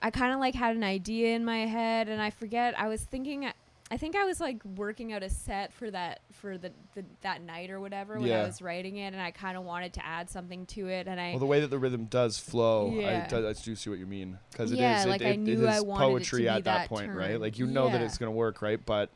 I 0.00 0.10
kind 0.10 0.32
of 0.32 0.40
like 0.40 0.54
had 0.54 0.76
an 0.76 0.84
idea 0.84 1.34
in 1.34 1.44
my 1.44 1.66
head, 1.66 2.08
and 2.08 2.22
I 2.22 2.30
forget. 2.30 2.78
I 2.78 2.88
was 2.88 3.02
thinking. 3.02 3.50
I 3.90 3.96
think 3.96 4.16
I 4.16 4.24
was 4.24 4.38
like 4.38 4.62
working 4.64 5.12
out 5.12 5.22
a 5.22 5.30
set 5.30 5.72
for 5.72 5.90
that 5.90 6.20
for 6.32 6.58
the, 6.58 6.72
the 6.94 7.04
that 7.22 7.42
night 7.42 7.70
or 7.70 7.80
whatever 7.80 8.18
when 8.18 8.28
Yeah. 8.28 8.42
I 8.42 8.46
was 8.46 8.60
writing 8.60 8.96
it, 8.96 9.14
and 9.14 9.20
I 9.20 9.30
kind 9.30 9.56
of 9.56 9.64
wanted 9.64 9.94
to 9.94 10.04
add 10.04 10.28
something 10.28 10.66
to 10.66 10.88
it, 10.88 11.06
and 11.08 11.18
I 11.18 11.30
Well, 11.30 11.38
the 11.38 11.46
way 11.46 11.60
that 11.60 11.68
the 11.68 11.78
rhythm 11.78 12.04
does 12.04 12.38
flow, 12.38 12.92
Yeah. 12.94 13.24
I, 13.26 13.28
do, 13.28 13.48
I 13.48 13.52
do 13.54 13.74
see 13.74 13.88
what 13.88 13.98
you 13.98 14.06
mean 14.06 14.38
because 14.50 14.72
it 14.72 14.74
is 14.74 14.80
Yeah, 14.80 15.04
it, 15.04 15.08
like, 15.08 15.20
it, 15.22 15.40
it 15.40 15.48
is 15.48 15.60
it 15.60 15.66
to 15.80 15.84
poetry 15.84 16.48
at 16.48 16.64
that, 16.64 16.64
that 16.64 16.88
point, 16.88 17.14
right? 17.14 17.40
Like 17.40 17.58
you 17.58 17.66
know 17.66 17.88
that 17.88 18.00
it's 18.02 18.18
gonna 18.18 18.30
work, 18.30 18.60
right? 18.60 18.84
But 18.84 19.10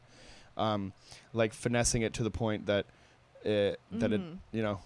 um, 0.56 0.92
like 1.32 1.52
finessing 1.52 2.02
it 2.02 2.14
to 2.14 2.22
the 2.22 2.30
point 2.30 2.66
that 2.66 2.86
it, 3.44 3.78
that 3.90 4.12
it 4.12 4.20
Mhm. 4.20 4.38
you 4.52 4.62
know 4.62 4.80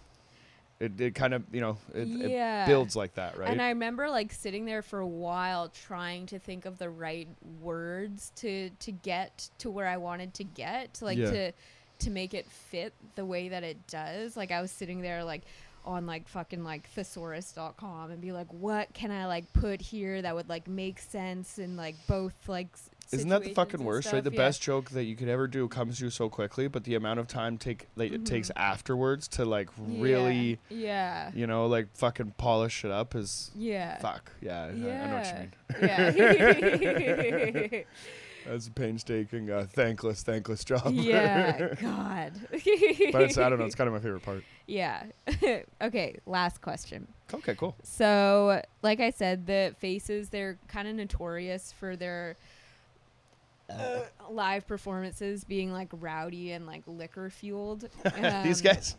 it, 0.78 1.00
it 1.00 1.14
kind 1.14 1.32
of 1.34 1.42
you 1.52 1.60
know 1.60 1.78
it, 1.94 2.06
yeah. 2.06 2.64
it 2.64 2.68
builds 2.68 2.94
like 2.96 3.14
that, 3.14 3.38
right? 3.38 3.48
And 3.48 3.62
I 3.62 3.68
remember 3.70 4.10
like 4.10 4.32
sitting 4.32 4.64
there 4.66 4.82
for 4.82 4.98
a 5.00 5.06
while 5.06 5.68
trying 5.70 6.26
to 6.26 6.38
think 6.38 6.66
of 6.66 6.78
the 6.78 6.90
right 6.90 7.28
words 7.62 8.32
to 8.36 8.70
to 8.80 8.92
get 8.92 9.48
to 9.58 9.70
where 9.70 9.86
I 9.86 9.96
wanted 9.96 10.34
to 10.34 10.44
get, 10.44 10.98
like 11.02 11.18
Yeah. 11.18 11.30
to 11.30 11.52
to 12.00 12.10
make 12.10 12.34
it 12.34 12.46
fit 12.50 12.92
the 13.14 13.24
way 13.24 13.48
that 13.48 13.62
it 13.62 13.86
does. 13.86 14.36
Like 14.36 14.50
I 14.52 14.60
was 14.60 14.70
sitting 14.70 15.00
there 15.00 15.24
like 15.24 15.42
on 15.86 16.04
like 16.04 16.28
fucking 16.28 16.62
like 16.64 16.88
thesaurus.com 16.94 18.10
and 18.10 18.20
be 18.20 18.32
like 18.32 18.52
what 18.52 18.92
can 18.92 19.10
I 19.10 19.26
like 19.26 19.50
put 19.52 19.80
here 19.80 20.20
that 20.20 20.34
would 20.34 20.48
like 20.48 20.66
make 20.68 20.98
sense 20.98 21.58
in 21.58 21.76
like 21.76 21.94
both 22.08 22.34
like 22.48 22.68
s- 22.74 22.90
Isn't 23.12 23.28
that 23.28 23.44
the 23.44 23.54
fucking 23.54 23.84
worst, 23.84 24.12
right? 24.12 24.22
The 24.24 24.30
Yeah. 24.32 24.36
best 24.36 24.60
joke 24.62 24.90
that 24.90 25.04
you 25.04 25.14
could 25.16 25.28
ever 25.28 25.46
do 25.46 25.68
comes 25.68 25.98
to 25.98 26.04
you 26.06 26.10
so 26.10 26.28
quickly, 26.28 26.66
but 26.68 26.84
the 26.84 26.94
amount 26.94 27.20
of 27.20 27.28
time 27.28 27.56
take 27.58 27.86
like 27.96 28.12
it 28.12 28.26
takes 28.26 28.48
Mhm. 28.48 28.56
afterwards 28.60 29.28
to 29.28 29.44
like 29.44 29.68
really, 29.78 30.58
yeah 30.68 31.30
you 31.34 31.46
know, 31.46 31.66
like 31.66 31.88
fucking 31.94 32.32
polish 32.38 32.84
it 32.84 32.90
up 32.90 33.14
is 33.14 33.50
yeah 33.54 33.98
fuck. 33.98 34.32
Yeah, 34.40 34.62
I- 34.64 34.68
I, 34.68 34.72
know 34.72 35.16
what 35.16 35.26
you 35.26 35.80
mean. 35.80 37.68
yeah 37.70 37.82
That's 38.46 38.68
a 38.68 38.70
painstaking, 38.70 39.50
uh, 39.50 39.66
thankless, 39.68 40.22
thankless 40.22 40.64
job. 40.64 40.92
yeah 40.94 41.74
god 41.82 42.32
but 43.12 43.22
it's 43.22 43.36
I 43.38 43.48
don't 43.48 43.58
know. 43.58 43.64
It's 43.64 43.74
kind 43.74 43.88
of 43.88 43.94
my 43.94 43.98
favorite 44.00 44.22
part. 44.22 44.44
Yeah. 44.68 45.02
okay, 45.82 46.16
last 46.26 46.60
question. 46.60 47.08
Okay, 47.34 47.56
cool. 47.56 47.74
So, 47.82 48.62
like 48.82 49.00
I 49.00 49.10
said, 49.10 49.46
the 49.46 49.74
faces, 49.78 50.28
they're 50.30 50.58
kind 50.68 50.86
of 50.86 50.94
notorious 50.94 51.72
for 51.72 51.96
their 51.96 52.36
uh, 53.70 54.00
live 54.30 54.66
performances 54.66 55.44
being 55.44 55.72
like 55.72 55.88
rowdy 55.92 56.52
and 56.52 56.66
like 56.66 56.82
liquor 56.86 57.30
fueled. 57.30 57.88
These 58.44 58.60
Um, 58.60 58.64
guys. 58.74 58.96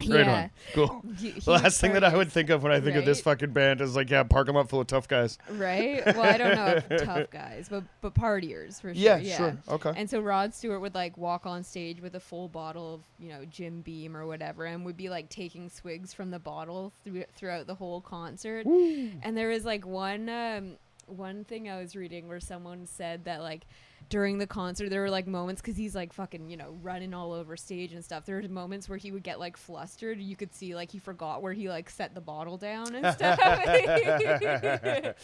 Great 0.00 0.26
yeah. 0.26 0.40
one. 0.40 0.50
Cool. 0.72 0.86
Hu- 1.20 1.40
The 1.40 1.50
last 1.52 1.80
thing 1.80 1.92
that 1.92 2.02
I 2.02 2.16
would 2.16 2.32
think 2.32 2.50
of 2.50 2.62
when 2.64 2.72
I 2.72 2.80
think 2.80 2.96
of 2.96 3.04
this 3.04 3.20
fucking 3.20 3.52
band 3.52 3.80
is 3.80 3.94
like, 3.94 4.10
yeah, 4.10 4.22
parking 4.24 4.54
lot 4.54 4.68
full 4.68 4.80
of 4.80 4.86
tough 4.88 5.06
guys. 5.06 5.38
Right? 5.48 6.04
Well, 6.04 6.22
I 6.22 6.36
don't 6.36 6.56
know 6.56 6.80
if 6.90 7.02
tough 7.04 7.30
guys, 7.30 7.68
but 7.70 7.84
but 8.00 8.12
partiers 8.14 8.80
for 8.80 8.92
sure. 8.92 8.94
Yeah, 8.94 9.18
Yeah, 9.18 9.36
sure. 9.36 9.56
Okay. 9.68 9.92
And 9.94 10.10
so 10.10 10.20
Rod 10.20 10.52
Stewart 10.54 10.80
would 10.80 10.94
like 10.96 11.16
walk 11.16 11.46
on 11.46 11.62
stage 11.62 12.00
with 12.00 12.14
a 12.16 12.20
full 12.20 12.48
bottle 12.48 12.94
of, 12.94 13.02
you 13.20 13.28
know, 13.28 13.44
Jim 13.44 13.82
Beam 13.82 14.16
or 14.16 14.26
whatever 14.26 14.64
and 14.64 14.84
would 14.84 14.96
be 14.96 15.10
like 15.10 15.28
taking 15.28 15.68
swigs 15.68 16.12
from 16.12 16.30
the 16.30 16.40
bottle 16.40 16.92
through, 17.04 17.24
throughout 17.36 17.66
the 17.68 17.74
whole 17.76 18.00
concert. 18.00 18.66
And 18.66 19.36
there 19.36 19.48
was 19.48 19.64
like 19.64 19.86
one 19.86 20.28
um 20.28 20.72
one 21.06 21.44
thing 21.44 21.68
I 21.68 21.78
was 21.80 21.94
reading 21.96 22.28
where 22.28 22.40
someone 22.40 22.86
said 22.86 23.24
that 23.24 23.40
like 23.42 23.66
during 24.10 24.36
the 24.36 24.46
concert 24.46 24.90
there 24.90 25.00
were 25.00 25.08
like 25.10 25.26
moments 25.26 25.62
cuz 25.62 25.76
he's 25.76 25.94
like 25.94 26.12
fucking, 26.12 26.50
you 26.50 26.56
know, 26.56 26.76
running 26.82 27.14
all 27.14 27.32
over 27.32 27.56
stage 27.56 27.92
and 27.92 28.04
stuff. 28.04 28.26
There 28.26 28.40
were 28.40 28.48
moments 28.48 28.88
where 28.88 28.98
he 28.98 29.10
would 29.12 29.22
get 29.22 29.40
like 29.40 29.56
flustered. 29.56 30.18
You 30.20 30.36
could 30.36 30.54
see 30.54 30.74
like 30.74 30.90
he 30.90 30.98
forgot 30.98 31.40
where 31.42 31.52
he 31.54 31.68
like 31.68 31.88
set 31.88 32.14
the 32.14 32.20
bottle 32.20 32.58
down 32.58 32.94
and 32.94 33.14
stuff. 33.14 33.38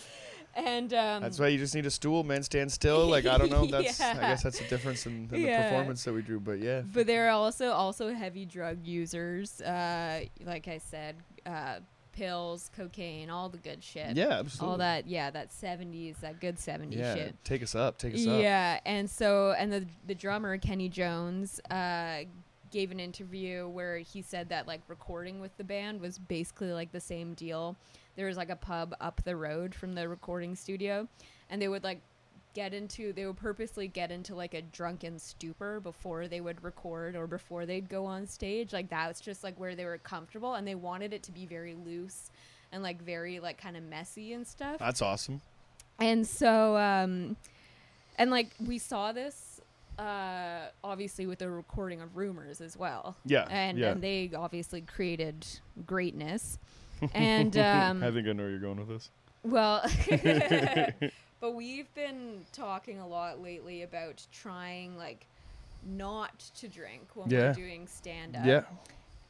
and 0.55 0.93
um 0.95 1.23
That's 1.23 1.39
why 1.39 1.49
you 1.49 1.59
just 1.59 1.75
need 1.75 1.87
a 1.87 1.91
stool, 1.91 2.25
man. 2.25 2.43
Stand 2.43 2.73
still. 2.73 3.07
Like 3.07 3.27
I 3.27 3.39
don't 3.39 3.51
know. 3.51 3.67
That's 3.71 4.01
I 4.01 4.15
guess 4.15 4.43
that's 4.43 4.59
the 4.59 4.67
difference 4.67 5.07
in, 5.07 5.29
in 5.33 5.43
Yeah. 5.43 5.63
the 5.63 5.69
performance 5.69 6.05
that 6.05 6.13
we 6.13 6.23
drew. 6.23 6.41
But 6.41 6.59
yeah. 6.61 6.81
but 6.81 7.07
they're 7.07 7.31
also 7.31 7.71
also 7.71 8.13
heavy 8.13 8.47
drug 8.47 8.85
users. 8.87 9.61
Uh, 9.61 10.25
like 10.45 10.69
I 10.69 10.79
said, 10.79 11.17
uh, 11.47 11.81
pills, 12.13 12.71
cocaine, 12.77 13.31
all 13.31 13.49
the 13.49 13.59
good 13.59 13.83
shit. 13.83 14.17
Yeah, 14.17 14.39
absolutely. 14.41 14.73
All 14.73 14.79
that, 14.79 15.07
yeah, 15.07 15.31
that 15.31 15.53
seventies, 15.53 16.17
that 16.21 16.41
good 16.41 16.59
seventies 16.59 16.99
Yeah. 17.01 17.15
shit. 17.15 17.45
Take 17.45 17.63
us 17.63 17.75
up. 17.75 17.99
Take 17.99 18.15
us 18.15 18.27
up. 18.27 18.41
Yeah, 18.43 18.81
and 18.87 19.09
so 19.11 19.53
and 19.59 19.73
the 19.73 19.87
the 20.07 20.15
drummer 20.15 20.57
Kenny 20.59 20.89
Jones 20.89 21.61
uh, 21.71 22.21
gave 22.71 22.91
an 22.91 23.01
interview 23.01 23.69
where 23.69 23.99
he 23.99 24.23
said 24.23 24.49
that 24.51 24.67
like 24.69 24.81
recording 24.89 25.41
with 25.41 25.57
the 25.57 25.65
band 25.65 26.01
was 26.01 26.19
basically 26.19 26.73
like 26.73 26.93
the 26.93 27.01
same 27.01 27.35
deal. 27.35 27.77
There 28.17 28.27
was 28.27 28.37
like 28.37 28.51
a 28.51 28.57
pub 28.57 28.95
up 29.01 29.23
the 29.25 29.37
road 29.37 29.75
from 29.75 29.95
the 29.95 30.09
recording 30.09 30.55
studio, 30.55 31.09
and 31.49 31.61
they 31.63 31.69
would 31.69 31.85
like 31.85 32.01
get 32.55 32.75
into 32.75 33.13
they 33.13 33.25
would 33.27 33.37
purposely 33.37 33.87
get 33.89 34.11
into 34.11 34.35
like 34.35 34.55
a 34.55 34.63
drunken 34.63 35.19
stupor 35.19 35.79
before 35.81 36.27
they 36.29 36.41
would 36.41 36.63
record 36.65 37.15
or 37.15 37.27
before 37.27 37.65
they'd 37.67 37.89
go 37.89 38.05
on 38.07 38.27
stage 38.27 38.73
like 38.73 38.89
that's 38.91 39.21
just 39.21 39.45
like 39.45 39.59
where 39.59 39.75
they 39.77 39.85
were 39.85 39.99
comfortable 39.99 40.55
and 40.55 40.67
they 40.67 40.75
wanted 40.75 41.13
it 41.13 41.23
to 41.23 41.31
be 41.33 41.47
very 41.47 41.75
loose 41.75 42.31
and 42.73 42.83
like 42.83 43.01
very 43.03 43.39
like 43.41 43.57
kind 43.61 43.77
of 43.77 43.83
messy 43.85 44.33
and 44.33 44.47
stuff 44.47 44.79
That's 44.79 45.01
awesome. 45.03 45.41
and 45.99 46.27
so 46.27 46.77
um 46.77 47.37
and 48.19 48.31
like 48.31 48.51
we 48.67 48.79
saw 48.79 49.13
this 49.13 49.61
uh 49.99 50.67
obviously 50.83 51.27
with 51.27 51.39
the 51.41 51.51
recording 51.51 52.01
of 52.01 52.17
rumors 52.17 52.61
as 52.61 52.77
well 52.77 53.17
Yeah, 53.27 53.47
and 53.51 53.79
yeah. 53.79 53.91
and 53.93 54.03
they 54.03 54.31
obviously 54.37 54.81
created 54.81 55.47
greatness 55.87 56.59
and 57.15 57.57
um 57.59 58.03
I 58.03 58.11
think 58.11 58.27
I 58.27 58.33
know 58.33 58.43
where 58.43 58.51
you're 58.51 58.59
going 58.59 58.79
with 58.79 58.89
this. 58.89 59.11
well, 59.45 59.83
but 61.41 61.53
we've 61.55 61.93
been 61.95 62.45
talking 62.53 62.99
a 63.01 63.07
lot 63.07 63.41
lately 63.43 63.83
about 63.83 64.27
trying 64.33 64.97
like 64.97 65.27
not 65.87 66.39
to 66.57 66.69
drink 66.69 67.09
when 67.15 67.31
Yeah. 67.31 67.49
we're 67.49 67.53
doing 67.55 67.87
stand 67.87 68.37
up. 68.37 68.45
Yeah. 68.45 68.63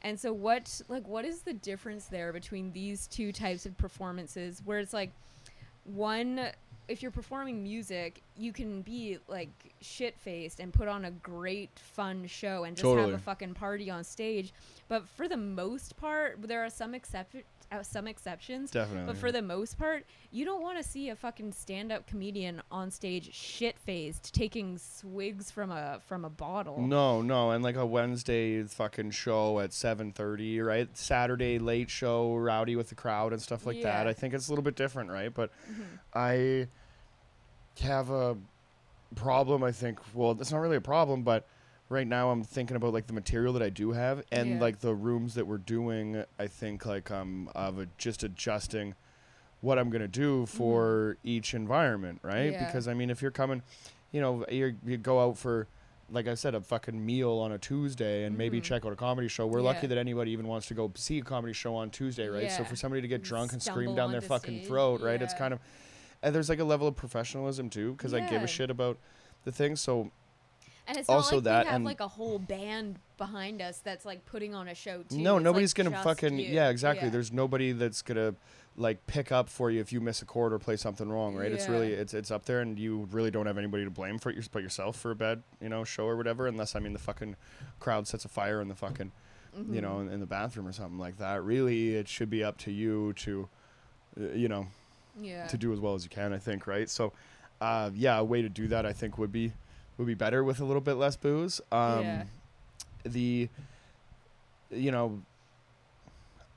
And 0.01 0.19
so 0.19 0.33
what 0.33 0.81
like 0.89 1.07
what 1.07 1.25
is 1.25 1.41
the 1.41 1.53
difference 1.53 2.05
there 2.05 2.33
between 2.33 2.71
these 2.73 3.07
two 3.07 3.31
types 3.31 3.65
of 3.65 3.77
performances 3.77 4.61
where 4.65 4.79
it's 4.79 4.93
like 4.93 5.11
one 5.85 6.49
if 6.87 7.01
you're 7.01 7.11
performing 7.11 7.63
music, 7.63 8.21
you 8.35 8.51
can 8.51 8.81
be 8.81 9.17
like 9.29 9.49
shit 9.79 10.17
faced 10.17 10.59
and 10.59 10.73
put 10.73 10.89
on 10.89 11.05
a 11.05 11.11
great 11.11 11.69
fun 11.79 12.25
show 12.27 12.65
and 12.65 12.75
just 12.75 12.83
Totally. 12.83 13.11
have 13.11 13.19
a 13.19 13.23
fucking 13.23 13.53
party 13.53 13.89
on 13.89 14.03
stage. 14.03 14.51
But 14.89 15.07
for 15.07 15.29
the 15.29 15.37
most 15.37 15.95
part, 15.95 16.41
there 16.41 16.65
are 16.65 16.69
some 16.69 16.93
excep- 16.93 17.33
some 17.81 18.07
exceptions. 18.07 18.69
Definitely. 18.71 19.05
But 19.07 19.17
for 19.17 19.31
the 19.31 19.41
most 19.41 19.77
part, 19.77 20.05
you 20.31 20.43
don't 20.45 20.61
want 20.61 20.77
to 20.77 20.83
see 20.83 21.09
a 21.09 21.15
fucking 21.15 21.53
stand-up 21.53 22.05
comedian 22.05 22.61
on 22.71 22.91
stage 22.91 23.33
shit-faced 23.33 24.33
taking 24.33 24.77
swigs 24.77 25.49
from 25.51 25.71
a 25.71 25.99
from 26.05 26.25
a 26.25 26.29
bottle. 26.29 26.81
No, 26.81 27.21
no, 27.21 27.51
and 27.51 27.63
like 27.63 27.75
a 27.77 27.85
Wednesday 27.85 28.61
fucking 28.63 29.11
show 29.11 29.59
at 29.59 29.73
seven 29.73 30.11
thirty, 30.11 30.59
right? 30.61 30.89
Saturday 30.97 31.59
late 31.59 31.89
show, 31.89 32.35
rowdy 32.35 32.75
with 32.75 32.89
the 32.89 32.95
crowd 32.95 33.31
and 33.33 33.41
stuff 33.41 33.65
like 33.65 33.81
that. 33.83 34.07
I 34.07 34.13
think 34.13 34.33
it's 34.33 34.47
a 34.47 34.51
little 34.51 34.63
bit 34.63 34.75
different, 34.75 35.09
right? 35.09 35.33
But 35.33 35.51
Mhm. 35.71 35.85
I 36.13 36.67
have 37.81 38.09
a 38.09 38.37
problem. 39.15 39.63
I 39.63 39.71
think. 39.71 39.99
Well, 40.13 40.37
it's 40.39 40.51
not 40.51 40.59
really 40.59 40.77
a 40.77 40.81
problem, 40.81 41.23
but 41.23 41.47
right 41.91 42.07
now 42.07 42.31
I'm 42.31 42.41
thinking 42.43 42.77
about 42.77 42.93
like 42.93 43.07
the 43.07 43.13
material 43.13 43.51
that 43.53 43.61
I 43.61 43.69
do 43.69 43.91
have 43.91 44.23
and 44.31 44.51
Yeah. 44.51 44.59
like 44.59 44.79
the 44.79 44.95
rooms 44.95 45.33
that 45.35 45.45
we're 45.45 45.57
doing. 45.57 46.23
I 46.39 46.47
think 46.47 46.85
like 46.85 47.11
um 47.11 47.49
of 47.53 47.85
just 47.97 48.23
adjusting 48.23 48.95
what 49.59 49.77
I'm 49.77 49.89
gonna 49.89 50.07
do 50.07 50.45
for 50.45 51.17
each 51.23 51.53
environment, 51.53 52.19
right? 52.23 52.53
Yeah. 52.53 52.65
Because 52.65 52.87
I 52.87 52.93
mean, 52.93 53.09
if 53.09 53.21
you're 53.21 53.29
coming, 53.29 53.61
you 54.11 54.21
know, 54.21 54.45
you 54.49 54.75
you 54.85 54.97
go 54.97 55.21
out 55.21 55.37
for. 55.37 55.67
Like 56.13 56.27
I 56.27 56.33
said, 56.33 56.55
a 56.55 56.59
fucking 56.59 57.05
meal 57.05 57.31
on 57.37 57.53
a 57.53 57.57
Tuesday 57.57 58.25
and 58.25 58.37
maybe 58.37 58.59
Mhm. 58.59 58.63
check 58.65 58.85
out 58.85 58.91
a 58.91 58.97
comedy 58.97 59.29
show. 59.29 59.47
We're 59.47 59.59
Yeah. 59.59 59.67
lucky 59.67 59.87
that 59.87 59.97
anybody 59.97 60.31
even 60.31 60.45
wants 60.45 60.67
to 60.67 60.73
go 60.73 60.91
see 60.95 61.19
a 61.19 61.21
comedy 61.21 61.53
show 61.53 61.73
on 61.73 61.89
Tuesday, 61.89 62.27
right? 62.27 62.51
So 62.51 62.65
for 62.65 62.75
somebody 62.75 63.01
to 63.01 63.07
get 63.07 63.21
drunk 63.23 63.53
and 63.53 63.63
scream 63.63 63.95
down 63.95 64.11
their 64.11 64.19
fucking 64.19 64.57
stage, 64.57 64.67
throat, 64.67 64.99
right? 64.99 65.21
It's 65.21 65.33
kind 65.33 65.53
of 65.53 65.61
and 66.21 66.35
there's 66.35 66.49
like 66.49 66.59
a 66.59 66.65
level 66.65 66.85
of 66.85 66.97
professionalism 66.97 67.69
too 67.69 67.93
because 67.93 68.13
I 68.13 68.19
give 68.29 68.43
a 68.43 68.47
shit 68.47 68.69
about 68.69 68.97
the 69.45 69.53
thing. 69.53 69.77
So 69.77 70.11
And 70.87 70.97
it's 70.97 71.09
Also 71.09 71.35
not 71.35 71.35
like 71.35 71.43
that 71.45 71.63
we 71.63 71.67
have 71.67 71.75
and- 71.75 71.85
like 71.85 71.99
a 71.99 72.07
whole 72.07 72.39
band 72.39 72.99
behind 73.17 73.61
us 73.61 73.79
that's 73.79 74.05
like 74.05 74.25
putting 74.25 74.55
on 74.55 74.67
a 74.67 74.75
show 74.75 75.03
too. 75.03 75.17
no, 75.17 75.37
It's, 75.37 75.43
nobody's 75.43 75.77
like, 75.77 75.85
gonna 75.85 76.03
fucking 76.03 76.39
you. 76.39 76.47
yeah, 76.47 76.69
exactly. 76.69 77.07
Yeah. 77.07 77.11
There's 77.11 77.31
nobody 77.31 77.71
that's 77.71 78.01
gonna 78.01 78.35
like 78.77 79.05
pick 79.05 79.31
up 79.31 79.49
for 79.49 79.69
you 79.69 79.79
if 79.81 79.91
you 79.91 79.99
miss 80.01 80.21
a 80.21 80.25
chord 80.25 80.53
or 80.53 80.59
play 80.59 80.77
something 80.77 81.09
wrong, 81.09 81.35
right? 81.35 81.51
It's 81.51 81.67
really 81.67 81.93
it's 81.93 82.13
it's 82.13 82.31
up 82.31 82.45
there, 82.45 82.61
and 82.61 82.79
you 82.79 83.07
really 83.11 83.29
don't 83.29 83.45
have 83.45 83.57
anybody 83.57 83.83
to 83.83 83.89
blame 83.91 84.17
for 84.17 84.29
it 84.31 84.49
but 84.51 84.63
yourself 84.63 84.97
for 84.97 85.11
a 85.11 85.15
bad 85.15 85.43
you 85.61 85.69
know 85.69 85.83
show 85.83 86.05
or 86.05 86.15
whatever, 86.15 86.47
unless 86.47 86.75
I 86.75 86.79
mean 86.79 86.93
the 86.93 86.99
fucking 86.99 87.35
crowd 87.79 88.07
sets 88.07 88.25
a 88.25 88.29
fire 88.29 88.61
in 88.61 88.67
the 88.69 88.75
fucking 88.75 89.11
you 89.69 89.81
know 89.81 89.99
in, 89.99 90.09
in 90.09 90.19
the 90.21 90.25
bathroom 90.25 90.67
or 90.67 90.71
something 90.71 90.97
like 90.97 91.17
that. 91.17 91.43
Really, 91.43 91.95
it 91.95 92.07
should 92.07 92.29
be 92.29 92.43
up 92.43 92.57
to 92.59 92.71
you 92.71 93.13
to 93.17 93.49
uh, 94.19 94.31
you 94.33 94.47
know 94.47 94.67
yeah. 95.19 95.47
to 95.47 95.57
do 95.57 95.73
as 95.73 95.79
well 95.79 95.93
as 95.93 96.03
you 96.03 96.09
can. 96.09 96.33
I 96.33 96.37
think, 96.39 96.65
right? 96.65 96.89
So, 96.89 97.11
uh, 97.59 97.91
yeah, 97.93 98.17
a 98.17 98.23
way 98.23 98.41
to 98.41 98.49
do 98.49 98.67
that 98.69 98.85
I 98.85 98.93
think 98.93 99.17
would 99.17 99.31
be 99.31 99.51
would 100.01 100.07
be 100.07 100.15
better 100.15 100.43
with 100.43 100.59
a 100.59 100.65
little 100.65 100.81
bit 100.81 100.95
less 100.95 101.15
booze. 101.15 101.61
Um, 101.71 102.01
Yeah. 102.01 102.23
The, 103.03 103.49
you 104.71 104.91
know, 104.91 105.21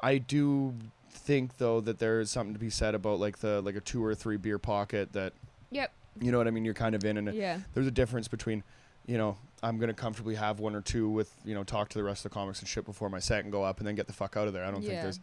I 0.03 0.19
do 0.19 0.75
think 1.11 1.59
though 1.59 1.81
that 1.83 1.99
there 1.99 2.21
is 2.21 2.31
something 2.31 2.55
to 2.55 2.59
be 2.59 2.71
said 2.71 2.95
about 2.95 3.21
like 3.21 3.39
the 3.39 3.61
like 3.63 3.77
a 3.77 3.81
two 3.81 4.03
or 4.05 4.15
three 4.15 4.37
beer 4.39 4.59
pocket 4.59 5.13
that 5.13 5.33
Yep. 5.71 5.93
you 6.21 6.33
know 6.33 6.39
what 6.39 6.47
I 6.47 6.51
mean. 6.51 6.65
You're 6.65 6.75
kind 6.75 6.95
of 6.95 7.05
in, 7.05 7.17
and 7.19 7.35
Yeah. 7.35 7.61
there's 7.75 7.87
a 7.87 7.91
difference 7.91 8.29
between. 8.29 8.63
You 9.07 9.19
know, 9.19 9.37
I'm 9.63 9.79
gonna 9.79 9.93
comfortably 9.93 10.35
have 10.37 10.61
one 10.61 10.75
or 10.75 10.81
two 10.81 11.09
with 11.11 11.31
you 11.45 11.55
know 11.55 11.65
talk 11.65 11.91
to 11.91 11.99
the 11.99 12.05
rest 12.05 12.25
of 12.25 12.31
the 12.31 12.35
comics 12.35 12.61
and 12.61 12.69
shit 12.69 12.87
before 12.87 13.11
my 13.11 13.19
set 13.19 13.43
and 13.45 13.53
go 13.53 13.63
up 13.63 13.79
and 13.79 13.87
then 13.87 13.95
get 13.95 14.07
the 14.07 14.15
fuck 14.15 14.35
out 14.37 14.47
of 14.49 14.55
there. 14.55 14.65
I 14.65 14.71
don't 14.71 14.81
think 14.81 15.03
there's 15.03 15.21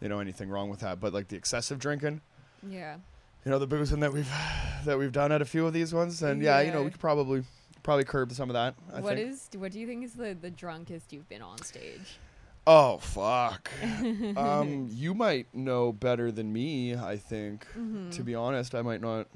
you 0.00 0.08
know 0.08 0.20
anything 0.20 0.48
wrong 0.50 0.70
with 0.70 0.80
that. 0.80 1.00
But 1.00 1.12
like 1.12 1.26
the 1.28 1.36
excessive 1.36 1.78
drinking, 1.80 2.20
Yeah. 2.68 2.96
you 3.44 3.50
know 3.50 3.58
the 3.58 3.66
boozing 3.66 3.98
that 4.00 4.12
we've 4.12 4.30
that 4.84 4.98
we've 4.98 5.10
done 5.12 5.32
at 5.32 5.42
a 5.42 5.44
few 5.44 5.66
of 5.66 5.72
these 5.72 5.92
ones 5.94 6.22
and 6.22 6.42
yeah, 6.42 6.60
you 6.60 6.70
know 6.72 6.82
we 6.84 6.90
could 6.90 7.00
probably 7.00 7.42
probably 7.84 8.02
curb 8.04 8.32
some 8.32 8.50
of 8.50 8.54
that 8.54 8.74
i 8.92 9.00
What 9.00 9.14
think 9.16 9.30
is? 9.30 9.48
What 9.56 9.70
do 9.70 9.78
you 9.78 9.86
think 9.86 10.04
is 10.04 10.14
the 10.14 10.36
the 10.40 10.50
drunkest 10.50 11.12
you've 11.12 11.28
been 11.28 11.42
on 11.42 11.58
stage? 11.62 12.18
oh 12.66 12.96
fuck 12.98 13.70
um 14.36 14.88
you 14.90 15.12
might 15.14 15.46
know 15.54 15.92
better 15.92 16.32
than 16.32 16.50
me 16.52 16.96
i 16.96 17.14
think 17.16 17.66
to 18.10 18.22
be 18.22 18.34
honest 18.34 18.74
i 18.74 18.80
might 18.82 19.00
not 19.02 19.26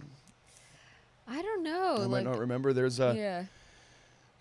I 1.31 1.43
don't 1.43 1.63
know. 1.63 1.97
i 1.97 1.99
like, 2.01 2.11
might 2.11 2.25
not 2.25 2.39
remember 2.39 2.73
there's 2.73 3.01
a 3.01 3.15
yeah. 3.15 3.45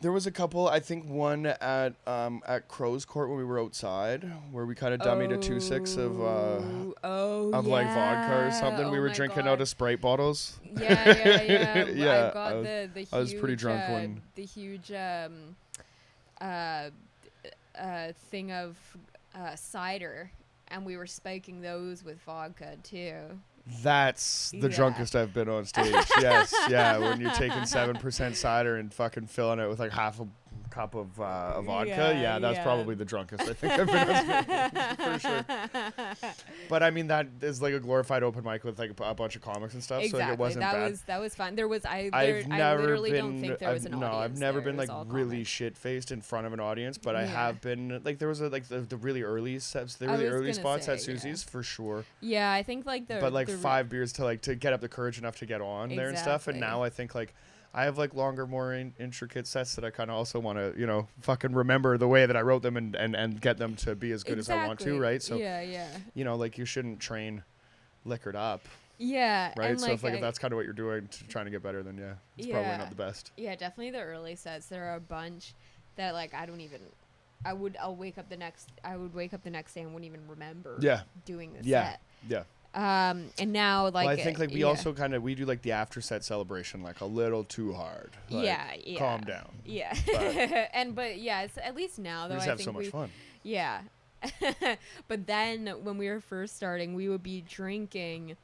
There 0.02 0.12
was 0.12 0.28
a 0.28 0.32
couple 0.32 0.68
i 0.68 0.80
think 0.80 1.08
one 1.10 1.46
at 1.46 1.94
um 2.06 2.42
at 2.48 2.68
crow's 2.68 3.04
court 3.06 3.30
when 3.30 3.38
we 3.38 3.44
were 3.44 3.60
outside 3.60 4.24
where 4.52 4.66
we 4.66 4.76
kind 4.76 4.94
of 4.94 5.00
dummied 5.00 5.34
a 5.34 5.38
two 5.40 5.60
six 5.60 5.96
of 5.96 6.20
uh 6.22 6.24
Oh, 6.24 6.94
oh, 7.04 7.52
of 7.54 7.66
like 7.66 7.88
vodka 7.88 8.34
or 8.36 8.46
yeah. 8.46 8.50
something 8.60 8.92
we 8.92 8.98
Oh 8.98 9.02
were 9.02 9.10
drinking 9.10 9.46
God. 9.46 9.52
out 9.54 9.62
of 9.62 9.68
sprite 9.70 10.00
bottles 10.02 10.60
Yeah, 10.80 11.16
yeah, 11.18 11.42
yeah. 11.42 11.86
Yeah, 11.94 12.30
I 12.30 12.34
got 12.34 12.52
I 12.52 12.54
was- 12.56 12.66
the 12.66 12.90
the 12.94 13.00
huge. 13.02 13.14
I 13.14 13.20
was 13.20 13.34
pretty 13.34 13.56
drunk 13.56 13.82
uh, 13.90 13.94
when- 13.94 14.22
the 14.36 14.46
huge 14.46 14.92
um, 14.92 15.56
uh, 16.42 16.90
uh, 17.80 18.12
thing 18.30 18.52
of 18.52 18.78
uh, 19.36 19.56
cider, 19.56 20.32
and 20.70 20.86
we 20.86 20.98
were 20.98 21.08
spiking 21.08 21.62
those 21.62 22.04
with 22.04 22.20
vodka 22.22 22.76
too. 22.84 23.14
That's 23.84 24.52
the 24.52 24.70
Yeah. 24.70 24.76
drunkest 24.76 25.16
I've 25.16 25.34
been 25.34 25.50
on 25.50 25.66
stage. 25.66 25.94
yes, 26.22 26.54
yeah. 26.70 26.98
When 26.98 27.20
you're 27.20 27.32
taking 27.32 27.66
seven 27.66 27.98
percent 27.98 28.36
cider 28.38 28.78
and 28.78 28.94
fucking 28.94 29.28
filling 29.28 29.60
it 29.60 29.68
with 29.68 29.80
like 29.80 29.92
half 29.92 30.20
a 30.20 30.28
cup 30.78 30.94
of, 30.96 31.20
uh, 31.20 31.54
of 31.56 31.66
vodka, 31.66 31.90
Yeah, 31.90 32.22
yeah, 32.22 32.40
that's 32.40 32.58
yeah. 32.58 32.64
probably 32.64 32.94
the 32.94 33.06
drunkest 33.06 33.50
I 33.50 33.54
think 33.54 33.74
I've 33.74 33.88
been 33.88 34.96
for 34.96 35.20
sure. 35.20 35.46
But 36.70 36.84
I 36.84 36.92
mean, 36.92 37.08
that 37.08 37.28
is 37.42 37.62
like 37.62 37.74
a 37.74 37.80
glorified 37.80 38.24
open 38.24 38.44
mic 38.44 38.64
with 38.64 38.78
like 38.78 38.92
a 39.00 39.14
bunch 39.16 39.36
of 39.36 39.42
comics 39.42 39.74
and 39.74 39.84
stuff, 39.84 40.04
so 40.04 40.18
like 40.18 40.28
exactly. 40.28 40.34
it 40.34 40.40
wasn't 40.40 40.62
that 40.62 40.74
bad. 40.74 40.92
was 40.92 41.02
that 41.04 41.20
was 41.20 41.34
fun. 41.36 41.56
There 41.56 41.68
was 41.68 41.86
I. 41.86 42.10
There, 42.12 42.38
I've 42.38 42.52
I 42.52 42.58
never 42.58 42.82
literally 42.82 43.12
been. 43.12 43.26
don't 43.26 43.42
think 43.42 43.60
there 43.60 43.70
I've, 43.70 43.86
an 43.86 44.00
no, 44.00 44.08
audience. 44.08 44.36
I've 44.36 44.40
never 44.40 44.60
there. 44.60 44.74
been 44.74 44.78
like 44.78 44.90
really 45.08 45.44
shit 45.44 45.78
faced 45.78 46.12
in 46.12 46.22
front 46.22 46.46
of 46.46 46.54
an 46.54 46.60
audience, 46.60 46.98
but 46.98 47.16
I 47.16 47.26
have 47.26 47.62
been 47.62 48.02
like 48.04 48.20
there 48.20 48.28
was 48.28 48.42
a, 48.42 48.50
like 48.50 48.68
the, 48.68 48.82
the 48.82 48.98
really 48.98 49.24
early 49.24 49.58
steps, 49.60 49.96
the 49.96 50.08
I 50.08 50.14
really 50.14 50.28
early 50.28 50.54
spots 50.54 50.88
at 50.88 51.02
say, 51.02 51.14
yeah. 51.14 51.20
Susie's 51.20 51.44
for 51.44 51.64
sure. 51.64 52.06
Yeah, 52.22 52.52
I 52.52 52.64
think 52.64 52.86
like 52.86 53.08
the. 53.08 53.18
but 53.20 53.34
like 53.34 53.48
the 53.48 53.56
re- 53.56 53.62
five 53.62 53.90
beers 53.90 54.14
to 54.14 54.24
like 54.24 54.42
to 54.42 54.56
get 54.56 54.74
up 54.74 54.82
the 54.82 54.90
courage 54.90 55.18
enough 55.18 55.38
to 55.38 55.46
get 55.46 55.62
on 55.62 55.96
there 55.96 56.10
and 56.10 56.18
stuff. 56.18 56.48
And 56.48 56.60
now 56.60 56.84
I 56.84 56.90
think 56.90 57.16
like 57.16 57.34
I 57.78 57.84
have 57.84 58.00
like 58.00 58.16
longer, 58.16 58.48
more 58.48 58.74
in- 58.74 58.96
intricate 59.00 59.46
sets 59.46 59.76
that 59.76 59.86
I 59.86 59.92
kind 59.92 60.10
of 60.10 60.18
also 60.18 60.40
want 60.40 60.58
to 60.58 60.74
you 60.76 60.88
know 60.88 61.08
fucking 61.22 61.54
remember 61.54 62.00
the 62.00 62.08
way 62.08 62.26
that 62.26 62.36
I 62.36 62.42
wrote 62.42 62.64
them 62.64 62.76
and 62.76 62.96
and 62.96 63.16
and 63.16 63.40
get 63.40 63.60
them 63.60 63.76
to 63.78 63.96
be 63.96 64.12
as 64.12 64.24
good 64.24 64.40
as 64.40 64.50
I 64.50 64.66
want 64.66 64.80
to, 64.80 65.00
right? 65.00 65.22
So 65.22 65.38
yeah, 65.38 65.62
yeah, 65.62 65.88
you 66.16 66.24
know 66.24 66.36
like 66.36 66.58
you 66.58 66.66
shouldn't 66.66 67.00
train 67.00 67.44
liquored 68.04 68.36
up, 68.36 68.66
yeah. 68.98 69.54
right? 69.56 69.70
And 69.72 69.80
so 69.80 69.92
if 69.92 70.04
like 70.04 70.14
I- 70.14 70.16
if 70.16 70.22
that's 70.22 70.40
kind 70.40 70.54
of 70.54 70.58
what 70.58 70.66
you're 70.66 70.74
doing 70.74 71.08
to 71.08 71.24
trying 71.28 71.46
to 71.46 71.52
get 71.52 71.62
better, 71.62 71.84
then 71.84 71.98
yeah, 72.00 72.14
it's 72.36 72.48
probably 72.48 72.78
not 72.78 72.90
the 72.90 72.96
best. 72.96 73.32
Yeah, 73.38 73.56
definitely 73.56 73.92
the 73.92 74.02
early 74.02 74.36
sets. 74.36 74.66
There 74.66 74.86
are 74.86 74.96
a 74.96 75.00
bunch 75.00 75.54
that 75.98 76.16
like 76.16 76.34
I 76.34 76.48
don't 76.48 76.62
even. 76.62 76.82
I 77.46 77.54
would. 77.54 77.78
I'll 77.80 77.96
wake 77.96 78.18
up 78.18 78.28
the 78.28 78.38
next. 78.38 78.70
I 78.84 78.98
would 78.98 79.14
wake 79.14 79.36
up 79.36 79.44
the 79.44 79.52
next 79.52 79.76
day 79.76 79.82
and 79.82 79.94
wouldn't 79.94 80.12
even 80.12 80.28
remember. 80.28 80.80
Yeah, 80.82 81.02
Doing 81.26 81.54
the 81.54 81.64
Yeah. 81.64 81.92
set. 81.92 82.02
yeah. 82.28 82.44
Um, 82.78 83.32
and 83.40 83.52
now 83.52 83.86
like. 83.86 84.06
well, 84.06 84.10
I 84.10 84.18
think 84.18 84.38
like 84.38 84.52
we 84.52 84.60
yeah. 84.60 84.68
also 84.68 84.94
kind 84.94 85.16
of 85.16 85.24
we 85.24 85.34
do 85.34 85.46
like 85.46 85.64
the 85.64 85.72
after 85.72 86.00
set 86.00 86.24
celebration 86.24 86.84
like 86.84 87.02
a 87.02 87.06
little 87.06 87.44
too 87.44 87.74
hard. 87.74 88.12
Like, 88.30 88.46
yeah, 88.46 88.74
yeah. 88.86 89.00
Calm 89.00 89.22
down. 89.22 89.50
Yeah. 89.66 89.96
But- 90.06 90.70
and 90.74 90.94
but 90.96 91.18
yeah, 91.18 91.42
it's 91.42 91.58
at 91.58 91.76
least 91.76 91.98
now 91.98 92.26
We 92.26 92.30
though. 92.30 92.36
just 92.36 92.48
I 92.48 92.50
have 92.52 92.58
think 92.60 92.66
so 92.68 92.74
much 92.74 92.84
we, 92.84 92.90
fun. 92.92 93.10
Yeah. 93.42 93.82
but 95.08 95.26
then 95.26 95.68
when 95.84 95.98
we 95.98 96.08
were 96.08 96.22
first 96.22 96.56
starting, 96.56 96.94
we 96.94 97.10
would 97.10 97.24
be 97.24 97.42
drinking 97.42 98.38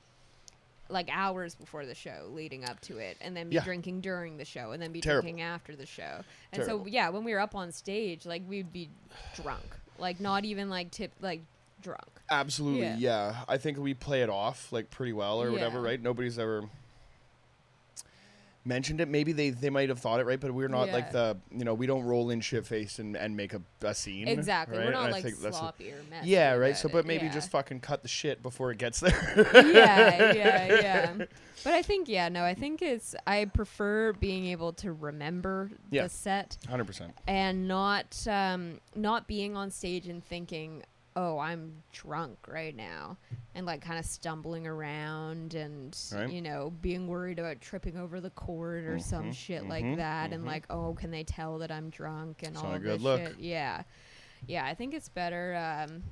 like 0.89 1.09
hours 1.11 1.53
before 1.53 1.85
the 1.85 1.95
show 1.95 2.27
leading 2.33 2.65
up 2.65 2.79
to 2.81 2.97
it 2.97 3.17
and 3.21 3.37
then 3.37 3.49
be 3.49 3.55
Yeah. 3.55 3.63
drinking 3.63 4.01
during 4.01 4.37
the 4.37 4.45
show 4.45 4.71
and 4.71 4.81
then 4.81 4.91
be 4.91 5.01
Terrible. 5.01 5.21
drinking 5.23 5.41
after 5.43 5.75
the 5.75 5.85
show. 5.85 6.23
And 6.51 6.63
Terrible. 6.63 6.85
so 6.85 6.89
yeah, 6.89 7.09
when 7.09 7.23
we 7.23 7.33
were 7.33 7.39
up 7.39 7.55
on 7.55 7.71
stage, 7.71 8.25
like 8.25 8.41
we'd 8.47 8.73
be 8.73 8.89
drunk. 9.35 9.63
Like 9.99 10.19
not 10.19 10.43
even 10.43 10.69
like 10.71 10.89
tip 10.89 11.11
like 11.21 11.41
drunk. 11.83 12.07
Absolutely, 12.31 12.81
Yeah. 12.81 12.95
yeah. 12.97 13.35
I 13.47 13.57
think 13.57 13.77
we 13.77 13.93
play 13.93 14.21
it 14.23 14.29
off 14.29 14.71
like 14.71 14.89
pretty 14.89 15.13
well 15.13 15.41
or 15.43 15.51
whatever, 15.51 15.81
right? 15.81 16.01
Nobody's 16.01 16.39
ever 16.39 16.63
mentioned 18.65 19.01
it. 19.01 19.09
Maybe 19.09 19.33
they 19.33 19.49
they 19.49 19.69
might 19.69 19.89
have 19.89 19.99
thought 19.99 20.19
it 20.21 20.25
right, 20.25 20.39
but 20.39 20.53
we're 20.53 20.69
not 20.69 20.89
like 20.89 21.11
the 21.11 21.37
you 21.51 21.65
know 21.65 21.73
we 21.73 21.85
don't 21.85 22.03
roll 22.03 22.29
in 22.29 22.39
shit 22.39 22.65
faced 22.65 22.99
and, 22.99 23.17
and 23.17 23.35
make 23.35 23.53
a, 23.53 23.61
a 23.81 23.93
scene. 23.93 24.27
Exactly. 24.27 24.77
right? 24.77 24.85
We're 24.87 24.91
not 24.93 25.07
I 25.09 25.11
like 25.11 25.23
think 25.23 25.39
that's 25.39 25.57
a- 25.57 25.59
sloppy 25.59 25.91
or 25.91 26.01
messy. 26.09 26.29
yeah, 26.29 26.53
right. 26.53 26.77
So, 26.77 26.87
but 26.87 27.05
maybe 27.05 27.25
yeah. 27.25 27.33
just 27.33 27.51
fucking 27.51 27.81
cut 27.81 28.01
the 28.03 28.07
shit 28.07 28.41
before 28.41 28.71
it 28.71 28.77
gets 28.77 29.01
there. 29.01 29.33
yeah, 29.53 30.31
yeah, 30.33 30.67
yeah. 30.81 31.13
But 31.63 31.73
I 31.73 31.81
think 31.81 32.07
yeah, 32.07 32.29
no, 32.29 32.43
I 32.45 32.53
think 32.53 32.81
it's 32.81 33.15
I 33.27 33.45
prefer 33.45 34.13
being 34.13 34.45
able 34.47 34.71
to 34.73 34.93
remember 34.93 35.69
Yeah. 35.91 36.03
the 36.03 36.09
set 36.09 36.57
Hundred 36.69 36.85
percent. 36.87 37.13
and 37.27 37.67
not 37.67 38.25
um 38.27 38.79
not 38.95 39.27
being 39.27 39.57
on 39.57 39.71
stage 39.71 40.07
and 40.07 40.23
thinking, 40.23 40.83
"Oh, 41.15 41.37
I'm 41.39 41.83
drunk 41.91 42.37
right 42.47 42.75
now." 42.75 43.17
And 43.55 43.65
like 43.65 43.81
kind 43.81 43.99
of 43.99 44.05
stumbling 44.05 44.65
around 44.67 45.53
and 45.53 45.97
Right. 46.13 46.29
you 46.29 46.41
know, 46.41 46.71
being 46.81 47.07
worried 47.07 47.39
about 47.39 47.61
tripping 47.61 47.97
over 47.97 48.19
the 48.19 48.31
cord 48.31 48.85
or 48.85 48.99
some 48.99 49.29
Mhm, 49.29 49.33
shit 49.35 49.67
like 49.67 49.83
mhm, 49.85 49.97
that 49.97 50.31
and 50.31 50.43
mhm. 50.43 50.47
like, 50.47 50.65
"Oh, 50.69 50.93
can 50.93 51.11
they 51.11 51.23
tell 51.23 51.57
that 51.59 51.71
I'm 51.71 51.89
drunk?" 51.89 52.43
and 52.43 52.55
It's 52.55 52.63
all 52.63 52.73
a 52.73 52.75
of 52.75 52.81
good 52.81 52.93
this 52.93 53.03
look. 53.03 53.21
shit. 53.21 53.39
Yeah. 53.39 53.83
Yeah, 54.47 54.65
I 54.65 54.73
think 54.73 54.93
it's 54.93 55.09
better 55.09 55.55
um 55.55 56.03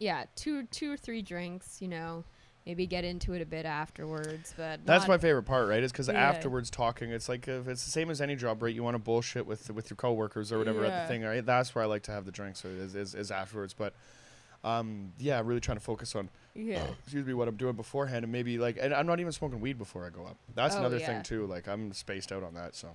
yeah, 0.00 0.24
two 0.36 0.64
two 0.64 0.92
or 0.92 0.96
three 0.96 1.22
drinks, 1.22 1.82
you 1.82 1.88
know, 1.88 2.24
maybe 2.66 2.86
get 2.86 3.04
into 3.04 3.32
it 3.32 3.40
a 3.40 3.46
bit 3.46 3.64
afterwards, 3.64 4.52
but 4.56 4.80
That's 4.84 5.08
my 5.08 5.18
favorite 5.18 5.44
part, 5.44 5.68
right? 5.68 5.82
Is 5.82 5.90
because 5.92 6.08
Yeah. 6.08 6.14
afterwards 6.28 6.70
talking, 6.70 7.10
it's 7.10 7.28
like 7.28 7.48
if 7.48 7.66
it's 7.68 7.84
the 7.84 7.90
same 7.90 8.10
as 8.10 8.20
any 8.20 8.36
job, 8.36 8.62
right? 8.62 8.74
You 8.74 8.82
want 8.82 8.94
to 8.94 8.98
bullshit 8.98 9.46
with 9.46 9.70
with 9.70 9.90
your 9.90 9.96
coworkers 9.96 10.52
or 10.52 10.58
whatever 10.58 10.84
at 10.84 10.94
the 11.02 11.08
thing, 11.08 11.22
right? 11.22 11.44
That's 11.44 11.74
where 11.74 11.82
I 11.84 11.86
like 11.86 12.02
to 12.04 12.12
have 12.12 12.24
the 12.24 12.32
drinks, 12.32 12.64
or 12.64 12.68
is, 12.70 12.94
is, 12.94 13.14
is 13.14 13.30
afterwards. 13.30 13.72
But 13.74 13.94
um, 14.64 15.12
yeah, 15.18 15.40
really 15.44 15.60
trying 15.60 15.78
to 15.78 15.84
focus 15.84 16.14
on 16.16 16.28
yeah. 16.54 16.84
excuse 17.04 17.24
me 17.26 17.32
what 17.32 17.48
I'm 17.48 17.56
doing 17.56 17.74
beforehand, 17.76 18.24
and 18.24 18.32
maybe 18.32 18.58
like, 18.58 18.76
and 18.80 18.92
I'm 18.92 19.06
not 19.06 19.20
even 19.20 19.32
smoking 19.32 19.60
weed 19.60 19.78
before 19.78 20.04
I 20.06 20.10
go 20.10 20.26
up. 20.26 20.36
That's 20.54 20.74
Oh, 20.74 20.80
another 20.80 20.98
yeah. 20.98 21.06
thing 21.06 21.22
too. 21.22 21.46
Like 21.46 21.68
I'm 21.68 21.92
spaced 21.92 22.32
out 22.32 22.42
on 22.42 22.54
that, 22.54 22.74
so 22.74 22.88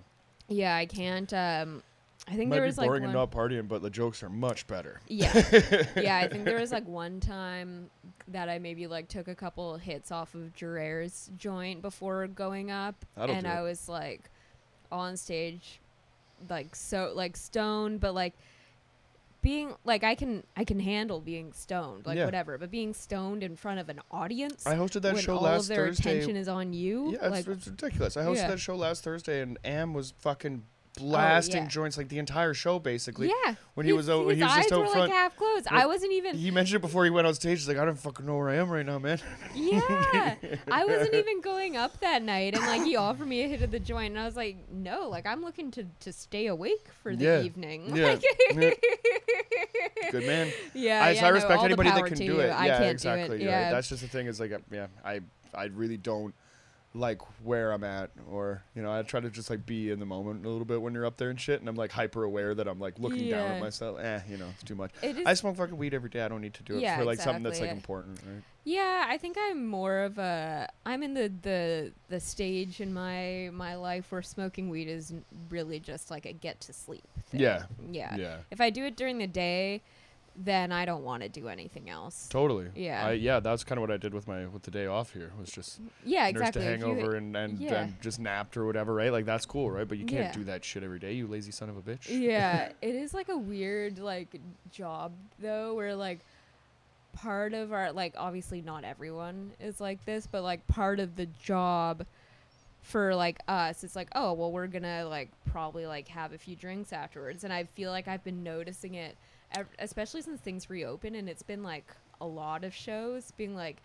Yeah, 0.49 0.75
I 0.75 0.85
can't 0.85 1.31
um 1.33 1.81
I 2.27 2.35
think 2.35 2.49
might 2.49 2.55
there 2.55 2.63
be 2.63 2.67
was 2.67 2.77
like 2.77 2.87
boring 2.87 3.01
one, 3.03 3.09
and 3.09 3.17
not 3.19 3.31
partying, 3.31 3.67
but 3.67 3.81
the 3.81 3.89
jokes 3.89 4.23
are 4.23 4.29
much 4.29 4.65
better. 4.67 5.01
Yeah. 5.07 5.33
yeah, 5.97 6.17
I 6.17 6.27
think 6.29 6.45
there 6.45 6.59
was 6.59 6.71
like 6.71 6.87
one 6.87 7.19
time 7.19 7.89
that 8.29 8.47
I 8.47 8.59
maybe 8.59 8.87
like 8.87 9.09
took 9.09 9.27
a 9.27 9.35
couple 9.35 9.75
hits 9.77 10.09
off 10.11 10.33
of 10.33 10.53
Gerard's 10.53 11.29
joint 11.37 11.81
before 11.81 12.27
going 12.27 12.71
up 12.71 12.95
That'll 13.15 13.35
and 13.35 13.45
I 13.45 13.59
it. 13.59 13.63
was 13.63 13.89
like 13.89 14.29
on 14.91 15.17
stage 15.17 15.81
like 16.49 16.75
so 16.75 17.11
like 17.15 17.35
stoned 17.35 17.99
but 17.99 18.13
like 18.13 18.33
being 19.41 19.73
like 19.83 20.03
I 20.05 20.15
can 20.15 20.43
I 20.55 20.63
can 20.63 20.79
handle 20.79 21.19
being 21.19 21.51
stoned 21.51 22.05
like 22.05 22.17
Yeah. 22.17 22.25
whatever 22.25 22.57
but 22.57 22.71
being 22.71 22.93
stoned 22.93 23.43
in 23.43 23.57
front 23.57 23.79
of 23.79 23.89
an 23.89 23.99
audience 24.09 24.65
I 24.65 24.75
hosted 24.75 25.01
that 25.01 25.15
when 25.15 25.23
show 25.23 25.35
all 25.35 25.43
last 25.43 25.63
of 25.63 25.67
their 25.75 25.87
Thursday. 25.87 26.11
attention 26.11 26.37
is 26.37 26.47
on 26.47 26.71
you 26.71 27.11
Yeah, 27.21 27.27
like 27.27 27.47
it's, 27.47 27.67
it's 27.67 27.67
ridiculous. 27.67 28.15
I 28.15 28.23
hosted 28.23 28.35
Yeah. 28.37 28.47
that 28.49 28.59
show 28.59 28.75
last 28.77 29.03
Thursday, 29.03 29.41
and 29.41 29.57
Am 29.65 29.93
was 29.93 30.13
fucking 30.19 30.63
Oh, 30.99 31.03
blasting 31.05 31.55
Oh, 31.61 31.63
yeah. 31.63 31.67
joints 31.69 31.97
like 31.97 32.07
the 32.09 32.19
entire 32.19 32.53
show, 32.53 32.77
basically. 32.77 33.27
yeah 33.45 33.55
when 33.73 33.85
he 33.87 33.93
was 33.93 34.07
out- 34.11 34.27
when 34.27 34.35
he 34.35 34.43
was 34.43 34.53
just 34.53 34.71
out 34.71 34.79
were 34.81 34.85
front. 34.85 34.99
like 35.09 35.11
half 35.11 35.35
closed 35.35 35.67
I 35.71 35.87
wasn't 35.87 36.11
even 36.11 36.35
He 36.37 36.51
mentioned 36.51 36.75
it 36.75 36.81
before 36.81 37.03
he 37.03 37.09
went 37.09 37.25
on 37.25 37.33
stage. 37.33 37.57
He's 37.59 37.67
like, 37.67 37.77
I 37.77 37.85
don't 37.85 37.97
fucking 37.97 38.23
know 38.25 38.37
where 38.37 38.49
I 38.49 38.55
am 38.57 38.69
right 38.69 38.85
now, 38.85 38.99
man. 38.99 39.19
Yeah. 39.55 40.35
I 40.71 40.85
wasn't 40.85 41.15
even 41.15 41.41
going 41.41 41.77
up 41.77 41.99
that 42.01 42.21
night 42.21 42.53
and 42.55 42.63
like 42.67 42.83
he 42.83 42.95
offered 42.95 43.27
me 43.27 43.43
a 43.43 43.47
hit 43.47 43.63
of 43.63 43.71
the 43.71 43.79
joint 43.79 44.11
and 44.11 44.19
I 44.19 44.25
was 44.25 44.35
like, 44.35 44.57
no, 44.71 45.09
like 45.09 45.25
I'm 45.25 45.41
looking 45.43 45.71
to 45.71 45.85
to 46.01 46.13
stay 46.13 46.45
awake 46.47 46.85
for 47.01 47.15
the 47.15 47.23
Yeah. 47.23 47.41
evening. 47.41 47.95
Yeah. 47.95 48.17
Like, 48.53 48.79
Good 50.11 50.27
man. 50.27 50.51
yeah. 50.73 51.03
I, 51.03 51.11
yeah, 51.11 51.19
so 51.21 51.25
I 51.25 51.29
respect 51.29 51.63
anybody 51.63 51.89
that 51.89 52.05
can 52.05 52.17
do 52.17 52.23
you. 52.25 52.39
it. 52.41 52.49
I 52.49 52.67
yeah, 52.67 52.77
can't 52.77 52.91
exactly. 52.91 53.39
do 53.39 53.43
it. 53.45 53.47
Yeah. 53.47 53.63
Right. 53.65 53.71
That's 53.71 53.89
just 53.89 54.01
the 54.01 54.07
thing. 54.07 54.27
Is 54.27 54.39
like, 54.39 54.51
yeah, 54.71 54.87
I 55.03 55.21
I 55.55 55.65
really 55.65 55.97
don't 55.97 56.33
like 56.95 57.21
where 57.43 57.71
I'm 57.71 57.83
at, 57.83 58.11
or 58.29 58.63
you 58.75 58.81
know, 58.83 58.91
I 58.91 59.01
try 59.01 59.19
to 59.19 59.29
just 59.29 59.49
like 59.49 59.65
be 59.65 59.89
in 59.89 59.99
the 59.99 60.05
moment 60.05 60.45
a 60.45 60.49
little 60.49 60.65
bit 60.65 60.81
when 60.81 60.93
you're 60.93 61.05
up 61.05 61.17
there 61.17 61.29
and 61.29 61.39
shit, 61.39 61.59
and 61.59 61.67
I'm 61.67 61.75
like 61.75 61.91
hyper 61.91 62.23
aware 62.23 62.53
that 62.53 62.67
I'm 62.67 62.79
like 62.79 62.99
looking 62.99 63.29
down 63.29 63.51
at 63.51 63.61
myself. 63.61 63.99
Eh, 63.99 64.19
you 64.29 64.37
know, 64.37 64.45
it's 64.53 64.63
too 64.63 64.75
much. 64.75 64.91
It 65.01 65.17
I 65.25 65.33
smoke 65.33 65.57
fucking 65.57 65.75
weed 65.77 65.93
every 65.93 66.09
day. 66.09 66.21
I 66.21 66.27
don't 66.27 66.41
need 66.41 66.53
to 66.55 66.63
do 66.63 66.75
it 66.75 66.81
Yeah, 66.81 66.97
for 66.97 67.05
like 67.05 67.19
something 67.19 67.43
that's 67.43 67.59
like 67.59 67.71
important. 67.71 68.19
Right? 68.25 68.43
yeah, 68.63 69.05
I 69.07 69.17
think 69.17 69.37
I'm 69.39 69.65
more 69.65 69.99
of 69.99 70.17
a 70.19 70.69
I'm 70.85 71.01
in 71.01 71.13
the 71.15 71.31
the 71.41 71.93
the 72.09 72.19
stage 72.19 72.79
in 72.79 72.93
my 72.93 73.49
my 73.53 73.75
life 73.75 74.11
where 74.11 74.21
smoking 74.21 74.69
weed 74.69 74.87
is 74.87 75.13
really 75.49 75.79
just 75.79 76.11
like 76.11 76.25
a 76.25 76.33
get 76.33 76.61
to 76.61 76.73
sleep 76.73 77.03
thing. 77.29 77.41
Yeah. 77.41 77.63
Yeah. 77.91 78.15
Yeah. 78.15 78.37
If 78.51 78.61
I 78.61 78.69
do 78.69 78.85
it 78.85 78.95
during 78.95 79.17
the 79.17 79.27
day, 79.27 79.81
then 80.35 80.71
I 80.71 80.85
don't 80.85 81.03
want 81.03 81.21
to 81.23 81.29
do 81.29 81.47
anything 81.47 81.89
else. 81.89 82.27
Totally. 82.27 82.67
Yeah. 82.75 83.07
I, 83.07 83.11
yeah, 83.11 83.39
that's 83.39 83.63
kind 83.63 83.77
of 83.77 83.81
what 83.81 83.91
I 83.91 83.97
did 83.97 84.13
with 84.13 84.27
my 84.27 84.47
with 84.47 84.63
the 84.63 84.71
day 84.71 84.87
off 84.87 85.13
here. 85.13 85.31
Was 85.39 85.51
just 85.51 85.79
Yeah, 86.03 86.23
nursed 86.31 86.55
exactly. 86.55 86.65
a 86.65 86.71
If 86.71 86.79
you- 86.79 86.85
hangover 86.87 87.15
and 87.15 87.35
and, 87.37 87.59
yeah. 87.59 87.83
and 87.83 88.01
just 88.01 88.19
napped 88.19 88.57
or 88.57 88.65
whatever, 88.65 88.93
right? 88.95 89.11
Like 89.11 89.25
that's 89.25 89.45
cool, 89.45 89.69
right? 89.69 89.87
But 89.87 89.99
you 89.99 90.05
can't 90.05 90.25
Yeah. 90.25 90.31
do 90.33 90.43
that 90.45 90.65
shit 90.65 90.81
every 90.83 90.97
day, 90.99 91.13
you 91.13 91.27
lazy 91.27 91.51
son 91.51 91.69
of 91.69 91.77
a 91.77 91.81
bitch. 91.81 92.07
yeah 92.09 92.71
it 92.81 92.95
is 92.95 93.13
like 93.13 93.29
a 93.29 93.37
weird 93.37 93.99
like 93.99 94.39
job 94.71 95.11
though 95.39 95.75
where 95.75 95.95
like 95.95 96.19
part 97.13 97.53
of 97.53 97.71
our 97.71 97.91
like 97.91 98.15
obviously 98.17 98.59
not 98.61 98.83
everyone 98.83 99.51
is 99.59 99.79
like 99.79 100.03
this 100.05 100.25
but 100.25 100.41
like 100.41 100.65
part 100.65 100.99
of 100.99 101.15
the 101.15 101.27
job 101.27 102.03
for 102.81 103.13
like 103.15 103.37
us 103.47 103.83
it's 103.83 103.95
like 103.95 104.07
oh 104.15 104.33
well 104.33 104.51
we're 104.51 104.65
gonna 104.67 105.05
like 105.07 105.29
probably 105.45 105.85
like 105.85 106.07
have 106.07 106.33
a 106.33 106.37
few 106.39 106.55
drinks 106.55 106.91
afterwards 106.91 107.43
and 107.43 107.53
i 107.53 107.63
feel 107.63 107.91
like 107.91 108.07
i've 108.07 108.23
been 108.23 108.41
noticing 108.41 108.95
it 108.95 109.15
especially 109.79 110.21
since 110.21 110.39
things 110.41 110.69
reopen 110.69 111.15
and 111.15 111.29
it's 111.29 111.43
been 111.43 111.63
like 111.63 111.85
a 112.21 112.25
lot 112.25 112.63
of 112.63 112.73
shows 112.73 113.31
being 113.37 113.55
like 113.55 113.81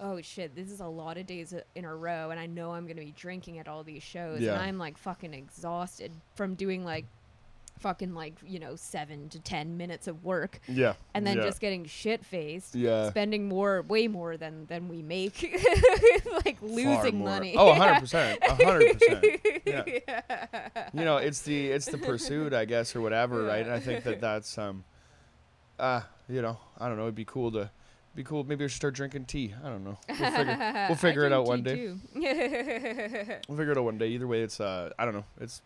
oh 0.00 0.20
shit 0.22 0.54
this 0.54 0.70
is 0.70 0.80
a 0.80 0.86
lot 0.86 1.18
of 1.18 1.26
days 1.26 1.54
in 1.74 1.84
a 1.84 1.94
row 1.94 2.30
and 2.30 2.40
i 2.40 2.46
know 2.46 2.72
i'm 2.72 2.86
gonna 2.86 3.00
be 3.00 3.12
drinking 3.16 3.58
at 3.58 3.68
all 3.68 3.82
these 3.84 4.02
shows 4.02 4.40
Yeah. 4.40 4.52
and 4.54 4.62
i'm 4.62 4.78
like 4.78 4.96
fucking 4.96 5.34
exhausted 5.34 6.12
from 6.34 6.54
doing 6.54 6.84
like 6.84 7.04
fucking 7.80 8.12
like 8.14 8.34
you 8.46 8.58
know 8.58 8.76
seven 8.76 9.28
to 9.30 9.38
ten 9.38 9.76
minutes 9.78 10.06
of 10.06 10.22
work 10.22 10.60
Yeah. 10.68 10.94
and 11.14 11.26
then 11.26 11.38
yeah. 11.38 11.44
just 11.44 11.60
getting 11.60 11.86
shit 11.86 12.24
faced 12.24 12.74
yeah. 12.74 13.08
spending 13.08 13.48
more 13.48 13.80
way 13.82 14.06
more 14.06 14.36
than 14.36 14.66
than 14.66 14.88
we 14.88 15.00
make 15.02 15.42
like 16.44 16.58
losing 16.60 17.24
money 17.24 17.54
Oh, 17.56 17.72
100%. 17.72 18.38
100%. 18.40 19.40
Yeah. 19.66 19.82
yeah. 20.08 20.88
You 20.92 21.04
know, 21.04 21.18
it's 21.18 21.42
the 21.42 21.68
it's 21.68 21.86
the 21.86 21.98
pursuit, 21.98 22.52
I 22.52 22.64
guess, 22.64 22.96
or 22.96 23.00
whatever, 23.00 23.44
right? 23.44 23.64
And 23.64 23.72
I 23.72 23.78
think 23.78 24.04
that 24.04 24.20
that's 24.20 24.58
um 24.58 24.84
uh, 25.80 26.02
you 26.28 26.42
know, 26.42 26.58
I 26.78 26.88
don't 26.88 26.96
know, 26.96 27.04
it'd 27.04 27.14
be 27.14 27.24
cool 27.24 27.50
to 27.52 27.70
be 28.14 28.24
cool. 28.24 28.44
Maybe 28.44 28.64
I 28.64 28.66
should 28.66 28.76
start 28.76 28.94
drinking 28.94 29.26
tea. 29.26 29.54
I 29.64 29.68
don't 29.68 29.84
know. 29.84 29.98
We'll 30.08 30.30
figure 30.30 30.86
we'll 30.88 30.96
figure 30.96 31.24
it 31.24 31.32
out 31.32 31.46
one 31.46 31.62
day. 31.62 31.94
we'll 32.14 33.58
figure 33.58 33.72
it 33.72 33.78
out 33.78 33.84
one 33.84 33.98
day. 33.98 34.08
Either 34.08 34.26
way, 34.26 34.42
it's 34.42 34.60
uh 34.60 34.90
I 34.98 35.04
don't 35.04 35.14
know. 35.14 35.24
It's 35.40 35.62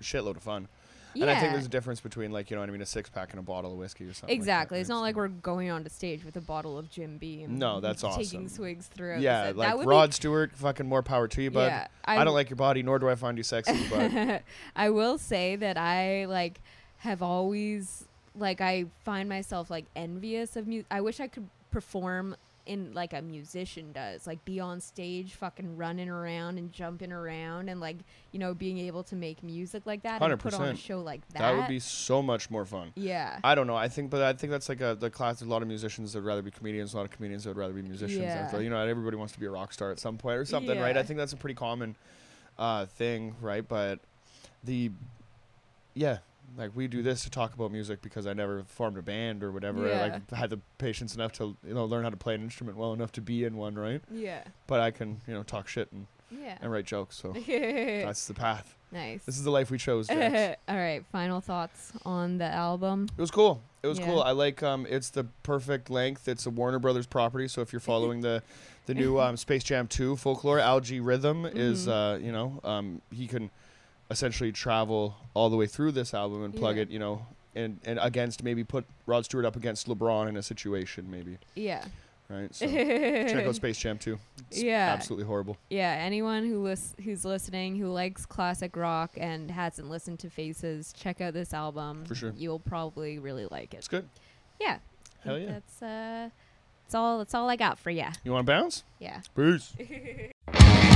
a 0.00 0.04
shitload 0.04 0.36
of 0.36 0.42
fun. 0.42 0.68
Yeah. 1.14 1.22
And 1.22 1.30
I 1.30 1.38
think 1.38 1.52
there's 1.52 1.66
a 1.66 1.68
difference 1.68 2.00
between 2.00 2.32
like, 2.32 2.50
you 2.50 2.56
know 2.56 2.60
what 2.60 2.68
I 2.68 2.72
mean, 2.72 2.82
a 2.82 2.86
six 2.86 3.08
pack 3.08 3.30
and 3.30 3.38
a 3.38 3.42
bottle 3.42 3.70
of 3.70 3.78
whiskey 3.78 4.04
or 4.04 4.12
something. 4.12 4.34
Exactly. 4.34 4.78
Like 4.78 4.80
it's 4.80 4.90
not 4.90 5.00
like 5.00 5.14
we're 5.14 5.28
going 5.28 5.70
on 5.70 5.76
onto 5.76 5.90
stage 5.90 6.24
with 6.24 6.36
a 6.36 6.40
bottle 6.40 6.76
of 6.76 6.90
Jim 6.90 7.18
Beam. 7.18 7.56
No, 7.56 7.80
that's 7.80 8.02
taking 8.02 8.10
awesome. 8.10 8.24
Taking 8.24 8.48
swigs 8.48 8.86
throughout. 8.88 9.20
Yeah, 9.20 9.52
like 9.54 9.68
that 9.68 9.78
would 9.78 9.86
Rod 9.86 10.12
Stewart, 10.12 10.52
fucking 10.56 10.86
more 10.86 11.04
power 11.04 11.28
to 11.28 11.42
you, 11.42 11.52
bud. 11.52 11.66
Yeah, 11.66 11.86
I, 12.04 12.24
don't 12.24 12.34
like 12.34 12.50
your 12.50 12.56
body, 12.56 12.82
nor 12.82 12.98
do 12.98 13.08
I 13.08 13.14
find 13.14 13.38
you 13.38 13.44
sexy, 13.44 13.78
but 13.90 14.42
I 14.74 14.90
will 14.90 15.16
say 15.16 15.54
that 15.56 15.78
I 15.78 16.24
like 16.26 16.60
have 16.98 17.22
always 17.22 18.06
like 18.36 18.60
I 18.60 18.86
find 19.04 19.28
myself 19.28 19.70
like 19.70 19.86
envious 19.94 20.56
of 20.56 20.66
music. 20.66 20.86
I 20.90 21.00
wish 21.00 21.20
I 21.20 21.28
could 21.28 21.48
perform 21.70 22.36
in 22.66 22.92
like 22.94 23.12
a 23.12 23.20
musician 23.20 23.92
does, 23.92 24.26
like 24.26 24.44
be 24.44 24.58
on 24.58 24.80
stage, 24.80 25.34
fucking 25.34 25.76
running 25.76 26.08
around 26.08 26.58
and 26.58 26.72
jumping 26.72 27.12
around, 27.12 27.68
and 27.68 27.80
like 27.80 27.96
you 28.32 28.38
know 28.38 28.54
being 28.54 28.78
able 28.78 29.02
to 29.04 29.16
make 29.16 29.42
music 29.42 29.82
like 29.84 30.02
that 30.02 30.22
and 30.22 30.40
put 30.40 30.54
on 30.54 30.68
a 30.68 30.76
show 30.76 31.00
like 31.00 31.26
that. 31.28 31.40
that 31.40 31.56
would 31.56 31.68
be 31.68 31.78
so 31.78 32.22
much 32.22 32.50
more 32.50 32.64
fun. 32.64 32.92
yeah. 32.96 33.38
I 33.44 33.54
don't 33.54 33.66
know. 33.66 33.76
I 33.76 33.88
think, 33.88 34.10
but 34.10 34.22
I 34.22 34.32
think 34.32 34.50
that's 34.50 34.68
like 34.68 34.80
a 34.80 34.96
the 34.98 35.10
class. 35.10 35.42
A 35.42 35.44
lot 35.44 35.62
of 35.62 35.68
musicians 35.68 36.12
that 36.12 36.20
would 36.20 36.26
rather 36.26 36.42
be 36.42 36.50
comedians. 36.50 36.94
A 36.94 36.96
lot 36.96 37.04
of 37.04 37.10
comedians 37.10 37.44
that 37.44 37.50
would 37.50 37.58
rather 37.58 37.74
be 37.74 37.82
musicians. 37.82 38.22
Yeah. 38.22 38.58
you 38.58 38.70
know, 38.70 38.78
everybody 38.78 39.16
wants 39.16 39.34
to 39.34 39.40
be 39.40 39.46
a 39.46 39.50
rock 39.50 39.72
star 39.72 39.90
at 39.90 39.98
some 39.98 40.16
point 40.16 40.38
or 40.38 40.44
something, 40.44 40.80
right? 40.80 40.96
I 40.96 41.02
think 41.02 41.18
that's 41.18 41.32
a 41.32 41.36
pretty 41.36 41.54
common 41.54 41.96
uh, 42.58 42.86
thing, 42.86 43.36
right? 43.40 43.66
But 43.66 44.00
the 44.62 44.90
yeah, 45.92 46.18
like 46.56 46.70
we 46.74 46.86
do 46.88 47.02
this 47.02 47.24
to 47.24 47.30
talk 47.30 47.54
about 47.54 47.72
music 47.72 48.00
because 48.02 48.26
I 48.26 48.32
never 48.32 48.62
formed 48.64 48.96
a 48.98 49.02
band 49.02 49.42
or 49.42 49.50
whatever. 49.52 49.86
I 49.92 50.08
like 50.08 50.30
had 50.30 50.50
the 50.50 50.60
patience 50.78 51.14
enough 51.14 51.32
to 51.32 51.56
you 51.66 51.74
know 51.74 51.84
learn 51.84 52.04
how 52.04 52.10
to 52.10 52.16
play 52.16 52.34
an 52.34 52.42
instrument 52.42 52.76
well 52.76 52.92
enough 52.92 53.12
to 53.12 53.20
be 53.20 53.44
in 53.44 53.56
one, 53.56 53.74
right? 53.76 54.00
yeah. 54.12 54.44
But 54.66 54.80
I 54.80 54.90
can 54.90 55.20
you 55.26 55.34
know 55.34 55.42
talk 55.42 55.66
shit 55.68 55.90
and, 55.92 56.06
Yeah. 56.30 56.58
and 56.62 56.70
write 56.70 56.86
jokes. 56.86 57.16
So 57.16 57.32
that's 57.46 58.26
the 58.26 58.34
path. 58.34 58.74
nice. 58.92 59.24
This 59.24 59.36
is 59.36 59.44
the 59.44 59.50
life 59.50 59.70
we 59.70 59.78
chose. 59.78 60.08
All 60.10 60.16
right. 60.16 61.04
Final 61.10 61.40
thoughts 61.40 61.92
on 62.04 62.38
the 62.38 62.44
album. 62.46 63.08
It 63.16 63.20
was 63.20 63.30
cool. 63.30 63.62
It 63.82 63.86
was 63.88 63.98
Yeah. 63.98 64.06
cool. 64.06 64.22
I 64.22 64.30
like 64.30 64.62
um 64.62 64.86
it's 64.88 65.10
the 65.10 65.24
perfect 65.42 65.90
length. 65.90 66.28
It's 66.28 66.46
a 66.46 66.50
Warner 66.50 66.78
Brothers 66.78 67.06
property, 67.06 67.48
so 67.48 67.60
if 67.62 67.72
you're 67.72 67.80
following 67.92 68.20
the 68.20 68.42
the 68.86 68.92
new 68.94 69.18
um, 69.18 69.36
Space 69.38 69.64
Jam 69.64 69.86
2 69.88 70.14
folklore, 70.16 70.58
Al-G 70.58 71.00
Rhythm 71.00 71.46
is 71.46 71.86
Mhm. 71.86 71.90
uh, 71.90 72.18
you 72.18 72.30
know, 72.32 72.60
um 72.64 73.00
he 73.10 73.26
can 73.26 73.50
essentially 74.10 74.52
travel 74.52 75.16
all 75.34 75.50
the 75.50 75.56
way 75.56 75.66
through 75.66 75.92
this 75.92 76.12
album 76.14 76.42
and 76.44 76.54
plug 76.54 76.76
Yeah. 76.76 76.82
it, 76.82 76.90
you 76.90 76.98
know, 76.98 77.26
and 77.54 77.80
and 77.84 77.98
against 78.02 78.42
maybe 78.42 78.64
put 78.64 78.84
Rod 79.06 79.24
Stewart 79.24 79.44
up 79.44 79.56
against 79.56 79.86
LeBron 79.88 80.28
in 80.28 80.36
a 80.36 80.42
situation 80.42 81.10
maybe. 81.10 81.38
Yeah. 81.54 81.84
right? 82.28 82.48
So 82.54 82.66
check 82.66 83.46
out 83.46 83.54
Space 83.54 83.78
Jam 83.78 83.98
too. 83.98 84.18
It's 84.50 84.62
Yeah. 84.62 84.92
absolutely 84.96 85.26
horrible. 85.26 85.56
Yeah, 85.70 85.90
anyone 85.92 86.44
who 86.46 86.62
lis- 86.62 86.94
who's 87.04 87.24
listening 87.24 87.76
who 87.76 87.88
likes 87.88 88.24
classic 88.26 88.76
rock 88.76 89.12
and 89.16 89.50
hasn't 89.50 89.88
listened 89.90 90.18
to 90.20 90.30
Faces, 90.30 90.92
check 90.96 91.20
out 91.20 91.32
this 91.34 91.52
album. 91.54 92.04
For 92.06 92.14
sure. 92.14 92.32
You'll 92.36 92.58
probably 92.60 93.18
really 93.18 93.46
like 93.50 93.74
it. 93.74 93.78
It's 93.78 93.88
good. 93.88 94.08
Yeah. 94.60 94.78
Hell 95.22 95.38
yeah. 95.38 95.52
That's 95.52 95.82
uh 95.82 96.28
that's 96.84 96.94
all 96.94 97.18
that's 97.18 97.34
all 97.34 97.48
I 97.48 97.56
got 97.56 97.78
for 97.78 97.90
ya. 97.90 98.10
You 98.24 98.32
want 98.32 98.46
to 98.46 98.52
bounce? 98.52 98.84
Yeah. 98.98 99.20
Peace. 99.36 99.74